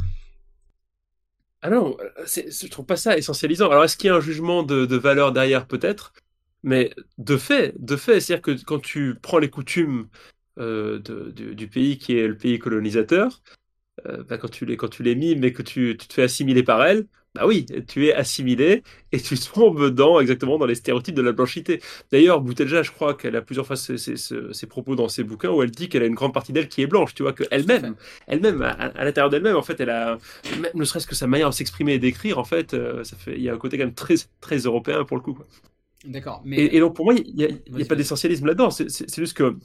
Ah 1.62 1.70
non, 1.70 1.96
je 2.26 2.66
trouve 2.66 2.86
pas 2.86 2.96
ça 2.96 3.16
essentialisant. 3.16 3.70
Alors 3.70 3.84
est-ce 3.84 3.96
qu'il 3.96 4.08
y 4.08 4.10
a 4.10 4.16
un 4.16 4.20
jugement 4.20 4.64
de, 4.64 4.96
valeur 4.96 5.32
derrière 5.32 5.66
peut-être? 5.66 6.12
Mais 6.64 6.92
de 7.18 7.36
fait, 7.36 7.74
de 7.78 7.96
fait, 7.96 8.20
c'est-à-dire 8.20 8.42
que 8.42 8.64
quand 8.64 8.80
tu 8.80 9.16
prends 9.22 9.38
les 9.38 9.50
coutumes 9.50 10.08
euh, 10.58 10.98
du 10.98 11.68
pays 11.68 11.98
qui 11.98 12.18
est 12.18 12.26
le 12.26 12.36
pays 12.36 12.58
colonisateur, 12.58 13.42
euh, 14.06 14.24
bah, 14.24 14.38
quand, 14.38 14.50
tu 14.50 14.66
les, 14.66 14.76
quand 14.76 14.88
tu 14.88 15.02
les 15.04 15.14
mimes 15.14 15.44
et 15.44 15.52
que 15.52 15.62
tu, 15.62 15.96
tu, 15.98 16.08
te 16.08 16.14
fais 16.14 16.22
assimiler 16.22 16.64
par 16.64 16.84
elle, 16.84 17.06
bah 17.34 17.46
oui, 17.46 17.64
tu 17.88 18.06
es 18.06 18.12
assimilé 18.12 18.82
et 19.10 19.20
tu 19.20 19.38
tombes 19.54 19.88
dans, 19.88 20.20
exactement 20.20 20.58
dans 20.58 20.66
les 20.66 20.74
stéréotypes 20.74 21.14
de 21.14 21.22
la 21.22 21.32
blanchité. 21.32 21.80
D'ailleurs, 22.10 22.42
Boutelja, 22.42 22.82
je 22.82 22.90
crois 22.90 23.14
qu'elle 23.14 23.36
a 23.36 23.42
plusieurs 23.42 23.66
fois 23.66 23.76
ses, 23.76 23.96
ses, 23.96 24.66
propos 24.66 24.96
dans 24.96 25.08
ses 25.08 25.24
bouquins 25.24 25.50
où 25.50 25.62
elle 25.62 25.70
dit 25.70 25.88
qu'elle 25.88 26.02
a 26.02 26.06
une 26.06 26.14
grande 26.14 26.34
partie 26.34 26.52
d'elle 26.52 26.68
qui 26.68 26.82
est 26.82 26.86
blanche, 26.86 27.14
tu 27.14 27.22
vois, 27.22 27.32
qu'elle-même, 27.32 27.96
elle-même, 28.26 28.60
à, 28.62 29.04
l'intérieur 29.04 29.30
d'elle-même, 29.30 29.56
en 29.56 29.62
fait, 29.62 29.80
elle 29.80 29.90
a, 29.90 30.18
ne 30.74 30.84
serait-ce 30.84 31.06
que 31.06 31.14
sa 31.14 31.26
manière 31.26 31.48
de 31.48 31.54
s'exprimer 31.54 31.94
et 31.94 31.98
d'écrire, 31.98 32.38
en 32.38 32.44
fait, 32.44 32.74
euh, 32.74 33.02
ça 33.02 33.16
fait, 33.16 33.34
il 33.34 33.42
y 33.42 33.48
a 33.48 33.54
un 33.54 33.58
côté 33.58 33.78
quand 33.78 33.84
même 33.84 33.94
très, 33.94 34.16
très 34.40 34.58
européen 34.58 35.04
pour 35.04 35.16
le 35.16 35.22
coup. 35.22 35.38
D'accord. 36.04 36.42
Mais... 36.44 36.66
Et, 36.66 36.80
donc 36.80 36.94
pour 36.94 37.06
moi, 37.06 37.14
il 37.14 37.34
n'y 37.34 37.44
a, 37.44 37.84
pas 37.86 37.94
d'essentialisme 37.94 38.46
là-dedans. 38.46 38.70
C'est 38.70 39.16
juste 39.16 39.36
que 39.36 39.56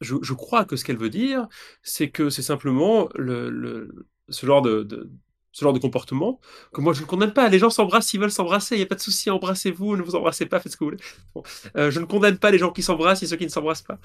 je, 0.00 0.32
crois 0.32 0.64
que 0.64 0.76
ce 0.76 0.84
qu'elle 0.84 0.96
veut 0.96 1.10
dire, 1.10 1.48
c'est 1.82 2.08
que 2.08 2.30
c'est 2.30 2.42
simplement 2.42 3.08
le, 3.14 3.90
ce 4.28 4.46
genre 4.46 4.62
de, 4.62 5.10
ce 5.54 5.64
genre 5.64 5.72
de 5.72 5.78
comportement 5.78 6.40
que 6.72 6.80
moi 6.80 6.92
je 6.92 7.00
ne 7.00 7.06
condamne 7.06 7.32
pas. 7.32 7.48
Les 7.48 7.60
gens 7.60 7.70
s'embrassent 7.70 8.08
s'ils 8.08 8.20
veulent 8.20 8.30
s'embrasser, 8.30 8.74
il 8.74 8.78
n'y 8.78 8.84
a 8.84 8.86
pas 8.86 8.96
de 8.96 9.00
souci, 9.00 9.30
embrassez-vous, 9.30 9.96
ne 9.96 10.02
vous 10.02 10.16
embrassez 10.16 10.46
pas, 10.46 10.58
faites 10.58 10.72
ce 10.72 10.76
que 10.76 10.84
vous 10.84 10.90
voulez. 10.90 11.90
je 11.90 12.00
ne 12.00 12.04
condamne 12.04 12.38
pas 12.38 12.50
les 12.50 12.58
gens 12.58 12.72
qui 12.72 12.82
s'embrassent 12.82 13.22
et 13.22 13.26
ceux 13.26 13.36
qui 13.36 13.44
ne 13.44 13.50
s'embrassent 13.50 13.82
pas. 13.82 13.98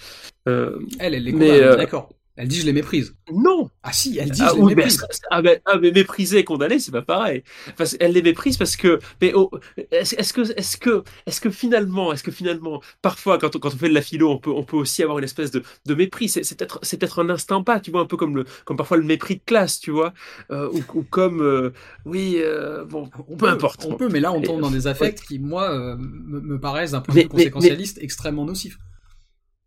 elle, 0.46 0.78
elle 1.00 1.24
les 1.24 1.32
condamne, 1.32 1.76
d'accord. 1.76 2.10
Elle 2.40 2.48
dit 2.48 2.62
je 2.62 2.66
les 2.66 2.72
méprise. 2.72 3.14
Non. 3.34 3.70
Ah 3.84 3.92
si, 3.92 4.18
elle 4.18 4.32
dit 4.32 4.42
ah, 4.42 4.54
je 4.56 4.62
les 4.62 4.74
méprise. 4.74 5.06
ah, 5.30 5.42
mais, 5.42 5.62
ah, 5.66 5.78
mais, 5.78 5.92
mépriser 5.92 6.38
et 6.38 6.46
condamner, 6.46 6.80
c'est 6.80 6.94
pas 6.94 7.02
pareil. 7.02 7.44
Enfin, 7.74 7.84
elle 8.00 8.14
les 8.14 8.22
méprise 8.22 8.56
parce 8.56 8.78
que, 8.78 8.98
mais 9.22 9.34
oh, 9.36 9.52
est-ce 9.92 10.32
que, 10.32 10.58
est-ce 10.58 10.78
que, 10.78 11.04
est-ce 11.26 11.42
que 11.42 11.50
finalement, 11.50 12.14
est-ce 12.14 12.24
que 12.24 12.32
finalement, 12.32 12.82
parfois 13.02 13.40
quand 13.40 13.58
on, 13.58 13.60
quand 13.60 13.74
on 13.74 13.78
fait 13.78 13.90
de 13.90 13.94
la 13.94 14.02
philo, 14.02 14.32
on 14.32 14.38
peut, 14.38 14.52
on 14.52 14.64
peut 14.64 14.78
aussi 14.78 15.04
avoir 15.04 15.18
une 15.18 15.26
espèce 15.26 15.52
de, 15.52 15.64
de 15.86 15.94
mépris. 15.94 16.30
C'est, 16.30 16.40
peut-être, 16.56 16.80
c'est 16.82 16.98
peut-être 16.98 17.22
un 17.22 17.30
instant 17.30 17.62
pas, 17.62 17.82
tu 17.82 17.92
vois, 17.92 18.00
un 18.00 18.06
peu 18.06 18.16
comme 18.16 18.38
le, 18.38 18.46
comme 18.64 18.78
parfois 18.78 18.96
le 18.96 19.04
mépris 19.04 19.36
de 19.36 19.44
classe, 19.46 19.82
tu 19.82 19.92
vois, 19.92 20.14
euh, 20.50 20.70
ou, 20.72 21.04
comme, 21.04 21.42
euh, 21.42 21.74
oui, 22.06 22.38
euh, 22.38 22.86
bon, 22.86 23.10
on 23.28 23.36
peu 23.36 23.50
importe. 23.50 23.86
On 23.86 23.96
peut, 23.96 24.08
mais 24.08 24.22
là 24.22 24.32
on 24.32 24.42
tombe 24.42 24.62
dans 24.62 24.72
des 24.72 24.88
affects 24.88 25.20
qui, 25.28 25.40
moi, 25.40 25.98
me, 25.98 26.58
paraissent 26.58 26.94
un 26.94 27.02
peu 27.02 27.12
plus 27.12 27.28
conséquentialistes, 27.28 27.98
extrêmement 28.02 28.46
nocifs 28.46 28.78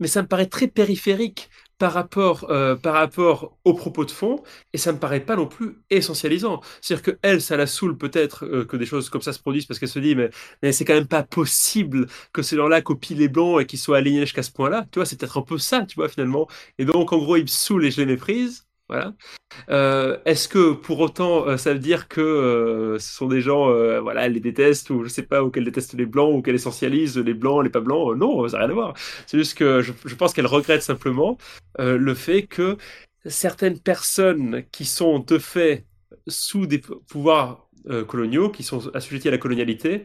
mais 0.02 0.08
ça 0.08 0.20
me 0.20 0.26
paraît 0.26 0.46
très 0.46 0.66
périphérique 0.66 1.48
par 1.82 1.94
rapport, 1.94 2.46
euh, 2.48 2.76
par 2.76 2.94
rapport 2.94 3.58
aux 3.64 3.74
propos 3.74 4.04
de 4.04 4.12
fond, 4.12 4.40
et 4.72 4.78
ça 4.78 4.92
me 4.92 5.00
paraît 5.00 5.18
pas 5.18 5.34
non 5.34 5.48
plus 5.48 5.82
essentialisant. 5.90 6.60
C'est-à-dire 6.80 7.02
que 7.02 7.18
elle, 7.22 7.40
ça 7.42 7.56
la 7.56 7.66
saoule 7.66 7.98
peut-être 7.98 8.44
euh, 8.46 8.64
que 8.64 8.76
des 8.76 8.86
choses 8.86 9.10
comme 9.10 9.20
ça 9.20 9.32
se 9.32 9.40
produisent 9.40 9.66
parce 9.66 9.80
qu'elle 9.80 9.88
se 9.88 9.98
dit, 9.98 10.14
mais, 10.14 10.30
mais 10.62 10.70
c'est 10.70 10.84
quand 10.84 10.94
même 10.94 11.08
pas 11.08 11.24
possible 11.24 12.06
que 12.32 12.42
ces 12.42 12.54
gens-là 12.54 12.82
copient 12.82 13.16
les 13.16 13.26
blancs 13.26 13.60
et 13.60 13.66
qu'ils 13.66 13.80
soient 13.80 13.96
alignés 13.98 14.20
jusqu'à 14.20 14.44
ce 14.44 14.52
point-là. 14.52 14.86
Tu 14.92 15.00
vois, 15.00 15.06
c'est 15.06 15.18
peut-être 15.18 15.38
un 15.38 15.42
peu 15.42 15.58
ça, 15.58 15.84
tu 15.84 15.96
vois, 15.96 16.08
finalement. 16.08 16.46
Et 16.78 16.84
donc, 16.84 17.12
en 17.12 17.18
gros, 17.18 17.34
ils 17.34 17.42
me 17.42 17.46
saoulent 17.48 17.84
et 17.84 17.90
je 17.90 18.00
les 18.00 18.06
méprise. 18.06 18.64
Voilà. 18.88 19.14
Euh, 19.70 20.18
est-ce 20.24 20.48
que 20.48 20.72
pour 20.72 21.00
autant 21.00 21.46
euh, 21.46 21.56
ça 21.56 21.72
veut 21.72 21.78
dire 21.78 22.08
que 22.08 22.20
euh, 22.20 22.98
ce 22.98 23.14
sont 23.14 23.26
des 23.26 23.40
gens, 23.40 23.72
voilà, 24.00 24.28
les 24.28 24.40
déteste 24.40 24.90
ou 24.90 25.04
je 25.04 25.08
sais 25.08 25.22
pas, 25.22 25.42
ou 25.42 25.50
qu'elle 25.50 25.64
déteste 25.64 25.94
les 25.94 26.06
blancs 26.06 26.34
ou 26.34 26.42
qu'elle 26.42 26.54
essentialise 26.54 27.16
les 27.18 27.34
blancs, 27.34 27.62
les 27.64 27.70
pas 27.70 27.80
blancs? 27.80 28.16
Non, 28.16 28.46
ça 28.48 28.58
n'a 28.58 28.64
rien 28.64 28.70
à 28.70 28.74
voir. 28.74 28.94
C'est 29.26 29.38
juste 29.38 29.56
que 29.56 29.82
je, 29.82 30.14
pense 30.14 30.32
qu'elle 30.32 30.46
regrette 30.46 30.82
simplement 30.82 31.38
le 31.78 32.14
fait 32.14 32.42
que 32.42 32.76
certaines 33.24 33.78
personnes 33.78 34.64
qui 34.72 34.84
sont 34.84 35.20
de 35.20 35.38
fait 35.38 35.86
sous 36.26 36.66
des 36.66 36.78
pouvoirs 36.78 37.68
coloniaux, 38.06 38.50
qui 38.50 38.62
sont 38.62 38.94
assujettis 38.94 39.28
à 39.28 39.30
la 39.30 39.38
colonialité, 39.38 40.04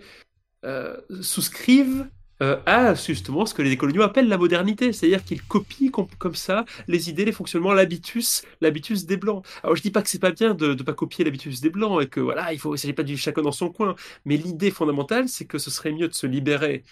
souscrivent 1.21 2.07
euh, 2.43 2.57
à 2.67 2.93
justement 2.93 3.47
ce 3.47 3.55
que 3.55 3.63
les 3.63 3.77
coloniaux 3.77 4.03
appellent 4.03 4.27
la 4.27 4.37
modernité, 4.37 4.93
c'est-à-dire 4.93 5.23
qu'ils 5.23 5.41
copient 5.41 5.89
comme 6.19 6.35
ça 6.35 6.65
les 6.87 7.09
idées, 7.09 7.25
les 7.25 7.31
fonctionnements, 7.31 7.73
l'habitus, 7.73 8.43
l'habitus 8.61 9.07
des 9.07 9.17
blancs. 9.17 9.43
Alors 9.63 9.75
je 9.75 9.81
dis 9.81 9.89
pas 9.89 10.03
que 10.03 10.09
c'est 10.09 10.19
pas 10.19 10.31
bien 10.31 10.53
de 10.53 10.75
ne 10.75 10.83
pas 10.83 10.93
copier 10.93 11.25
l'habitus 11.25 11.61
des 11.61 11.71
blancs 11.71 12.01
et 12.03 12.07
que 12.07 12.19
voilà, 12.19 12.53
il 12.53 12.59
faut, 12.59 12.77
s'agit 12.77 12.93
pas 12.93 13.03
du 13.03 13.17
chacun 13.17 13.41
dans 13.41 13.51
son 13.51 13.71
coin, 13.71 13.95
mais 14.25 14.37
l'idée 14.37 14.69
fondamentale, 14.69 15.27
c'est 15.27 15.45
que 15.45 15.57
ce 15.57 15.71
serait 15.71 15.91
mieux 15.91 16.07
de 16.07 16.13
se 16.13 16.27
libérer 16.27 16.83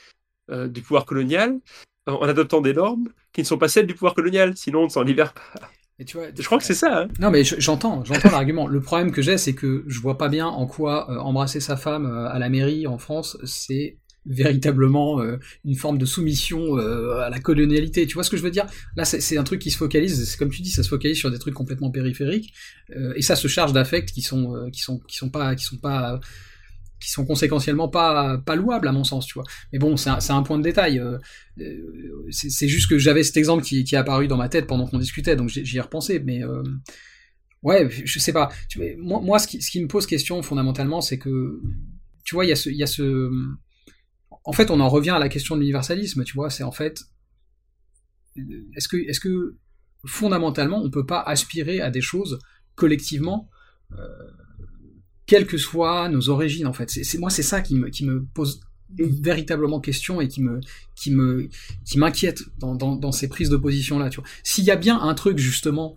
euh, 0.50 0.68
du 0.68 0.82
pouvoir 0.82 1.06
colonial 1.06 1.60
en 2.08 2.22
adoptant 2.22 2.62
des 2.62 2.74
normes 2.74 3.10
qui 3.32 3.41
ne 3.41 3.46
sont 3.46 3.58
pas 3.60 3.68
celles 3.68 3.86
du 3.86 3.93
pouvoir 3.93 4.16
colonial, 4.16 4.54
sinon 4.56 4.82
on 4.82 4.86
ne 4.86 4.89
s'en 4.89 5.04
libère 5.04 5.34
pas. 5.34 5.70
tu 6.08 6.18
vois, 6.18 6.28
je 6.36 6.43
crois 6.43 6.58
que 6.58 6.64
c'est 6.64 6.74
ça. 6.74 7.02
Hein. 7.02 7.08
Non, 7.20 7.30
mais 7.30 7.43
j'entends, 7.43 8.04
j'entends 8.04 8.32
l'argument. 8.32 8.66
Le 8.66 8.82
problème 8.82 9.12
que 9.12 9.22
j'ai, 9.22 9.38
c'est 9.38 9.54
que 9.54 9.84
je 9.86 10.00
vois 10.00 10.18
pas 10.18 10.30
bien 10.30 10.48
en 10.48 10.66
quoi 10.66 11.12
euh, 11.12 11.20
embrasser 11.20 11.60
sa 11.60 11.78
femme 11.78 12.08
à 12.08 12.39
la 12.39 12.50
mairie 12.50 12.88
en 12.88 12.98
France, 12.98 13.38
c'est 13.43 13.98
véritablement 14.26 15.21
euh, 15.21 15.38
une 15.63 15.76
forme 15.76 15.97
de 15.97 16.05
soumission 16.05 16.78
euh, 16.78 17.19
à 17.19 17.30
la 17.30 17.39
colonialité. 17.39 18.07
Tu 18.07 18.15
vois 18.15 18.23
ce 18.23 18.30
que 18.30 18.38
je 18.38 18.43
veux 18.43 18.51
dire? 18.51 18.65
Là, 18.95 19.05
c'est 19.05 19.38
un 19.38 19.43
truc 19.43 19.61
qui 19.61 19.71
se 19.71 19.78
focalise, 19.78 20.28
c'est 20.30 20.38
comme 20.38 20.49
tu 20.49 20.61
dis, 20.61 20.71
ça 20.71 20.84
se 20.84 20.89
focalise 20.89 21.17
sur 21.17 21.32
des 21.32 21.39
trucs 21.39 21.53
complètement 21.53 21.91
périphériques, 21.91 22.53
euh, 22.95 23.13
et 23.15 23.21
ça 23.21 23.36
se 23.36 23.47
charge 23.47 23.73
d'affects 23.73 24.11
qui 24.11 24.21
sont 24.21 24.69
qui 24.71 24.82
sont 24.82 24.99
qui 24.99 25.17
sont 25.17 25.30
pas 25.30 25.55
qui 25.55 25.65
sont 25.65 25.78
pas 25.78 26.19
qui 26.99 27.11
sont 27.11 27.26
conséquentiellement 27.26 27.88
pas 27.88 28.38
pas 28.38 28.55
louables 28.55 28.88
à 28.88 28.91
mon 28.91 29.03
sens, 29.03 29.26
tu 29.28 29.36
vois. 29.36 29.43
Mais 29.71 29.80
bon, 29.80 29.97
c'est 29.97 30.09
un, 30.09 30.19
un, 30.30 30.43
point 30.43 30.57
de 30.57 30.63
détail. 30.63 31.01
c'est 32.32 32.67
juste 32.67 32.89
que 32.89 32.97
j'avais 32.97 33.23
cet 33.23 33.38
exemple 33.38 33.63
qui, 33.63 33.84
qui 33.84 33.95
est 33.95 33.97
apparu 33.97 34.28
dans 34.28 34.38
ma 34.38 34.49
tête 34.49 34.67
pendant 34.67 34.88
qu'on 34.88 34.99
discutait, 34.99 35.36
donc 35.36 35.49
j'y 35.49 35.78
ai 35.78 35.82
repensé. 35.82 36.19
Mais 36.19 36.41
ouais, 37.63 37.89
je 37.89 38.19
sais 38.19 38.34
pas. 38.34 38.49
Moi, 38.97 39.21
moi, 39.21 39.39
ce 39.39 39.47
qui, 39.47 39.61
ce 39.61 39.69
qui 39.69 39.82
me 39.82 39.88
pose 39.88 40.07
question 40.07 40.41
fondamentalement, 40.41 41.01
c'est 41.01 41.19
que 41.19 41.61
tu 42.23 42.34
vois, 42.36 42.45
il 42.45 42.49
y 42.49 42.51
a 42.51 42.55
ce, 42.55 42.69
il 42.69 42.76
y 42.76 42.84
a 42.84 42.88
ce 42.88 43.30
en 44.46 44.54
fait, 44.54 44.70
on 44.70 44.80
en 44.80 44.89
revient 44.89 45.10
à 45.12 45.20
la 45.20 45.28
question 45.28 45.56
de 45.56 45.62
l'universalisme, 45.62 46.24
tu 46.24 46.36
vois, 46.36 46.50
c'est 46.50 46.64
en 46.64 46.72
fait, 46.72 47.04
est-ce 48.76 48.88
que, 48.88 48.98
est-ce 48.98 49.20
que 49.20 49.58
fondamentalement, 50.06 50.82
on 50.84 50.89
peut 50.89 51.06
pas 51.06 51.22
aspirer 51.22 51.82
à 51.82 51.89
des 51.89 52.02
choses 52.02 52.39
collectivement, 52.76 53.50
euh, 53.93 53.98
quelles 55.26 55.48
que 55.48 55.58
soient 55.58 56.10
nos 56.10 56.30
origines, 56.30 56.68
en 56.68 56.74
fait? 56.74 56.89
C'est, 56.91 57.18
moi, 57.18 57.32
c'est 57.32 57.43
ça 57.43 57.62
qui 57.62 57.76
me, 57.76 57.89
qui 57.89 58.06
me 58.06 58.24
pose 58.24 58.62
véritablement 58.98 59.80
question 59.80 60.22
et 60.22 60.28
qui 60.28 60.43
me, 60.43 60.60
qui 60.96 61.12
me, 61.12 61.50
qui 61.84 61.98
m'inquiète 61.98 62.43
dans, 62.60 62.76
dans, 62.76 62.96
dans, 62.96 63.12
ces 63.12 63.28
prises 63.28 63.50
de 63.50 63.58
position 63.58 63.98
là, 63.98 64.10
tu 64.10 64.20
vois. 64.20 64.30
S'il 64.43 64.64
y 64.64 64.72
a 64.72 64.76
bien 64.76 65.02
un 65.02 65.16
truc 65.16 65.39
justement 65.39 65.96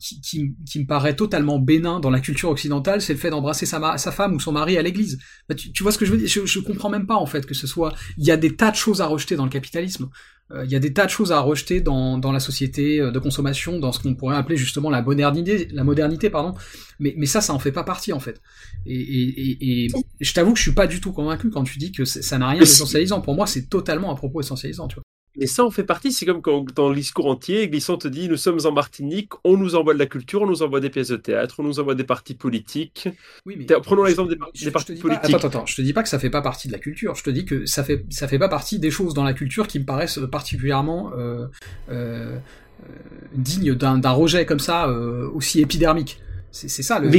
qui, 0.00 0.54
qui, 0.66 0.80
me 0.80 0.86
paraît 0.86 1.14
totalement 1.14 1.58
bénin 1.58 2.00
dans 2.00 2.10
la 2.10 2.20
culture 2.20 2.50
occidentale, 2.50 3.00
c'est 3.00 3.12
le 3.12 3.18
fait 3.18 3.30
d'embrasser 3.30 3.66
sa, 3.66 3.98
sa, 3.98 4.12
femme 4.12 4.34
ou 4.34 4.40
son 4.40 4.52
mari 4.52 4.76
à 4.76 4.82
l'église. 4.82 5.18
Bah, 5.48 5.54
tu, 5.54 5.72
tu, 5.72 5.82
vois 5.82 5.92
ce 5.92 5.98
que 5.98 6.04
je 6.04 6.12
veux 6.12 6.18
dire? 6.18 6.28
Je, 6.28 6.44
je 6.44 6.58
comprends 6.60 6.90
même 6.90 7.06
pas 7.06 7.16
en 7.16 7.26
fait 7.26 7.46
que 7.46 7.54
ce 7.54 7.66
soit. 7.66 7.94
Il 8.18 8.24
y 8.24 8.30
a 8.30 8.36
des 8.36 8.56
tas 8.56 8.70
de 8.70 8.76
choses 8.76 9.00
à 9.00 9.06
rejeter 9.06 9.36
dans 9.36 9.44
le 9.44 9.50
capitalisme. 9.50 10.08
Euh, 10.52 10.64
il 10.64 10.70
y 10.70 10.76
a 10.76 10.78
des 10.78 10.92
tas 10.92 11.06
de 11.06 11.10
choses 11.10 11.32
à 11.32 11.40
rejeter 11.40 11.80
dans, 11.80 12.18
dans 12.18 12.30
la 12.30 12.38
société 12.38 13.00
euh, 13.00 13.10
de 13.10 13.18
consommation, 13.18 13.80
dans 13.80 13.90
ce 13.90 13.98
qu'on 14.00 14.14
pourrait 14.14 14.36
appeler 14.36 14.56
justement 14.56 14.90
la 14.90 15.02
modernité, 15.02 15.68
la 15.72 15.82
modernité 15.82 16.30
pardon. 16.30 16.54
Mais, 17.00 17.14
mais 17.16 17.26
ça, 17.26 17.40
ça 17.40 17.52
en 17.52 17.58
fait 17.58 17.72
pas 17.72 17.84
partie 17.84 18.12
en 18.12 18.20
fait. 18.20 18.40
Et, 18.86 18.94
et, 18.94 19.50
et, 19.50 19.86
et 19.86 19.88
je 20.20 20.32
t'avoue 20.32 20.52
que 20.52 20.58
je 20.58 20.62
suis 20.62 20.74
pas 20.74 20.86
du 20.86 21.00
tout 21.00 21.12
convaincu 21.12 21.50
quand 21.50 21.64
tu 21.64 21.78
dis 21.78 21.90
que 21.90 22.04
ça 22.04 22.38
n'a 22.38 22.48
rien 22.48 22.60
d'essentialisant. 22.60 23.20
Pour 23.20 23.34
moi, 23.34 23.46
c'est 23.46 23.68
totalement 23.68 24.12
un 24.12 24.14
propos 24.14 24.40
essentialisant, 24.40 24.86
tu 24.88 24.96
Mais 25.38 25.46
ça 25.46 25.64
en 25.64 25.70
fait 25.70 25.84
partie, 25.84 26.12
c'est 26.12 26.26
comme 26.26 26.42
quand 26.42 26.64
dans 26.74 26.88
le 26.88 26.96
discours 26.96 27.26
entier, 27.26 27.68
Glissant 27.68 27.98
te 27.98 28.08
dit 28.08 28.28
nous 28.28 28.36
sommes 28.36 28.60
en 28.64 28.72
Martinique, 28.72 29.32
on 29.44 29.56
nous 29.56 29.74
envoie 29.74 29.94
de 29.94 29.98
la 29.98 30.06
culture, 30.06 30.42
on 30.42 30.46
nous 30.46 30.62
envoie 30.62 30.80
des 30.80 30.90
pièces 30.90 31.08
de 31.08 31.16
théâtre, 31.16 31.56
on 31.58 31.62
nous 31.62 31.78
envoie 31.78 31.94
des 31.94 32.04
partis 32.04 32.34
politiques. 32.34 33.08
Oui, 33.44 33.56
mais 33.58 33.66
prenons 33.82 34.04
l'exemple 34.04 34.30
des, 34.30 34.70
partis 34.70 34.94
politiques. 34.94 35.34
attends, 35.34 35.48
attends, 35.48 35.66
je 35.66 35.76
te 35.76 35.82
dis 35.82 35.92
pas 35.92 36.02
que 36.02 36.08
ça 36.08 36.18
fait 36.18 36.30
pas 36.30 36.42
partie 36.42 36.68
de 36.68 36.72
la 36.72 36.78
culture, 36.78 37.14
je 37.14 37.22
te 37.22 37.30
dis 37.30 37.44
que 37.44 37.66
ça 37.66 37.84
fait 37.84 38.04
ça 38.10 38.28
fait 38.28 38.38
pas 38.38 38.48
partie 38.48 38.78
des 38.78 38.90
choses 38.90 39.14
dans 39.14 39.24
la 39.24 39.34
culture 39.34 39.66
qui 39.66 39.78
me 39.78 39.84
paraissent 39.84 40.20
particulièrement 40.30 41.12
euh, 41.16 41.46
euh, 41.90 42.38
dignes 43.34 43.74
d'un 43.74 44.10
rejet 44.10 44.46
comme 44.46 44.60
ça 44.60 44.88
euh, 44.88 45.28
aussi 45.34 45.60
épidermique. 45.60 46.20
C'est 46.56 46.82
ça, 46.82 46.98
le, 46.98 47.14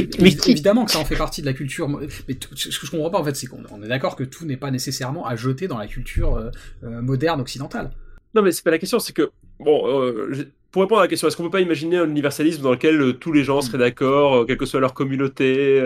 évidemment 0.50 0.84
que 0.84 0.90
ça 0.90 0.98
en 0.98 1.04
fait 1.04 1.14
partie 1.14 1.42
de 1.42 1.46
la 1.46 1.52
culture. 1.52 1.88
Mais 1.88 2.08
ce 2.56 2.78
que 2.80 2.86
je 2.86 2.90
comprends 2.90 3.10
pas 3.10 3.20
en 3.20 3.24
fait, 3.24 3.36
c'est 3.36 3.46
qu'on 3.46 3.82
est 3.82 3.88
d'accord 3.88 4.16
que 4.16 4.24
tout 4.24 4.44
n'est 4.44 4.56
pas 4.56 4.72
nécessairement 4.72 5.26
à 5.26 5.36
jeter 5.36 5.68
dans 5.68 5.78
la 5.78 5.86
culture 5.86 6.34
euh, 6.34 6.50
euh, 6.82 7.00
moderne 7.02 7.40
occidentale. 7.40 7.92
Non, 8.34 8.42
mais 8.42 8.52
c'est 8.52 8.62
pas 8.62 8.70
la 8.70 8.78
question, 8.78 8.98
c'est 8.98 9.12
que, 9.12 9.30
bon, 9.58 9.88
euh, 9.88 10.52
pour 10.70 10.82
répondre 10.82 11.00
à 11.00 11.04
la 11.04 11.08
question, 11.08 11.28
est-ce 11.28 11.36
qu'on 11.36 11.44
peut 11.44 11.50
pas 11.50 11.60
imaginer 11.60 11.96
un 11.96 12.08
universalisme 12.08 12.62
dans 12.62 12.72
lequel 12.72 13.00
euh, 13.00 13.12
tous 13.12 13.32
les 13.32 13.42
gens 13.42 13.60
seraient 13.60 13.78
d'accord, 13.78 14.34
euh, 14.34 14.44
quelle 14.44 14.58
que 14.58 14.66
soit 14.66 14.80
leur 14.80 14.94
communauté 14.94 15.82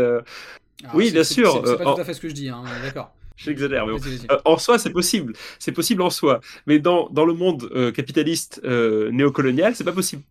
Oui, 0.95 1.11
bien 1.11 1.25
sûr. 1.25 1.63
C'est 1.65 1.77
pas 1.77 1.95
tout 1.95 2.01
à 2.01 2.05
fait 2.05 2.15
ce 2.15 2.21
que 2.21 2.29
je 2.29 2.35
dis, 2.35 2.49
hein, 2.49 2.63
d'accord. 2.83 3.15
J'exagère, 3.37 3.87
mais 3.87 3.95
en 4.45 4.59
soi, 4.59 4.79
c'est 4.79 4.91
possible. 4.91 5.33
C'est 5.59 5.73
possible 5.73 6.03
en 6.03 6.11
soi. 6.11 6.41
Mais 6.67 6.79
dans, 6.79 7.09
dans 7.09 7.25
le 7.25 7.33
monde 7.33 7.93
capitaliste 7.93 8.63
néocolonial, 8.65 9.75
c'est 9.75 9.85
pas 9.85 9.93
possible. 9.93 10.23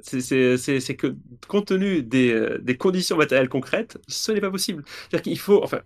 C'est 0.00 0.96
que, 0.96 1.14
compte 1.46 1.66
tenu 1.66 2.02
des, 2.02 2.58
des, 2.60 2.76
conditions 2.76 3.16
matérielles 3.16 3.48
concrètes, 3.48 3.98
ce 4.08 4.32
n'est 4.32 4.40
pas 4.40 4.50
possible. 4.50 4.82
C'est-à-dire 4.86 5.22
qu'il 5.22 5.38
faut, 5.38 5.62
enfin, 5.62 5.82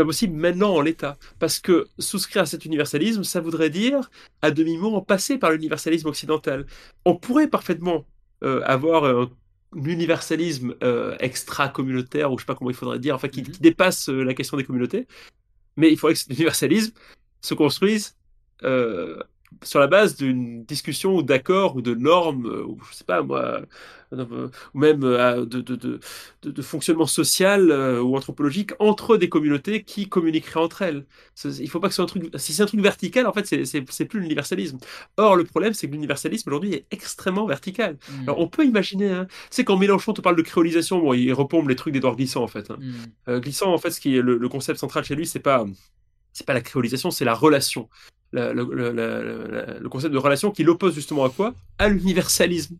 pas 0.00 0.06
possible 0.06 0.34
maintenant 0.36 0.74
en 0.74 0.80
l'état. 0.80 1.16
Parce 1.38 1.58
que 1.58 1.86
souscrire 1.98 2.42
à 2.42 2.46
cet 2.46 2.64
universalisme, 2.64 3.24
ça 3.24 3.40
voudrait 3.40 3.70
dire, 3.70 4.10
à 4.42 4.50
demi-mot, 4.50 4.94
en 4.94 5.00
passer 5.00 5.38
par 5.38 5.50
l'universalisme 5.50 6.08
occidental. 6.08 6.66
On 7.04 7.16
pourrait 7.16 7.48
parfaitement 7.48 8.04
euh, 8.42 8.62
avoir 8.64 9.04
un, 9.04 9.30
universalisme 9.74 10.74
euh, 10.82 11.16
extra-communautaire, 11.20 12.32
ou 12.32 12.38
je 12.38 12.42
sais 12.42 12.46
pas 12.46 12.54
comment 12.54 12.70
il 12.70 12.76
faudrait 12.76 12.98
dire, 12.98 13.14
enfin, 13.14 13.28
qui, 13.28 13.42
mhm. 13.42 13.50
qui 13.50 13.60
dépasse 13.60 14.08
euh, 14.08 14.22
la 14.22 14.34
question 14.34 14.56
des 14.56 14.64
communautés. 14.64 15.06
Mais 15.76 15.90
il 15.92 15.98
faudrait 15.98 16.14
que 16.14 16.20
cet 16.20 16.30
universalisme 16.30 16.92
se 17.42 17.54
construise 17.54 18.16
sur 19.62 19.80
la 19.80 19.86
base 19.86 20.16
d'une 20.16 20.64
discussion 20.64 21.16
ou 21.16 21.22
d'accord 21.22 21.76
ou 21.76 21.82
de 21.82 21.94
normes, 21.94 22.46
ou 22.66 22.78
je 22.90 22.94
sais 22.94 23.04
pas 23.04 23.22
moi, 23.22 23.62
ou 24.12 24.78
même 24.78 25.02
euh, 25.02 25.44
de, 25.44 25.60
de, 25.60 25.76
de, 25.76 26.00
de, 26.42 26.62
fonctionnement 26.62 27.06
social 27.06 27.70
euh, 27.70 28.00
ou 28.00 28.16
anthropologique 28.16 28.72
entre 28.78 29.16
des 29.16 29.28
communautés 29.28 29.82
qui 29.82 30.08
communiqueraient 30.08 30.60
entre 30.60 30.82
elles. 30.82 31.04
Il 31.44 31.68
faut 31.68 31.80
pas 31.80 31.88
que 31.88 31.94
ce 31.94 31.96
soit 31.96 32.04
un 32.04 32.06
truc. 32.06 32.30
Si 32.36 32.52
c'est 32.52 32.62
un 32.62 32.66
truc 32.66 32.80
vertical, 32.80 33.26
en 33.26 33.32
fait, 33.32 33.64
c'est 33.64 34.04
plus 34.04 34.20
l'universalisme. 34.20 34.78
Or, 35.16 35.36
le 35.36 35.44
problème, 35.44 35.74
c'est 35.74 35.86
que 35.86 35.92
l'universalisme 35.92 36.48
aujourd'hui 36.50 36.74
est 36.74 36.86
extrêmement 36.90 37.46
vertical. 37.46 37.96
Mm. 38.08 38.22
Alors, 38.22 38.40
on 38.40 38.48
peut 38.48 38.64
imaginer, 38.64 39.10
hein, 39.10 39.26
tu 39.28 39.36
sais, 39.50 39.64
quand 39.64 39.76
Mélenchon 39.76 40.12
te 40.12 40.20
parle 40.20 40.36
de 40.36 40.42
créolisation, 40.42 40.98
bon, 40.98 41.14
il 41.14 41.32
repompe 41.32 41.68
les 41.68 41.76
trucs 41.76 41.94
d'Edouard 41.94 42.16
Glissant, 42.16 42.42
en 42.42 42.48
fait. 42.48 42.70
Hein. 42.70 42.78
Mm. 42.80 42.92
Euh, 43.28 43.40
Glissant, 43.40 43.72
en 43.72 43.78
fait, 43.78 43.90
ce 43.90 44.00
qui 44.00 44.16
est 44.16 44.22
le, 44.22 44.36
le 44.36 44.48
concept 44.48 44.78
central 44.78 45.04
chez 45.04 45.14
lui, 45.14 45.26
c'est 45.26 45.40
pas 45.40 45.64
c'est 46.36 46.46
pas 46.46 46.52
la 46.52 46.60
créolisation, 46.60 47.10
c'est 47.10 47.24
la 47.24 47.34
relation. 47.34 47.88
le, 48.32 49.88
concept 49.88 50.12
de 50.12 50.18
relation 50.18 50.50
qui 50.50 50.64
l'oppose 50.64 50.94
justement 50.94 51.24
à 51.24 51.30
quoi? 51.30 51.54
À 51.78 51.88
l'universalisme. 51.88 52.76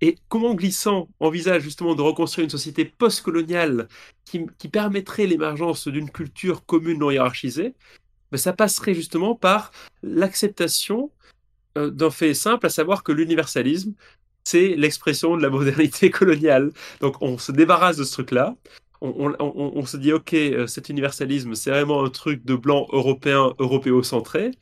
Et 0.00 0.18
comment 0.28 0.54
Glissant 0.54 1.08
envisage 1.18 1.62
justement 1.62 1.96
de 1.96 2.02
reconstruire 2.02 2.44
une 2.44 2.50
société 2.50 2.84
post-coloniale 2.84 3.88
qui, 4.24 4.46
permettrait 4.68 5.26
l'émergence 5.26 5.88
d'une 5.88 6.10
culture 6.10 6.64
commune 6.64 7.00
non 7.00 7.10
hiérarchisée 7.10 7.74
ben, 8.30 8.38
Ça 8.38 8.52
passerait 8.52 8.94
justement 8.94 9.34
par 9.34 9.72
l'acceptation 10.04 11.10
euh, 11.76 11.90
d'un 11.90 12.10
fait 12.10 12.34
simple, 12.34 12.66
à 12.66 12.70
savoir 12.70 13.02
que 13.02 13.10
l'universalisme, 13.10 13.94
c'est 14.44 14.76
l'expression 14.76 15.36
de 15.36 15.42
la 15.42 15.50
modernité 15.50 16.10
coloniale. 16.18 16.70
Donc 17.00 17.20
on 17.20 17.36
se 17.36 17.50
débarrasse 17.50 17.96
de 17.96 18.04
ce 18.04 18.12
truc-là. 18.12 18.54
On, 19.04 19.84
se 19.84 19.96
dit, 19.96 20.12
OK, 20.12 20.32
euh, 20.34 20.66
cet 20.66 20.88
universalisme, 20.88 21.54
c'est 21.54 21.70
vraiment 21.70 22.04
un 22.04 22.08
truc 22.10 22.44
de 22.44 22.54
blanc 22.54 22.86
européen, 22.92 23.52
européocentré. 23.58 24.52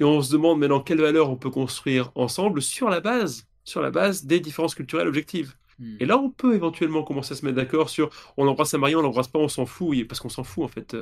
Et 0.00 0.04
on 0.04 0.20
se 0.20 0.32
demande 0.32 0.58
maintenant 0.58 0.80
quelle 0.80 1.00
valeur 1.00 1.30
on 1.30 1.36
peut 1.36 1.50
construire 1.50 2.10
ensemble 2.16 2.60
sur 2.60 2.90
la 2.90 3.00
base 3.00 3.46
sur 3.64 3.80
la 3.80 3.90
base 3.90 4.26
des 4.26 4.40
différences 4.40 4.74
culturelles 4.74 5.08
objectives. 5.08 5.54
Hmm. 5.78 5.96
Et 5.98 6.06
là, 6.06 6.18
on 6.18 6.30
peut 6.30 6.54
éventuellement 6.54 7.02
commencer 7.02 7.32
à 7.32 7.36
se 7.36 7.44
mettre 7.44 7.56
d'accord 7.56 7.90
sur 7.90 8.10
on 8.36 8.46
embrasse 8.46 8.72
la 8.72 8.78
mariée, 8.78 8.96
on 8.96 9.02
l'embrasse 9.02 9.28
pas, 9.28 9.38
on 9.38 9.48
s'en 9.48 9.66
fout, 9.66 10.06
parce 10.06 10.20
qu'on 10.20 10.28
s'en 10.28 10.44
fout 10.44 10.64
en 10.64 10.68
fait. 10.68 10.96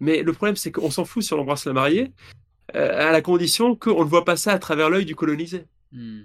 Mais 0.00 0.22
le 0.22 0.32
problème, 0.32 0.56
c'est 0.56 0.72
qu'on 0.72 0.90
s'en 0.90 1.04
fout 1.04 1.22
si 1.22 1.32
on 1.32 1.38
embrasse 1.38 1.64
la 1.64 1.72
mariée, 1.72 2.12
euh, 2.74 3.08
à 3.08 3.12
la 3.12 3.22
condition 3.22 3.74
qu'on 3.74 4.04
ne 4.04 4.08
voit 4.08 4.24
pas 4.24 4.36
ça 4.36 4.52
à 4.52 4.58
travers 4.58 4.90
l'œil 4.90 5.06
du 5.06 5.14
colonisé. 5.14 5.64
Hmm. 5.92 6.22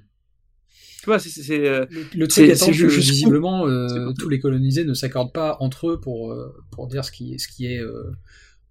Tu 1.04 1.10
vois, 1.10 1.20
c'est. 1.20 1.68
Euh, 1.68 1.86
le, 2.16 2.28
truc 2.30 2.50
étant 2.50 2.68
que 2.68 2.86
visiblement, 2.88 3.68
euh, 3.68 4.14
tous 4.18 4.30
les 4.30 4.40
colonisés 4.40 4.86
ne 4.86 4.94
s'accordent 4.94 5.34
pas 5.34 5.58
entre 5.60 5.90
eux 5.90 6.00
pour, 6.00 6.34
pour 6.72 6.88
dire 6.88 7.04
ce 7.04 7.12
qui, 7.12 7.38
ce 7.38 7.50
qui 7.50 7.66
est. 7.66 7.82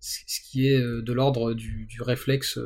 ce 0.00 0.40
qui 0.40 0.66
est 0.66 0.80
de 0.80 1.12
l'ordre 1.12 1.52
du, 1.52 1.84
du, 1.84 2.00
réflexe 2.00 2.58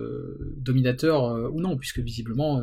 dominateur 0.56 1.52
ou 1.52 1.60
non, 1.60 1.76
puisque 1.76 1.98
visiblement 1.98 2.62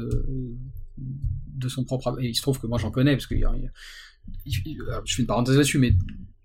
de 0.97 1.67
son 1.67 1.83
propre. 1.83 2.17
Et 2.21 2.29
il 2.29 2.35
se 2.35 2.41
trouve 2.41 2.57
que 2.57 2.67
moi 2.67 2.77
j'en 2.77 2.89
connais, 2.89 3.11
parce 3.11 3.27
que 3.27 3.35
je 3.35 4.61
fais 4.63 5.21
une 5.21 5.27
parenthèse 5.27 5.57
là-dessus, 5.57 5.79
mais 5.79 5.93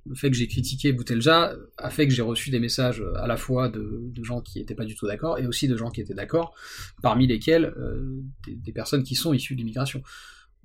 le 0.08 0.14
fait 0.14 0.30
que 0.30 0.36
j'ai 0.36 0.48
critiqué 0.48 0.92
Boutelja 0.92 1.54
a 1.76 1.90
fait 1.90 2.08
que 2.08 2.14
j'ai 2.14 2.22
reçu 2.22 2.50
des 2.50 2.60
messages 2.60 3.02
à 3.16 3.26
la 3.26 3.36
fois 3.36 3.68
de, 3.68 4.10
gens 4.22 4.40
qui 4.40 4.58
n'étaient 4.58 4.74
pas 4.74 4.84
du 4.84 4.94
tout 4.94 5.06
d'accord 5.06 5.38
et 5.38 5.46
aussi 5.46 5.68
de 5.68 5.76
gens 5.76 5.90
qui 5.90 6.00
étaient 6.00 6.14
d'accord, 6.14 6.54
parmi 7.02 7.26
lesquels 7.26 7.66
euh, 7.76 8.22
des, 8.46 8.72
personnes 8.72 9.02
qui 9.02 9.14
sont 9.14 9.32
issues 9.32 9.54
de 9.54 9.60
l'immigration. 9.60 10.02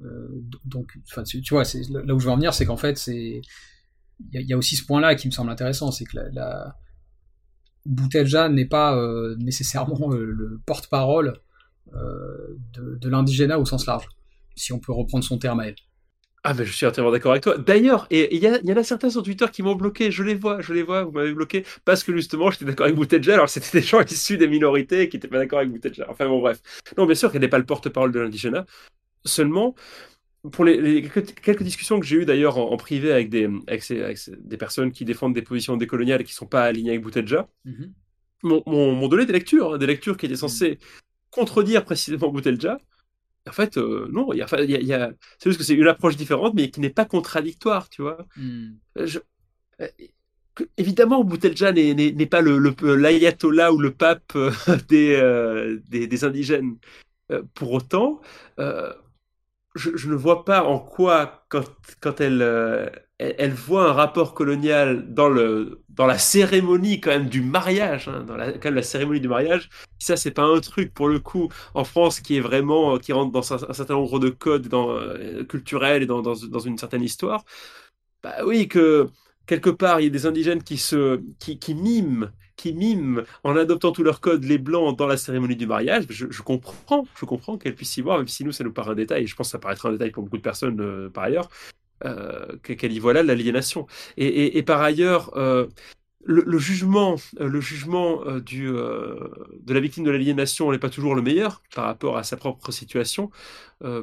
Euh, 0.02 0.28
donc, 0.66 0.98
tu, 1.26 1.54
vois, 1.54 1.64
là 1.89 2.14
où 2.14 2.20
je 2.20 2.26
veux 2.26 2.32
en 2.32 2.36
venir, 2.36 2.54
c'est 2.54 2.66
qu'en 2.66 2.78
fait, 2.78 3.06
il 3.08 3.41
y, 4.32 4.54
a 4.54 4.58
aussi 4.58 4.76
ce 4.76 4.86
point-là 4.86 5.16
qui 5.16 5.28
me 5.28 5.32
semble 5.32 5.52
intéressant, 5.52 5.91
c'est 5.91 6.06
que 6.06 6.18
la, 6.18 6.30
la... 6.30 6.78
Boutelja 7.86 8.48
n'est 8.48 8.66
pas 8.66 8.96
euh, 8.96 9.36
nécessairement 9.38 10.10
le 10.10 10.62
porte-parole 10.66 11.39
de, 11.91 12.96
de 12.96 13.10
l'indigénat 13.10 13.60
au 13.60 13.66
sens 13.66 13.86
large 13.86 14.08
si 14.56 14.74
on 14.74 14.80
peut 14.80 14.91
reprendre 14.91 15.24
son 15.24 15.38
terme 15.38 15.60
à 15.60 15.68
elle. 15.68 15.76
Ah 16.46 16.54
ben 16.54 16.66
je 16.66 16.74
suis 16.74 16.86
entièrement 16.86 17.12
d'accord 17.12 17.32
avec 17.32 17.44
toi. 17.44 17.58
D'ailleurs, 17.58 18.06
et 18.10 18.36
il 18.36 18.44
y, 18.44 18.48
y, 18.48 18.74
en 18.74 18.78
a 18.78 18.84
certains 18.84 19.10
sur 19.10 19.24
Twitter 19.24 19.46
qui 19.50 19.64
m'ont 19.64 19.76
bloqué, 19.76 20.12
je 20.12 20.24
les 20.24 20.36
vois, 20.36 20.60
je 20.60 20.74
les 20.74 20.84
vois, 20.84 21.04
vous 21.04 21.12
m'avez 21.12 21.34
bloqué, 21.34 21.66
parce 21.86 22.04
que 22.04 22.14
justement 22.14 22.52
j'étais 22.52 22.66
d'accord 22.66 22.86
avec 22.86 22.98
Boutelja, 22.98 23.36
alors 23.36 23.48
c'était 23.48 23.80
des 23.80 23.86
gens 23.86 24.02
issus 24.06 24.38
des 24.38 24.50
minorités 24.50 25.08
qui 25.08 25.16
n'étaient 25.16 25.30
pas 25.30 25.38
d'accord 25.38 25.60
avec 25.60 25.72
Boutelja. 25.72 26.06
Enfin 26.10 26.28
bon 26.28 26.41
bref. 26.41 26.62
Non 26.98 27.06
bien 27.06 27.16
sûr 27.16 27.32
qu'elle 27.32 27.41
n'est 27.41 27.48
pas 27.48 27.60
le 27.60 27.66
porte-parole 27.66 28.12
de 28.12 28.20
l'indigénat, 28.20 28.66
seulement 29.26 29.76
pour 30.51 30.65
les, 30.65 31.09
quelques, 31.41 31.63
discussions 31.63 31.99
que 31.99 32.05
j'ai 32.05 32.17
eues 32.17 32.26
d'ailleurs 32.26 32.57
en, 32.57 32.76
privé 32.76 33.13
avec 33.13 33.30
des, 33.30 33.49
avec, 33.67 33.84
des 34.30 34.57
personnes 34.57 34.91
qui 34.91 35.05
défendent 35.05 35.34
des 35.34 35.41
positions 35.41 35.78
décoloniales 35.78 36.21
et 36.21 36.24
qui 36.26 36.34
ne 36.34 36.38
sont 36.38 36.47
pas 36.47 36.63
alignées 36.63 36.91
avec 36.91 37.01
Boutelja, 37.01 37.47
mm 37.65 37.86
m'ont 38.43 39.07
donné 39.07 39.26
des 39.26 39.34
lectures, 39.34 39.74
hein, 39.74 39.78
des 39.78 39.88
lectures 39.88 40.17
qui 40.17 40.26
étaient 40.26 40.36
censées 40.36 40.71
mhm. 40.71 40.78
contredire 41.32 41.86
précisément 41.86 42.30
Boutelja, 42.30 42.78
en 43.47 43.51
fait, 43.51 43.78
euh, 43.78 44.07
non, 44.11 44.32
il 44.32 44.38
y 44.38 44.41
a, 44.93 45.11
c'est 45.38 45.49
juste 45.49 45.57
que 45.57 45.65
c'est 45.65 45.74
une 45.74 45.88
approche 45.88 46.15
différente, 46.15 46.53
mais 46.53 46.69
qui 46.69 46.80
n'est 46.80 46.89
pas 46.89 47.03
contradictoire, 47.03 47.89
tu 47.89 48.01
vois. 48.01 48.26
Hmm. 48.38 48.76
Euh, 48.97 49.07
euh, 49.82 49.88
évidemment, 50.78 51.24
Boutelja 51.26 51.74
n'est 51.74 52.26
pas 52.26 52.41
l'ayatollah 52.41 53.67
le, 53.67 53.74
ou 53.74 53.80
le 53.80 53.91
pape 53.91 54.38
des, 54.88 55.78
des, 55.89 56.24
indigènes. 56.24 56.78
pour 57.53 57.74
autant, 57.74 58.21
je, 59.76 60.07
ne 60.07 60.15
vois 60.15 60.45
pas 60.45 60.63
en 60.63 60.80
quoi, 60.80 61.45
quand, 61.49 61.63
quand 61.99 62.21
elle, 62.21 62.43
voit 63.53 63.89
un 63.89 63.93
rapport 63.93 64.34
colonial 64.34 65.13
dans, 65.13 65.30
la 65.30 66.17
cérémonie 66.17 66.99
quand 67.01 67.09
même 67.09 67.30
du 67.30 67.41
mariage, 67.41 68.07
hein, 68.07 68.24
dans 68.28 68.36
la, 68.36 68.51
quand 68.53 68.65
même 68.65 68.76
la 68.76 68.84
cérémonie 68.84 69.19
du 69.19 69.28
mariage, 69.28 69.69
ça 69.99 70.17
c'est 70.17 70.32
pas 70.32 70.43
un 70.43 70.59
truc 70.59 70.93
pour 70.93 71.07
le 71.07 71.19
coup 71.19 71.49
en 71.74 71.84
France 71.84 72.19
qui 72.19 72.38
est 72.38 72.41
vraiment, 72.41 72.97
qui 72.97 73.13
rentre 73.13 73.32
dans 73.32 73.53
un, 73.53 73.74
certain 73.74 73.93
nombre 73.93 74.19
de 74.19 74.30
codes 74.30 74.71
euh, 74.74 75.43
culturels 75.45 76.03
et 76.03 76.05
dans, 76.05 76.34
une 76.36 76.78
certaine 76.78 77.03
histoire, 77.03 77.43
bah 78.21 78.36
oui 78.45 78.67
que 78.67 79.09
quelque 79.45 79.69
part 79.69 79.99
il 79.99 80.05
y 80.05 80.07
a 80.07 80.09
des 80.09 80.26
indigènes 80.26 80.63
qui 80.63 81.76
miment 81.76 82.30
qui 82.56 82.74
miment 82.74 83.24
en 83.43 83.56
adoptant 83.56 83.91
tous 83.91 84.04
leurs 84.04 84.22
codes 84.22 84.43
les 84.43 84.58
blancs 84.58 84.97
dans 84.97 85.08
la 85.08 85.18
cérémonie 85.18 85.56
du 85.56 85.68
mariage, 85.68 86.06
je, 86.10 86.41
comprends, 86.41 87.06
je 87.16 87.26
comprends 87.26 87.58
qu'elles 87.58 87.76
puissent 87.76 87.97
y 87.97 88.01
voir, 88.01 88.18
même 88.18 88.28
si 88.28 88.43
nous 88.43 88.51
ça 88.51 88.64
nous 88.64 88.74
paraît 88.74 88.91
un 88.91 88.95
détail, 88.95 89.24
et 89.24 89.28
je 89.28 89.36
pense 89.36 89.47
que 89.47 89.51
ça 89.51 89.60
paraîtra 89.60 89.89
un 89.89 89.93
détail 89.93 90.12
pour 90.12 90.24
beaucoup 90.24 90.38
de 90.38 90.41
personnes 90.41 90.80
euh, 90.82 91.10
par 91.10 91.26
ailleurs, 91.26 91.49
euh, 92.06 92.58
qu'elle 92.64 92.91
y 92.91 92.99
voit 92.99 93.14
là 93.14 93.24
l'aliénation. 93.24 93.88
Et, 94.18 94.62
par 94.64 94.82
ailleurs, 94.82 95.36
euh, 95.38 95.68
le, 96.26 96.57
jugement, 96.57 97.15
le 97.39 97.61
jugement 97.61 98.26
euh, 98.26 98.39
du, 98.39 98.67
de 98.67 99.74
la 99.74 99.80
victime 99.80 100.03
de 100.03 100.11
l'aliénation 100.11 100.71
n'est 100.71 100.80
pas 100.80 100.89
toujours 100.89 101.15
le 101.15 101.21
meilleur 101.21 101.61
par 101.76 101.86
rapport 101.86 102.17
à 102.17 102.24
sa 102.24 102.38
propre 102.38 102.71
situation, 102.71 103.30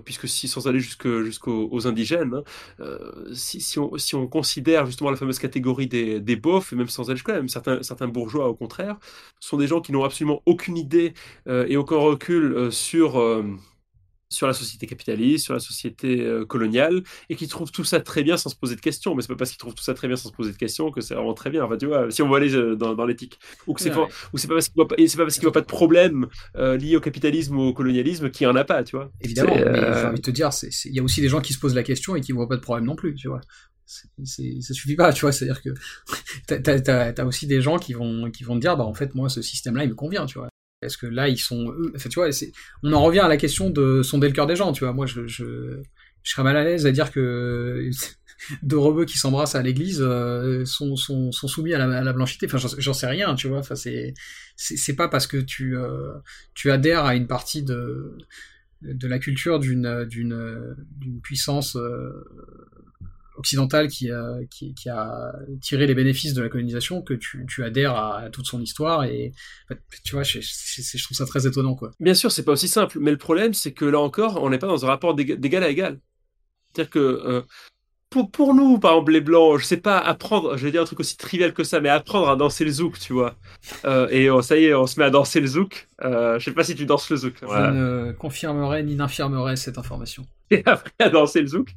puisque 0.05 0.29
si, 0.29 0.47
sans 0.47 0.69
aller 0.69 0.79
jusqu'aux 0.79 1.87
indigènes, 1.87 2.43
hein, 2.81 2.85
si, 3.33 3.79
on, 3.79 3.97
si, 3.97 4.15
on, 4.15 4.27
considère 4.27 4.85
justement 4.85 5.11
la 5.11 5.17
fameuse 5.17 5.39
catégorie 5.39 5.87
des, 5.87 6.21
des 6.21 6.35
et 6.35 6.77
même 6.77 6.89
sans 6.89 7.09
aller 7.09 7.17
jusqu'à 7.17 7.33
même 7.33 7.49
certains, 7.49 7.83
certains 7.83 8.09
bourgeois 8.09 8.49
au 8.49 8.55
contraire, 8.55 8.99
sont 9.39 9.57
des 9.57 9.67
gens 9.67 9.81
qui 9.81 9.93
n'ont 9.93 10.05
absolument 10.05 10.43
aucune 10.45 10.77
idée 10.77 11.15
et 11.47 11.79
aucun 11.79 11.97
recul 11.97 12.71
sur 12.71 13.19
sur 14.31 14.47
la 14.47 14.53
société 14.53 14.87
capitaliste, 14.87 15.45
sur 15.45 15.55
la 15.55 15.61
société 15.61 16.21
euh, 16.21 16.47
coloniale, 16.47 17.03
et 17.29 17.37
qui 17.37 17.49
trouvent 17.49 17.73
tout 17.73 17.85
ça 17.85 18.01
très 18.01 18.23
bien 18.23 18.37
sans 18.37 18.49
se 18.49 18.55
poser 18.55 18.77
de 18.77 18.81
questions. 18.81 19.15
Mais 19.15 19.23
c'est 19.23 19.29
pas 19.29 19.35
parce 19.35 19.51
qu'ils 19.51 19.59
trouvent 19.59 19.75
tout 19.75 19.83
ça 19.83 19.93
très 19.93 20.07
bien 20.07 20.17
sans 20.17 20.29
se 20.29 20.35
poser 20.35 20.53
de 20.53 20.57
questions 20.57 20.93
que 20.93 21.01
c'est 21.01 21.15
vraiment 21.15 21.35
très 21.35 21.51
bien. 21.51 21.65
Enfin, 21.65 21.77
tu 21.77 21.87
vois, 21.87 22.11
si 22.11 22.23
on 22.23 22.29
va 22.29 22.37
aller 22.37 22.55
euh, 22.55 22.77
dans, 22.77 23.05
l'éthique, 23.05 23.39
ou 23.67 23.75
que 23.75 23.81
c'est 23.83 23.91
pas, 23.91 24.07
ou 24.33 24.39
c'est 24.39 24.47
pas 24.47 24.55
parce 24.55 24.69
qu'il 24.69 24.77
voit 24.77 24.89
pas, 24.89 24.95
c'est 24.99 25.17
pas 25.17 25.25
parce 25.25 25.35
qu'il 25.35 25.43
voit 25.43 25.53
pas 25.53 25.61
de 25.61 25.67
problème 25.67 26.29
euh, 26.57 26.77
lié 26.77 26.97
au 26.97 27.01
capitalisme 27.01 27.59
ou 27.59 27.63
au 27.63 27.73
colonialisme 27.73 28.31
qu'il 28.31 28.45
y 28.45 28.49
en 28.49 28.55
a 28.55 28.65
pas, 28.65 28.85
tu 28.85 28.95
vois. 28.95 29.11
Évidemment, 29.21 29.57
mais 29.57 29.65
j'ai 29.65 30.07
envie 30.07 30.17
de 30.17 30.23
te 30.23 30.31
dire, 30.31 30.51
il 30.85 30.95
y 30.95 31.01
a 31.01 31.03
aussi 31.03 31.21
des 31.21 31.29
gens 31.29 31.41
qui 31.41 31.53
se 31.53 31.59
posent 31.59 31.75
la 31.75 31.83
question 31.83 32.15
et 32.15 32.21
qui 32.21 32.31
voient 32.31 32.49
pas 32.49 32.57
de 32.57 32.63
problème 32.63 32.87
non 32.87 32.95
plus, 32.95 33.17
tu 33.17 33.27
vois. 33.27 33.41
ça 33.87 34.75
suffit 34.75 34.95
pas, 34.95 35.13
tu 35.13 35.23
vois. 35.23 35.33
C'est-à-dire 35.33 35.61
que 35.61 35.71
t'as 36.47 37.13
as, 37.19 37.27
aussi 37.27 37.49
des 37.49 37.61
gens 37.61 37.79
qui 37.79 37.95
vont 37.95 38.31
qui 38.31 38.45
vont 38.45 38.55
te 38.55 38.61
dire, 38.61 38.77
bah 38.77 38.85
en 38.85 38.95
fait 38.95 39.17
moi 39.17 39.29
ce 39.29 39.43
système-là 39.43 39.83
il 39.83 39.91
me 39.91 39.97
convient, 39.97 40.27
tu 40.27 40.39
vois. 40.39 40.51
Est-ce 40.83 40.97
que 40.97 41.07
là, 41.07 41.29
ils 41.29 41.39
sont. 41.39 41.75
Tu 41.99 42.15
vois, 42.15 42.29
on 42.83 42.93
en 42.93 43.03
revient 43.03 43.21
à 43.21 43.29
la 43.29 43.37
question 43.37 43.71
de 43.71 44.03
sonder 44.03 44.29
le 44.29 44.33
cœur 44.33 44.47
des 44.47 44.57
gens, 44.57 44.73
tu 44.73 44.85
vois. 44.85 44.95
Moi, 44.95 45.07
je, 45.07 45.27
je, 45.27 45.83
serais 46.25 46.43
mal 46.43 46.57
à 46.57 46.65
l'aise 46.65 46.87
à 46.87 46.93
dire 46.93 47.11
que 47.11 47.91
deux 48.63 48.79
rebeux 48.79 49.05
qui 49.05 49.19
s'embrassent 49.19 49.55
à 49.55 49.63
l'église 49.63 50.01
euh, 50.01 50.65
sont, 50.65 50.97
soumis 50.97 51.75
à 51.75 51.87
la, 51.87 52.13
blanchité. 52.13 52.47
Enfin, 52.47 52.59
j'en 52.79 52.95
sais 52.95 53.07
rien, 53.07 53.35
tu 53.35 53.49
vois. 53.49 53.63
C'est, 54.57 54.97
pas 54.97 55.09
parce 55.09 55.27
que 55.27 55.37
tu, 55.37 55.77
euh, 55.77 56.15
tu 56.55 56.71
adhères 56.71 57.05
à 57.05 57.15
une 57.15 57.27
partie 57.27 57.63
de, 57.63 58.17
la 58.83 59.19
culture 59.19 59.59
d'une 59.59 61.21
puissance 61.23 61.77
euh, 61.77 62.25
occidentale 63.41 63.89
qui 63.89 64.11
a, 64.11 64.39
qui, 64.49 64.89
a 64.89 65.33
tiré 65.61 65.87
les 65.87 65.95
bénéfices 65.95 66.35
de 66.35 66.43
la 66.43 66.49
colonisation 66.49 67.03
que 67.03 67.15
tu, 67.15 67.65
adhères 67.65 67.97
à, 67.97 68.31
toute 68.31 68.47
son 68.47 68.61
histoire 68.61 69.05
et 69.05 69.33
tu 70.05 70.13
vois 70.13 70.23
je, 70.23 71.03
trouve 71.03 71.17
ça 71.17 71.27
très 71.27 71.47
étonnant 71.47 71.75
quoi. 71.75 71.91
Bien 72.01 72.15
sûr 72.15 72.31
c'est 72.31 72.45
pas 72.45 72.53
aussi 72.53 72.69
simple 72.69 72.99
mais 73.01 73.11
le 73.11 73.17
problème 73.17 73.55
c'est 73.55 73.73
que 73.73 73.85
là 73.85 73.99
encore 73.99 74.43
on 74.43 74.51
n'est 74.51 74.59
pas 74.59 74.69
dans 74.69 74.85
un 74.85 74.89
rapport 74.89 75.15
d'égal 75.15 75.65
à 75.65 75.69
égal. 75.69 75.99
C'est-à-dire 76.73 76.91
que 76.91 76.99
euh, 76.99 77.43
pour, 78.11 78.31
pour, 78.31 78.55
nous, 78.55 78.79
par 78.79 78.93
exemple, 78.93 79.13
les 79.13 79.21
blancs, 79.21 79.61
je 79.61 79.65
sais 79.65 79.77
pas, 79.77 79.99
apprendre, 79.99 80.57
je 80.57 80.65
vais 80.65 80.73
dire 80.73 80.83
un 80.83 80.85
truc 80.85 81.01
aussi 81.01 81.17
trivial 81.17 81.55
que 81.55 81.63
ça, 81.63 81.81
mais 81.81 81.89
apprendre 81.89 82.29
à 82.29 82.37
danser 82.37 82.65
le 82.65 82.71
zouk, 82.73 82.99
tu 82.99 83.13
vois. 83.13 83.37
Euh, 83.85 84.09
et 84.11 84.29
oh, 84.29 84.43
ça 84.43 84.59
y 84.59 84.65
est, 84.65 84.75
on 84.75 84.87
se 84.87 84.99
met 84.99 85.07
à 85.07 85.11
danser 85.11 85.41
le 85.41 85.47
zouk. 85.47 85.89
Euh, 86.03 86.39
je 86.39 86.45
sais 86.45 86.53
pas 86.53 86.65
si 86.65 86.75
tu 86.75 86.87
danses 86.87 87.09
le 87.11 87.17
zouk. 87.17 87.35
Je 87.43 87.47
ne 87.47 88.13
confirmerai 88.13 88.83
ni 88.83 88.97
n'infirmerai 88.97 89.57
cette 89.57 89.79
information. 89.79 90.25
Et 90.51 90.63
après 90.67 90.91
à 90.99 91.09
danser 91.11 91.41
le 91.43 91.47
zouk. 91.47 91.69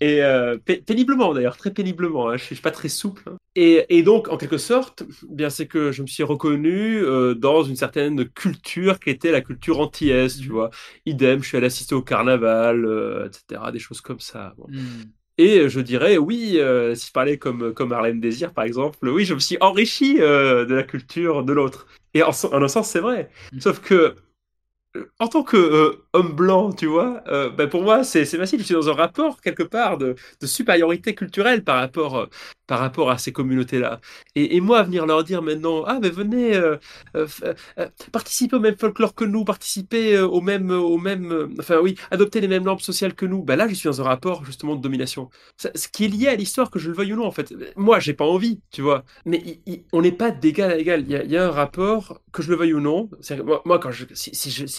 Et 0.00 0.24
euh, 0.24 0.56
péniblement 0.58 1.32
d'ailleurs, 1.32 1.56
très 1.56 1.70
péniblement. 1.70 2.30
Hein. 2.30 2.36
Je, 2.36 2.42
suis 2.42 2.56
pas 2.56 2.72
très 2.72 2.88
souple. 2.88 3.22
Hein. 3.26 3.36
Et, 3.54 3.86
et, 3.88 4.02
donc, 4.02 4.28
en 4.28 4.36
quelque 4.36 4.58
sorte, 4.58 5.04
bien 5.30 5.50
c'est 5.50 5.66
que 5.66 5.92
je 5.92 6.02
me 6.02 6.08
suis 6.08 6.24
reconnu 6.24 6.96
euh, 7.04 7.34
dans 7.34 7.62
une 7.62 7.76
certaine 7.76 8.28
culture 8.28 8.98
qui 8.98 9.10
était 9.10 9.30
la 9.30 9.42
culture 9.42 9.78
antillaise, 9.78 10.40
tu 10.40 10.48
mmh. 10.48 10.52
vois. 10.52 10.70
Idem, 11.04 11.42
je 11.42 11.48
suis 11.48 11.56
allé 11.56 11.66
assister 11.66 11.94
au 11.94 12.02
carnaval, 12.02 12.84
etc. 13.26 13.70
Des 13.72 13.78
choses 13.78 14.00
comme 14.00 14.20
ça. 14.20 14.54
Bon. 14.56 14.66
Mmh. 14.68 15.04
Et 15.38 15.68
je 15.68 15.80
dirais, 15.80 16.16
oui, 16.16 16.58
si 16.94 17.06
je 17.06 17.12
parlais 17.12 17.38
comme, 17.38 17.74
comme 17.74 17.92
Harlem 17.92 18.20
Désir, 18.20 18.52
par 18.52 18.64
exemple, 18.64 19.08
oui, 19.08 19.24
je 19.24 19.34
me 19.34 19.38
suis 19.38 19.58
enrichi 19.60 20.14
de 20.14 20.74
la 20.74 20.82
culture 20.82 21.44
de 21.44 21.52
l'autre. 21.52 21.86
Et 22.14 22.22
en, 22.22 22.30
en 22.30 22.62
un 22.62 22.68
sens, 22.68 22.88
c'est 22.88 23.00
vrai. 23.00 23.30
Mm. 23.52 23.60
Sauf 23.60 23.80
que 23.80 24.16
en 25.18 25.28
tant 25.28 25.42
que 25.42 25.56
euh, 25.56 26.04
homme 26.12 26.32
blanc, 26.32 26.72
tu 26.72 26.86
vois, 26.86 27.22
euh, 27.28 27.50
ben 27.50 27.68
pour 27.68 27.82
moi, 27.82 28.04
c'est 28.04 28.24
facile. 28.24 28.60
Je 28.60 28.64
suis 28.64 28.74
dans 28.74 28.88
un 28.88 28.94
rapport, 28.94 29.40
quelque 29.40 29.62
part, 29.62 29.98
de, 29.98 30.16
supériorité 30.42 31.14
culturelle 31.14 31.64
par 31.64 31.76
rapport, 31.76 32.16
euh, 32.16 32.26
par 32.66 32.78
rapport 32.78 33.10
à 33.10 33.18
ces 33.18 33.32
communautés-là. 33.32 34.00
Et, 34.34 34.60
moi, 34.60 34.82
venir 34.82 35.06
leur 35.06 35.24
dire 35.24 35.42
maintenant, 35.42 35.84
ah, 35.86 35.98
mais 36.00 36.10
venez, 36.10 36.60
participer 38.12 38.56
au 38.56 38.60
même 38.60 38.76
folklore 38.76 39.14
que 39.14 39.24
nous, 39.24 39.44
participer 39.44 40.18
au 40.18 40.40
même, 40.40 40.70
au 40.70 40.98
même, 40.98 41.54
enfin 41.60 41.78
oui, 41.80 41.96
adopter 42.10 42.40
les 42.40 42.48
mêmes 42.48 42.64
normes 42.64 42.80
sociales 42.80 43.14
que 43.14 43.26
nous, 43.26 43.42
ben 43.42 43.56
là, 43.56 43.68
je 43.68 43.74
suis 43.74 43.88
dans 43.88 44.00
un 44.00 44.04
rapport, 44.04 44.44
justement, 44.44 44.74
de 44.76 44.82
domination. 44.82 45.30
ce 45.58 45.88
qui 45.88 46.04
est 46.06 46.08
lié 46.08 46.28
à 46.28 46.34
l'histoire, 46.34 46.70
que 46.70 46.78
je 46.78 46.88
le 46.90 46.96
veuille 46.96 47.12
ou 47.12 47.16
non, 47.16 47.26
en 47.26 47.30
fait. 47.30 47.54
Moi, 47.76 48.00
j'ai 48.00 48.14
pas 48.14 48.24
envie, 48.24 48.60
tu 48.72 48.82
vois. 48.82 49.04
Mais 49.24 49.60
on 49.92 50.02
n'est 50.02 50.12
pas 50.12 50.30
d'égal 50.30 50.70
à 50.72 50.78
égal. 50.78 51.04
Il 51.08 51.32
y, 51.32 51.36
a, 51.36 51.46
un 51.46 51.50
rapport, 51.50 52.20
que 52.32 52.42
je 52.42 52.50
le 52.50 52.56
veuille 52.56 52.74
ou 52.74 52.80
non. 52.80 53.08
Moi, 53.44 53.62
moi, 53.64 53.78
quand 53.78 53.90
je, 53.90 54.04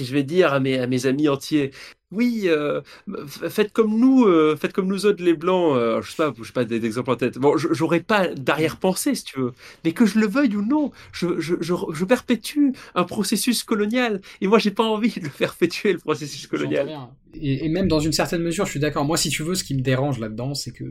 je 0.08 0.14
vais 0.14 0.24
dire 0.24 0.54
à 0.54 0.60
mes, 0.60 0.80
à 0.80 0.88
mes 0.88 1.06
amis 1.06 1.28
entiers, 1.30 1.72
oui, 2.12 2.44
euh, 2.46 2.82
faites 3.26 3.74
comme 3.74 4.00
nous, 4.00 4.26
euh, 4.26 4.56
faites 4.56 4.72
comme 4.72 4.88
nous 4.88 5.06
autres 5.06 5.22
les 5.22 5.34
blancs. 5.34 5.76
Euh, 5.76 6.02
je 6.02 6.12
sais 6.12 6.16
pas, 6.16 6.34
je 6.38 6.44
sais 6.44 6.54
pas 6.54 6.64
d'exemple 6.64 7.12
en 7.12 7.16
tête. 7.18 7.38
Bon, 7.38 7.58
j'aurais 7.58 8.00
pas 8.00 8.34
d'arrière-pensée 8.34 9.14
si 9.14 9.26
tu 9.26 9.40
veux, 9.40 9.54
mais 9.84 9.92
que 9.92 10.06
je 10.06 10.18
le 10.18 10.28
veuille 10.28 10.56
ou 10.56 10.66
non, 10.66 10.92
je, 11.12 11.40
je, 11.40 11.56
je, 11.60 12.06
perpétue 12.06 12.70
un 12.96 13.04
processus 13.04 13.64
colonial. 13.64 14.22
Et 14.40 14.48
moi, 14.48 14.58
j'ai 14.58 14.72
pas 14.72 14.86
envie 14.86 15.14
de 15.20 15.26
le 15.26 15.30
perpétuer 15.30 15.92
le 15.92 16.00
processus 16.00 16.48
colonial. 16.48 16.90
Et, 17.34 17.66
et, 17.66 17.70
même 17.70 17.90
dans 17.90 18.00
une 18.00 18.14
certaine 18.14 18.42
mesure, 18.42 18.66
je 18.66 18.72
suis 18.72 18.80
d'accord. 18.80 19.04
Moi, 19.04 19.18
si 19.18 19.30
tu 19.30 19.44
veux, 19.44 19.56
ce 19.56 19.66
qui 19.66 19.76
me 19.76 19.82
dérange 19.82 20.20
là-dedans, 20.20 20.54
c'est 20.54 20.72
que 20.72 20.86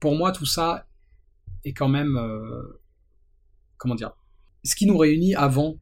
pour 0.00 0.16
moi, 0.16 0.32
tout 0.32 0.46
ça 0.46 0.88
est 1.64 1.72
quand 1.72 1.88
même, 1.88 2.20
comment 3.76 3.94
dire, 3.94 4.10
ce 4.64 4.74
qui 4.74 4.86
nous 4.86 4.98
réunit 4.98 5.36
avant 5.36 5.78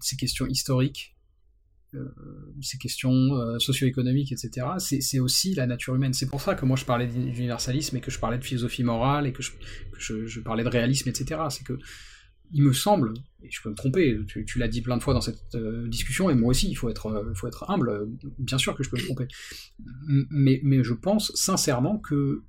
ces 0.00 0.16
questions 0.16 0.46
historiques 0.46 1.14
euh, 1.14 1.19
ces 2.60 2.78
questions 2.78 3.34
euh, 3.34 3.58
socio-économiques, 3.58 4.32
etc., 4.32 4.66
c'est 4.78 5.18
aussi 5.18 5.54
la 5.54 5.66
nature 5.66 5.94
humaine. 5.94 6.12
C'est 6.12 6.28
pour 6.28 6.40
ça 6.40 6.54
que 6.54 6.64
moi 6.64 6.76
je 6.76 6.84
parlais 6.84 7.06
d'universalisme 7.06 7.96
et 7.96 8.00
que 8.00 8.10
je 8.10 8.18
parlais 8.18 8.38
de 8.38 8.44
philosophie 8.44 8.84
morale 8.84 9.26
et 9.26 9.32
que 9.32 9.42
je, 9.42 10.40
parlais 10.40 10.64
de 10.64 10.68
réalisme, 10.68 11.08
etc. 11.08 11.40
C'est 11.50 11.64
que 11.64 11.78
il 12.52 12.64
me 12.64 12.72
semble, 12.72 13.14
et 13.44 13.50
je 13.50 13.62
peux 13.62 13.70
me 13.70 13.76
tromper, 13.76 14.18
tu, 14.26 14.58
l'as 14.58 14.66
dit 14.66 14.82
plein 14.82 14.96
de 14.96 15.02
fois 15.02 15.14
dans 15.14 15.20
cette 15.20 15.54
euh, 15.54 15.86
discussion, 15.86 16.30
et 16.30 16.34
moi 16.34 16.50
aussi, 16.50 16.68
il 16.68 16.74
faut 16.74 16.88
être, 16.90 17.06
humble, 17.68 18.08
bien 18.38 18.58
sûr 18.58 18.74
que 18.74 18.82
je 18.82 18.90
peux 18.90 18.96
me 18.96 19.04
tromper. 19.04 19.28
Mais, 20.04 20.82
je 20.82 20.94
pense 20.94 21.32
sincèrement 21.36 21.98
que 21.98 22.42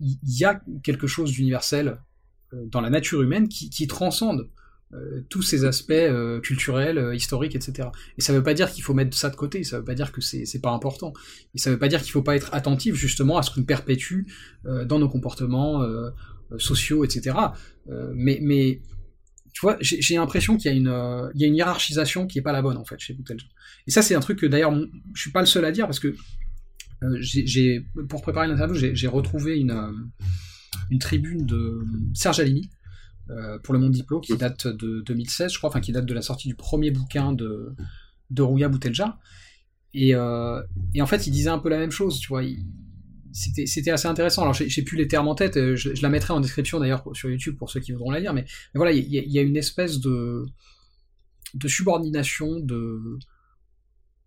il 0.00 0.18
y 0.24 0.44
a 0.44 0.60
quelque 0.82 1.06
chose 1.06 1.32
d'universel 1.32 1.98
dans 2.52 2.82
la 2.82 2.90
nature 2.90 3.22
humaine 3.22 3.48
qui, 3.48 3.86
transcende 3.86 4.40
euh, 4.40 4.63
tous 5.28 5.42
ces 5.42 5.64
aspects 5.64 5.92
euh, 5.92 6.40
culturels, 6.40 6.98
euh, 6.98 7.14
historiques, 7.14 7.54
etc. 7.54 7.88
Et 8.18 8.22
ça 8.22 8.32
ne 8.32 8.38
veut 8.38 8.44
pas 8.44 8.54
dire 8.54 8.70
qu'il 8.70 8.82
faut 8.82 8.94
mettre 8.94 9.16
ça 9.16 9.30
de 9.30 9.36
côté, 9.36 9.64
ça 9.64 9.76
ne 9.76 9.80
veut 9.80 9.84
pas 9.84 9.94
dire 9.94 10.12
que 10.12 10.20
c'est 10.20 10.60
pas 10.60 10.70
important. 10.70 11.12
Et 11.54 11.58
ça 11.58 11.70
ne 11.70 11.74
veut 11.74 11.78
pas 11.78 11.88
dire 11.88 12.00
qu'il 12.00 12.08
ne 12.08 12.12
faut 12.12 12.22
pas 12.22 12.36
être 12.36 12.52
attentif 12.54 12.94
justement 12.94 13.38
à 13.38 13.42
ce 13.42 13.50
qu'on 13.50 13.64
perpétue 13.64 14.22
dans 14.64 14.98
nos 14.98 15.08
comportements 15.08 15.84
sociaux, 16.58 17.04
etc. 17.04 17.36
mais, 18.14 18.80
tu 19.52 19.60
vois, 19.60 19.76
j'ai 19.80 20.16
l'impression 20.16 20.56
qu'il 20.56 20.72
y, 20.72 20.74
a 20.74 20.76
une, 20.76 21.54
hiérarchisation 21.54 22.26
qui 22.26 22.38
n'est 22.38 22.42
pas 22.42 22.52
la 22.52 22.62
bonne 22.62 22.76
en 22.76 22.84
fait 22.84 22.98
chez 22.98 23.14
Boutelja. 23.14 23.46
Et 23.86 23.90
ça, 23.90 24.02
c'est 24.02 24.14
un 24.14 24.20
truc 24.20 24.38
que 24.38 24.46
d'ailleurs, 24.46 24.74
je 25.14 25.20
suis 25.20 25.30
pas 25.30 25.40
le 25.40 25.46
seul 25.46 25.64
à 25.64 25.72
dire 25.72 25.86
parce 25.86 26.00
que 26.00 26.14
pour 28.08 28.22
préparer 28.22 28.48
l'interview, 28.48 28.74
j'ai 28.74 29.08
retrouvé 29.08 29.58
une, 29.58 30.08
une 30.90 30.98
tribune 30.98 31.46
de 31.46 31.84
Serge 32.14 32.40
Alimi, 32.40 32.70
euh, 33.30 33.58
pour 33.58 33.72
le 33.72 33.80
monde 33.80 33.92
diplo 33.92 34.20
qui 34.20 34.36
date 34.36 34.66
de 34.66 35.00
2016, 35.00 35.52
je 35.52 35.58
crois, 35.58 35.70
enfin 35.70 35.80
qui 35.80 35.92
date 35.92 36.04
de 36.04 36.12
la 36.12 36.20
sortie 36.20 36.46
du 36.46 36.54
premier 36.54 36.90
bouquin 36.90 37.32
de, 37.32 37.74
de 38.30 38.42
Rouya 38.42 38.68
Boutelja. 38.68 39.18
Et, 39.94 40.14
euh, 40.14 40.60
et, 40.94 41.00
en 41.00 41.06
fait, 41.06 41.26
il 41.26 41.30
disait 41.30 41.48
un 41.48 41.58
peu 41.58 41.70
la 41.70 41.78
même 41.78 41.90
chose, 41.90 42.18
tu 42.18 42.28
vois. 42.28 42.42
C'était 43.32 43.90
assez 43.90 44.08
intéressant. 44.08 44.42
Alors, 44.42 44.54
j'ai 44.54 44.82
plus 44.82 44.96
les 44.96 45.08
termes 45.08 45.28
en 45.28 45.34
tête, 45.34 45.56
euh, 45.56 45.74
je, 45.74 45.90
la 46.02 46.10
mettrai 46.10 46.34
en 46.34 46.40
description 46.40 46.78
d'ailleurs 46.78 47.02
sur 47.14 47.30
YouTube 47.30 47.56
pour 47.56 47.70
ceux 47.70 47.80
qui 47.80 47.92
voudront 47.92 48.10
la 48.10 48.20
lire, 48.20 48.34
mais, 48.34 48.44
voilà, 48.74 48.92
il 48.92 49.06
y, 49.08 49.38
a 49.38 49.42
une 49.42 49.56
espèce 49.56 50.00
de, 50.00 50.44
de 51.54 51.68
subordination 51.68 52.60
de, 52.60 53.18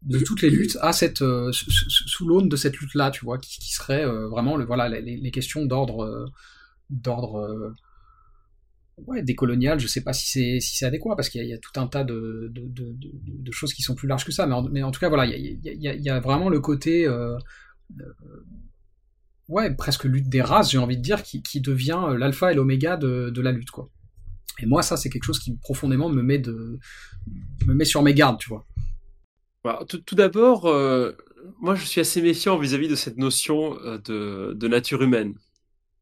de 0.02 0.20
toutes 0.20 0.41
les 0.41 0.50
luttes 0.50 0.78
à 0.82 0.91
cette 0.91 1.24
sous 1.52 2.28
l'aune 2.28 2.50
de 2.50 2.56
cette 2.56 2.78
lutte 2.78 2.93
là 2.93 3.10
tu 3.10 3.26
vois 3.26 3.39
qui, 3.39 3.60
qui 3.60 3.74
serait 3.74 4.06
vraiment 4.06 4.56
le 4.56 4.64
voilà 4.64 4.88
les, 4.88 5.18
les 5.18 5.32
questions 5.32 5.66
d'ordre 5.66 6.32
d'ordre 6.89 7.74
ouais, 9.06 9.22
décolonial, 9.22 9.80
je 9.80 9.88
sais 9.88 10.02
pas 10.02 10.14
si 10.14 10.28
c'est 10.30 10.60
si 10.60 10.84
adéquat 10.86 11.16
parce 11.16 11.30
qu'il 11.30 11.45
y, 11.45 11.54
a 11.54 11.58
tout 11.58 11.80
un 11.80 11.88
tas 11.88 12.04
de, 12.04 12.52
choses 13.52 13.74
qui 13.74 13.82
sont 13.82 13.95
plus 13.95 14.08
larges 14.08 14.26
que 14.26 14.32
ça, 14.32 14.48
mais 14.72 14.84
en, 14.84 14.91
tout 14.91 15.00
cas 15.00 15.10
voilà, 15.10 15.26
il 15.26 15.60
y 15.64 16.10
a, 16.10 16.20
vraiment 16.20 16.50
le 16.50 16.60
côté 16.60 17.08
euh, 17.08 17.38
euh, 18.00 18.14
ouais 19.48 19.74
presque 19.74 20.06
lutte 20.06 20.30
des 20.30 20.41
races, 20.41 20.72
j'ai 20.72 20.78
envie 20.78 20.98
de 20.98 21.02
dire, 21.02 21.24
qui, 21.24 21.62
devient 21.62 22.02
euh, 22.10 22.18
l'alpha 22.18 22.52
et 22.52 22.56
l'oméga 22.56 22.98
de, 22.98 23.41
la 23.41 23.52
lutte 23.52 23.72
quoi. 23.72 23.89
Et 24.60 24.66
moi 24.66 24.82
ça 24.82 24.98
c'est 24.98 25.10
quelque 25.10 25.26
chose 25.26 25.39
qui 25.39 25.56
profondément 25.58 26.10
me 26.10 26.24
met 26.24 27.86
sur 27.86 28.02
mes 28.02 28.14
gardes, 28.14 28.39
tu 28.39 28.50
vois. 28.50 28.66
Bah, 29.64 29.86
tout, 29.88 30.16
d'abord, 30.16 30.64
moi 31.60 31.76
je 31.76 31.86
suis 31.86 32.02
assez 32.02 32.22
méfiant 32.22 32.58
vis-à-vis 32.58 32.88
-vis 32.88 32.91
de 32.91 32.95
cette 32.95 33.18
notion 33.18 33.76
de 33.76 34.68
nature 34.68 35.04
humaine. 35.04 35.36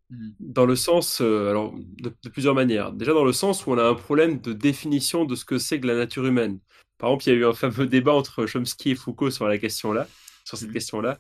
Mmh. 0.10 0.30
Dans 0.40 0.66
le 0.66 0.76
sens, 0.76 1.20
euh, 1.22 1.50
alors 1.50 1.74
de, 1.76 2.30
plusieurs 2.30 2.54
manières. 2.54 2.92
Déjà 2.92 3.14
dans 3.14 3.26
le 3.26 3.34
sens 3.34 3.66
où 3.66 3.72
on 3.72 3.78
a 3.78 3.84
un 3.84 3.96
problème 3.96 4.40
de 4.40 4.54
définition 4.54 5.26
de 5.26 5.36
ce 5.36 5.46
que 5.46 5.58
c'est 5.58 5.80
que 5.80 5.88
la 5.88 5.96
nature 5.96 6.26
humaine. 6.26 6.60
Par 6.98 7.10
exemple, 7.10 7.24
il 7.26 7.30
y 7.30 7.32
a 7.34 7.40
eu 7.40 7.46
un 7.46 7.54
fameux 7.54 7.88
débat 7.88 8.14
entre 8.14 8.46
Chomsky 8.46 8.92
et 8.92 8.96
Foucault 8.96 9.32
sur 9.32 9.48
la 9.48 9.58
question-là, 9.58 10.08
sur 10.44 10.58
cette 10.58 10.70
mmh. 10.70 10.74
question-là. 10.74 11.20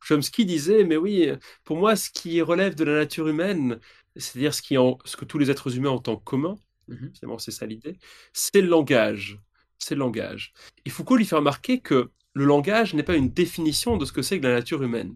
Chomsky 0.00 0.44
disait, 0.44 0.84
mais 0.84 0.96
oui, 0.96 1.30
pour 1.64 1.76
moi, 1.76 1.96
ce 1.96 2.10
qui 2.10 2.40
relève 2.40 2.74
de 2.74 2.84
la 2.84 2.94
nature 2.94 3.28
humaine, 3.28 3.80
c'est-à-dire 4.16 4.54
ce, 4.54 4.62
qui 4.62 4.78
en, 4.78 4.98
ce 5.04 5.16
que 5.16 5.24
tous 5.24 5.38
les 5.38 5.50
êtres 5.50 5.76
humains 5.76 5.90
ont 5.90 6.02
en 6.06 6.16
commun, 6.16 6.56
mmh 6.88 7.08
finalement 7.18 7.38
c'est 7.38 7.50
ça 7.50 7.66
l'idée, 7.66 7.98
c'est 8.32 8.60
le 8.60 8.68
langage. 8.68 9.38
C'est 9.78 9.94
le 9.94 10.00
langage. 10.00 10.52
Et 10.84 10.90
Foucault 10.90 11.16
lui 11.16 11.24
fait 11.24 11.36
remarquer 11.36 11.80
que 11.80 12.10
le 12.32 12.44
langage 12.44 12.94
n'est 12.94 13.02
pas 13.02 13.14
une 13.14 13.30
définition 13.30 13.96
de 13.96 14.04
ce 14.04 14.12
que 14.12 14.22
c'est 14.22 14.40
que 14.40 14.46
la 14.46 14.54
nature 14.54 14.82
humaine. 14.82 15.14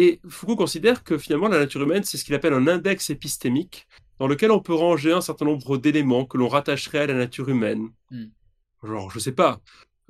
Et 0.00 0.18
Foucault 0.26 0.56
considère 0.56 1.04
que 1.04 1.18
finalement 1.18 1.48
la 1.48 1.58
nature 1.58 1.82
humaine, 1.82 2.04
c'est 2.04 2.16
ce 2.16 2.24
qu'il 2.24 2.34
appelle 2.34 2.54
un 2.54 2.66
index 2.66 3.10
épistémique, 3.10 3.86
dans 4.18 4.26
lequel 4.26 4.50
on 4.50 4.60
peut 4.60 4.72
ranger 4.72 5.12
un 5.12 5.20
certain 5.20 5.44
nombre 5.44 5.76
d'éléments 5.76 6.24
que 6.24 6.38
l'on 6.38 6.48
rattacherait 6.48 7.00
à 7.00 7.06
la 7.06 7.12
nature 7.12 7.50
humaine. 7.50 7.90
Hmm. 8.10 8.28
Genre, 8.82 9.10
je 9.10 9.18
sais 9.18 9.32
pas, 9.32 9.60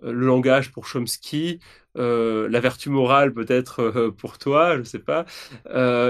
euh, 0.04 0.12
le 0.12 0.26
langage 0.26 0.70
pour 0.70 0.86
Chomsky, 0.86 1.58
euh, 1.98 2.48
la 2.48 2.60
vertu 2.60 2.88
morale 2.88 3.34
peut-être 3.34 3.80
euh, 3.80 4.12
pour 4.12 4.38
toi, 4.38 4.78
je 4.78 4.84
sais 4.84 5.00
pas, 5.00 5.26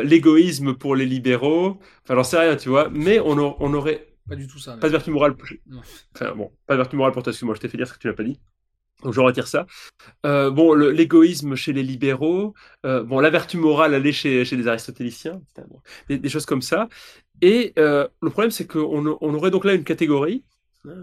l'égoïsme 0.04 0.74
pour 0.74 0.94
les 0.94 1.06
libéraux, 1.06 1.78
enfin 2.02 2.16
j'en 2.16 2.24
sais 2.24 2.38
rien, 2.38 2.56
tu 2.56 2.68
vois, 2.68 2.90
mais 2.90 3.18
on, 3.18 3.56
on 3.62 3.72
aurait... 3.72 4.08
Pas 4.28 4.36
du 4.36 4.46
tout 4.46 4.58
ça. 4.58 4.76
Pas 4.76 4.88
de 4.88 4.92
vertu 4.92 5.10
morale. 5.10 5.34
Enfin 6.14 6.34
bon, 6.34 6.52
pas 6.66 6.74
de 6.74 6.80
vertu 6.80 6.96
morale 6.96 7.14
pour 7.14 7.22
toi, 7.22 7.30
excuse-moi, 7.30 7.54
je 7.54 7.60
t'ai 7.62 7.68
fait 7.68 7.78
dire 7.78 7.88
ce 7.88 7.94
que 7.94 7.98
tu 7.98 8.08
n'as 8.08 8.12
pas 8.12 8.24
dit. 8.24 8.38
Donc 9.02 9.14
je 9.14 9.20
retire 9.20 9.48
ça. 9.48 9.66
Euh, 10.26 10.50
bon, 10.50 10.74
l'égoïsme 10.74 11.54
chez 11.54 11.72
les 11.72 11.82
libéraux, 11.82 12.54
euh, 12.84 13.02
bon, 13.02 13.20
la 13.20 13.30
vertu 13.30 13.56
morale 13.56 13.94
aller 13.94 14.12
chez, 14.12 14.44
chez 14.44 14.56
les 14.56 14.68
aristotéliciens, 14.68 15.40
des, 16.08 16.28
choses 16.28 16.46
comme 16.46 16.62
ça. 16.62 16.88
Et 17.40 17.72
euh, 17.78 18.06
le 18.20 18.30
problème, 18.30 18.50
c'est 18.50 18.66
qu'on 18.66 19.18
on 19.20 19.34
aurait 19.34 19.50
donc 19.50 19.64
là 19.64 19.74
une 19.74 19.84
catégorie, 19.84 20.44
hein, 20.86 21.02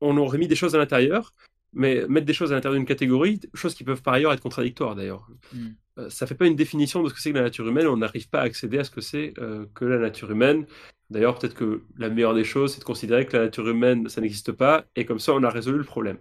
on 0.00 0.16
aurait 0.16 0.38
mis 0.38 0.48
des 0.48 0.56
choses 0.56 0.74
à 0.74 0.78
l'intérieur, 0.78 1.34
mais 1.72 2.06
mettre 2.08 2.26
des 2.26 2.32
choses 2.32 2.50
à 2.52 2.56
l'intérieur 2.56 2.78
d'une 2.78 2.86
catégorie, 2.86 3.38
choses 3.54 3.74
qui 3.74 3.84
peuvent 3.84 4.02
par 4.02 4.14
ailleurs 4.14 4.32
être 4.32 4.40
contradictoires 4.40 4.96
d'ailleurs. 4.96 5.28
Mm. 5.52 6.08
ça 6.08 6.26
fait 6.26 6.34
pas 6.34 6.46
une 6.46 6.56
définition 6.56 7.02
de 7.02 7.08
ce 7.08 7.14
que 7.14 7.20
c'est 7.20 7.30
que 7.30 7.36
la 7.36 7.44
nature 7.44 7.68
humaine, 7.68 7.86
on 7.86 7.98
n'arrive 7.98 8.28
pas 8.28 8.40
à 8.40 8.44
accéder 8.44 8.78
à 8.78 8.84
ce 8.84 8.90
que 8.90 9.00
c'est 9.00 9.34
que 9.74 9.84
la 9.84 9.98
nature 9.98 10.30
humaine. 10.30 10.66
D'ailleurs, 11.10 11.36
peut-être 11.38 11.54
que 11.54 11.82
la 11.98 12.08
meilleure 12.08 12.34
des 12.34 12.44
choses, 12.44 12.74
c'est 12.74 12.80
de 12.80 12.84
considérer 12.84 13.26
que 13.26 13.36
la 13.36 13.44
nature 13.44 13.68
humaine, 13.68 14.08
ça 14.08 14.20
n'existe 14.20 14.52
pas, 14.52 14.84
et 14.94 15.04
comme 15.04 15.18
ça, 15.18 15.32
on 15.32 15.42
a 15.42 15.50
résolu 15.50 15.78
le 15.78 15.84
problème 15.84 16.18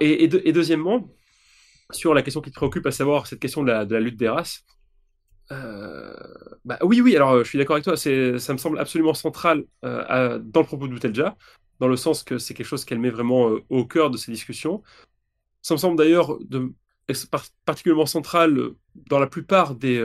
et, 0.00 0.28
deuxièmement, 0.28 1.08
sur 1.90 2.14
la 2.14 2.22
question 2.22 2.40
qui 2.40 2.50
te 2.50 2.56
préoccupe, 2.56 2.86
à 2.86 2.90
savoir 2.90 3.26
cette 3.26 3.40
question 3.40 3.62
de 3.62 3.70
la, 3.70 4.00
lutte 4.00 4.16
des 4.16 4.28
races, 4.28 4.64
euh, 5.50 6.14
bah, 6.64 6.78
oui, 6.82 7.00
oui, 7.00 7.16
alors 7.16 7.38
je 7.38 7.48
suis 7.48 7.58
d'accord 7.58 7.76
avec 7.76 7.84
toi, 7.84 7.96
ça 7.96 8.10
me 8.52 8.58
semble 8.58 8.78
absolument 8.78 9.14
central 9.14 9.64
euh, 9.84 10.38
dans 10.42 10.60
le 10.60 10.66
propos 10.66 10.86
de 10.86 10.92
Boutelja, 10.92 11.36
dans 11.80 11.88
le 11.88 11.96
sens 11.96 12.22
que 12.22 12.38
c'est 12.38 12.54
quelque 12.54 12.66
chose 12.66 12.84
qu'elle 12.84 12.98
met 12.98 13.10
vraiment 13.10 13.50
euh, 13.50 13.60
au 13.70 13.84
cœur 13.86 14.10
de 14.10 14.16
ces 14.16 14.30
discussions. 14.30 14.82
Ça 15.62 15.74
me 15.74 15.78
semble 15.78 15.96
d'ailleurs 15.96 16.38
particulièrement 17.64 18.06
central 18.06 18.72
dans 18.94 19.18
la 19.18 19.26
plupart 19.26 19.74
des, 19.74 19.98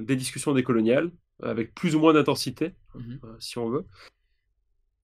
des 0.00 0.16
discussions 0.16 0.52
décoloniales, 0.52 1.10
avec 1.42 1.74
plus 1.74 1.94
ou 1.94 2.00
moins 2.00 2.12
d'intensité, 2.12 2.74
mm-hmm. 2.94 3.18
si 3.38 3.58
on 3.58 3.68
veut. 3.68 3.86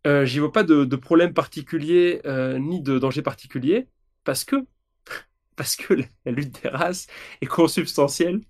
Euh, 0.06 0.24
J'y 0.24 0.38
vois 0.38 0.52
pas 0.52 0.64
de, 0.64 0.84
de 0.84 0.96
problème 0.96 1.32
particulier 1.32 2.20
ni 2.58 2.80
de 2.80 2.98
danger 2.98 3.22
particulier 3.22 3.88
parce 4.24 4.44
que 4.44 4.56
parce 5.56 5.76
que 5.76 5.94
la 5.94 6.32
lutte 6.32 6.62
des 6.62 6.68
races 6.68 7.06
est 7.40 7.46
consubstantielle 7.46 8.40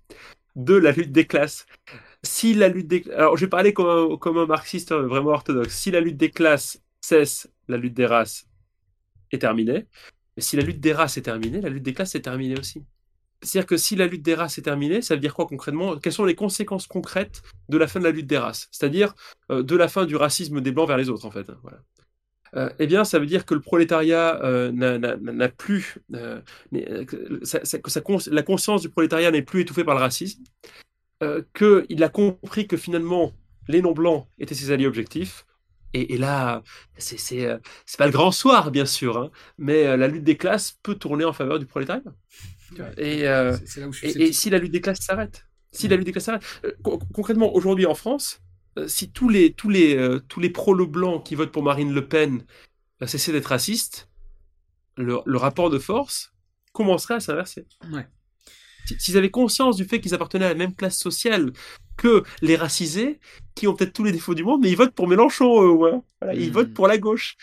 de 0.55 0.75
la 0.75 0.91
lutte 0.91 1.11
des 1.11 1.25
classes. 1.25 1.65
Si 2.23 2.53
la 2.53 2.69
lutte 2.69 2.87
des... 2.87 3.03
Alors, 3.11 3.37
je 3.37 3.45
vais 3.45 3.49
parler 3.49 3.73
comme 3.73 4.13
un, 4.13 4.17
comme 4.17 4.37
un 4.37 4.45
marxiste 4.45 4.93
vraiment 4.93 5.31
orthodoxe. 5.31 5.75
Si 5.75 5.91
la 5.91 5.99
lutte 5.99 6.17
des 6.17 6.31
classes 6.31 6.81
cesse, 7.01 7.49
la 7.67 7.77
lutte 7.77 7.93
des 7.93 8.05
races 8.05 8.47
est 9.31 9.39
terminée. 9.39 9.85
Mais 10.35 10.41
si 10.41 10.55
la 10.55 10.63
lutte 10.63 10.79
des 10.79 10.93
races 10.93 11.17
est 11.17 11.23
terminée, 11.23 11.61
la 11.61 11.69
lutte 11.69 11.83
des 11.83 11.93
classes 11.93 12.15
est 12.15 12.21
terminée 12.21 12.57
aussi. 12.57 12.83
C'est-à-dire 13.41 13.67
que 13.67 13.77
si 13.77 13.95
la 13.95 14.07
lutte 14.07 14.23
des 14.23 14.33
races 14.33 14.57
est 14.57 14.63
terminée, 14.63 15.01
ça 15.01 15.13
veut 15.13 15.21
dire 15.21 15.33
quoi 15.33 15.45
concrètement? 15.45 15.97
Quelles 15.97 16.13
sont 16.13 16.25
les 16.25 16.35
conséquences 16.35 16.87
concrètes 16.87 17.43
de 17.69 17.77
la 17.77 17.87
fin 17.87 17.99
de 17.99 18.05
la 18.05 18.11
lutte 18.11 18.27
des 18.27 18.37
races? 18.37 18.67
C'est-à-dire 18.71 19.13
euh, 19.51 19.61
de 19.61 19.75
la 19.75 19.87
fin 19.87 20.05
du 20.05 20.15
racisme 20.15 20.61
des 20.61 20.71
blancs 20.71 20.87
vers 20.87 20.97
les 20.97 21.09
autres, 21.09 21.25
en 21.25 21.31
fait. 21.31 21.51
Voilà. 21.61 21.79
Euh, 22.55 22.69
eh 22.79 22.87
bien, 22.87 23.03
ça 23.03 23.19
veut 23.19 23.25
dire 23.25 23.45
que 23.45 23.53
le 23.53 23.59
prolétariat 23.59 24.41
euh, 24.43 24.71
n'a 24.71 25.49
plus, 25.49 25.97
euh, 26.13 26.39
que 26.71 28.29
la 28.29 28.43
conscience 28.43 28.81
du 28.81 28.89
prolétariat 28.89 29.31
n'est 29.31 29.41
plus 29.41 29.61
étouffée 29.61 29.83
par 29.83 29.95
le 29.95 30.01
racisme, 30.01 30.43
qu'il 31.53 32.03
a 32.03 32.09
compris 32.09 32.67
que 32.67 32.77
finalement 32.77 33.33
les 33.67 33.81
non-blancs 33.81 34.27
étaient 34.39 34.55
ses 34.55 34.71
alliés 34.71 34.87
objectifs. 34.87 35.45
Et, 35.97 36.17
là, 36.17 36.61
c'est 36.97 37.57
pas 37.97 38.05
le 38.05 38.11
grand 38.11 38.31
soir, 38.31 38.69
bien 38.69 38.85
sûr, 38.85 39.17
hein, 39.17 39.31
mais 39.57 39.95
la 39.95 40.09
lutte 40.09 40.25
des 40.25 40.35
classes 40.35 40.77
peut 40.83 40.95
tourner 40.95 41.23
en 41.23 41.31
faveur 41.31 41.57
du 41.57 41.65
prolétariat. 41.65 42.03
et, 42.97 43.23
et, 44.03 44.33
si 44.33 44.49
la 44.49 44.57
lutte 44.57 44.73
des 44.73 44.81
classes 44.81 44.99
s'arrête, 44.99 45.47
si 45.71 45.87
la 45.87 45.95
lutte 45.95 46.05
des 46.05 46.11
classes 46.11 46.25
s'arrête, 46.25 46.43
concrètement, 47.13 47.55
aujourd'hui 47.55 47.85
en 47.85 47.95
France, 47.95 48.41
euh, 48.41 48.44
si 48.87 49.09
tous 49.09 49.29
les, 49.29 49.53
tous 49.53 49.69
les, 49.69 49.95
euh, 49.95 50.19
tous 50.27 50.39
les 50.39 50.49
pro-le 50.49 50.85
blanc 50.85 51.19
qui 51.19 51.35
votent 51.35 51.51
pour 51.51 51.63
Marine 51.63 51.93
Le 51.93 52.07
Pen 52.07 52.43
euh, 53.01 53.07
cessaient 53.07 53.31
d'être 53.31 53.47
racistes, 53.47 54.09
le, 54.97 55.37
rapport 55.37 55.69
de 55.69 55.79
force 55.79 56.33
commencerait 56.73 57.15
à 57.15 57.19
s'inverser. 57.19 57.65
S'ils 58.99 59.17
avaient 59.17 59.31
conscience 59.31 59.77
du 59.77 59.85
fait 59.85 59.99
qu'ils 59.99 60.13
appartenaient 60.13 60.45
à 60.45 60.49
la 60.49 60.55
même 60.55 60.75
classe 60.75 60.97
sociale 60.97 61.51
que 61.97 62.23
les 62.41 62.55
racisés, 62.55 63.19
qui 63.55 63.67
ont 63.67 63.73
peut-être 63.73 63.93
tous 63.93 64.03
les 64.03 64.11
défauts 64.11 64.35
du 64.35 64.43
monde, 64.43 64.61
mais 64.61 64.69
ils 64.69 64.77
votent 64.77 64.93
pour 64.93 65.07
Mélenchon, 65.07 65.71
ouais. 65.71 65.93
Ils 66.33 66.51
votent 66.51 66.69
hmm. 66.69 66.73
pour 66.73 66.87
la 66.87 66.97
gauche. 66.97 67.37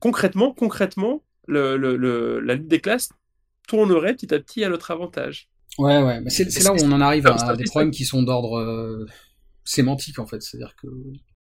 concrètement, 0.00 0.52
concrètement, 0.52 1.22
le, 1.46 1.76
la 2.40 2.54
lutte 2.54 2.68
des 2.68 2.80
classes 2.80 3.10
tournerait 3.66 4.14
petit 4.14 4.32
à 4.32 4.38
petit 4.38 4.64
à 4.64 4.68
notre 4.68 4.90
avantage. 4.90 5.48
Ouais, 5.78 6.02
ouais, 6.02 6.20
c'est 6.28 6.62
là 6.62 6.72
où 6.72 6.76
on 6.82 6.92
en 6.92 7.00
arrive 7.00 7.26
à, 7.26 7.54
des 7.54 7.64
problèmes 7.64 7.90
qui 7.90 8.04
sont 8.04 8.22
d'ordre 8.22 9.06
sémantique 9.68 10.18
en 10.18 10.26
fait. 10.26 10.42
C'est-à-dire 10.42 10.74
que 10.76 10.88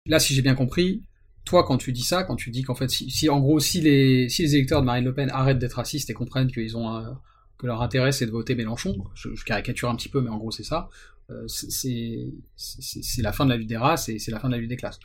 là, 0.05 0.19
si 0.19 0.35
j'ai 0.35 0.41
bien 0.41 0.55
compris, 0.55 1.03
toi, 1.45 1.63
quand 1.63 1.77
tu 1.77 1.93
dis 1.93 2.03
ça, 2.03 2.23
quand 2.23 2.35
tu 2.35 2.51
dis 2.51 2.61
qu'en 2.61 2.75
fait, 2.75 2.89
si, 2.89 3.29
en 3.29 3.39
gros, 3.39 3.59
si 3.59 3.79
les, 3.79 4.27
si 4.27 4.41
les 4.41 4.55
électeurs 4.55 4.81
de 4.81 4.85
Marine 4.85 5.05
Le 5.05 5.13
Pen 5.13 5.29
arrêtent 5.31 5.59
d'être 5.59 5.75
racistes 5.75 6.09
et 6.09 6.13
comprennent 6.13 6.51
qu'ils 6.51 6.75
ont 6.75 7.17
que 7.57 7.65
leur 7.65 7.81
intérêt 7.81 8.11
c'est 8.11 8.27
de 8.27 8.31
voter 8.31 8.53
Mélenchon, 8.53 8.95
je, 9.15 9.29
caricature 9.43 9.89
un 9.89 9.95
petit 9.95 10.09
peu, 10.09 10.21
mais 10.21 10.29
en 10.29 10.37
gros 10.37 10.51
c'est 10.51 10.63
ça, 10.63 10.89
euh, 11.31 11.47
c'est 11.47 13.21
la 13.21 13.31
fin 13.31 13.45
de 13.45 13.49
la 13.49 13.57
lutte 13.57 13.69
des 13.69 13.77
races 13.77 14.09
et 14.09 14.19
c'est 14.19 14.29
la 14.29 14.39
fin 14.39 14.49
de 14.49 14.53
la 14.53 14.59
lutte 14.59 14.69
des 14.69 14.75
classes. 14.75 14.99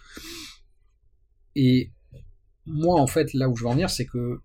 Et 1.55 1.93
moi, 2.67 3.01
en 3.01 3.07
fait, 3.07 3.33
là 3.35 3.49
où 3.49 3.57
je 3.57 3.63
veux 3.63 3.69
en 3.69 3.73
venir, 3.73 3.89
c'est 3.89 4.07
que 4.07 4.41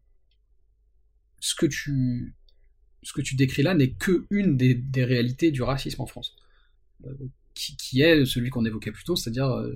ce 1.39 1.55
que 1.55 1.65
tu 1.65 2.35
ce 3.03 3.13
que 3.13 3.21
tu 3.21 3.35
décris 3.35 3.63
là 3.63 3.73
n'est 3.73 3.91
que 3.91 4.25
une 4.29 4.57
des, 4.57 4.73
des, 4.73 5.05
réalités 5.05 5.51
du 5.51 5.61
racisme 5.61 6.01
en 6.01 6.07
France. 6.07 6.35
Euh, 7.57 7.75
qui, 7.77 8.01
est 8.01 8.25
celui 8.25 8.49
qu'on 8.49 8.65
évoquait 8.65 8.91
plus 8.91 9.03
tôt, 9.03 9.15
c'est-à-dire 9.15 9.49
euh, 9.49 9.73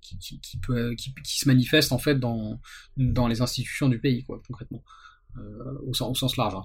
qui, 0.00 0.40
peut, 0.66 0.94
qui, 0.94 1.38
se 1.38 1.48
manifeste 1.48 1.92
en 1.92 1.98
fait 1.98 2.18
dans, 2.18 2.60
dans 2.96 3.28
les 3.28 3.40
institutions 3.40 3.88
du 3.88 3.98
pays, 3.98 4.24
concrètement. 4.24 4.82
Euh, 5.38 5.78
au, 5.86 5.94
sens, 5.94 6.36
large. 6.36 6.54
Hein. 6.54 6.64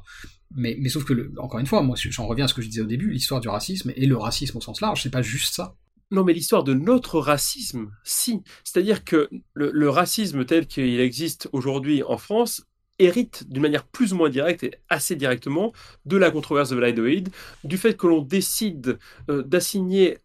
Mais, 0.51 0.75
mais 0.81 0.89
sauf 0.89 1.05
que, 1.05 1.31
encore 1.37 1.61
une 1.61 1.65
fois, 1.65 1.81
moi 1.83 1.95
j'en 1.97 2.27
reviens 2.27 2.45
à 2.45 2.47
ce 2.49 2.53
que 2.53 2.61
je 2.61 2.67
disais 2.67 2.81
au 2.81 2.85
début, 2.85 3.09
l'histoire 3.09 3.39
du 3.39 3.47
racisme 3.47 3.93
et 3.95 4.05
le 4.05 4.17
racisme 4.17 4.57
au 4.57 4.61
sens 4.61 4.81
large, 4.81 5.03
c'est 5.03 5.09
pas 5.09 5.21
juste 5.21 5.53
ça. 5.53 5.77
Non, 6.11 6.25
mais 6.25 6.33
l'histoire 6.33 6.63
de 6.65 6.73
notre 6.73 7.19
racisme, 7.19 7.91
si. 8.03 8.41
C'est-à-dire 8.65 9.05
que 9.05 9.29
le, 9.53 9.89
racisme 9.89 10.45
tel 10.45 10.67
qu'il 10.67 10.99
existe 10.99 11.49
aujourd'hui 11.53 12.03
en 12.03 12.17
France 12.17 12.65
hérite 12.99 13.49
d'une 13.49 13.61
manière 13.61 13.85
plus 13.85 14.13
ou 14.13 14.17
moins 14.17 14.29
directe 14.29 14.63
et 14.63 14.73
assez 14.89 15.15
directement 15.15 15.71
de 16.05 16.17
la 16.17 16.31
controverse 16.31 16.69
de 16.69 16.75
Vladoïd, 16.75 17.29
du 17.63 17.77
fait 17.77 17.95
que 17.95 18.07
l'on 18.07 18.21
décide 18.21 18.99
euh, 19.29 19.43
d'assigner 19.43 20.17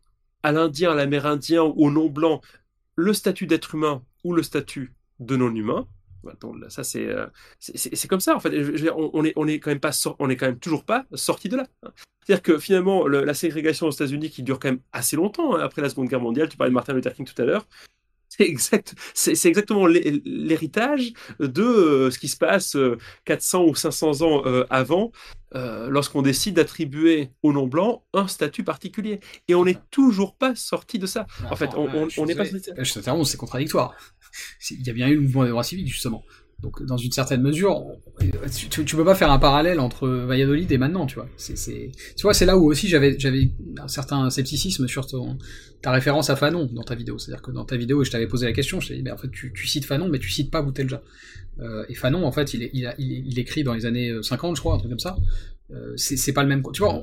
à 0.42 0.52
l'Indien, 0.52 0.92
à 0.92 0.94
l'Amérindien 0.94 1.62
ou 1.62 1.86
au 1.86 1.90
non-blanc 1.90 2.40
le 2.96 3.12
statut 3.12 3.46
d'être 3.46 3.74
humain 3.74 4.02
ou 4.24 4.34
le 4.34 4.42
statut 4.42 4.94
de 5.20 5.36
non-humain. 5.36 5.86
ça 6.68 6.82
euh, 6.96 7.26
c'est 7.58 7.96
c'est 7.96 8.08
comme 8.08 8.20
ça 8.20 8.36
en 8.36 8.40
fait. 8.40 8.52
on, 8.94 9.24
est 9.24 9.32
on 9.36 9.46
est 9.46 9.58
quand 9.58 9.70
même 9.70 9.80
pas 9.80 9.92
quand 9.92 10.42
même 10.42 10.58
toujours 10.58 10.84
pas 10.84 11.06
sorti 11.14 11.48
de 11.48 11.56
là. 11.56 11.66
Hein. 11.82 11.90
C'est-à-dire 12.24 12.42
que 12.42 12.58
finalement 12.58 13.08
la 13.08 13.34
ségrégation 13.34 13.86
aux 13.86 13.90
États-Unis 13.90 14.30
qui 14.30 14.42
dure 14.42 14.60
quand 14.60 14.68
même 14.68 14.80
assez 14.92 15.16
longtemps 15.16 15.56
hein, 15.56 15.60
après 15.60 15.82
la 15.82 15.88
Seconde 15.88 16.08
Guerre 16.08 16.20
mondiale. 16.20 16.48
Tu 16.48 16.56
parlais 16.56 16.70
de 16.70 16.74
Martin 16.74 16.92
Luther 16.92 17.14
King 17.14 17.26
tout 17.26 17.40
à 17.40 17.44
l'heure. 17.44 17.66
C'est 18.38 18.48
exact, 18.48 18.94
c'est 19.12 19.44
exactement 19.44 19.86
l'héritage 19.86 21.12
de 21.38 21.62
euh, 21.62 22.10
ce 22.10 22.18
qui 22.18 22.28
se 22.28 22.36
passe 22.38 22.78
400 23.26 23.62
euh, 23.62 23.70
ou 23.70 23.74
500 23.74 24.22
ans 24.22 24.42
euh, 24.46 24.64
avant, 24.70 25.12
lorsqu'on 25.54 26.22
décide 26.22 26.54
d'attribuer 26.56 27.28
aux 27.42 27.52
non-blancs 27.52 28.02
un 28.14 28.26
statut 28.28 28.64
particulier. 28.64 29.20
Et 29.48 29.54
on 29.54 29.66
n'est 29.66 29.78
toujours 29.90 30.34
pas 30.34 30.54
sorti 30.54 30.98
de 30.98 31.04
ça. 31.04 31.26
En 31.50 31.56
fait, 31.56 31.70
on 31.74 32.24
n'est 32.24 32.34
pas 32.34 32.46
sorti 32.46 32.70
de 32.70 32.84
ça. 32.84 33.24
c'est 33.24 33.36
contradictoire. 33.36 33.94
Il 34.70 34.86
y 34.86 34.88
a 34.88 34.94
bien 34.94 35.08
eu 35.08 35.16
le 35.16 35.20
mouvement 35.20 35.44
des 35.44 35.50
droits 35.50 35.64
civiques, 35.64 35.88
justement. 35.88 36.24
Donc, 36.62 36.82
dans 36.84 36.96
une 36.96 37.10
certaine 37.10 37.42
mesure, 37.42 37.84
tu, 38.70 38.96
peux 38.96 39.04
pas 39.04 39.16
faire 39.16 39.32
un 39.32 39.38
parallèle 39.38 39.80
entre 39.80 40.08
Valladolid 40.08 40.70
et 40.70 40.78
maintenant, 40.78 41.06
tu 41.06 41.16
vois. 41.16 41.28
Tu 41.36 42.22
vois, 42.22 42.34
c'est 42.34 42.46
là 42.46 42.56
où 42.56 42.70
aussi 42.70 42.88
j'avais, 42.88 43.16
un 43.78 43.88
certain 43.88 44.30
scepticisme 44.30 44.86
sur 44.86 45.06
ta 45.82 45.90
référence 45.90 46.30
à 46.30 46.36
Fanon 46.36 46.68
dans 46.72 46.84
ta 46.84 46.94
vidéo. 46.94 47.18
C'est-à-dire 47.18 47.42
que 47.42 47.50
dans 47.50 47.64
ta 47.64 47.76
vidéo, 47.76 48.04
je 48.04 48.10
t'avais 48.10 48.28
posé 48.28 48.46
la 48.46 48.52
question, 48.52 48.80
je 48.80 48.88
t'ai 48.88 48.96
dit, 48.96 49.02
ben, 49.02 49.14
en 49.14 49.16
fait, 49.16 49.30
tu, 49.30 49.66
cites 49.66 49.84
Fanon, 49.84 50.08
mais 50.08 50.20
tu 50.20 50.30
cites 50.30 50.50
pas 50.50 50.62
Boutelja. 50.62 51.02
Euh, 51.60 51.84
et 51.88 51.94
Fanon, 51.94 52.24
en 52.24 52.32
fait, 52.32 52.54
il, 52.54 52.70
il, 52.72 52.94
il, 52.98 53.38
écrit 53.38 53.64
dans 53.64 53.74
les 53.74 53.84
années 53.84 54.12
50, 54.22 54.56
je 54.56 54.60
crois, 54.60 54.74
un 54.74 54.78
truc 54.78 54.90
comme 54.90 55.00
ça. 55.00 55.16
Euh, 55.70 55.94
c'est 55.96 56.32
pas 56.32 56.42
le 56.42 56.48
même. 56.48 56.62
Tu 56.72 56.82
vois, 56.82 57.02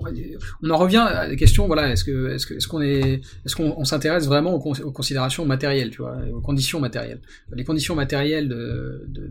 on, 0.61 0.69
en 0.69 0.77
revient 0.77 0.97
à 0.97 1.27
la 1.27 1.35
question. 1.35 1.65
Voilà, 1.67 1.91
est-ce 1.91 2.03
que 2.03 2.29
est-ce 2.29 2.45
que 2.45 2.53
est-ce 2.53 2.67
qu'on 2.67 2.81
est 2.81 3.21
est-ce 3.45 3.55
qu'on 3.55 3.83
s'intéresse 3.83 4.27
vraiment 4.27 4.53
aux, 4.53 4.91
considérations 4.91 5.45
matérielles, 5.45 5.89
tu 5.89 5.99
vois, 5.99 6.17
aux 6.31 6.41
conditions 6.41 6.79
matérielles. 6.79 7.21
Les 7.53 7.63
conditions 7.63 7.95
matérielles 7.95 8.47
de, 8.47 9.05
de, 9.07 9.27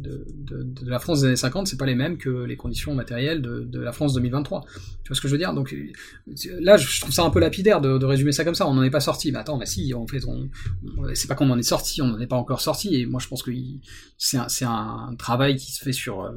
de, 0.65 0.91
la 0.91 0.99
France 0.99 1.21
des 1.21 1.29
années 1.29 1.37
50, 1.37 1.69
c'est 1.69 1.77
pas 1.77 1.87
les 1.87 1.95
mêmes 1.95 2.19
que 2.19 2.45
les 2.45 2.57
conditions 2.57 2.95
matérielles 2.95 3.41
de, 3.41 3.81
la 3.81 3.93
France 3.93 4.15
2023. 4.15 4.65
Tu 5.05 5.09
vois 5.09 5.17
ce 5.17 5.21
que 5.21 5.29
je 5.29 5.33
veux 5.33 5.39
dire? 5.39 5.53
Donc 5.53 5.75
là, 6.61 6.77
je 6.77 7.01
trouve 7.01 7.13
ça 7.13 7.23
un 7.23 7.31
peu 7.31 7.39
lapidaire 7.39 7.81
de, 7.81 8.05
résumer 8.05 8.33
ça 8.33 8.45
comme 8.45 8.57
ça. 8.57 8.67
On 8.67 8.75
n'en 8.75 8.83
est 8.83 8.91
pas 8.91 9.01
sorti. 9.01 9.31
Mais 9.31 9.39
attends, 9.39 9.59
mais 9.59 9.67
si, 9.67 9.95
en 9.95 10.07
fait, 10.07 10.25
on, 10.27 10.49
c'est 11.15 11.29
pas 11.29 11.35
qu'on 11.37 11.51
en 11.51 11.59
est 11.59 11.63
sorti, 11.63 12.03
on 12.03 12.09
n'en 12.09 12.19
est 12.19 12.27
pas 12.27 12.37
encore 12.37 12.61
sorti. 12.61 12.97
Et 12.97 13.07
moi, 13.07 13.21
je 13.21 13.29
pense 13.29 13.43
que 13.43 13.53
c'est 14.17 14.65
un, 14.65 15.09
un 15.11 15.15
travail 15.15 15.57
qui 15.57 15.73
se 15.73 15.85
fait 15.85 15.93
sur 15.93 16.25
euh, 16.25 16.33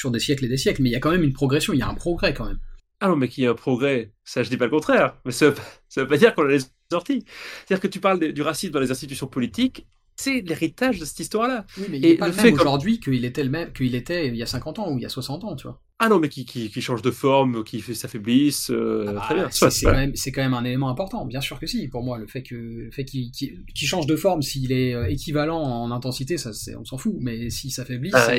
sur 0.00 0.10
des 0.10 0.18
siècles 0.18 0.46
et 0.46 0.48
des 0.48 0.56
siècles, 0.56 0.82
mais 0.82 0.88
il 0.88 0.92
y 0.92 0.96
a 0.96 1.00
quand 1.00 1.10
même 1.10 1.22
une 1.22 1.32
progression, 1.32 1.72
il 1.72 1.78
y 1.78 1.82
a 1.82 1.88
un 1.88 1.94
progrès 1.94 2.34
quand 2.34 2.46
même. 2.46 2.58
Ah 3.00 3.08
non, 3.08 3.16
mais 3.16 3.28
qu'il 3.28 3.44
y 3.44 3.46
a 3.46 3.50
un 3.50 3.54
progrès, 3.54 4.12
ça 4.24 4.42
je 4.42 4.50
dis 4.50 4.56
pas 4.56 4.66
le 4.66 4.70
contraire, 4.70 5.16
mais 5.24 5.32
ça 5.32 5.50
veut, 5.50 5.56
veut 5.96 6.06
pas 6.06 6.16
dire 6.16 6.34
qu'on 6.34 6.42
les 6.42 6.60
sorties. 6.90 7.24
C'est-à-dire 7.66 7.80
que 7.80 7.88
tu 7.88 8.00
parles 8.00 8.32
du 8.32 8.42
racisme 8.42 8.72
dans 8.72 8.80
les 8.80 8.90
institutions 8.90 9.26
politiques, 9.26 9.86
c'est 10.16 10.42
l'héritage 10.42 10.98
de 10.98 11.06
cette 11.06 11.20
histoire-là. 11.20 11.64
Oui, 11.78 11.86
mais 11.90 11.98
il 11.98 12.04
et 12.04 12.16
pas 12.16 12.26
le 12.26 12.34
fait 12.34 12.52
aujourd'hui 12.52 13.00
qu'il 13.00 13.24
était 13.24 13.42
le 13.42 13.48
même 13.48 13.72
qu'il 13.72 13.94
était 13.94 14.28
il 14.28 14.36
y 14.36 14.42
a 14.42 14.46
50 14.46 14.78
ans 14.78 14.92
ou 14.92 14.98
il 14.98 15.02
y 15.02 15.06
a 15.06 15.08
60 15.08 15.44
ans, 15.44 15.56
tu 15.56 15.66
vois. 15.66 15.80
Ah 15.98 16.08
non, 16.08 16.18
mais 16.18 16.28
qui, 16.28 16.44
qui, 16.44 16.80
change 16.80 17.02
de 17.02 17.10
forme, 17.10 17.62
qui 17.64 17.80
fait 17.80 17.94
s'affaiblisse, 17.94 18.70
euh, 18.70 19.04
ah 19.08 19.12
bah, 19.12 19.20
très 19.20 19.34
bien. 19.34 19.48
C'est 19.50 19.84
quand, 19.84 19.92
même, 19.92 20.12
quand 20.14 20.42
même 20.42 20.54
un 20.54 20.64
élément 20.64 20.88
important, 20.88 21.26
bien 21.26 21.40
sûr 21.40 21.58
que 21.58 21.66
si. 21.66 21.88
Pour 21.88 22.02
moi, 22.02 22.18
le 22.18 22.26
fait 22.26 22.42
que 22.42 22.54
le 22.54 22.90
fait 22.90 23.04
qu'il 23.04 23.32
change 23.74 24.06
de 24.06 24.16
forme, 24.16 24.40
s'il 24.42 24.72
est 24.72 24.94
euh, 24.94 25.10
équivalent 25.10 25.62
en 25.62 25.90
intensité, 25.90 26.38
ça, 26.38 26.50
on 26.78 26.84
s'en 26.84 26.98
fout. 26.98 27.16
Mais 27.20 27.50
s'il 27.50 27.70
s'affaiblit, 27.70 28.10
ah, 28.14 28.30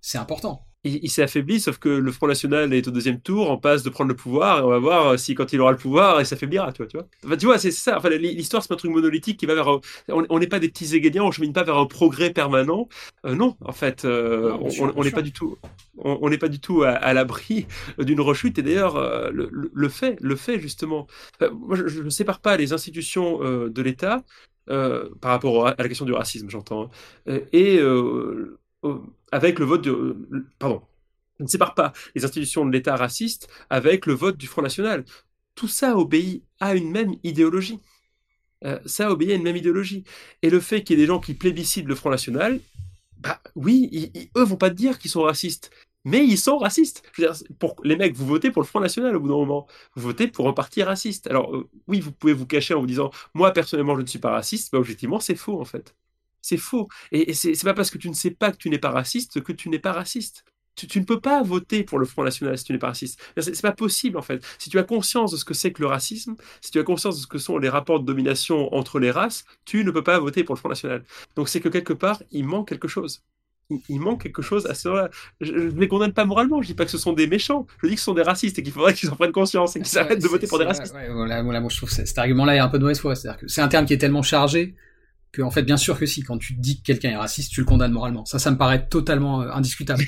c'est 0.00 0.18
important 0.18 0.66
il, 0.84 1.10
s'est 1.10 1.22
affaibli, 1.22 1.60
sauf 1.60 1.78
que 1.78 1.88
le 1.88 2.12
Front 2.12 2.26
National 2.26 2.72
est 2.74 2.86
au 2.86 2.90
deuxième 2.90 3.20
tour, 3.20 3.50
en 3.50 3.56
passe 3.56 3.82
de 3.82 3.90
prendre 3.90 4.08
le 4.08 4.16
pouvoir, 4.16 4.58
et 4.58 4.62
on 4.62 4.68
va 4.68 4.78
voir 4.78 5.18
si 5.18 5.34
quand 5.34 5.52
il 5.52 5.60
aura 5.60 5.72
le 5.72 5.78
pouvoir, 5.78 6.20
il 6.20 6.26
s'affaiblira, 6.26 6.72
tu 6.72 6.82
vois. 6.82 6.86
Tu 6.86 6.98
vois, 7.26 7.36
tu 7.36 7.46
vois 7.46 7.58
c'est 7.58 7.70
ça. 7.70 7.96
Enfin, 7.96 8.10
l'histoire, 8.10 8.62
c'est 8.62 8.72
un 8.72 8.76
truc 8.76 8.90
monolithique 8.90 9.38
qui 9.38 9.46
va 9.46 9.54
vers. 9.54 9.80
On 10.08 10.38
n'est 10.38 10.46
pas 10.46 10.58
des 10.58 10.68
petits 10.68 10.94
égaliens, 10.94 11.22
on 11.24 11.30
chemine 11.30 11.52
pas 11.52 11.62
vers 11.62 11.78
un 11.78 11.86
progrès 11.86 12.30
permanent. 12.30 12.88
Euh, 13.24 13.34
non, 13.34 13.56
en 13.64 13.72
fait, 13.72 14.04
euh, 14.04 14.56
on 14.94 15.02
n'est 15.02 15.10
pas 15.10 15.22
du 15.22 15.32
tout. 15.32 15.56
On 15.96 16.28
n'est 16.28 16.38
pas 16.38 16.48
du 16.48 16.60
tout 16.60 16.82
à, 16.82 17.12
l'abri 17.14 17.66
d'une 17.98 18.20
rechute. 18.20 18.58
Et 18.58 18.62
d'ailleurs, 18.62 18.96
euh, 18.96 19.30
le, 19.32 19.88
fait, 19.88 20.16
le 20.20 20.36
fait 20.36 20.58
justement. 20.60 21.06
moi, 21.40 21.76
je 21.76 22.02
ne 22.02 22.10
sépare 22.10 22.40
pas 22.40 22.56
les 22.56 22.72
institutions 22.72 23.38
de 23.38 23.82
l'État 23.82 24.22
par 24.66 25.30
rapport 25.30 25.68
à 25.68 25.74
la 25.78 25.88
question 25.88 26.04
du 26.04 26.12
racisme, 26.12 26.48
j'entends, 26.50 26.90
hein, 27.26 27.40
et 27.52 27.80
avec 29.32 29.58
le 29.58 29.64
vote 29.64 29.82
de. 29.82 30.16
Pardon. 30.58 30.82
On 31.40 31.44
ne 31.44 31.48
sépare 31.48 31.74
pas 31.74 31.92
les 32.14 32.24
institutions 32.24 32.64
de 32.64 32.70
l'État 32.70 32.96
raciste 32.96 33.48
avec 33.68 34.06
le 34.06 34.14
vote 34.14 34.36
du 34.36 34.46
Front 34.46 34.62
National. 34.62 35.04
Tout 35.54 35.68
ça 35.68 35.96
obéit 35.96 36.44
à 36.60 36.74
une 36.76 36.90
même 36.90 37.14
idéologie. 37.24 37.80
Euh, 38.64 38.78
ça 38.86 39.10
obéit 39.10 39.30
à 39.32 39.34
une 39.34 39.42
même 39.42 39.56
idéologie. 39.56 40.04
Et 40.42 40.50
le 40.50 40.60
fait 40.60 40.82
qu'il 40.82 40.98
y 40.98 41.02
ait 41.02 41.04
des 41.04 41.08
gens 41.08 41.20
qui 41.20 41.34
plébiscitent 41.34 41.86
le 41.86 41.94
Front 41.94 42.10
National, 42.10 42.60
bah 43.18 43.40
oui, 43.56 43.88
ils, 43.92 44.30
eux 44.36 44.44
vont 44.44 44.56
pas 44.56 44.70
te 44.70 44.74
dire 44.76 44.98
qu'ils 44.98 45.10
sont 45.10 45.22
racistes. 45.22 45.70
mais 46.04 46.24
ils 46.26 46.38
sont 46.38 46.58
racistes. 46.58 47.02
Pour 47.58 47.76
les 47.84 47.96
mecs, 47.96 48.14
vous 48.14 48.26
votez 48.26 48.50
pour 48.50 48.62
le 48.62 48.66
Front 48.66 48.80
National 48.80 49.16
au 49.16 49.20
bout 49.20 49.28
d'un 49.28 49.34
moment. 49.34 49.66
Vous 49.96 50.02
votez 50.02 50.28
pour 50.28 50.48
un 50.48 50.52
parti 50.52 50.82
raciste. 50.82 51.26
Alors, 51.28 51.54
euh, 51.56 51.68
oui, 51.88 52.00
vous 52.00 52.12
pouvez 52.12 52.32
vous 52.34 52.46
cacher 52.46 52.74
en 52.74 52.80
vous 52.80 52.86
disant, 52.86 53.10
moi, 53.34 53.52
personnellement, 53.52 53.96
je 53.96 54.02
ne 54.02 54.06
suis 54.06 54.18
pas 54.18 54.30
raciste. 54.30 54.72
Mais 54.72 54.78
objectivement, 54.78 55.20
c'est 55.20 55.36
faux, 55.36 55.60
en 55.60 55.64
fait. 55.64 55.94
C'est 56.44 56.58
faux. 56.58 56.88
Et, 57.12 57.30
et 57.30 57.34
c'est 57.34 57.64
pas 57.64 57.74
parce 57.74 57.90
que 57.90 57.98
tu 57.98 58.08
ne 58.08 58.14
sais 58.14 58.30
pas 58.30 58.52
que 58.52 58.56
tu 58.56 58.68
n'es 58.68 58.78
pas 58.78 58.90
raciste 58.90 59.40
que 59.40 59.52
tu 59.52 59.68
n'es 59.68 59.78
pas 59.78 59.92
raciste. 59.92 60.44
Tu, 60.74 60.98
ne 60.98 61.04
peux 61.04 61.20
pas 61.20 61.40
voter 61.44 61.84
pour 61.84 62.00
le 62.00 62.04
Front 62.04 62.24
National 62.24 62.58
si 62.58 62.64
tu 62.64 62.72
n'es 62.72 62.80
pas 62.80 62.88
raciste. 62.88 63.20
C'est 63.38 63.62
pas 63.62 63.70
possible, 63.70 64.18
en 64.18 64.22
fait. 64.22 64.44
Si 64.58 64.70
tu 64.70 64.78
as 64.80 64.82
conscience 64.82 65.30
de 65.30 65.36
ce 65.36 65.44
que 65.44 65.54
c'est 65.54 65.72
que 65.72 65.80
le 65.80 65.86
racisme, 65.86 66.34
si 66.60 66.72
tu 66.72 66.80
as 66.80 66.82
conscience 66.82 67.16
de 67.16 67.22
ce 67.22 67.28
que 67.28 67.38
sont 67.38 67.58
les 67.58 67.68
rapports 67.68 68.00
de 68.00 68.04
domination 68.04 68.74
entre 68.74 68.98
les 68.98 69.12
races, 69.12 69.44
tu 69.64 69.84
ne 69.84 69.92
peux 69.92 70.02
pas 70.02 70.18
voter 70.18 70.42
pour 70.42 70.56
le 70.56 70.58
Front 70.58 70.70
National. 70.70 71.04
Donc 71.36 71.48
c'est 71.48 71.60
que 71.60 71.68
quelque 71.68 71.92
part, 71.92 72.20
il 72.32 72.44
manque 72.44 72.68
quelque 72.68 72.88
chose 72.88 73.22
il, 73.88 73.98
manque 73.98 74.22
quelque 74.22 74.42
chose 74.42 74.66
à 74.66 74.74
ce 74.74 74.90
là 74.90 75.08
Je 75.40 75.52
ne 75.52 75.80
les 75.80 75.88
condamne 75.88 76.12
pas 76.12 76.26
moralement, 76.26 76.60
je 76.60 76.66
dis 76.66 76.74
pas 76.74 76.84
que 76.84 76.90
ce 76.90 76.98
sont 76.98 77.14
des 77.14 77.26
méchants, 77.26 77.66
je 77.82 77.88
dis 77.88 77.94
que 77.94 78.00
ce 78.00 78.04
sont 78.04 78.12
des 78.12 78.22
racistes 78.22 78.58
et 78.58 78.62
qu'il 78.62 78.72
faudrait 78.72 78.92
qu'ils 78.92 79.08
en 79.10 79.16
prennent 79.16 79.32
conscience 79.32 79.74
et 79.76 79.80
qu'ils 79.80 79.98
arrêtent 79.98 80.22
de 80.22 80.28
voter 80.28 80.46
pour 80.46 80.58
des 80.58 80.66
racistes. 80.66 80.94
voilà, 81.12 81.42
moi 81.42 81.70
je 81.70 81.76
trouve 81.78 81.90
cet 81.90 82.18
argument-là 82.18 82.56
est 82.56 82.58
un 82.58 82.68
peu 82.68 82.78
de 82.78 82.82
mauvaise 82.82 83.00
foi, 83.00 83.14
c'est-à-dire 83.14 83.40
que 83.40 83.48
c'est 83.48 83.62
un 83.62 83.68
terme 83.68 83.86
qui 83.86 83.94
est 83.94 83.98
tellement 83.98 84.22
chargé 84.22 84.74
que 85.34 85.42
en 85.42 85.50
fait 85.50 85.62
bien 85.62 85.76
sûr 85.76 85.98
que 85.98 86.06
si 86.06 86.22
quand 86.22 86.38
tu 86.38 86.54
dis 86.54 86.78
que 86.78 86.84
quelqu'un 86.84 87.10
est 87.10 87.16
raciste 87.16 87.52
tu 87.52 87.60
le 87.60 87.66
condamnes 87.66 87.92
moralement. 87.92 88.24
Ça 88.24 88.38
ça 88.38 88.50
me 88.50 88.56
paraît 88.56 88.86
totalement 88.86 89.42
euh, 89.42 89.50
indiscutable. 89.50 90.04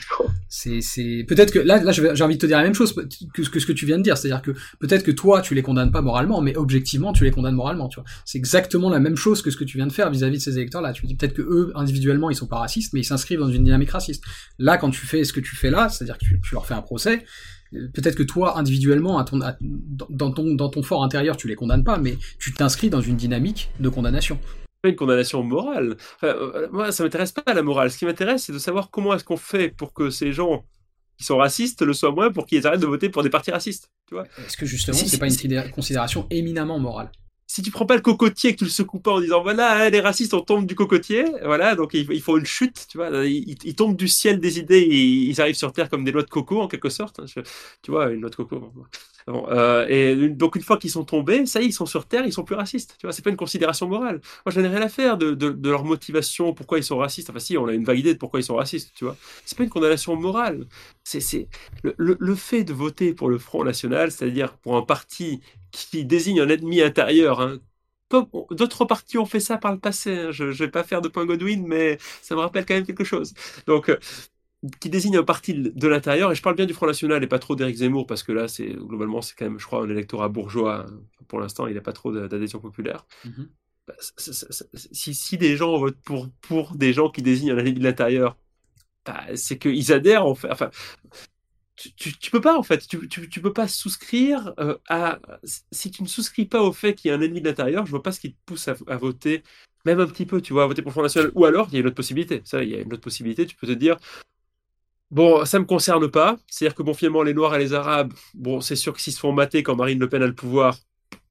C'est 0.48 0.80
c'est 0.80 1.24
peut-être 1.26 1.52
que 1.52 1.58
là 1.58 1.82
là 1.82 1.92
j'ai 1.92 2.22
envie 2.22 2.36
de 2.36 2.40
te 2.40 2.46
dire 2.46 2.56
la 2.56 2.62
même 2.62 2.74
chose 2.74 2.94
que, 2.94 3.42
que 3.42 3.60
ce 3.60 3.66
que 3.66 3.72
tu 3.72 3.84
viens 3.84 3.98
de 3.98 4.02
dire. 4.02 4.16
C'est-à-dire 4.16 4.42
que 4.42 4.52
peut-être 4.78 5.02
que 5.02 5.10
toi 5.10 5.40
tu 5.40 5.54
les 5.54 5.62
condamnes 5.62 5.90
pas 5.90 6.02
moralement 6.02 6.40
mais 6.40 6.56
objectivement 6.56 7.12
tu 7.12 7.24
les 7.24 7.32
condamnes 7.32 7.56
moralement 7.56 7.88
tu 7.88 7.96
vois. 7.96 8.08
C'est 8.24 8.38
exactement 8.38 8.88
la 8.88 9.00
même 9.00 9.16
chose 9.16 9.42
que 9.42 9.50
ce 9.50 9.56
que 9.56 9.64
tu 9.64 9.76
viens 9.76 9.88
de 9.88 9.92
faire 9.92 10.10
vis-à-vis 10.10 10.38
de 10.38 10.42
ces 10.42 10.56
électeurs 10.56 10.82
là 10.82 10.92
tu 10.92 11.06
dis 11.06 11.16
peut-être 11.16 11.34
que 11.34 11.42
eux 11.42 11.72
individuellement 11.74 12.30
ils 12.30 12.36
sont 12.36 12.46
pas 12.46 12.58
racistes 12.58 12.92
mais 12.92 13.00
ils 13.00 13.04
s'inscrivent 13.04 13.40
dans 13.40 13.50
une 13.50 13.64
dynamique 13.64 13.90
raciste. 13.90 14.22
Là 14.58 14.78
quand 14.78 14.90
tu 14.90 15.04
fais 15.04 15.24
ce 15.24 15.32
que 15.32 15.40
tu 15.40 15.56
fais 15.56 15.70
là 15.70 15.88
c'est-à-dire 15.88 16.18
que 16.18 16.24
tu, 16.24 16.40
tu 16.40 16.54
leur 16.54 16.66
fais 16.66 16.74
un 16.74 16.82
procès 16.82 17.24
euh, 17.74 17.88
peut-être 17.92 18.14
que 18.14 18.22
toi 18.22 18.58
individuellement 18.58 19.18
à 19.18 19.24
ton, 19.24 19.40
dans 19.60 20.30
ton 20.30 20.54
dans 20.54 20.68
ton 20.68 20.82
fort 20.82 21.02
intérieur 21.02 21.36
tu 21.36 21.48
les 21.48 21.56
condamnes 21.56 21.84
pas 21.84 21.98
mais 21.98 22.16
tu 22.38 22.52
t'inscris 22.52 22.90
dans 22.90 23.00
une 23.00 23.16
dynamique 23.16 23.70
de 23.80 23.88
condamnation 23.88 24.38
une 24.90 24.96
condamnation 24.96 25.42
morale. 25.42 25.96
Euh, 26.22 26.68
moi, 26.72 26.92
ça 26.92 27.02
m'intéresse 27.02 27.32
pas 27.32 27.52
la 27.52 27.62
morale. 27.62 27.90
Ce 27.90 27.98
qui 27.98 28.04
m'intéresse, 28.04 28.44
c'est 28.44 28.52
de 28.52 28.58
savoir 28.58 28.90
comment 28.90 29.14
est-ce 29.14 29.24
qu'on 29.24 29.36
fait 29.36 29.68
pour 29.68 29.92
que 29.92 30.10
ces 30.10 30.32
gens 30.32 30.64
qui 31.16 31.24
sont 31.24 31.36
racistes 31.36 31.82
le 31.82 31.92
soient 31.92 32.12
moins 32.12 32.30
pour 32.30 32.46
qu'ils 32.46 32.66
arrêtent 32.66 32.80
de 32.80 32.86
voter 32.86 33.08
pour 33.08 33.22
des 33.22 33.30
partis 33.30 33.50
racistes. 33.50 33.90
Est-ce 34.12 34.56
que 34.56 34.66
justement, 34.66 34.96
c'est 34.96 35.18
pas 35.18 35.28
une 35.28 35.70
considération 35.70 36.26
éminemment 36.30 36.78
morale? 36.78 37.10
Si 37.48 37.62
tu 37.62 37.70
prends 37.70 37.86
pas 37.86 37.94
le 37.94 38.02
cocotier 38.02 38.52
que 38.52 38.58
tu 38.58 38.64
le 38.64 38.70
secoues 38.70 38.98
pas 38.98 39.12
en 39.12 39.20
disant 39.20 39.40
voilà 39.40 39.84
hein, 39.84 39.88
les 39.88 40.00
racistes 40.00 40.34
on 40.34 40.40
tombe 40.40 40.66
du 40.66 40.74
cocotier 40.74 41.24
voilà 41.44 41.76
donc 41.76 41.94
il, 41.94 42.20
faut 42.20 42.38
une 42.38 42.44
chute 42.44 42.86
tu 42.90 42.98
vois 42.98 43.24
ils, 43.24 43.76
tombent 43.76 43.96
du 43.96 44.08
ciel 44.08 44.40
des 44.40 44.58
idées 44.58 44.80
et 44.80 44.98
ils 44.98 45.40
arrivent 45.40 45.54
sur 45.54 45.72
terre 45.72 45.88
comme 45.88 46.02
des 46.02 46.10
lois 46.10 46.24
de 46.24 46.28
coco 46.28 46.60
en 46.60 46.66
quelque 46.66 46.88
sorte 46.88 47.20
hein, 47.20 47.42
tu 47.82 47.90
vois 47.92 48.10
une 48.10 48.20
loi 48.20 48.30
de 48.30 48.34
coco 48.34 48.72
euh, 49.28 49.86
et 49.88 50.28
donc 50.28 50.54
une 50.56 50.62
fois 50.62 50.76
qu'ils 50.78 50.90
sont 50.90 51.04
tombés, 51.04 51.46
ça 51.46 51.60
y 51.60 51.64
est, 51.64 51.68
ils 51.68 51.72
sont 51.72 51.86
sur 51.86 52.06
Terre, 52.06 52.24
ils 52.26 52.32
sont 52.32 52.44
plus 52.44 52.54
racistes. 52.54 52.96
Tu 52.98 53.06
vois, 53.06 53.12
c'est 53.12 53.22
pas 53.22 53.30
une 53.30 53.36
considération 53.36 53.88
morale. 53.88 54.20
Moi, 54.44 54.52
je 54.52 54.60
n'ai 54.60 54.68
rien 54.68 54.82
à 54.82 54.88
faire 54.88 55.18
de, 55.18 55.68
leur 55.68 55.84
motivation, 55.84 56.54
pourquoi 56.54 56.78
ils 56.78 56.84
sont 56.84 56.98
racistes. 56.98 57.30
Enfin, 57.30 57.40
si, 57.40 57.56
on 57.58 57.66
a 57.66 57.72
une 57.72 57.84
vague 57.84 57.98
idée 57.98 58.14
de 58.14 58.18
pourquoi 58.18 58.40
ils 58.40 58.44
sont 58.44 58.56
racistes. 58.56 58.92
Tu 58.94 59.04
vois, 59.04 59.16
c'est 59.44 59.58
pas 59.58 59.64
une 59.64 59.70
condamnation 59.70 60.14
morale. 60.16 60.66
C'est 61.04 61.48
le, 61.82 62.34
fait 62.34 62.64
de 62.64 62.72
voter 62.72 63.14
pour 63.14 63.28
le 63.28 63.38
Front 63.38 63.64
National, 63.64 64.10
c'est-à-dire 64.12 64.56
pour 64.58 64.76
un 64.76 64.82
parti 64.82 65.40
qui 65.72 66.04
désigne 66.04 66.40
un 66.40 66.48
ennemi 66.48 66.80
intérieur. 66.80 67.40
Hein, 67.40 67.58
d'autres 68.50 68.84
partis 68.84 69.18
ont 69.18 69.26
fait 69.26 69.40
ça 69.40 69.58
par 69.58 69.72
le 69.72 69.78
passé. 69.78 70.16
Hein. 70.16 70.30
Je, 70.30 70.52
je 70.52 70.64
vais 70.64 70.70
pas 70.70 70.84
faire 70.84 71.02
de 71.02 71.08
point 71.08 71.26
Godwin, 71.26 71.66
mais 71.66 71.98
ça 72.22 72.34
me 72.36 72.40
rappelle 72.40 72.64
quand 72.64 72.74
même 72.74 72.86
quelque 72.86 73.04
chose. 73.04 73.34
Donc 73.66 73.88
euh, 73.88 73.98
qui 74.80 74.88
désigne 74.90 75.16
un 75.18 75.22
parti 75.22 75.54
de 75.54 75.88
l'intérieur, 75.88 76.32
et 76.32 76.34
je 76.34 76.42
parle 76.42 76.56
bien 76.56 76.66
du 76.66 76.74
Front 76.74 76.86
National 76.86 77.22
et 77.22 77.26
pas 77.26 77.38
trop 77.38 77.56
d'Éric 77.56 77.76
Zemmour, 77.76 78.06
parce 78.06 78.22
que 78.22 78.32
là, 78.32 78.48
c'est 78.48 78.68
globalement, 78.68 79.22
c'est 79.22 79.34
quand 79.36 79.44
même, 79.44 79.58
je 79.58 79.66
crois, 79.66 79.82
un 79.82 79.90
électorat 79.90 80.28
bourgeois. 80.28 80.86
Hein. 80.88 81.00
Pour 81.28 81.40
l'instant, 81.40 81.66
il 81.66 81.74
n'a 81.74 81.80
pas 81.80 81.92
trop 81.92 82.12
d'adhésion 82.12 82.60
populaire. 82.60 83.06
Mm-hmm. 83.24 83.48
Bah, 83.86 83.94
si, 84.74 85.14
si, 85.14 85.38
des 85.38 85.56
gens 85.56 85.78
votent 85.78 86.00
pour, 86.04 86.28
pour 86.40 86.74
des 86.74 86.92
gens 86.92 87.10
qui 87.10 87.22
désignent 87.22 87.52
un 87.52 87.58
ennemi 87.58 87.74
de 87.74 87.84
l'intérieur, 87.84 88.36
bah, 89.04 89.24
c'est 89.34 89.58
qu'ils 89.58 89.92
adhèrent, 89.92 90.26
en 90.26 90.34
fait. 90.34 90.50
Enfin, 90.50 90.70
tu, 91.76 91.92
tu, 92.18 92.30
peux 92.30 92.40
pas, 92.40 92.56
en 92.58 92.62
fait. 92.62 92.86
Tu, 92.88 93.08
tu, 93.08 93.28
tu 93.28 93.40
peux 93.40 93.52
pas 93.52 93.68
souscrire 93.68 94.54
euh, 94.58 94.76
à. 94.88 95.20
Si 95.70 95.90
tu 95.90 96.02
ne 96.02 96.08
souscris 96.08 96.46
pas 96.46 96.62
au 96.62 96.72
fait 96.72 96.94
qu'il 96.94 97.10
y 97.10 97.12
a 97.12 97.16
un 97.16 97.20
ennemi 97.20 97.40
de 97.40 97.48
l'intérieur, 97.48 97.84
je 97.86 97.90
vois 97.90 98.02
pas 98.02 98.12
ce 98.12 98.20
qui 98.20 98.32
te 98.32 98.38
pousse 98.46 98.68
à, 98.68 98.76
à 98.88 98.96
voter 98.96 99.42
même 99.86 100.00
un 100.00 100.06
petit 100.06 100.26
peu, 100.26 100.40
tu 100.42 100.52
vois, 100.52 100.64
à 100.64 100.66
voter 100.66 100.82
pour 100.82 100.90
le 100.90 100.94
Front 100.94 101.02
National. 101.02 101.30
Ou 101.34 101.44
alors, 101.44 101.68
il 101.70 101.74
y 101.74 101.76
a 101.76 101.80
une 101.80 101.86
autre 101.86 101.94
possibilité. 101.94 102.42
Ça, 102.44 102.62
il 102.62 102.70
y 102.70 102.74
a 102.74 102.80
une 102.80 102.92
autre 102.92 103.02
possibilité. 103.02 103.46
Tu 103.46 103.56
peux 103.56 103.68
te 103.68 103.72
dire, 103.72 103.96
Bon, 105.10 105.44
ça 105.44 105.58
me 105.58 105.64
concerne 105.64 106.10
pas. 106.10 106.36
C'est-à-dire 106.48 106.74
que 106.74 106.82
bon, 106.82 106.94
finalement, 106.94 107.22
les 107.22 107.34
Noirs 107.34 107.54
et 107.54 107.58
les 107.58 107.74
Arabes, 107.74 108.12
bon, 108.34 108.60
c'est 108.60 108.76
sûr 108.76 108.92
que 108.92 109.00
s'ils 109.00 109.12
se 109.12 109.20
font 109.20 109.32
mater 109.32 109.62
quand 109.62 109.76
Marine 109.76 109.98
Le 109.98 110.08
Pen 110.08 110.22
a 110.22 110.26
le 110.26 110.34
pouvoir, 110.34 110.78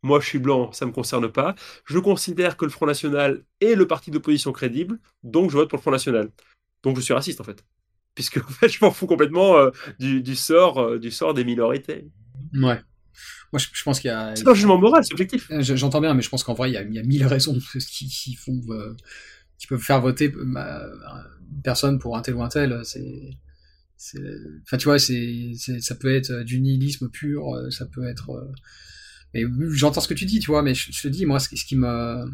moi 0.06 0.20
je 0.20 0.28
suis 0.28 0.40
blanc, 0.40 0.72
ça 0.72 0.86
me 0.86 0.92
concerne 0.92 1.30
pas. 1.30 1.56
Je 1.86 2.00
considère 2.00 2.58
que 2.58 2.66
le 2.66 2.72
Front 2.72 2.86
National 2.86 3.44
est 3.60 3.76
le 3.76 3.88
parti 3.88 4.12
d'opposition 4.12 4.52
crédible, 4.52 5.00
donc 5.24 5.50
je 5.50 5.58
vote 5.58 5.70
pour 5.70 5.78
le 5.78 5.82
Front 5.82 5.92
National. 5.92 6.30
Donc 6.84 6.96
je 6.96 7.02
suis 7.02 7.14
raciste 7.14 7.42
en 7.42 7.44
fait, 7.44 7.66
puisque 8.14 8.38
en 8.48 8.48
fait 8.48 8.70
je 8.70 8.84
m'en 8.84 8.92
fous 8.92 9.08
complètement 9.08 9.58
euh, 9.58 9.72
du, 10.00 10.36
sort, 10.36 10.80
euh, 10.80 11.00
du 11.00 11.12
sort 11.12 11.34
des 11.34 11.44
minorités. 11.44 12.08
Ouais. 12.54 12.80
Moi, 13.52 13.60
je, 13.60 13.84
pense 13.84 14.00
qu'il 14.00 14.10
y 14.10 14.14
a. 14.14 14.36
C'est 14.36 14.48
un 14.48 14.54
jugement 14.54 14.78
moral, 14.78 15.04
c'est 15.04 15.14
objectif. 15.14 15.50
Euh, 15.50 15.62
j'entends 15.62 16.02
bien, 16.02 16.14
mais 16.14 16.22
je 16.22 16.30
pense 16.30 16.44
qu'en 16.44 16.54
vrai, 16.54 16.70
il 16.70 16.74
y, 16.74 16.78
a, 16.78 16.84
il 16.84 16.94
y 16.94 17.00
a 17.00 17.04
mille 17.04 17.26
raisons 17.26 17.58
qui, 17.90 18.08
qui 18.08 18.36
font, 18.36 18.62
qui 19.58 19.68
peuvent 19.68 19.82
faire 19.82 20.02
voter 20.02 20.34
une 20.36 21.62
personne 21.64 21.98
pour 21.98 22.18
un 22.18 22.22
tel 22.22 22.36
ou 22.36 22.44
un 22.44 22.50
tel. 22.50 22.82
C'est 22.84 23.38
enfin 24.64 24.78
tu 24.78 24.86
vois 24.86 25.00
c'est 25.00 25.54
ça 25.80 25.96
peut 25.96 26.14
être 26.14 26.44
du 26.44 26.60
nihilisme 26.60 27.10
pur 27.10 27.56
euh, 27.56 27.70
ça 27.70 27.86
peut 27.86 28.06
être 28.08 28.32
euh, 28.32 28.52
mais 29.34 29.44
j'entends 29.72 30.02
ce 30.02 30.08
que 30.08 30.14
tu 30.14 30.26
dis 30.26 30.40
tu 30.40 30.52
vois 30.52 30.62
mais 30.62 30.74
je, 30.74 31.02
te 31.02 31.08
dis 31.08 31.26
moi 31.26 31.40
ce, 31.40 31.50
qui 31.50 31.76
me 31.76 31.88
euh, 31.88 32.26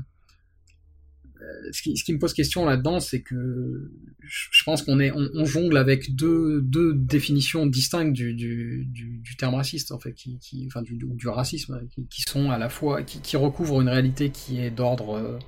ce 1.71 1.81
qui, 1.81 1.97
ce 1.97 2.03
qui 2.03 2.13
me 2.13 2.19
pose 2.19 2.33
question 2.33 2.65
là-dedans, 2.65 2.99
c'est 2.99 3.21
que 3.21 3.91
je 4.21 4.63
pense 4.63 4.83
qu'on 4.83 4.99
est, 4.99 5.11
on, 5.11 5.43
jongle 5.43 5.77
avec 5.77 6.15
deux, 6.15 6.61
deux 6.61 6.93
définitions 6.93 7.65
distinctes 7.65 8.13
du, 8.13 8.35
du, 8.35 8.85
du, 8.85 9.35
terme 9.37 9.55
raciste, 9.55 9.91
en 9.91 9.97
fait, 9.97 10.13
qui, 10.13 10.37
qui 10.37 10.67
enfin 10.67 10.83
du, 10.83 10.97
du 10.97 11.27
racisme, 11.27 11.81
qui, 11.89 12.05
qui, 12.07 12.21
sont 12.21 12.51
à 12.51 12.59
la 12.59 12.69
fois, 12.69 13.01
qui 13.01 13.37
recouvrent 13.37 13.81
une 13.81 13.89
réalité 13.89 14.29
qui 14.29 14.61
est 14.61 14.69
d'ordre 14.69 15.39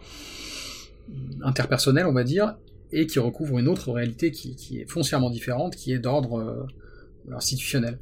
interpersonnel, 1.43 2.07
on 2.07 2.13
va 2.13 2.23
dire, 2.23 2.55
et 2.93 3.07
qui 3.07 3.19
recouvre 3.19 3.57
une 3.57 3.67
autre 3.67 3.91
réalité 3.91 4.31
qui, 4.31 4.77
est 4.77 4.89
foncièrement 4.89 5.31
différente, 5.31 5.75
qui 5.75 5.91
est 5.91 5.99
d'ordre 5.99 6.39
euh, 6.39 7.35
institutionnel. 7.35 7.99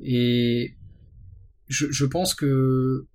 Et 0.00 0.76
je, 1.66 2.04
pense 2.06 2.34
que 2.34 3.06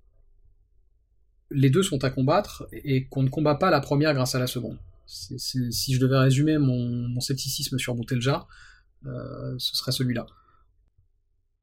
les 1.50 1.70
deux 1.70 1.82
sont 1.82 2.04
à 2.04 2.10
combattre 2.10 2.68
et 2.72 3.06
qu'on 3.06 3.22
ne 3.22 3.30
combat 3.30 3.54
pas 3.54 3.70
la 3.70 3.80
première 3.80 4.12
grâce 4.12 4.34
à 4.34 4.38
la 4.38 4.46
seconde. 4.46 4.78
si 5.06 5.94
je 5.94 5.98
devais 5.98 6.18
résumer 6.18 6.58
mon, 6.58 7.18
scepticisme 7.20 7.78
sur 7.78 7.94
Boutelja, 7.94 8.46
euh, 9.06 9.54
ce 9.58 9.74
serait 9.76 9.92
celui-là. 9.92 10.26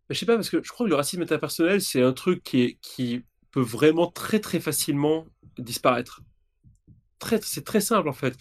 Je 0.09 0.17
sais 0.17 0.25
pas, 0.25 0.35
parce 0.35 0.49
que 0.49 0.61
je 0.63 0.69
crois 0.69 0.87
que 0.87 0.89
le 0.89 0.95
racisme 0.95 1.21
interpersonnel, 1.21 1.81
c'est 1.81 2.01
un 2.01 2.13
truc 2.13 2.43
qui, 2.43 2.79
qui 2.81 3.23
peut 3.51 3.61
vraiment 3.61 4.09
très 4.09 4.39
très 4.39 4.59
facilement 4.59 5.27
disparaître 5.59 6.23
c'est 7.41 7.65
très 7.65 7.81
simple 7.81 8.09
en 8.09 8.13
fait. 8.13 8.35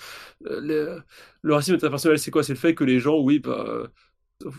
Euh, 0.47 1.01
le, 1.43 1.55
racisme 1.55 1.75
interpersonnel, 1.75 2.19
c'est 2.19 2.31
quoi? 2.31 2.43
C'est 2.43 2.53
le 2.53 2.59
fait 2.59 2.75
que 2.75 2.85
les 2.85 3.01
gens, 3.01 3.19
oui, 3.19 3.39
bah. 3.39 3.65
Euh, 3.67 4.51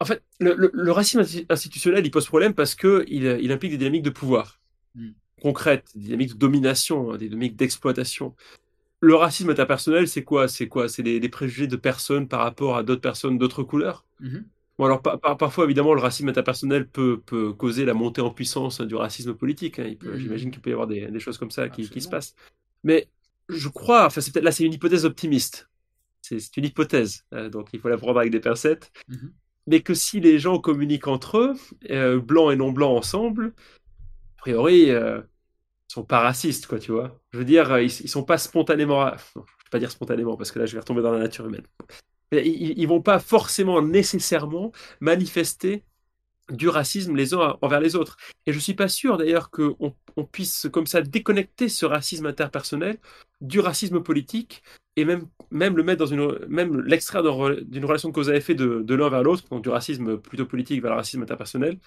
en 0.00 0.04
fait, 0.04 0.22
le, 0.40 0.90
racisme 0.90 1.22
institutionnel, 1.48 2.04
il 2.04 2.10
pose 2.10 2.26
problème 2.26 2.54
parce 2.54 2.74
qu'il 2.74 3.06
il 3.08 3.52
implique 3.52 3.72
des 3.72 3.78
dynamiques 3.78 4.02
de 4.02 4.10
pouvoir 4.10 4.60
hmm. 4.94 5.10
concrètes, 5.40 5.90
des 5.94 6.02
dynamiques 6.02 6.34
de 6.34 6.38
domination, 6.38 7.12
hein, 7.12 7.16
des 7.16 7.28
dynamiques 7.28 7.56
d'exploitation. 7.56 8.34
Le 9.00 9.14
racisme 9.14 9.50
interpersonnel, 9.50 10.08
c'est 10.08 10.24
quoi? 10.24 10.48
C'est 10.48 10.68
quoi? 10.68 10.88
C'est 10.88 11.02
les, 11.02 11.28
préjugés 11.28 11.66
de 11.66 11.76
personnes 11.76 12.28
par 12.28 12.40
rapport 12.40 12.76
à 12.76 12.82
d'autres 12.82 13.00
personnes 13.00 13.38
d'autres 13.38 13.62
couleurs? 13.62 14.04
Mm-hmm. 14.22 14.44
Bon, 14.78 14.84
alors 14.84 15.00
parfois, 15.00 15.64
évidemment, 15.64 15.94
le 15.94 16.00
racisme 16.00 16.28
interpersonnel 16.28 16.86
peut, 16.86 17.20
peut, 17.24 17.52
causer 17.52 17.86
la 17.86 17.94
montée 17.94 18.20
en 18.20 18.30
puissance 18.30 18.80
du 18.82 18.94
racisme 18.94 19.34
politique. 19.34 19.78
Hein. 19.78 19.94
Mm-hmm. 20.00 20.16
J'imagine 20.16 20.50
qu'il 20.50 20.60
peut 20.60 20.70
y 20.70 20.72
avoir 20.72 20.86
des, 20.86 21.20
choses 21.20 21.38
comme 21.38 21.50
ça 21.50 21.68
qui, 21.68 21.88
qui, 21.88 22.00
se 22.00 22.08
passent. 22.08 22.34
Mais 22.84 23.08
je 23.48 23.68
crois, 23.68 24.06
enfin, 24.06 24.20
c'est 24.20 24.32
peut-être 24.32 24.44
là, 24.44 24.52
c'est 24.52 24.64
une 24.64 24.74
hypothèse 24.74 25.04
optimiste. 25.04 25.68
C'est 26.22 26.56
une 26.56 26.64
hypothèse, 26.64 27.24
euh, 27.32 27.48
donc 27.48 27.68
il 27.72 27.78
faut 27.78 27.88
la 27.88 27.96
prendre 27.96 28.18
avec 28.18 28.32
des 28.32 28.40
pincettes. 28.40 28.90
Mhm. 29.08 29.32
Mais 29.68 29.80
que 29.80 29.94
si 29.94 30.20
les 30.20 30.38
gens 30.38 30.58
communiquent 30.58 31.06
entre 31.06 31.38
eux, 31.38 31.54
euh, 31.90 32.20
blancs 32.20 32.52
et 32.52 32.56
non 32.56 32.72
blancs 32.72 32.98
ensemble, 32.98 33.54
a 34.38 34.38
priori, 34.38 34.90
euh, 34.90 35.20
ils 35.88 35.92
sont 35.92 36.04
pas 36.04 36.20
racistes, 36.20 36.66
quoi, 36.66 36.78
tu 36.80 36.90
vois. 36.92 37.20
Je 37.32 37.38
veux 37.38 37.44
dire, 37.44 37.78
ils, 37.78 37.86
ils 37.86 38.08
sont 38.08 38.24
pas 38.24 38.38
spontanément. 38.38 39.04
Non, 39.04 39.12
je 39.36 39.40
vais 39.40 39.70
pas 39.70 39.78
dire 39.78 39.90
spontanément, 39.90 40.36
parce 40.36 40.50
que 40.50 40.58
là, 40.58 40.66
je 40.66 40.72
vais 40.72 40.80
retomber 40.80 41.02
dans 41.02 41.12
la 41.12 41.20
nature 41.20 41.46
humaine. 41.46 41.66
ils, 42.32 42.78
ils 42.78 42.88
vont 42.88 43.02
pas 43.02 43.20
forcément, 43.20 43.80
nécessairement 43.82 44.72
manifester 45.00 45.84
du 46.50 46.68
racisme 46.68 47.16
les 47.16 47.34
uns 47.34 47.56
envers 47.62 47.80
les 47.80 47.96
autres. 47.96 48.16
Et 48.46 48.52
je 48.52 48.58
suis 48.58 48.74
pas 48.74 48.88
sûr 48.88 49.16
d'ailleurs 49.16 49.50
qu'on 49.50 49.94
on 50.16 50.24
puisse 50.24 50.68
comme 50.72 50.86
ça 50.86 51.02
déconnecter 51.02 51.68
ce 51.68 51.86
racisme 51.86 52.26
interpersonnel 52.26 52.98
du 53.40 53.60
racisme 53.60 54.00
politique 54.00 54.62
et 54.96 55.04
même, 55.04 55.26
même 55.50 55.76
le 55.76 55.82
mettre 55.82 55.98
dans 55.98 56.06
une 56.06 56.38
même 56.48 56.80
l'extraire 56.80 57.22
d'une 57.22 57.84
relation 57.84 58.08
de 58.08 58.14
cause 58.14 58.30
à 58.30 58.36
effet 58.36 58.54
de, 58.54 58.82
de 58.82 58.94
l'un 58.94 59.10
vers 59.10 59.22
l'autre, 59.22 59.44
donc 59.50 59.62
du 59.62 59.68
racisme 59.68 60.16
plutôt 60.18 60.46
politique 60.46 60.80
vers 60.80 60.92
le 60.92 60.96
racisme 60.96 61.22
interpersonnel, 61.22 61.78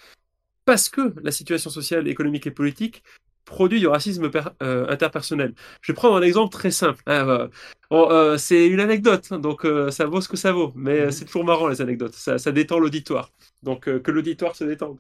parce 0.66 0.90
que 0.90 1.14
la 1.24 1.32
situation 1.32 1.72
sociale, 1.72 2.08
économique 2.08 2.46
et 2.46 2.52
politique 2.52 3.04
produit 3.46 3.80
du 3.80 3.88
racisme 3.88 4.30
euh, 4.62 4.88
interpersonnel. 4.90 5.54
Je 5.82 5.92
vais 5.92 5.96
prendre 5.96 6.16
un 6.16 6.22
exemple 6.22 6.54
très 6.54 6.72
simple. 6.72 7.02
Hein, 7.08 7.50
euh, 7.92 8.38
c'est 8.38 8.68
une 8.68 8.80
anecdote, 8.80 9.28
hein, 9.32 9.40
donc 9.40 9.66
euh, 9.66 9.90
ça 9.92 10.06
vaut 10.06 10.22
ce 10.22 10.30
que 10.30 10.38
ça 10.38 10.52
vaut, 10.52 10.72
mais 10.76 11.06
mhm. 11.06 11.12
c'est 11.12 11.26
toujours 11.26 11.44
marrant 11.44 11.68
les 11.68 11.82
anecdotes. 11.82 12.14
Ça, 12.14 12.38
ça 12.38 12.52
détend 12.52 12.80
l'auditoire. 12.80 13.32
Donc 13.64 13.86
que 13.86 14.12
l'auditoire 14.12 14.56
se 14.56 14.64
détende. 14.64 15.00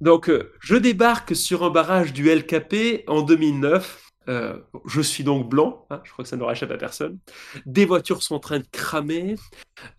Donc 0.00 0.30
je 0.60 0.76
débarque 0.76 1.34
sur 1.34 1.64
un 1.64 1.70
barrage 1.70 2.12
du 2.12 2.28
LKP 2.28 3.04
en 3.06 3.22
2009 3.22 4.05
euh, 4.28 4.58
je 4.86 5.00
suis 5.00 5.24
donc 5.24 5.48
blanc, 5.48 5.86
hein, 5.90 6.00
je 6.04 6.10
crois 6.12 6.24
que 6.24 6.28
ça 6.28 6.36
n'aura 6.36 6.52
échappé 6.52 6.74
à 6.74 6.78
personne. 6.78 7.18
Des 7.64 7.84
voitures 7.84 8.22
sont 8.22 8.34
en 8.34 8.40
train 8.40 8.58
de 8.58 8.66
cramer. 8.70 9.36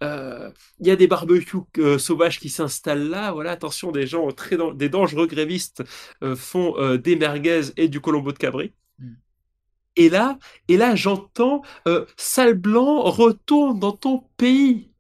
Euh, 0.04 0.52
il 0.80 0.88
y 0.88 0.91
a 0.91 0.95
des 0.95 1.08
barbecues 1.08 1.60
euh, 1.78 1.98
sauvages 1.98 2.40
qui 2.40 2.49
s'installent 2.49 3.10
là. 3.10 3.32
Voilà, 3.32 3.52
attention, 3.52 3.91
des 3.91 4.08
gens 4.08 4.30
très 4.32 4.58
des 4.76 4.90
dangereux 4.90 5.28
grévistes 5.28 5.84
font 6.36 6.95
des 6.98 7.16
merguez 7.16 7.72
et 7.78 7.88
du 7.88 8.02
colombo 8.02 8.32
de 8.32 8.38
cabri. 8.38 8.74
Hmm. 8.99 9.14
Et 9.95 10.10
là, 10.10 10.38
et 10.68 10.78
là, 10.78 10.95
j'entends 10.95 11.62
sale 12.18 12.56
blanc 12.56 13.02
retourne 13.04 13.80
dans 13.80 13.94
ton 13.94 14.24
pays. 14.38 14.91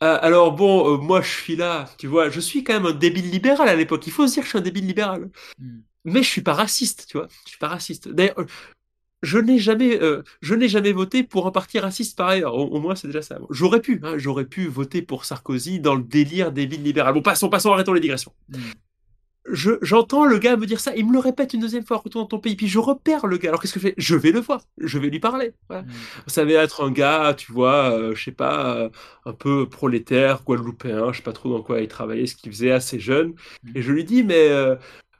alors 0.00 0.52
bon, 0.52 0.98
moi 0.98 1.22
je 1.22 1.30
suis 1.30 1.56
là, 1.56 1.88
tu 1.98 2.06
vois, 2.06 2.28
je 2.30 2.40
suis 2.40 2.62
quand 2.62 2.74
même 2.74 2.86
un 2.86 2.92
débile 2.92 3.30
libéral 3.30 3.68
à 3.68 3.76
l'époque. 3.76 4.06
Il 4.06 4.12
faut 4.12 4.26
se 4.26 4.34
dire 4.34 4.42
que 4.42 4.46
je 4.46 4.50
suis 4.50 4.58
un 4.58 4.62
débile 4.62 4.86
libéral. 4.86 5.30
Hmm 5.58 5.80
mais 6.06 6.22
je 6.22 6.28
suis 6.28 6.40
pas 6.40 6.54
raciste, 6.54 7.06
tu 7.08 7.18
vois. 7.18 7.28
Je 7.44 7.50
suis 7.50 7.58
pas 7.58 7.68
raciste. 7.68 8.08
D'ailleurs, 8.08 8.36
je 9.22 9.38
n'ai 9.38 9.58
jamais, 9.58 10.00
euh, 10.00 10.22
je 10.40 10.54
n'ai 10.54 10.68
jamais 10.68 10.92
voté 10.92 11.22
pour 11.22 11.46
un 11.46 11.50
parti 11.50 11.78
raciste 11.78 12.16
par 12.16 12.28
ailleurs. 12.28 12.54
Au, 12.54 12.78
moins, 12.80 12.94
c'est 12.94 13.08
déjà 13.08 13.22
ça. 13.22 13.38
J'aurais 13.50 13.80
pu, 13.80 14.00
hein, 14.02 14.14
j'aurais 14.16 14.44
pu 14.44 14.66
voter 14.66 15.02
pour 15.02 15.24
Sarkozy 15.24 15.80
dans 15.80 15.94
le 15.94 16.02
délire 16.02 16.52
des 16.52 16.66
villes 16.66 16.82
libérales. 16.82 17.14
Bon, 17.14 17.22
passons, 17.22 17.48
passons, 17.48 17.72
arrêtons 17.72 17.92
les 17.92 18.00
digressions. 18.00 18.32
Hmm. 18.48 18.58
j'entends 19.82 20.24
le 20.24 20.38
gars 20.38 20.56
me 20.56 20.66
dire 20.66 20.80
ça, 20.80 20.94
il 20.96 21.06
me 21.06 21.12
le 21.12 21.18
répète 21.18 21.54
une 21.54 21.60
deuxième 21.60 21.84
fois, 21.84 21.96
retourne 21.98 22.24
dans 22.24 22.28
ton 22.28 22.38
pays, 22.38 22.56
puis 22.56 22.68
je 22.68 22.78
repère 22.78 23.26
le 23.26 23.38
gars. 23.38 23.48
Alors 23.48 23.60
qu'est-ce 23.60 23.74
que 23.74 23.80
je 23.80 23.88
fais? 23.88 23.94
Je 23.96 24.16
vais 24.16 24.32
le 24.32 24.40
voir, 24.40 24.62
je 24.78 24.98
vais 24.98 25.08
lui 25.08 25.20
parler. 25.20 25.52
Hmm. 25.70 25.82
Ça 26.26 26.44
va 26.44 26.52
être 26.52 26.84
un 26.84 26.90
gars, 26.90 27.34
tu 27.36 27.52
vois, 27.52 27.90
euh, 27.98 28.14
je 28.14 28.22
sais 28.22 28.32
pas, 28.32 28.76
euh, 28.76 28.90
un 29.24 29.32
peu 29.32 29.68
prolétaire, 29.68 30.42
guadeloupéen, 30.44 31.12
je 31.12 31.18
sais 31.18 31.22
pas 31.24 31.32
trop 31.32 31.48
dans 31.48 31.62
quoi 31.62 31.80
il 31.80 31.88
travaillait, 31.88 32.26
ce 32.26 32.36
qu'il 32.36 32.52
faisait, 32.52 32.70
assez 32.70 33.00
jeune. 33.00 33.34
Hmm. 33.64 33.72
Et 33.76 33.82
je 33.82 33.92
lui 33.92 34.04
dis, 34.04 34.22
mais 34.22 34.50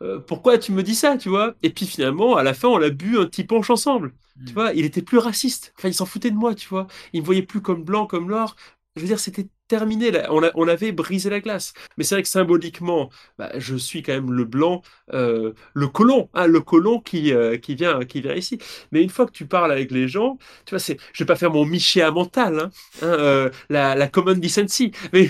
euh, 0.02 0.18
pourquoi 0.18 0.58
tu 0.58 0.72
me 0.72 0.82
dis 0.82 0.94
ça, 0.94 1.16
tu 1.16 1.28
vois? 1.28 1.54
Et 1.62 1.70
puis 1.70 1.86
finalement, 1.86 2.36
à 2.36 2.42
la 2.42 2.54
fin, 2.54 2.68
on 2.68 2.80
a 2.82 2.90
bu 2.90 3.18
un 3.18 3.26
petit 3.26 3.44
punch 3.44 3.70
ensemble. 3.70 4.12
Tu 4.44 4.52
hmm. 4.52 4.54
vois, 4.54 4.72
il 4.74 4.84
était 4.84 5.02
plus 5.02 5.18
raciste. 5.18 5.72
Enfin, 5.78 5.88
il 5.88 5.94
s'en 5.94 6.06
foutait 6.06 6.30
de 6.30 6.36
moi, 6.36 6.54
tu 6.54 6.68
vois. 6.68 6.86
Il 7.12 7.22
me 7.22 7.26
voyait 7.26 7.42
plus 7.42 7.62
comme 7.62 7.84
blanc, 7.84 8.06
comme 8.06 8.28
l'or. 8.28 8.56
Je 8.96 9.02
veux 9.02 9.06
dire, 9.06 9.20
c'était 9.20 9.46
terminé. 9.68 10.10
Là. 10.10 10.28
On, 10.30 10.68
avait 10.68 10.92
brisé 10.92 11.28
la 11.30 11.40
glace. 11.40 11.74
Mais 11.96 12.04
c'est 12.04 12.14
vrai 12.14 12.22
que 12.22 12.28
symboliquement, 12.28 13.10
bah, 13.38 13.50
je 13.58 13.76
suis 13.76 14.02
quand 14.02 14.12
même 14.12 14.32
le 14.32 14.44
blanc, 14.44 14.82
euh, 15.12 15.52
le 15.74 15.88
colon, 15.88 16.28
hein, 16.34 16.46
le 16.46 16.60
colon 16.60 17.00
qui, 17.00 17.32
euh, 17.32 17.58
qui, 17.58 17.74
vient, 17.74 18.00
qui 18.04 18.20
vient 18.20 18.34
ici. 18.34 18.58
Mais 18.92 19.02
une 19.02 19.10
fois 19.10 19.26
que 19.26 19.32
tu 19.32 19.46
parles 19.46 19.72
avec 19.72 19.90
les 19.90 20.08
gens, 20.08 20.38
tu 20.64 20.70
vois, 20.70 20.78
c'est, 20.78 20.98
je 21.12 21.24
vais 21.24 21.26
pas 21.26 21.36
faire 21.36 21.50
mon 21.50 21.64
michéa 21.66 22.10
mental, 22.10 22.58
hein, 22.60 22.70
hein 23.02 23.50
la, 23.68 23.94
la 23.94 24.08
common 24.08 24.34
decency. 24.34 24.92
Mais 25.12 25.28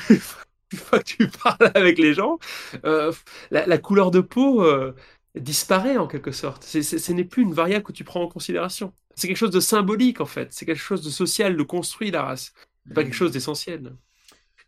une 0.72 0.78
fois 0.78 0.98
que 0.98 1.05
tu 1.05 1.28
parles 1.28 1.70
avec 1.74 1.98
les 1.98 2.14
gens, 2.14 2.38
euh, 2.84 3.12
la, 3.51 3.78
couleur 3.78 4.10
de 4.10 4.20
peau 4.20 4.62
euh, 4.62 4.94
disparaît 5.34 5.97
en 5.97 6.06
quelque 6.06 6.32
sorte. 6.32 6.64
ce 6.64 7.12
n'est 7.12 7.24
plus 7.24 7.43
une 7.43 7.55
variable 7.55 7.84
que 7.84 7.93
tu 7.93 8.05
prends 8.05 8.22
en 8.22 8.28
considération. 8.28 8.93
C'est 9.14 9.28
quelque 9.28 9.36
chose 9.36 9.51
de 9.51 9.60
symbolique 9.60 10.20
en 10.20 10.26
fait. 10.26 10.52
C'est 10.52 10.66
quelque 10.66 10.78
chose 10.78 11.02
de 11.02 11.10
social, 11.10 11.56
de 11.56 11.62
construit 11.62 12.10
la 12.10 12.22
race. 12.22 12.52
Pas 12.94 13.02
quelque 13.02 13.16
chose 13.16 13.32
d'essentiel. 13.32 13.97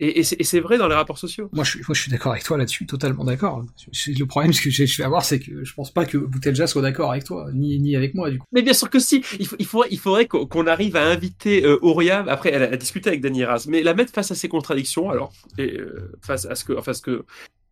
Et, 0.01 0.23
c'est 0.23 0.61
vrai 0.61 0.79
dans 0.79 0.87
les 0.87 0.95
rapports 0.95 1.19
sociaux. 1.19 1.49
Moi, 1.53 1.65
je 1.65 1.71
suis, 1.71 1.81
moi, 1.81 1.95
je 1.95 2.03
suis 2.03 2.11
d'accord 2.11 2.33
avec 2.33 2.45
toi 2.45 2.57
là-dessus, 2.57 2.87
totalement 2.87 3.25
d'accord. 3.25 3.65
Le 4.07 4.25
problème 4.25 4.53
que 4.53 4.71
je 4.71 4.97
vais 4.97 5.05
avoir, 5.05 5.25
c'est 5.25 5.41
que 5.41 5.65
je 5.65 5.75
pense 5.75 5.93
pas 5.93 6.05
que 6.05 6.17
Boutelja 6.19 6.69
soit 6.69 6.83
d'accord 6.83 7.11
avec 7.11 7.25
toi, 7.25 7.49
ni, 7.53 7.81
ni 7.81 7.97
avec 7.97 8.15
moi, 8.15 8.31
du 8.31 8.39
coup. 8.39 8.47
Mais 8.53 8.63
bien 8.63 8.75
sûr 8.75 8.91
que 8.91 9.01
si. 9.01 9.25
Il, 9.41 9.49
il 9.59 9.67
faudrait, 9.67 9.89
il 9.91 9.99
faudrait 9.99 10.27
qu'on 10.27 10.67
arrive 10.67 10.95
à 10.95 11.05
inviter 11.05 11.65
euh, 11.65 11.79
Auria, 11.83 12.25
après, 12.29 12.53
elle 12.53 12.63
a, 12.63 12.77
discuté 12.77 13.09
avec 13.09 13.21
Dani 13.21 13.45
Raz, 13.45 13.67
mais 13.69 13.83
la 13.83 13.95
mettre 13.95 14.13
face 14.13 14.31
à 14.31 14.35
ses 14.37 14.49
contradictions, 14.49 15.11
alors, 15.11 15.33
et, 15.59 15.79
euh, 15.79 16.13
face 16.23 16.45
à 16.45 16.55
ce 16.55 16.65
que, 16.65 16.75
enfin, 16.75 16.93
ce 16.93 17.03
que, 17.03 17.25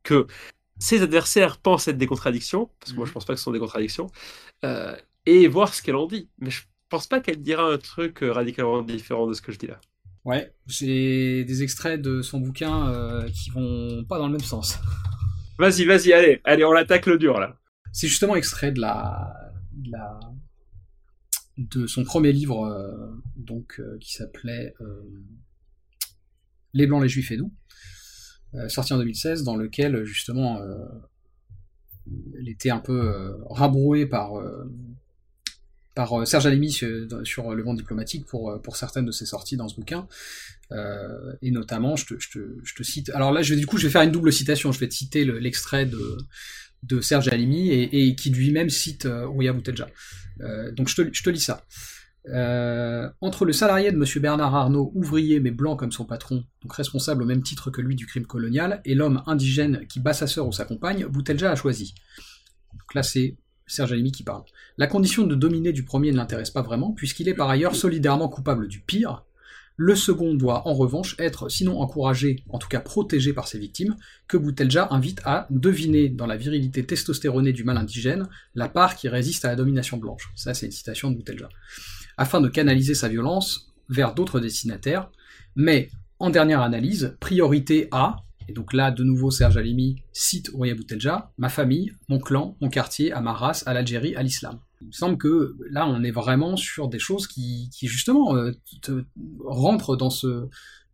que 0.02 0.26
ses 0.78 1.02
adversaires 1.02 1.58
pensent 1.58 1.88
être 1.88 1.98
des 1.98 2.06
contradictions, 2.06 2.70
parce 2.80 2.92
que 2.92 2.96
moi, 2.96 3.06
je 3.06 3.12
pense 3.12 3.24
pas 3.24 3.34
que 3.34 3.38
ce 3.38 3.44
sont 3.44 3.52
des 3.52 3.58
contradictions, 3.58 4.08
euh, 4.64 4.94
et 5.26 5.48
voir 5.48 5.74
ce 5.74 5.82
qu'elle 5.82 5.96
en 5.96 6.06
dit. 6.06 6.28
Mais 6.38 6.50
je 6.50 6.62
pense 6.88 7.06
pas 7.06 7.20
qu'elle 7.20 7.42
dira 7.42 7.64
un 7.64 7.78
truc 7.78 8.22
euh, 8.22 8.32
radicalement 8.32 8.82
différent 8.82 9.26
de 9.26 9.34
ce 9.34 9.42
que 9.42 9.52
je 9.52 9.58
dis 9.58 9.66
là. 9.66 9.80
Ouais, 10.26 10.52
j'ai 10.66 11.44
des 11.44 11.62
extraits 11.62 12.02
de 12.02 12.20
son 12.20 12.40
bouquin 12.40 12.88
euh, 12.88 13.28
qui 13.28 13.50
vont 13.50 14.04
pas 14.08 14.18
dans 14.18 14.26
le 14.26 14.32
même 14.32 14.40
sens. 14.40 14.76
Vas-y, 15.56 15.84
vas-y, 15.84 16.12
allez, 16.12 16.40
allez, 16.42 16.64
on 16.64 16.72
l'attaque 16.72 17.06
le 17.06 17.16
dur 17.16 17.38
là. 17.38 17.56
C'est 17.92 18.08
justement 18.08 18.34
extrait 18.34 18.72
de 18.72 18.80
la, 18.80 19.32
de, 19.70 19.92
la... 19.92 20.18
de 21.58 21.86
son 21.86 22.02
premier 22.02 22.32
livre, 22.32 22.66
euh, 22.66 23.22
donc 23.36 23.78
euh, 23.78 23.98
qui 24.00 24.14
s'appelait 24.14 24.74
Les 26.74 26.88
Blancs, 26.88 27.04
les 27.04 27.08
Juifs 27.08 27.30
et 27.30 27.36
nous, 27.36 27.54
sorti 28.66 28.94
en 28.94 28.98
2016, 28.98 29.44
dans 29.44 29.54
lequel 29.54 30.04
justement 30.04 30.60
elle 32.36 32.48
était 32.48 32.70
un 32.70 32.80
peu 32.80 33.36
rabrouée 33.48 34.06
par 34.06 34.32
par 35.96 36.20
euh, 36.20 36.24
Serge 36.26 36.46
Alimi 36.46 36.70
sur, 36.70 36.84
le 37.54 37.64
monde 37.64 37.78
diplomatique 37.78 38.26
pour, 38.26 38.50
euh, 38.50 38.58
pour 38.58 38.76
certaines 38.76 39.06
de 39.06 39.10
ses 39.10 39.26
sorties 39.26 39.56
dans 39.56 39.66
ce 39.66 39.74
bouquin. 39.74 40.06
Euh, 40.70 41.32
et 41.42 41.50
notamment, 41.50 41.96
je 41.96 42.06
te, 42.06 42.14
je, 42.20 42.30
te, 42.30 42.38
je 42.62 42.74
te, 42.74 42.82
cite. 42.84 43.10
Alors 43.10 43.32
là, 43.32 43.42
je 43.42 43.54
vais, 43.54 43.60
du 43.60 43.66
coup, 43.66 43.78
je 43.78 43.86
vais 43.86 43.92
faire 43.92 44.02
une 44.02 44.12
double 44.12 44.32
citation. 44.32 44.70
Je 44.70 44.78
vais 44.78 44.88
te 44.88 44.94
citer 44.94 45.24
l'extrait 45.24 45.86
de, 45.86 46.18
de 46.84 47.00
Serge 47.00 47.28
Alimi 47.28 47.70
et, 47.70 48.14
qui 48.14 48.30
lui-même 48.30 48.68
cite 48.68 49.08
Ouya 49.34 49.52
Boutelja. 49.52 49.88
donc 50.72 50.88
je 50.88 50.96
te, 50.96 51.08
je 51.10 51.22
te 51.22 51.30
lis 51.30 51.40
ça. 51.40 51.64
entre 53.22 53.46
le 53.46 53.52
salarié 53.54 53.90
de 53.90 53.96
M. 53.96 54.04
Bernard 54.20 54.54
Arnault, 54.54 54.92
ouvrier 54.94 55.40
mais 55.40 55.50
blanc 55.50 55.76
comme 55.76 55.92
son 55.92 56.04
patron, 56.04 56.44
donc 56.62 56.74
responsable 56.74 57.22
au 57.22 57.26
même 57.26 57.42
titre 57.42 57.70
que 57.70 57.80
lui 57.80 57.96
du 57.96 58.06
crime 58.06 58.26
colonial, 58.26 58.82
et 58.84 58.94
l'homme 58.94 59.22
indigène 59.26 59.86
qui 59.86 60.00
bat 60.00 60.12
sa 60.12 60.26
sœur 60.26 60.46
ou 60.46 60.52
sa 60.52 60.66
compagne, 60.66 61.06
Boutelja 61.06 61.50
a 61.50 61.56
choisi. 61.56 61.94
Donc 62.72 62.94
là, 62.94 63.02
c'est 63.02 63.36
Serge 63.66 63.92
Alimi 63.92 64.12
qui 64.12 64.22
parle. 64.22 64.44
La 64.78 64.86
condition 64.86 65.26
de 65.26 65.34
dominer 65.34 65.72
du 65.72 65.84
premier 65.84 66.12
ne 66.12 66.16
l'intéresse 66.16 66.50
pas 66.50 66.62
vraiment, 66.62 66.92
puisqu'il 66.92 67.28
est 67.28 67.34
par 67.34 67.50
ailleurs 67.50 67.74
solidairement 67.74 68.28
coupable 68.28 68.68
du 68.68 68.80
pire. 68.80 69.24
Le 69.78 69.94
second 69.94 70.34
doit 70.34 70.66
en 70.66 70.72
revanche 70.72 71.16
être 71.18 71.50
sinon 71.50 71.80
encouragé, 71.80 72.42
en 72.48 72.58
tout 72.58 72.68
cas 72.68 72.80
protégé 72.80 73.34
par 73.34 73.46
ses 73.46 73.58
victimes, 73.58 73.96
que 74.26 74.38
Boutelja 74.38 74.88
invite 74.90 75.20
à 75.24 75.46
deviner 75.50 76.08
dans 76.08 76.26
la 76.26 76.36
virilité 76.36 76.86
testostéronée 76.86 77.52
du 77.52 77.62
mal 77.62 77.76
indigène 77.76 78.26
la 78.54 78.68
part 78.68 78.96
qui 78.96 79.08
résiste 79.08 79.44
à 79.44 79.48
la 79.48 79.56
domination 79.56 79.98
blanche. 79.98 80.30
Ça 80.34 80.54
c'est 80.54 80.66
une 80.66 80.72
citation 80.72 81.10
de 81.10 81.16
Boutelja. 81.16 81.50
Afin 82.16 82.40
de 82.40 82.48
canaliser 82.48 82.94
sa 82.94 83.08
violence 83.08 83.74
vers 83.90 84.14
d'autres 84.14 84.40
destinataires, 84.40 85.10
mais 85.56 85.90
en 86.18 86.30
dernière 86.30 86.62
analyse, 86.62 87.14
priorité 87.20 87.88
à 87.90 88.16
et 88.48 88.52
donc 88.52 88.72
là, 88.72 88.90
de 88.90 89.02
nouveau, 89.02 89.30
Serge 89.30 89.56
Alimi 89.56 90.02
cite 90.12 90.50
Ouria 90.52 90.74
Boutelja, 90.74 91.32
ma 91.38 91.48
famille, 91.48 91.92
mon 92.08 92.18
clan, 92.18 92.56
mon 92.60 92.68
quartier, 92.68 93.12
à 93.12 93.20
ma 93.20 93.32
race, 93.32 93.66
à 93.66 93.74
l'Algérie, 93.74 94.14
à 94.14 94.22
l'islam. 94.22 94.60
Il 94.80 94.88
me 94.88 94.92
semble 94.92 95.18
que 95.18 95.56
là, 95.70 95.86
on 95.88 96.02
est 96.02 96.10
vraiment 96.10 96.56
sur 96.56 96.88
des 96.88 96.98
choses 96.98 97.26
qui, 97.26 97.70
justement, 97.82 98.36
euh, 98.36 98.52
rentrent 99.44 99.96
dans 99.96 100.10
ce, 100.10 100.46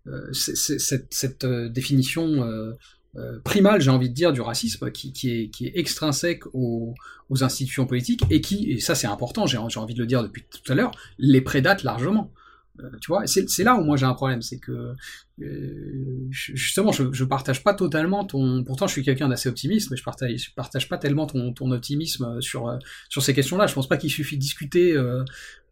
euh, 0.06 0.32
cette, 0.32 1.44
euh, 1.44 1.68
définition 1.68 2.44
primale, 3.44 3.82
j'ai 3.82 3.90
envie 3.90 4.08
de 4.08 4.14
dire, 4.14 4.32
du 4.32 4.40
racisme, 4.40 4.90
qui, 4.90 5.12
est, 5.28 5.50
qui 5.50 5.66
est, 5.66 5.72
extrinsèque 5.74 6.46
aux, 6.54 6.94
aux, 7.28 7.44
institutions 7.44 7.86
politiques 7.86 8.22
et 8.30 8.40
qui, 8.40 8.70
et 8.70 8.80
ça 8.80 8.94
c'est 8.94 9.06
important, 9.06 9.46
j'ai 9.46 9.58
envie 9.58 9.92
de 9.92 9.98
le 9.98 10.06
dire 10.06 10.22
depuis 10.22 10.44
tout 10.44 10.72
à 10.72 10.74
l'heure, 10.74 10.92
les 11.18 11.42
prédate 11.42 11.82
largement. 11.82 12.32
Euh, 12.80 12.88
tu 13.00 13.08
vois, 13.08 13.26
c'est 13.26 13.64
là 13.64 13.76
où 13.76 13.84
moi 13.84 13.96
j'ai 13.96 14.06
un 14.06 14.14
problème, 14.14 14.40
c'est 14.40 14.58
que 14.58 14.94
euh, 15.40 16.26
justement 16.30 16.90
je, 16.90 17.12
je 17.12 17.24
partage 17.24 17.62
pas 17.62 17.74
totalement 17.74 18.24
ton. 18.24 18.64
Pourtant, 18.64 18.86
je 18.86 18.92
suis 18.92 19.02
quelqu'un 19.02 19.28
d'assez 19.28 19.48
optimiste, 19.48 19.90
mais 19.90 19.96
je 19.96 20.02
partage, 20.02 20.54
partage 20.54 20.88
pas 20.88 20.96
tellement 20.96 21.26
ton, 21.26 21.70
optimisme 21.70 22.40
sur 22.40 22.68
euh, 22.68 22.78
sur 23.08 23.22
ces 23.22 23.34
questions-là. 23.34 23.66
Je 23.66 23.74
pense 23.74 23.88
pas 23.88 23.98
qu'il 23.98 24.10
suffit 24.10 24.36
de 24.36 24.40
discuter 24.40 24.96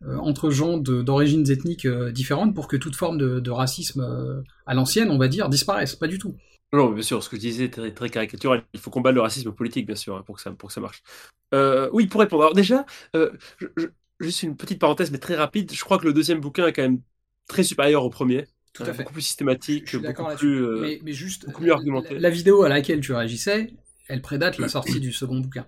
entre 0.04 0.50
gens 0.50 0.78
d'origines 0.78 1.50
ethniques 1.50 1.86
différentes 1.86 2.54
pour 2.54 2.68
que 2.68 2.76
toute 2.76 2.96
forme 2.96 3.18
de, 3.18 3.50
racisme 3.50 4.44
à 4.66 4.74
l'ancienne, 4.74 5.10
on 5.10 5.18
va 5.18 5.28
dire, 5.28 5.48
disparaisse. 5.48 5.96
Pas 5.96 6.06
du 6.06 6.18
tout. 6.18 6.36
Non, 6.72 6.90
bien 6.90 7.02
sûr, 7.02 7.22
ce 7.22 7.28
que 7.28 7.36
je 7.36 7.40
disais 7.40 7.64
est 7.64 7.70
très, 7.70 7.92
très 7.92 8.10
caricatural. 8.10 8.62
Il 8.74 8.80
faut 8.80 8.90
combattre 8.90 9.16
le 9.16 9.22
racisme 9.22 9.50
politique, 9.50 9.86
bien 9.86 9.96
sûr, 9.96 10.16
hein, 10.16 10.22
pour, 10.24 10.36
que 10.36 10.42
ça, 10.42 10.52
pour 10.52 10.68
que 10.68 10.72
ça 10.72 10.80
marche. 10.80 11.02
Oui, 11.92 12.06
pour 12.06 12.20
répondre. 12.20 12.44
Alors 12.44 12.54
déjà, 12.54 12.84
juste 14.20 14.42
une 14.42 14.56
petite 14.56 14.78
parenthèse, 14.78 15.10
mais 15.10 15.18
très 15.18 15.36
rapide. 15.36 15.72
Je 15.72 15.82
crois 15.82 15.98
que 15.98 16.06
le 16.06 16.12
deuxième 16.12 16.40
bouquin 16.40 16.66
est 16.66 16.72
quand 16.72 16.82
même 16.82 17.00
très 17.48 17.62
supérieur 17.62 18.04
au 18.04 18.10
premier. 18.10 18.46
Tout 18.72 18.84
à 18.84 18.92
fait. 18.92 18.98
Beaucoup 19.02 19.14
plus 19.14 19.22
systématique, 19.22 19.96
beaucoup 19.96 20.24
plus. 20.36 20.64
euh, 20.64 20.78
mais, 20.80 21.00
mais 21.02 21.12
juste, 21.12 21.46
beaucoup 21.46 21.62
mieux 21.62 21.72
argumenté. 21.72 22.14
La, 22.14 22.20
la 22.20 22.30
vidéo 22.30 22.62
à 22.62 22.68
laquelle 22.68 23.00
tu 23.00 23.12
réagissais, 23.12 23.72
elle 24.08 24.22
prédate 24.22 24.58
la 24.58 24.68
sortie 24.76 25.00
du 25.00 25.12
second 25.12 25.40
bouquin. 25.40 25.66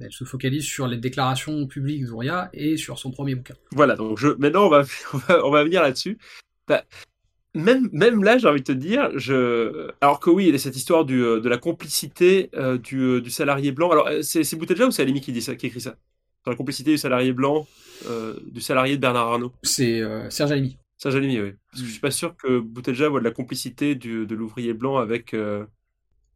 Elle 0.00 0.12
se 0.12 0.24
focalise 0.24 0.64
sur 0.64 0.86
les 0.86 0.98
déclarations 0.98 1.66
publiques 1.66 2.04
d'Ouria 2.04 2.50
et 2.52 2.76
sur 2.76 2.98
son 2.98 3.10
premier 3.10 3.34
bouquin. 3.34 3.54
Voilà, 3.72 3.96
donc 3.96 4.18
je, 4.18 4.28
maintenant 4.28 4.66
on 4.66 4.68
va, 4.68 4.84
on 5.14 5.16
va, 5.18 5.46
on 5.46 5.50
va 5.50 5.64
venir 5.64 5.82
là-dessus. 5.82 6.18
Bah, 6.68 6.84
même, 7.54 7.88
même 7.92 8.22
là, 8.22 8.36
j'ai 8.36 8.46
envie 8.46 8.60
de 8.60 8.66
te 8.66 8.72
dire, 8.72 9.10
je... 9.18 9.90
alors 10.02 10.20
que 10.20 10.28
oui, 10.28 10.46
il 10.48 10.52
y 10.52 10.54
a 10.54 10.58
cette 10.58 10.76
histoire 10.76 11.06
du, 11.06 11.22
euh, 11.22 11.40
de 11.40 11.48
la 11.48 11.56
complicité 11.56 12.50
euh, 12.54 12.76
du, 12.76 13.00
euh, 13.00 13.20
du 13.22 13.30
salarié 13.30 13.72
blanc. 13.72 13.90
Alors, 13.90 14.08
euh, 14.08 14.20
c'est 14.22 14.44
c'est 14.44 14.56
Boutelja 14.56 14.86
ou 14.86 14.90
c'est 14.90 15.00
Alimi 15.02 15.22
qui, 15.22 15.32
dit 15.32 15.40
ça, 15.40 15.56
qui 15.56 15.66
écrit 15.66 15.80
ça? 15.80 15.96
Sur 16.46 16.52
la 16.52 16.56
complicité 16.56 16.92
du 16.92 16.96
salarié 16.98 17.32
blanc, 17.32 17.66
euh, 18.08 18.34
du 18.46 18.60
salarié 18.60 18.94
de 18.94 19.00
Bernard 19.00 19.32
Arnault 19.32 19.52
C'est 19.64 20.00
euh, 20.00 20.30
Serge 20.30 20.52
Alimi. 20.52 20.78
Ça, 20.96 21.08
Alimi, 21.08 21.40
oui. 21.40 21.54
Parce 21.72 21.82
que 21.82 21.86
je 21.88 21.90
suis 21.90 22.00
pas 22.00 22.12
sûr 22.12 22.36
que 22.36 22.60
Boutelja 22.60 23.08
voit 23.08 23.18
de 23.18 23.24
la 23.24 23.32
complicité 23.32 23.96
du, 23.96 24.26
de 24.26 24.34
l'ouvrier 24.36 24.72
blanc 24.72 24.98
avec. 24.98 25.34
euh, 25.34 25.64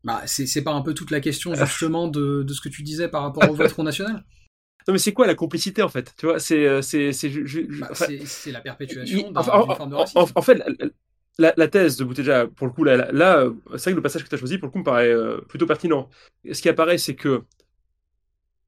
Bah, 0.02 0.22
c'est 0.26 0.64
pas 0.64 0.72
un 0.72 0.82
peu 0.82 0.94
toute 0.94 1.12
la 1.12 1.20
question 1.20 1.54
justement 1.54 2.08
de, 2.08 2.42
de 2.42 2.52
ce 2.52 2.60
que 2.60 2.68
tu 2.68 2.82
disais 2.82 3.06
par 3.06 3.22
rapport 3.22 3.48
au 3.48 3.54
vote 3.54 3.70
Front 3.70 3.84
National? 3.84 4.24
Non, 4.88 4.94
mais 4.94 4.98
c'est 4.98 5.12
quoi 5.12 5.28
la 5.28 5.36
complicité 5.36 5.82
en 5.82 5.88
fait? 5.88 6.12
Tu 6.18 6.26
vois, 6.26 6.40
c'est. 6.40 6.82
c'est, 6.82 7.12
Bah, 7.78 7.86
enfin, 7.92 8.06
la 8.46 8.60
perpétuation 8.62 9.30
enfin, 9.36 9.52
d'une 9.60 9.70
en, 9.70 9.74
forme 9.76 9.90
de 9.90 9.94
racisme. 9.94 10.18
en- 10.18 10.28
en 10.34 10.42
fait, 10.42 10.54
la, 10.54 10.66
la- 11.38 11.54
la 11.56 11.68
thèse 11.68 11.98
de 11.98 12.04
Boutelja, 12.04 12.48
pour 12.48 12.66
le 12.66 12.72
coup, 12.72 12.82
là, 12.82 12.96
là, 13.12 13.44
c'est 13.76 13.82
vrai 13.84 13.90
que 13.92 13.96
le 13.96 14.02
passage 14.02 14.24
que 14.24 14.28
tu 14.28 14.34
as 14.34 14.38
choisi, 14.38 14.58
pour 14.58 14.66
le 14.66 14.72
coup, 14.72 14.78
me 14.78 14.84
paraît 14.84 15.14
plutôt 15.48 15.66
pertinent. 15.66 16.08
Ce 16.50 16.60
qui 16.60 16.68
apparaît, 16.68 16.98
c'est 16.98 17.14
que 17.14 17.44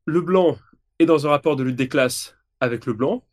le 0.04 0.20
blanc 0.20 0.58
est 1.02 1.06
dans 1.06 1.26
un 1.26 1.30
rapport 1.30 1.56
de 1.56 1.62
lutte 1.62 1.76
des 1.76 1.88
classes 1.88 2.36
avec 2.60 2.86
le 2.86 2.92
blanc, 2.92 3.24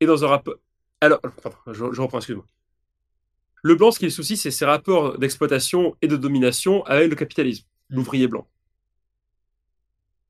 et 0.00 0.06
dans 0.06 0.24
un 0.24 0.28
rapport. 0.28 0.54
Alors, 1.00 1.20
pardon, 1.20 1.58
je, 1.66 1.92
je 1.92 2.00
reprends, 2.00 2.18
excuse-moi. 2.18 2.46
Le 3.62 3.74
blanc, 3.74 3.90
ce 3.90 3.98
qui 3.98 4.04
est 4.04 4.08
le 4.08 4.12
souci, 4.12 4.36
c'est 4.36 4.50
ses 4.50 4.64
rapports 4.64 5.18
d'exploitation 5.18 5.96
et 6.02 6.08
de 6.08 6.16
domination 6.16 6.84
avec 6.84 7.08
le 7.08 7.16
capitalisme, 7.16 7.66
Mm. 7.90 7.96
l'ouvrier 7.96 8.28
blanc. 8.28 8.46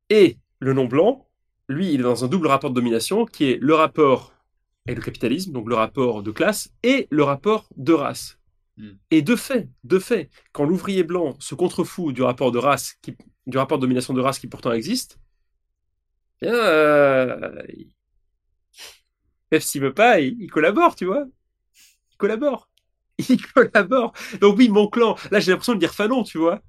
Et 0.09 0.37
le 0.59 0.73
non-blanc, 0.73 1.27
lui, 1.67 1.93
il 1.93 2.01
est 2.01 2.03
dans 2.03 2.23
un 2.23 2.27
double 2.27 2.47
rapport 2.47 2.69
de 2.69 2.75
domination 2.75 3.25
qui 3.25 3.45
est 3.45 3.57
le 3.61 3.73
rapport 3.73 4.33
avec 4.85 4.99
le 4.99 5.03
capitalisme, 5.03 5.51
donc 5.51 5.67
le 5.67 5.75
rapport 5.75 6.21
de 6.21 6.31
classe, 6.31 6.71
et 6.83 7.07
le 7.09 7.23
rapport 7.23 7.67
de 7.75 7.93
race. 7.93 8.37
Mm. 8.77 8.89
Et 9.11 9.21
de 9.21 9.35
fait, 9.35 9.69
de 9.83 9.99
fait, 9.99 10.29
quand 10.51 10.65
l'ouvrier 10.65 11.03
blanc 11.03 11.35
se 11.39 11.55
contrefout 11.55 12.13
du 12.13 12.21
rapport 12.21 12.51
de 12.51 12.59
race, 12.59 12.93
qui, 13.01 13.15
du 13.47 13.57
rapport 13.57 13.77
de 13.77 13.81
domination 13.81 14.13
de 14.13 14.21
race 14.21 14.37
qui 14.37 14.47
pourtant 14.47 14.71
existe, 14.73 15.19
euh, 16.43 17.51
même 19.51 19.61
s'il 19.61 19.81
veut 19.81 19.93
pas, 19.93 20.19
il, 20.19 20.49
collabore, 20.49 20.95
tu 20.95 21.05
vois. 21.05 21.25
Il 22.11 22.17
collabore. 22.17 22.69
Il 23.29 23.41
collabore. 23.47 24.13
Donc 24.41 24.57
oui, 24.57 24.69
mon 24.69 24.87
clan. 24.89 25.15
Là, 25.31 25.39
j'ai 25.39 25.51
l'impression 25.51 25.73
de 25.75 25.79
dire 25.79 25.93
Fanon, 25.93 26.23
tu 26.23 26.37
vois. 26.37 26.61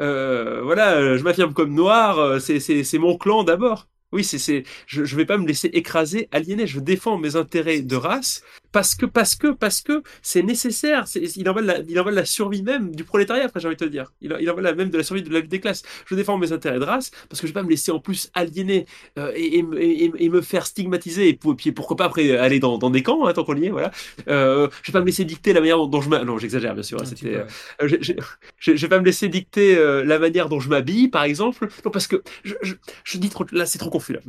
Euh, 0.00 0.62
voilà, 0.62 0.94
euh, 0.96 1.16
je 1.18 1.22
m'affirme 1.24 1.54
comme 1.54 1.74
noir. 1.74 2.18
euh, 2.18 2.38
c'est 2.40 2.98
mon 2.98 3.16
clan 3.18 3.44
d'abord. 3.44 3.88
Oui, 4.12 4.24
c'est 4.24 4.38
c'est. 4.38 4.64
Je 4.86 5.04
je 5.04 5.16
vais 5.16 5.24
pas 5.24 5.38
me 5.38 5.46
laisser 5.46 5.68
écraser, 5.72 6.28
aliéner. 6.32 6.66
Je 6.66 6.80
défends 6.80 7.18
mes 7.18 7.36
intérêts 7.36 7.80
de 7.80 7.96
race 7.96 8.42
parce 8.72 8.94
que 8.94 9.06
parce 9.06 9.34
que 9.36 9.48
parce 9.52 9.80
que 9.80 10.02
c'est 10.22 10.42
nécessaire. 10.42 11.06
C'est 11.08 11.20
il 11.36 11.48
en 11.48 11.54
va 11.54 11.62
de 11.62 11.66
la 11.66 11.78
il 11.80 11.98
en 11.98 12.04
va 12.04 12.10
la 12.10 12.24
survie 12.24 12.62
même 12.62 12.94
du 12.94 13.04
prolétariat. 13.04 13.44
Après, 13.46 13.60
j'ai 13.60 13.68
envie 13.68 13.76
de 13.76 13.84
te 13.84 13.90
dire. 13.90 14.12
Il 14.20 14.32
en, 14.34 14.38
il 14.38 14.50
en 14.50 14.54
va 14.54 14.62
la- 14.62 14.74
même 14.74 14.90
de 14.90 14.98
la 14.98 15.02
survie 15.04 15.22
de 15.22 15.32
la 15.32 15.40
lutte 15.40 15.50
des 15.50 15.60
classes. 15.60 15.82
Je 16.06 16.14
défends 16.14 16.38
mes 16.38 16.52
intérêts 16.52 16.78
de 16.78 16.84
race 16.84 17.10
parce 17.28 17.40
que 17.40 17.46
je 17.46 17.52
vais 17.52 17.60
pas 17.60 17.62
me 17.64 17.70
laisser 17.70 17.90
en 17.90 18.00
plus 18.00 18.30
aliéner 18.34 18.86
euh, 19.18 19.32
et, 19.34 19.58
et, 19.58 19.62
me- 19.62 19.80
et- 19.82 20.12
et 20.18 20.28
me 20.28 20.40
faire 20.42 20.66
stigmatiser 20.66 21.28
et, 21.28 21.34
puis 21.34 21.72
pourquoi 21.72 21.96
pas 21.96 22.04
après 22.06 22.36
aller 22.36 22.58
dans, 22.60 22.78
dans 22.78 22.90
des 22.90 23.02
camps 23.02 23.26
hein, 23.26 23.32
tant 23.32 23.44
qu'on 23.44 23.56
y 23.56 23.66
est. 23.66 23.70
Voilà. 23.70 23.90
Euh, 24.28 24.68
je 24.82 24.92
vais 24.92 24.98
pas 24.98 25.00
me 25.00 25.06
laisser 25.06 25.24
dicter 25.24 25.52
la 25.52 25.60
manière 25.60 25.86
dont, 25.86 26.00
je 26.00 26.08
m'a- 26.08 26.24
non 26.24 26.38
j'exagère 26.38 26.74
bien 26.74 26.82
sûr. 26.82 27.00
Hein, 27.00 27.04
C'était 27.06 27.34
euh, 27.36 27.44
je, 27.82 27.96
je, 28.00 28.12
je- 28.58 28.76
je 28.76 28.82
vais 28.86 28.88
pas 28.88 28.98
me 29.00 29.04
laisser 29.06 29.28
dicter 29.28 29.74
la 30.04 30.18
manière 30.18 30.48
dont 30.48 30.60
je 30.60 30.68
m'habille, 30.68 31.08
par 31.08 31.24
exemple. 31.24 31.68
Non, 31.84 31.90
parce 31.90 32.06
que 32.06 32.22
je, 32.44 32.54
je, 32.62 32.74
je 33.04 33.18
dis 33.18 33.28
trop, 33.30 33.44
là, 33.52 33.66
c'est 33.66 33.78
trop 33.78 33.90
confus. 34.02 34.14
Là. 34.14 34.20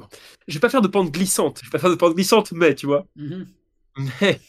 Je 0.48 0.54
vais 0.54 0.60
pas 0.60 0.70
faire 0.70 0.82
de 0.82 0.88
pente 0.88 1.12
glissante. 1.12 1.60
Je 1.62 1.68
vais 1.68 1.72
pas 1.72 1.80
faire 1.80 1.90
de 1.90 1.96
pente 1.96 2.16
glissante, 2.16 2.52
mais 2.52 2.76
tu 2.76 2.86
vois. 2.86 3.06
Mhm. 3.16 3.48
Mais, 4.20 4.40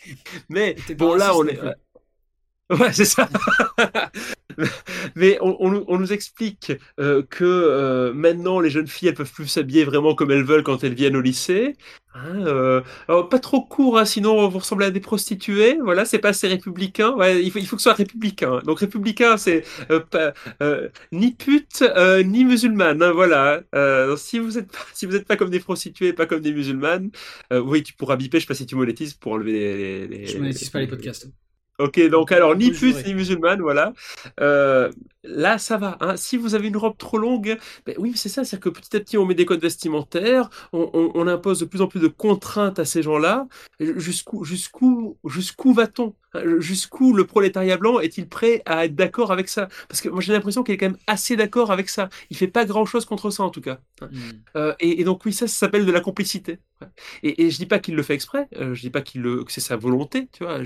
mais 0.49 0.75
pas 0.75 0.95
bon, 0.95 1.15
là, 1.15 1.37
on 1.37 1.47
est. 1.47 1.57
plus. 1.57 1.69
Ouais, 2.81 2.93
c'est 2.95 3.05
ça. 3.05 3.29
Mais 5.17 5.39
on, 5.41 5.57
on 5.61 5.71
nous- 5.71 5.85
on 5.89 5.99
nous 5.99 6.13
explique 6.13 6.73
euh, 7.01 7.23
que 7.29 7.45
euh, 7.45 8.13
maintenant 8.13 8.61
les 8.61 8.71
jeunes 8.71 8.87
filles 8.87 9.09
elles 9.09 9.15
peuvent 9.15 9.33
plus 9.33 9.47
s'habiller 9.49 9.85
vraiment 9.85 10.15
comme 10.15 10.31
elles 10.31 10.45
veulent 10.45 10.63
quand 10.63 10.85
elles 10.85 10.95
viennent 10.95 11.17
au 11.17 11.21
lycée. 11.21 11.75
Hein, 12.17 12.47
euh, 12.47 12.81
alors, 13.09 13.29
pas 13.29 13.41
trop 13.41 13.65
court, 13.65 13.99
hein, 13.99 14.05
sinon 14.05 14.49
vous 14.49 14.59
ressemblez 14.61 14.87
à 14.87 14.91
des 14.93 15.01
prostituées. 15.01 15.79
Voilà, 15.83 16.05
c'est 16.05 16.21
pas 16.21 16.29
assez 16.29 16.47
républicain. 16.47 17.13
Ouais, 17.17 17.43
il 17.45 17.51
faut, 17.51 17.59
il 17.59 17.67
faut 17.67 17.75
que 17.77 17.83
ce 17.83 17.85
soit 17.85 17.95
républicain. 17.95 18.61
Donc 18.65 18.79
républicain, 18.81 19.37
c'est 19.37 19.65
euh, 19.91 20.01
euh, 20.63 20.89
ni 21.13 21.33
pute 21.35 21.83
euh, 21.83 22.23
ni 22.23 22.45
musulmane. 22.45 23.03
hein, 23.03 23.13
voilà. 23.13 23.63
Euh, 23.75 24.17
si 24.17 24.39
vous 24.39 24.59
êtes 24.59 24.71
pas, 24.71 24.79
si 24.95 25.07
vous 25.07 25.17
êtes 25.17 25.27
pas 25.27 25.37
comme 25.37 25.51
des 25.51 25.61
prostituées, 25.61 26.13
pas 26.13 26.27
comme 26.27 26.41
des 26.41 26.53
musulmanes, 26.53 27.11
euh, 27.53 27.61
oui, 27.61 27.83
tu 27.83 27.95
pourras 27.95 28.17
biper. 28.17 28.39
Je 28.39 28.45
sais 28.45 28.49
pas 28.49 28.55
si 28.55 28.67
tu 28.67 28.77
monétises 28.77 29.15
pour 29.15 29.33
enlever 29.33 29.53
les. 29.53 30.07
les, 30.09 30.19
les- 30.19 30.27
Je 30.27 30.39
monétise 30.39 30.71
pas 30.71 30.79
les 30.81 30.87
podcasts. 30.87 31.29
Ok, 31.81 32.01
donc 32.09 32.31
alors 32.31 32.55
ni 32.55 32.73
jurer. 32.73 33.03
ni 33.05 33.15
musulmane, 33.15 33.61
voilà. 33.61 33.93
Euh, 34.41 34.91
là, 35.25 35.59
ça 35.59 35.77
va. 35.77 35.97
Hein. 36.01 36.17
Si 36.17 36.37
vous 36.37 36.55
avez 36.55 36.69
une 36.69 36.77
robe 36.77 36.97
trop 36.97 37.19
longue, 37.19 37.59
ben 37.85 37.97
oui, 37.99 38.13
c'est 38.15 38.29
ça, 38.29 38.45
c'est 38.45 38.61
que 38.61 38.69
petit 38.69 38.97
à 38.97 39.01
petit, 39.01 39.19
on 39.19 39.27
met 39.27 39.35
des 39.35 39.45
codes 39.45 39.61
vestimentaires, 39.61 40.51
on, 40.73 40.89
on- 40.93 41.11
on 41.15 41.27
impose 41.27 41.59
de 41.61 41.65
plus 41.65 41.83
en 41.83 41.89
plus 41.89 41.99
de 42.01 42.07
contraintes 42.07 42.79
à 42.79 42.85
ces 42.85 43.03
gens-là. 43.03 43.49
Jusqu'où, 43.81 44.45
jusqu'où, 44.45 45.19
jusqu'où 45.25 45.73
va-t-on? 45.75 46.15
Jusqu'où 46.59 47.13
le 47.13 47.27
prolétariat 47.27 47.77
blanc 47.77 48.01
est-il 48.01 48.29
prêt 48.29 48.63
à 48.67 48.87
être 48.87 48.95
d'accord 48.95 49.31
avec 49.33 49.49
ça? 49.49 49.69
Parce 49.89 50.01
que 50.01 50.09
moi, 50.09 50.21
j'ai 50.21 50.33
l'impression 50.33 50.63
qu'il 50.63 50.75
est 50.75 50.79
quand 50.79 50.87
même 50.87 50.99
assez 51.07 51.37
d'accord 51.37 51.71
avec 51.71 51.89
ça. 51.89 52.09
Il 52.31 52.37
fait 52.37 52.49
pas 52.49 52.65
grand-chose 52.65 53.05
contre 53.05 53.31
ça, 53.31 53.43
en 53.43 53.51
tout 53.51 53.61
cas. 53.61 53.79
Mhm. 54.03 54.11
Euh, 54.57 54.75
et, 54.81 55.01
et 55.01 55.05
donc 55.05 55.25
oui, 55.25 55.33
ça, 55.33 55.47
ça 55.47 55.55
s'appelle 55.55 55.87
de 55.87 55.93
la 55.93 56.01
complicité. 56.01 56.59
Et, 57.23 57.45
et 57.45 57.51
je 57.51 57.57
dis 57.57 57.67
pas 57.67 57.79
qu'il 57.79 57.95
le 57.95 58.03
fait 58.03 58.15
exprès, 58.15 58.49
euh, 58.57 58.75
je 58.75 58.81
dis 58.81 58.91
pas 58.91 59.01
qu'il 59.01 59.23
le, 59.23 59.45
que 59.45 59.53
c'est 59.53 59.61
sa 59.61 59.77
volonté, 59.77 60.29
tu 60.33 60.45
vois. 60.45 60.61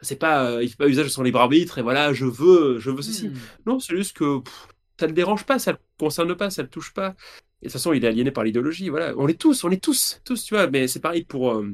C'est 0.00 0.16
pas, 0.16 0.50
euh, 0.50 0.62
il 0.62 0.68
fait 0.68 0.76
pas 0.76 0.88
usage 0.88 1.06
de 1.06 1.10
son 1.10 1.22
libre 1.22 1.40
arbitre 1.40 1.78
et 1.78 1.82
voilà, 1.82 2.12
je 2.12 2.26
veux, 2.26 2.78
je 2.78 2.90
veux 2.90 3.02
ceci. 3.02 3.28
Mhm. 3.28 3.38
Non, 3.66 3.80
c'est 3.80 3.96
juste 3.96 4.16
que 4.16 4.40
pff, 4.40 4.68
ça 4.98 5.06
le 5.06 5.12
dérange 5.12 5.44
pas, 5.44 5.58
ça 5.58 5.72
le 5.72 5.78
concerne 5.98 6.34
pas, 6.36 6.50
ça 6.50 6.62
le 6.62 6.68
touche 6.68 6.92
pas. 6.92 7.14
Et 7.62 7.66
de 7.66 7.70
toute 7.70 7.72
façon, 7.72 7.92
il 7.92 8.04
est 8.04 8.08
aliéné 8.08 8.30
par 8.30 8.44
l'idéologie. 8.44 8.90
Voilà, 8.90 9.14
on 9.16 9.26
est 9.26 9.40
tous, 9.40 9.64
on 9.64 9.70
est 9.70 9.82
tous, 9.82 10.20
tous, 10.24 10.44
tu 10.44 10.54
vois. 10.54 10.66
Mais 10.66 10.86
c'est 10.86 11.00
pareil 11.00 11.24
pour, 11.24 11.52
euh, 11.52 11.72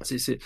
c'est, 0.00 0.38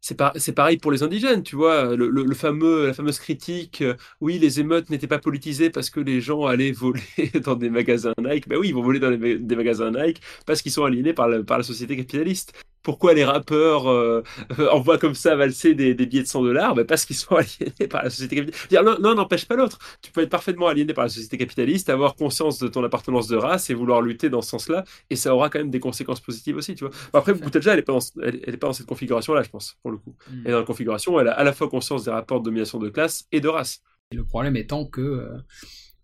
c'est, 0.00 0.54
pareil 0.54 0.78
pour 0.78 0.92
les 0.92 1.02
indigènes, 1.02 1.42
tu 1.42 1.56
vois. 1.56 1.94
Le, 1.94 2.34
fameux, 2.34 2.86
la 2.86 2.94
fameuse 2.94 3.18
critique, 3.18 3.82
euh, 3.82 3.96
oui, 4.20 4.38
les 4.38 4.58
émeutes 4.60 4.88
n'étaient 4.90 5.06
pas 5.06 5.18
politisées 5.18 5.70
parce 5.70 5.90
que 5.90 6.00
les 6.00 6.20
gens 6.20 6.46
allaient 6.46 6.72
voler 6.72 7.02
dans 7.44 7.54
des 7.54 7.70
magasins 7.70 8.14
Nike. 8.18 8.48
Ben 8.48 8.58
oui, 8.58 8.68
ils 8.68 8.74
vont 8.74 8.82
voler 8.82 8.98
dans 8.98 9.10
des 9.10 9.56
magasins 9.56 9.90
Nike 9.90 10.20
parce 10.46 10.62
qu'ils 10.62 10.72
sont 10.72 10.84
aliénés 10.84 11.12
par 11.12 11.28
la 11.28 11.62
société 11.62 11.96
capitaliste. 11.96 12.54
Pourquoi 12.82 13.14
les 13.14 13.24
rappeurs 13.24 13.90
euh, 13.90 14.22
envoient 14.72 14.98
comme 14.98 15.14
ça 15.14 15.36
valser 15.36 15.74
des, 15.74 15.94
des 15.94 16.06
billets 16.06 16.22
de 16.22 16.28
100 16.28 16.42
dollars? 16.42 16.74
Ben 16.74 16.86
Parce 16.86 17.04
qu'ils 17.04 17.16
sont 17.16 17.34
aliénés 17.36 17.88
par 17.88 18.02
la 18.02 18.10
société 18.10 18.36
capitaliste. 18.36 18.72
Non, 19.00 19.14
n'empêche 19.14 19.46
pas 19.46 19.56
l'autre. 19.56 19.78
Tu 20.02 20.12
peux 20.12 20.22
être 20.22 20.30
parfaitement 20.30 20.68
aliéné 20.68 20.94
par 20.94 21.04
la 21.04 21.10
société 21.10 21.36
capitaliste, 21.38 21.90
avoir 21.90 22.14
conscience 22.14 22.58
de 22.58 22.68
ton 22.68 22.82
appartenance 22.84 23.28
de 23.28 23.36
race 23.36 23.70
et 23.70 23.74
vouloir 23.74 24.02
lutter 24.02 24.30
dans 24.30 24.42
ce 24.42 24.50
sens-là, 24.50 24.84
et 25.10 25.16
ça 25.16 25.34
aura 25.34 25.50
quand 25.50 25.58
même 25.58 25.70
des 25.70 25.80
conséquences 25.80 26.20
positives 26.20 26.56
aussi, 26.56 26.74
tu 26.74 26.84
vois. 26.84 26.94
Après. 27.12 27.34
Boutelja, 27.34 27.72
elle 27.72 27.78
est 27.80 27.82
pas 27.82 27.92
dans, 27.92 28.00
elle, 28.22 28.40
elle 28.46 28.54
est 28.54 28.58
pas 28.58 28.66
dans 28.66 28.72
cette 28.72 28.86
configuration-là, 28.86 29.42
je 29.42 29.50
pense, 29.50 29.76
pour 29.82 29.90
le 29.90 29.98
coup. 29.98 30.14
Mhm. 30.30 30.42
Et 30.46 30.50
dans 30.50 30.58
la 30.58 30.64
configuration, 30.64 31.18
elle 31.20 31.28
a 31.28 31.32
à 31.32 31.44
la 31.44 31.52
fois 31.52 31.68
conscience 31.68 32.04
des 32.04 32.10
rapports 32.10 32.40
de 32.40 32.44
domination 32.44 32.78
de 32.78 32.88
classe 32.88 33.26
et 33.32 33.40
de 33.40 33.48
race. 33.48 33.82
Et 34.12 34.16
le 34.16 34.24
problème 34.24 34.56
étant 34.56 34.84
que 34.84 35.00
euh, 35.00 35.38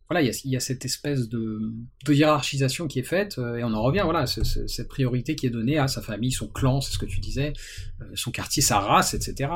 voilà, 0.08 0.22
il 0.22 0.26
y 0.26 0.30
a, 0.30 0.40
il 0.44 0.50
y 0.52 0.56
a 0.56 0.60
cette 0.60 0.84
espèce 0.84 1.28
de, 1.28 1.72
de 2.04 2.12
hiérarchisation 2.14 2.86
qui 2.86 3.00
est 3.00 3.02
faite, 3.02 3.38
euh, 3.38 3.56
et 3.56 3.64
on 3.64 3.72
en 3.74 3.82
revient, 3.82 4.02
voilà, 4.04 4.26
c'est- 4.26 4.44
cette 4.68 4.88
priorité 4.88 5.34
qui 5.34 5.46
est 5.46 5.50
donnée 5.50 5.78
à 5.78 5.88
sa 5.88 6.00
famille, 6.00 6.30
son 6.32 6.46
clan, 6.48 6.80
c'est 6.80 6.92
ce 6.92 6.98
que 6.98 7.06
tu 7.06 7.18
disais, 7.20 7.52
euh, 8.00 8.04
son 8.14 8.30
quartier, 8.30 8.62
sa 8.62 8.78
race, 8.78 9.14
etc. 9.14 9.50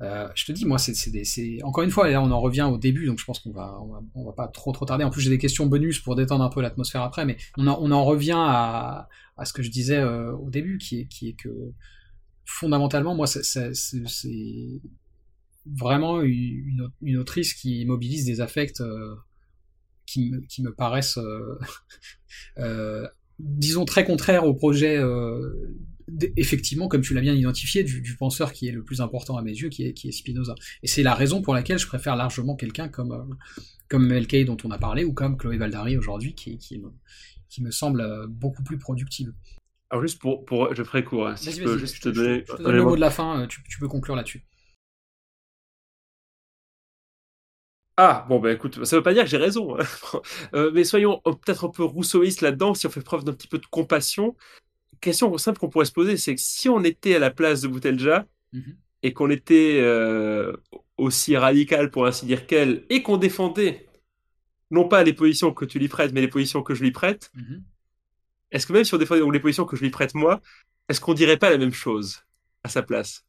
Euh, 0.00 0.28
je 0.34 0.44
te 0.46 0.52
dis, 0.52 0.64
moi, 0.66 0.78
c'est 0.78 0.94
encore 1.62 1.84
une 1.84 1.90
fois, 1.90 2.10
là, 2.10 2.20
on 2.20 2.30
en 2.32 2.40
revient 2.40 2.62
au 2.70 2.76
début, 2.78 3.06
donc 3.06 3.20
je 3.20 3.24
pense 3.24 3.38
qu'on 3.38 3.52
va, 3.52 3.78
on 4.14 4.24
va, 4.24 4.32
pas 4.32 4.48
trop 4.48 4.72
trop 4.72 4.84
tarder. 4.84 5.04
En 5.04 5.10
plus, 5.10 5.20
j'ai 5.20 5.30
des 5.30 5.38
questions 5.38 5.66
bonus 5.66 6.00
pour 6.00 6.16
détendre 6.16 6.42
un 6.42 6.48
peu 6.50 6.60
l'atmosphère 6.60 7.02
après, 7.02 7.24
mais 7.24 7.36
on 7.56 7.66
en, 7.68 7.78
on 7.80 7.92
en 7.92 8.04
revient 8.04 8.34
à, 8.36 9.08
à 9.36 9.44
ce 9.44 9.52
que 9.52 9.62
je 9.62 9.70
disais 9.70 9.98
euh, 9.98 10.32
au 10.32 10.50
début, 10.50 10.78
qui 10.78 11.00
est, 11.00 11.06
qui 11.06 11.28
est 11.28 11.34
que 11.34 11.50
fondamentalement, 12.44 13.14
moi, 13.14 13.26
c'est- 13.28 13.40
vraiment 15.66 16.20
une, 16.20 16.32
une- 16.32 16.90
une 17.02 17.16
autrice 17.16 17.54
qui 17.54 17.84
mobilise 17.86 18.24
des 18.26 18.40
affects 18.40 18.80
euh, 18.80 19.14
qui, 20.06 20.30
me, 20.30 20.40
qui 20.40 20.62
me 20.62 20.72
paraissent, 20.72 21.18
euh, 21.18 21.58
euh, 22.58 23.06
disons, 23.38 23.84
très 23.84 24.04
contraires 24.04 24.44
au 24.44 24.54
projet, 24.54 24.96
euh, 24.96 25.74
effectivement, 26.36 26.88
comme 26.88 27.02
tu 27.02 27.14
l'as 27.14 27.20
bien 27.20 27.34
identifié, 27.34 27.82
du, 27.84 28.00
du 28.00 28.16
penseur 28.16 28.52
qui 28.52 28.68
est 28.68 28.72
le 28.72 28.82
plus 28.82 29.00
important 29.00 29.36
à 29.36 29.42
mes 29.42 29.52
yeux, 29.52 29.68
qui 29.68 29.84
est, 29.84 29.92
qui 29.92 30.08
est 30.08 30.12
Spinoza. 30.12 30.54
Et 30.82 30.86
c'est 30.86 31.02
la 31.02 31.14
raison 31.14 31.42
pour 31.42 31.54
laquelle 31.54 31.78
je 31.78 31.86
préfère 31.86 32.16
largement 32.16 32.56
quelqu'un 32.56 32.88
comme, 32.88 33.36
comme 33.88 34.08
dont 34.46 34.56
on 34.64 34.70
a 34.70 34.78
parlé, 34.78 35.04
ou 35.04 35.12
comme 35.12 35.36
Chloé 35.36 35.56
Valdari 35.56 35.96
aujourd'hui, 35.96 36.34
qui, 36.34 36.58
qui, 36.58 36.78
me, 36.78 36.90
qui 37.48 37.62
me 37.62 37.70
semble 37.70 38.26
beaucoup 38.28 38.62
plus 38.62 38.78
productive. 38.78 39.32
Alors 39.90 40.02
juste 40.02 40.18
pour, 40.18 40.44
pour 40.44 40.74
je 40.74 40.82
ferai 40.82 41.04
court, 41.04 41.28
hein, 41.28 41.36
si 41.36 41.60
peux 41.60 41.78
juste 41.78 41.96
je 41.96 42.00
te 42.00 42.08
donner 42.08 42.44
je 42.48 42.52
te 42.52 42.60
un 42.60 42.64
donne 42.64 42.76
le 42.76 42.82
mot 42.82 42.96
de 42.96 43.00
la 43.00 43.10
fin, 43.10 43.46
tu, 43.46 43.62
tu 43.62 43.78
peux 43.78 43.86
conclure 43.86 44.16
là-dessus. 44.16 44.44
Ah, 47.96 48.26
bon, 48.28 48.40
bah 48.40 48.52
écoute, 48.52 48.84
ça 48.84 48.96
veut 48.96 49.02
pas 49.02 49.14
dire 49.14 49.22
que 49.24 49.30
j'ai 49.30 49.36
raison. 49.36 49.78
Hein. 49.78 49.84
Euh, 50.54 50.70
mais 50.74 50.84
soyons 50.84 51.20
peut-être 51.24 51.64
un 51.66 51.70
peu 51.70 51.84
rousseauistes 51.84 52.40
là-dedans, 52.40 52.74
si 52.74 52.86
on 52.86 52.90
fait 52.90 53.00
preuve 53.02 53.24
d'un 53.24 53.32
petit 53.32 53.48
peu 53.48 53.58
de 53.58 53.66
compassion. 53.66 54.36
Question 55.00 55.36
simple 55.38 55.58
qu'on 55.58 55.68
pourrait 55.68 55.84
se 55.84 55.92
poser, 55.92 56.16
c'est 56.16 56.34
que 56.34 56.40
si 56.40 56.68
on 56.68 56.82
était 56.84 57.14
à 57.16 57.18
la 57.18 57.30
place 57.30 57.60
de 57.62 57.68
Boutelja 57.68 58.26
Mhm. 58.52 58.76
et 59.02 59.12
qu'on 59.12 59.30
était 59.30 59.78
euh, 59.80 60.56
aussi 60.96 61.36
radical, 61.36 61.90
pour 61.90 62.06
ainsi 62.06 62.24
dire, 62.26 62.46
qu'elle, 62.46 62.84
et 62.88 63.02
qu'on 63.02 63.16
défendait 63.16 63.86
non 64.70 64.88
pas 64.88 65.02
les 65.04 65.12
positions 65.12 65.52
que 65.52 65.64
tu 65.64 65.78
lui 65.78 65.88
prêtes, 65.88 66.12
mais 66.12 66.20
les 66.20 66.28
positions 66.28 66.62
que 66.62 66.74
je 66.74 66.82
lui 66.82 66.90
prête, 66.92 67.30
Mhm. 67.34 67.62
est-ce 68.52 68.66
que 68.66 68.72
même 68.72 68.84
si 68.84 68.94
on 68.94 68.98
défendait 68.98 69.22
les 69.32 69.40
positions 69.40 69.64
que 69.66 69.76
je 69.76 69.82
lui 69.82 69.90
prête 69.90 70.14
moi, 70.14 70.40
est-ce 70.88 71.00
qu'on 71.00 71.14
dirait 71.14 71.36
pas 71.36 71.50
la 71.50 71.58
même 71.58 71.72
chose 71.72 72.20
à 72.64 72.68
sa 72.68 72.82
place? 72.82 73.24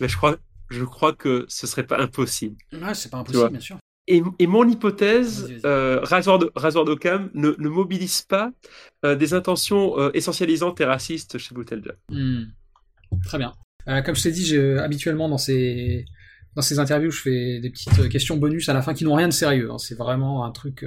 Mais 0.00 0.08
je 0.08 0.16
crois, 0.16 0.36
je 0.70 0.84
crois 0.84 1.12
que 1.14 1.44
ce 1.48 1.66
serait 1.66 1.86
pas 1.86 1.98
impossible. 2.00 2.56
Ouais, 2.72 2.94
c'est 2.94 3.10
pas 3.10 3.18
impossible, 3.18 3.50
bien 3.50 3.60
sûr. 3.60 3.78
Et, 4.12 4.22
et 4.40 4.46
mon 4.48 4.68
hypothèse, 4.68 5.48
euh, 5.64 6.00
rasoir 6.02 6.84
d'Occam 6.84 7.30
ne, 7.34 7.50
ne 7.58 7.68
mobilise 7.68 8.22
pas 8.22 8.50
euh, 9.04 9.14
des 9.14 9.34
intentions 9.34 9.98
euh, 9.98 10.10
essentialisantes 10.14 10.80
et 10.80 10.84
racistes 10.84 11.38
chez 11.38 11.54
Boutelja. 11.54 11.92
Hmm. 12.08 12.44
Très 13.24 13.38
bien. 13.38 13.52
Euh, 13.88 14.02
comme 14.02 14.16
je 14.16 14.22
t'ai 14.24 14.32
dit, 14.32 14.56
habituellement 14.56 15.28
dans 15.28 15.38
ces 15.38 16.04
dans 16.56 16.62
ces 16.62 16.80
interviews, 16.80 17.12
je 17.12 17.20
fais 17.22 17.60
des 17.60 17.70
petites 17.70 18.08
questions 18.08 18.36
bonus 18.36 18.68
à 18.68 18.74
la 18.74 18.82
fin 18.82 18.92
qui 18.94 19.04
n'ont 19.04 19.14
rien 19.14 19.28
de 19.28 19.32
sérieux. 19.32 19.70
hein. 19.70 19.78
C'est 19.78 19.94
vraiment 19.96 20.44
un 20.44 20.50
truc 20.50 20.84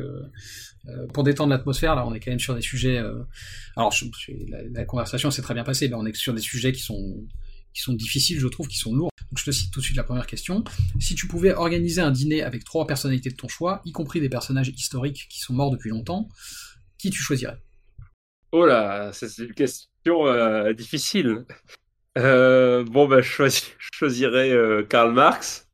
pour 1.14 1.24
détendre 1.24 1.52
l'atmosphère. 1.52 1.96
Là, 1.96 2.06
on 2.06 2.14
est 2.14 2.20
quand 2.20 2.32
même 2.32 2.40
sur 2.40 2.54
des 2.54 2.62
sujets. 2.62 3.02
Alors, 3.78 3.92
je- 3.94 4.06
la, 4.50 4.58
la 4.74 4.84
conversation 4.86 5.32
s'est 5.32 5.42
très 5.42 5.54
bien 5.54 5.64
passée, 5.64 5.88
mais 5.88 5.96
on 5.96 6.06
est 6.06 6.14
sur 6.16 6.34
des 6.34 6.42
sujets 6.42 6.74
qui 6.74 6.82
sont 6.82 7.24
qui 7.74 7.82
sont 7.82 7.94
difficiles, 7.94 8.40
je 8.40 8.48
trouve, 8.48 8.68
qui 8.68 8.78
sont 8.78 8.94
lourds. 8.94 9.10
Donc, 9.34 9.40
je 9.40 9.46
te 9.46 9.50
cite 9.52 9.74
tout 9.74 9.80
de 9.80 9.84
suite 9.86 9.98
la 9.98 10.04
première 10.04 10.28
question. 10.28 10.64
Si 11.00 11.16
tu 11.16 11.28
pouvais 11.28 11.56
organiser 11.56 12.02
un 12.02 12.12
dîner 12.12 12.44
avec 12.44 12.64
trois 12.64 12.86
personnalités 12.86 13.32
de 13.32 13.36
ton 13.36 13.48
choix, 13.48 13.82
y 13.84 13.92
compris 13.92 14.22
des 14.22 14.30
personnages 14.30 14.70
historiques 14.70 15.26
qui 15.28 15.40
sont 15.40 15.54
morts 15.54 15.72
depuis 15.72 15.90
longtemps, 15.90 16.30
qui 17.00 17.10
tu 17.10 17.20
choisirais? 17.20 17.58
Oh 18.52 18.64
là, 18.68 19.10
c'est 19.12 19.36
une 19.40 19.56
question 19.56 20.28
euh, 20.28 20.72
difficile. 20.74 21.46
Euh, 22.16 22.84
bon, 22.84 23.08
bah, 23.08 23.22
je, 23.22 23.28
choisis- 23.28 23.72
je 23.80 23.90
choisirais 23.92 24.52
euh, 24.52 24.84
Karl 24.84 25.12
Marx, 25.16 25.68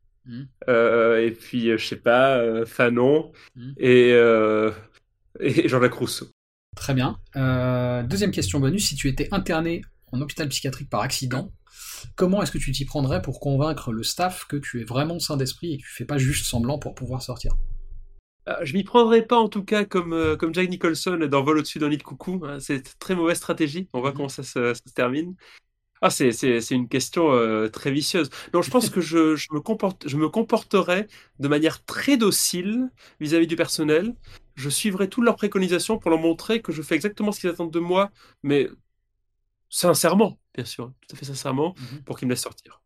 euh, 0.70 1.22
et 1.22 1.32
puis, 1.32 1.78
je 1.78 1.86
sais 1.86 1.98
pas, 1.98 2.66
Fanon, 2.66 3.34
Mhm. 3.58 3.74
et, 3.78 4.12
et 5.42 5.68
Jean-Jacques 5.68 5.96
Rousseau. 5.96 6.30
Très 6.78 6.94
bien. 6.94 7.20
Deuxième 8.08 8.32
question 8.32 8.62
bonus, 8.62 8.88
si 8.88 8.96
tu 8.96 9.10
étais 9.10 9.28
interné 9.34 9.82
en 10.12 10.22
hôpital 10.22 10.48
psychiatrique 10.50 10.90
par 10.90 11.02
accident, 11.02 11.52
comment 12.16 12.42
est-ce 12.42 12.52
que 12.52 12.58
tu 12.58 12.72
t'y 12.72 12.86
prendrais 12.86 13.22
pour 13.22 13.40
convaincre 13.40 13.92
le 13.92 14.04
staff 14.04 14.46
que 14.46 14.58
tu 14.58 14.82
es 14.82 14.84
vraiment 14.84 15.20
sain 15.20 15.38
d'esprit 15.38 15.74
et 15.74 15.78
que 15.78 15.84
tu 15.84 15.94
fais 15.94 16.06
pas 16.06 16.18
juste 16.18 16.46
semblant 16.46 16.80
pour 16.80 16.96
pouvoir 16.96 17.22
sortir? 17.22 17.54
Euh, 18.48 18.56
Je 18.64 18.74
m'y 18.74 18.84
prendrais 18.84 19.22
pas 19.26 19.38
en 19.38 19.50
tout 19.50 19.64
cas 19.64 19.86
comme, 19.86 20.14
euh, 20.14 20.36
comme 20.36 20.54
Jack 20.54 20.70
Nicholson 20.70 21.18
dans 21.30 21.44
Vol 21.44 21.60
au-dessus 21.60 21.80
d'un 21.80 21.90
nid 21.90 21.98
de 21.98 22.04
coucou. 22.04 22.42
hein. 22.46 22.60
C'est 22.60 22.76
une 22.78 22.84
très 23.00 23.16
mauvaise 23.16 23.38
stratégie. 23.38 23.88
On 23.94 24.00
voit 24.02 24.12
Mhm. 24.12 24.16
comment 24.18 24.30
ça 24.30 24.44
se, 24.44 24.74
ça 24.74 24.82
se 24.86 24.94
termine. 24.94 25.36
Ah, 26.02 26.10
c'est, 26.10 26.32
c'est, 26.32 26.62
c'est 26.62 26.76
une 26.76 26.88
question 26.88 27.32
euh, 27.34 27.68
très 27.68 27.92
vicieuse. 27.92 28.30
Non, 28.54 28.62
je 28.62 28.72
pense 28.72 28.90
que 28.90 29.02
je, 29.02 29.36
je, 29.36 29.48
me 29.52 29.60
comporte, 29.60 30.08
je 30.08 30.16
me 30.16 30.30
comporterais 30.30 31.08
de 31.40 31.48
manière 31.50 31.84
très 31.84 32.16
docile 32.16 32.90
vis-à-vis 33.20 33.48
du 33.48 33.58
personnel. 33.58 34.16
Je 34.56 34.70
suivrai 34.70 35.10
toutes 35.10 35.26
leurs 35.26 35.36
préconisations 35.36 35.98
pour 36.00 36.10
leur 36.10 36.20
montrer 36.20 36.62
que 36.62 36.72
je 36.72 36.82
fais 36.82 36.96
exactement 36.96 37.34
ce 37.34 37.42
qu'ils 37.42 37.50
attendent 37.50 37.72
de 37.74 37.80
moi, 37.80 38.12
mais 38.44 38.70
sincèrement, 39.70 40.40
bien 40.56 40.66
sûr, 40.66 40.92
tout 41.08 41.16
à 41.16 41.18
fait 41.20 41.26
sincèrement, 41.26 41.76
Mhm. 41.78 42.04
pour 42.04 42.18
qu'ils 42.18 42.28
me 42.28 42.34
laissent 42.34 42.42
sortir. 42.44 42.82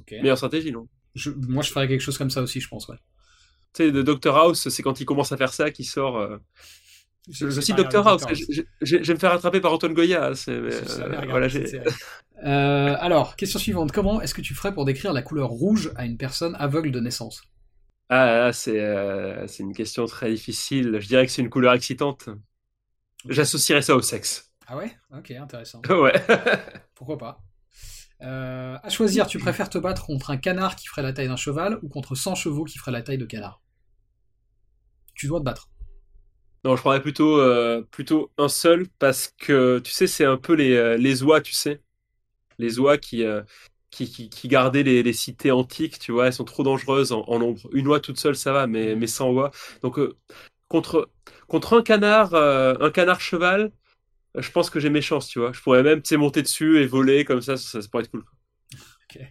Ok. 0.00 0.12
Meilleure 0.12 0.36
stratégie, 0.36 0.72
non? 0.72 0.88
Je- 1.14 1.30
moi, 1.30 1.62
je 1.62 1.70
ferais 1.70 1.88
quelque 1.88 2.00
chose 2.00 2.16
comme 2.18 2.30
ça 2.30 2.42
aussi, 2.42 2.60
je 2.60 2.68
pense. 2.68 2.88
Ouais. 2.88 2.96
Tu 3.74 3.84
sais, 3.84 3.92
de 3.92 4.02
Dr 4.02 4.36
House, 4.36 4.68
c'est 4.68 4.82
quand 4.82 5.00
il 5.00 5.04
commence 5.04 5.32
à 5.32 5.36
faire 5.36 5.52
ça 5.52 5.70
qu'il 5.70 5.86
sort. 5.86 6.16
euh, 6.18 6.38
Je, 7.28 7.48
cite 7.60 7.76
Dr 7.76 8.06
House. 8.08 8.22
Je, 8.80 8.96
vais 8.96 9.14
me 9.14 9.18
faire 9.18 9.32
attraper 9.32 9.60
par 9.60 9.72
Antoine 9.72 9.92
Goya. 9.94 10.32
euh, 10.48 10.80
voilà. 11.28 11.48
Euh, 12.44 12.96
alors, 12.98 13.36
question 13.36 13.58
suivante. 13.58 13.92
Comment 13.92 14.20
est-ce 14.22 14.32
que 14.34 14.40
tu 14.40 14.54
ferais 14.54 14.72
pour 14.72 14.84
décrire 14.86 15.12
la 15.12 15.22
couleur 15.22 15.48
rouge 15.48 15.92
à 15.96 16.06
une 16.06 16.16
personne 16.16 16.56
aveugle 16.58 16.90
de 16.90 16.98
naissance? 17.00 17.42
Ah, 18.08 18.50
euh, 18.68 19.46
c'est 19.46 19.62
une 19.62 19.74
question 19.74 20.06
très 20.06 20.32
difficile. 20.32 20.96
Je 20.98 21.06
dirais 21.06 21.26
que 21.26 21.32
c'est 21.32 21.42
une 21.42 21.50
couleur 21.50 21.74
excitante. 21.74 22.28
J'associerais 23.28 23.82
ça 23.82 23.94
au 23.94 24.00
sexe. 24.02 24.49
Ah 24.72 24.76
ouais? 24.76 24.96
Ok, 25.12 25.32
intéressant. 25.32 25.82
ouais. 25.90 26.12
Pourquoi 26.94 27.18
pas 27.18 27.42
Euh, 28.22 28.78
À 28.82 28.88
choisir, 28.90 29.26
tu 29.26 29.38
préfères 29.38 29.70
te 29.70 29.78
battre 29.78 30.06
contre 30.06 30.30
un 30.30 30.36
canard 30.38 30.76
qui 30.76 30.86
ferait 30.86 31.02
la 31.02 31.12
taille 31.12 31.28
d'un 31.28 31.36
cheval 31.36 31.78
ou 31.82 31.88
contre 31.88 32.14
100 32.14 32.34
chevaux 32.36 32.64
qui 32.64 32.78
feraient 32.78 32.92
la 32.92 33.02
taille 33.02 33.18
de 33.18 33.26
canard? 33.26 33.62
Tu 35.14 35.28
dois 35.28 35.38
te 35.38 35.44
battre. 35.44 35.68
non, 36.64 36.76
je 36.76 36.82
prendrais 36.82 37.00
plutôt, 37.00 37.38
euh, 37.40 37.82
plutôt 37.90 38.30
un 38.36 38.48
seul 38.48 38.86
parce 38.98 39.32
que, 39.38 39.78
tu 39.78 39.92
sais, 39.92 40.06
c'est 40.06 40.24
un 40.26 40.36
peu 40.36 40.52
les, 40.54 40.74
euh, 40.76 40.96
les 40.98 41.22
oies, 41.22 41.40
tu 41.40 41.52
sais. 41.54 41.80
Les 42.58 42.78
oies 42.80 42.98
qui, 42.98 43.24
euh, 43.24 43.42
qui, 43.90 44.10
qui, 44.10 44.30
qui 44.30 44.48
gardaient 44.48 44.82
les, 44.84 45.02
les 45.02 45.12
cités 45.14 45.52
antiques, 45.52 45.98
tu 45.98 46.12
vois, 46.12 46.26
elles 46.28 46.32
sont 46.34 46.44
trop 46.44 46.62
dangereuses 46.64 47.12
en, 47.12 47.22
en 47.28 47.38
nombre. 47.40 47.68
Une 47.72 47.88
oie 47.88 48.00
toute 48.00 48.18
seule, 48.18 48.36
ça 48.36 48.52
va, 48.52 48.66
mais, 48.68 48.96
mais 48.96 49.06
100 49.08 49.30
oies. 49.32 49.50
Donc, 49.82 50.00
contre, 50.68 51.10
contre 51.48 51.78
un 51.78 51.82
canard, 51.82 52.34
un 52.34 52.90
canard 52.90 53.20
cheval, 53.20 53.72
je 54.36 54.50
pense 54.50 54.70
que 54.70 54.80
j'ai 54.80 54.90
mes 54.90 55.02
chances, 55.02 55.28
tu 55.28 55.38
vois. 55.38 55.52
Je 55.52 55.60
pourrais 55.60 55.82
même, 55.82 56.02
tu 56.02 56.16
monter 56.16 56.42
dessus 56.42 56.80
et 56.82 56.86
voler 56.86 57.24
comme 57.24 57.42
ça, 57.42 57.56
ça, 57.56 57.82
ça 57.82 57.88
pourrait 57.88 58.04
être 58.04 58.10
cool. 58.10 58.24
Ok. 59.10 59.22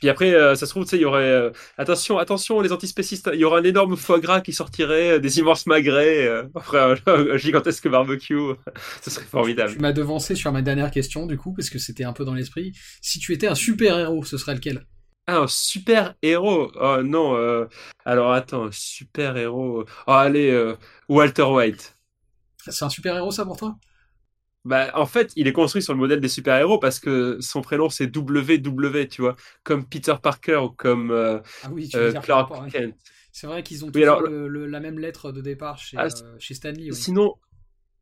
Puis 0.00 0.08
après, 0.08 0.32
euh, 0.32 0.54
ça 0.54 0.66
se 0.66 0.70
trouve, 0.70 0.84
tu 0.84 0.90
sais, 0.90 0.96
il 0.96 1.02
y 1.02 1.04
aurait. 1.04 1.24
euh, 1.24 1.50
attention, 1.76 2.18
attention, 2.18 2.60
les 2.60 2.70
antispécistes, 2.72 3.28
il 3.32 3.40
y 3.40 3.44
aura 3.44 3.58
un 3.58 3.64
énorme 3.64 3.96
foie 3.96 4.20
gras 4.20 4.40
qui 4.40 4.52
sortirait, 4.52 5.12
euh, 5.12 5.18
des 5.18 5.40
immenses 5.40 5.66
magrets, 5.66 6.28
après 6.54 6.78
un, 6.78 6.94
un 7.06 7.36
gigantesque 7.36 7.88
barbecue. 7.88 8.38
Ce 9.02 9.10
serait 9.10 9.26
formidable. 9.26 9.72
Tu 9.72 9.78
m'as 9.80 9.92
devancé 9.92 10.36
sur 10.36 10.52
ma 10.52 10.62
dernière 10.62 10.92
question, 10.92 11.26
du 11.26 11.36
coup, 11.36 11.52
parce 11.52 11.68
que 11.68 11.78
c'était 11.80 12.04
un 12.04 12.12
peu 12.12 12.24
dans 12.24 12.34
l'esprit. 12.34 12.72
Si 13.02 13.18
tu 13.18 13.32
étais 13.32 13.48
un 13.48 13.56
super-héros, 13.56 14.24
ce 14.24 14.38
serait 14.38 14.54
lequel? 14.54 14.86
Ah, 15.26 15.40
un 15.40 15.46
super 15.48 16.14
héros. 16.22 16.70
Oh 16.80 17.02
non. 17.02 17.66
Alors 18.04 18.32
attends, 18.32 18.68
super 18.70 19.36
héros. 19.36 19.84
Oh, 20.06 20.12
allez, 20.12 20.74
Walter 21.08 21.42
White. 21.42 21.96
C'est 22.68 22.84
un 22.84 22.88
super-héros, 22.88 23.32
ça, 23.32 23.44
pour 23.44 23.56
toi? 23.56 23.76
Bah, 24.64 24.90
en 24.94 25.06
fait, 25.06 25.32
il 25.36 25.48
est 25.48 25.52
construit 25.52 25.82
sur 25.82 25.94
le 25.94 25.98
modèle 25.98 26.20
des 26.20 26.28
super-héros 26.28 26.78
parce 26.78 26.98
que 27.00 27.38
son 27.40 27.62
prénom 27.62 27.88
c'est 27.88 28.14
WW, 28.14 29.08
tu 29.08 29.22
vois, 29.22 29.36
comme 29.62 29.84
Peter 29.86 30.14
Parker 30.22 30.56
ou 30.56 30.70
comme 30.70 31.10
euh, 31.10 31.38
Ah 31.62 31.70
oui, 31.72 31.88
tu 31.88 31.96
veux 31.96 32.08
euh, 32.08 32.12
Clark 32.12 32.50
rapport. 32.50 32.66
Kent. 32.68 32.94
C'est 33.32 33.46
vrai 33.46 33.62
qu'ils 33.62 33.84
ont 33.84 33.88
Oui, 33.88 34.02
toujours 34.02 34.20
alors, 34.20 34.22
le- 34.22 34.48
le- 34.48 34.66
la 34.66 34.80
même 34.80 34.98
lettre 34.98 35.32
de 35.32 35.40
départ 35.40 35.78
chez, 35.78 35.96
Ah, 35.96 36.06
euh, 36.06 36.36
chez 36.38 36.54
Stanley. 36.54 36.90
oui. 36.90 36.96
Sinon, 36.96 37.34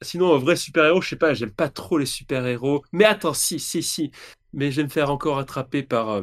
sinon, 0.03 0.35
un 0.35 0.39
vrai 0.39 0.57
super-héros, 0.57 1.03
je 1.03 1.11
sais 1.11 1.17
pas, 1.17 1.35
j'aime 1.35 1.53
pas 1.53 1.69
trop 1.69 1.99
les 1.99 2.07
super-héros. 2.07 2.85
Mais 2.93 3.05
attends, 3.05 3.35
si, 3.35 3.61
si, 3.61 3.83
si. 3.83 4.11
Mais 4.53 4.71
je 4.73 4.77
vais 4.79 4.85
me 4.85 4.89
faire 4.89 5.11
encore 5.11 5.39
attraper 5.39 5.83
par, 5.83 6.23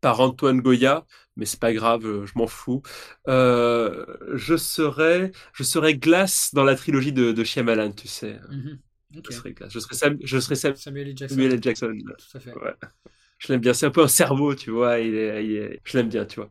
par 0.00 0.20
Antoine 0.20 0.60
Goya, 0.60 1.06
mais 1.36 1.46
c'est 1.46 1.60
pas 1.60 1.72
grave, 1.72 2.24
je 2.24 2.32
m'en 2.36 2.46
fous. 2.46 2.82
Je 3.26 4.56
serais, 4.56 5.32
je 5.52 5.62
serais 5.62 5.94
Glace 5.94 6.50
dans 6.54 6.64
la 6.64 6.76
trilogie 6.76 7.12
de, 7.12 7.32
de 7.32 7.44
Shyamalan, 7.44 7.92
tu 7.92 8.08
sais. 8.08 8.38
Mhm. 8.50 8.80
Ok. 9.16 9.26
Je 9.30 9.36
serais 9.36 9.52
Glace. 9.52 9.72
Je 9.72 9.78
serais 9.78 9.94
Sam, 9.94 10.18
je 10.22 10.38
serais 10.38 10.54
Sam- 10.56 10.76
Samuel 10.76 11.08
L. 11.08 11.16
Jackson. 11.16 11.34
Samuel 11.36 11.52
L. 11.54 11.62
Jackson. 11.62 11.92
Tout 12.06 12.36
à 12.36 12.40
fait. 12.40 12.54
Ouais. 12.54 12.74
Je 13.38 13.52
l'aime 13.52 13.60
bien. 13.60 13.72
C'est 13.74 13.86
un 13.86 13.90
peu 13.90 14.02
un 14.02 14.08
cerveau, 14.08 14.54
tu 14.54 14.70
vois. 14.70 14.98
Il 15.00 15.14
est, 15.14 15.44
il 15.44 15.52
est- 15.56 15.80
Je 15.84 15.96
l'aime 15.98 16.08
bien, 16.08 16.24
tu 16.24 16.36
vois. 16.40 16.50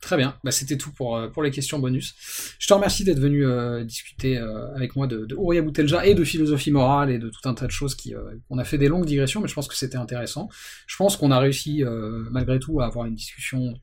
Très 0.00 0.16
bien, 0.16 0.38
bah, 0.44 0.52
c'était 0.52 0.76
tout 0.78 0.92
pour, 0.92 1.16
euh, 1.16 1.26
pour 1.26 1.42
les 1.42 1.50
questions 1.50 1.80
bonus. 1.80 2.14
Je 2.60 2.68
te 2.68 2.72
remercie 2.72 3.02
d'être 3.02 3.18
venu 3.18 3.44
euh, 3.44 3.82
discuter 3.82 4.38
euh, 4.38 4.72
avec 4.76 4.94
moi 4.94 5.08
de, 5.08 5.26
de 5.26 5.34
Ouria 5.34 5.60
Boutelja 5.60 6.06
et 6.06 6.14
de 6.14 6.22
philosophie 6.22 6.70
morale 6.70 7.10
et 7.10 7.18
de 7.18 7.28
tout 7.30 7.40
un 7.48 7.52
tas 7.54 7.66
de 7.66 7.72
choses 7.72 7.96
qui 7.96 8.14
euh, 8.14 8.20
on 8.48 8.58
a 8.58 8.64
fait 8.64 8.78
des 8.78 8.86
longues 8.86 9.06
digressions, 9.06 9.40
mais 9.40 9.48
je 9.48 9.54
pense 9.54 9.66
que 9.66 9.74
c'était 9.74 9.96
intéressant. 9.96 10.48
Je 10.86 10.94
pense 10.94 11.16
qu'on 11.16 11.32
a 11.32 11.40
réussi 11.40 11.82
malgré 12.30 12.60
tout 12.60 12.80
à 12.80 12.86
avoir 12.86 13.06
une 13.06 13.16
discussion 13.16 13.74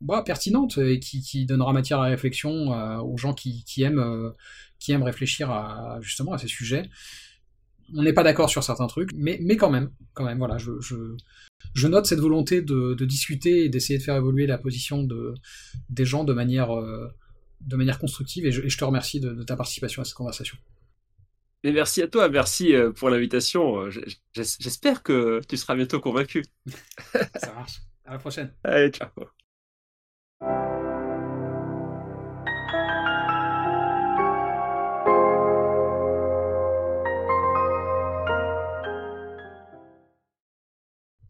bah, 0.00 0.22
pertinente 0.24 0.78
et 0.78 0.98
qui, 0.98 1.22
qui 1.22 1.46
donnera 1.46 1.72
matière 1.72 2.00
à 2.00 2.06
réflexion 2.06 2.70
aux 3.00 3.16
gens 3.18 3.34
qui, 3.34 3.62
qui 3.64 3.84
aiment 3.84 4.32
qui 4.78 4.92
aiment 4.92 5.02
réfléchir 5.02 5.50
à 5.50 5.98
justement 6.00 6.32
à 6.32 6.38
ces 6.38 6.48
sujets. 6.48 6.88
On 7.94 8.02
n'est 8.02 8.12
pas 8.12 8.22
d'accord 8.22 8.50
sur 8.50 8.62
certains 8.62 8.86
trucs, 8.86 9.12
mais, 9.14 9.38
mais 9.40 9.56
quand 9.56 9.70
même, 9.70 9.90
quand 10.12 10.24
même, 10.24 10.38
voilà, 10.38 10.58
je, 10.58 10.72
je, 10.80 11.16
je 11.74 11.88
note 11.88 12.04
cette 12.06 12.20
volonté 12.20 12.60
de, 12.60 12.94
de 12.94 13.04
discuter 13.06 13.64
et 13.64 13.68
d'essayer 13.70 13.98
de 13.98 14.04
faire 14.04 14.16
évoluer 14.16 14.46
la 14.46 14.58
position 14.58 15.02
de, 15.02 15.34
des 15.88 16.04
gens 16.04 16.24
de 16.24 16.34
manière, 16.34 16.76
euh, 16.76 17.08
de 17.62 17.76
manière 17.76 17.98
constructive, 17.98 18.44
et 18.44 18.52
je, 18.52 18.60
et 18.62 18.68
je 18.68 18.76
te 18.76 18.84
remercie 18.84 19.20
de, 19.20 19.32
de 19.32 19.42
ta 19.42 19.56
participation 19.56 20.02
à 20.02 20.04
cette 20.04 20.14
conversation. 20.14 20.58
Et 21.64 21.72
merci 21.72 22.02
à 22.02 22.08
toi, 22.08 22.28
merci 22.28 22.74
euh, 22.74 22.92
pour 22.92 23.08
l'invitation. 23.08 23.86
Euh, 23.86 23.90
J'espère 24.34 25.02
que 25.02 25.40
tu 25.48 25.56
seras 25.56 25.74
bientôt 25.74 25.98
convaincu. 25.98 26.44
Ça 27.36 27.52
marche. 27.54 27.80
À 28.04 28.12
la 28.12 28.18
prochaine. 28.18 28.52
Allez, 28.64 28.90
ciao. 28.90 29.08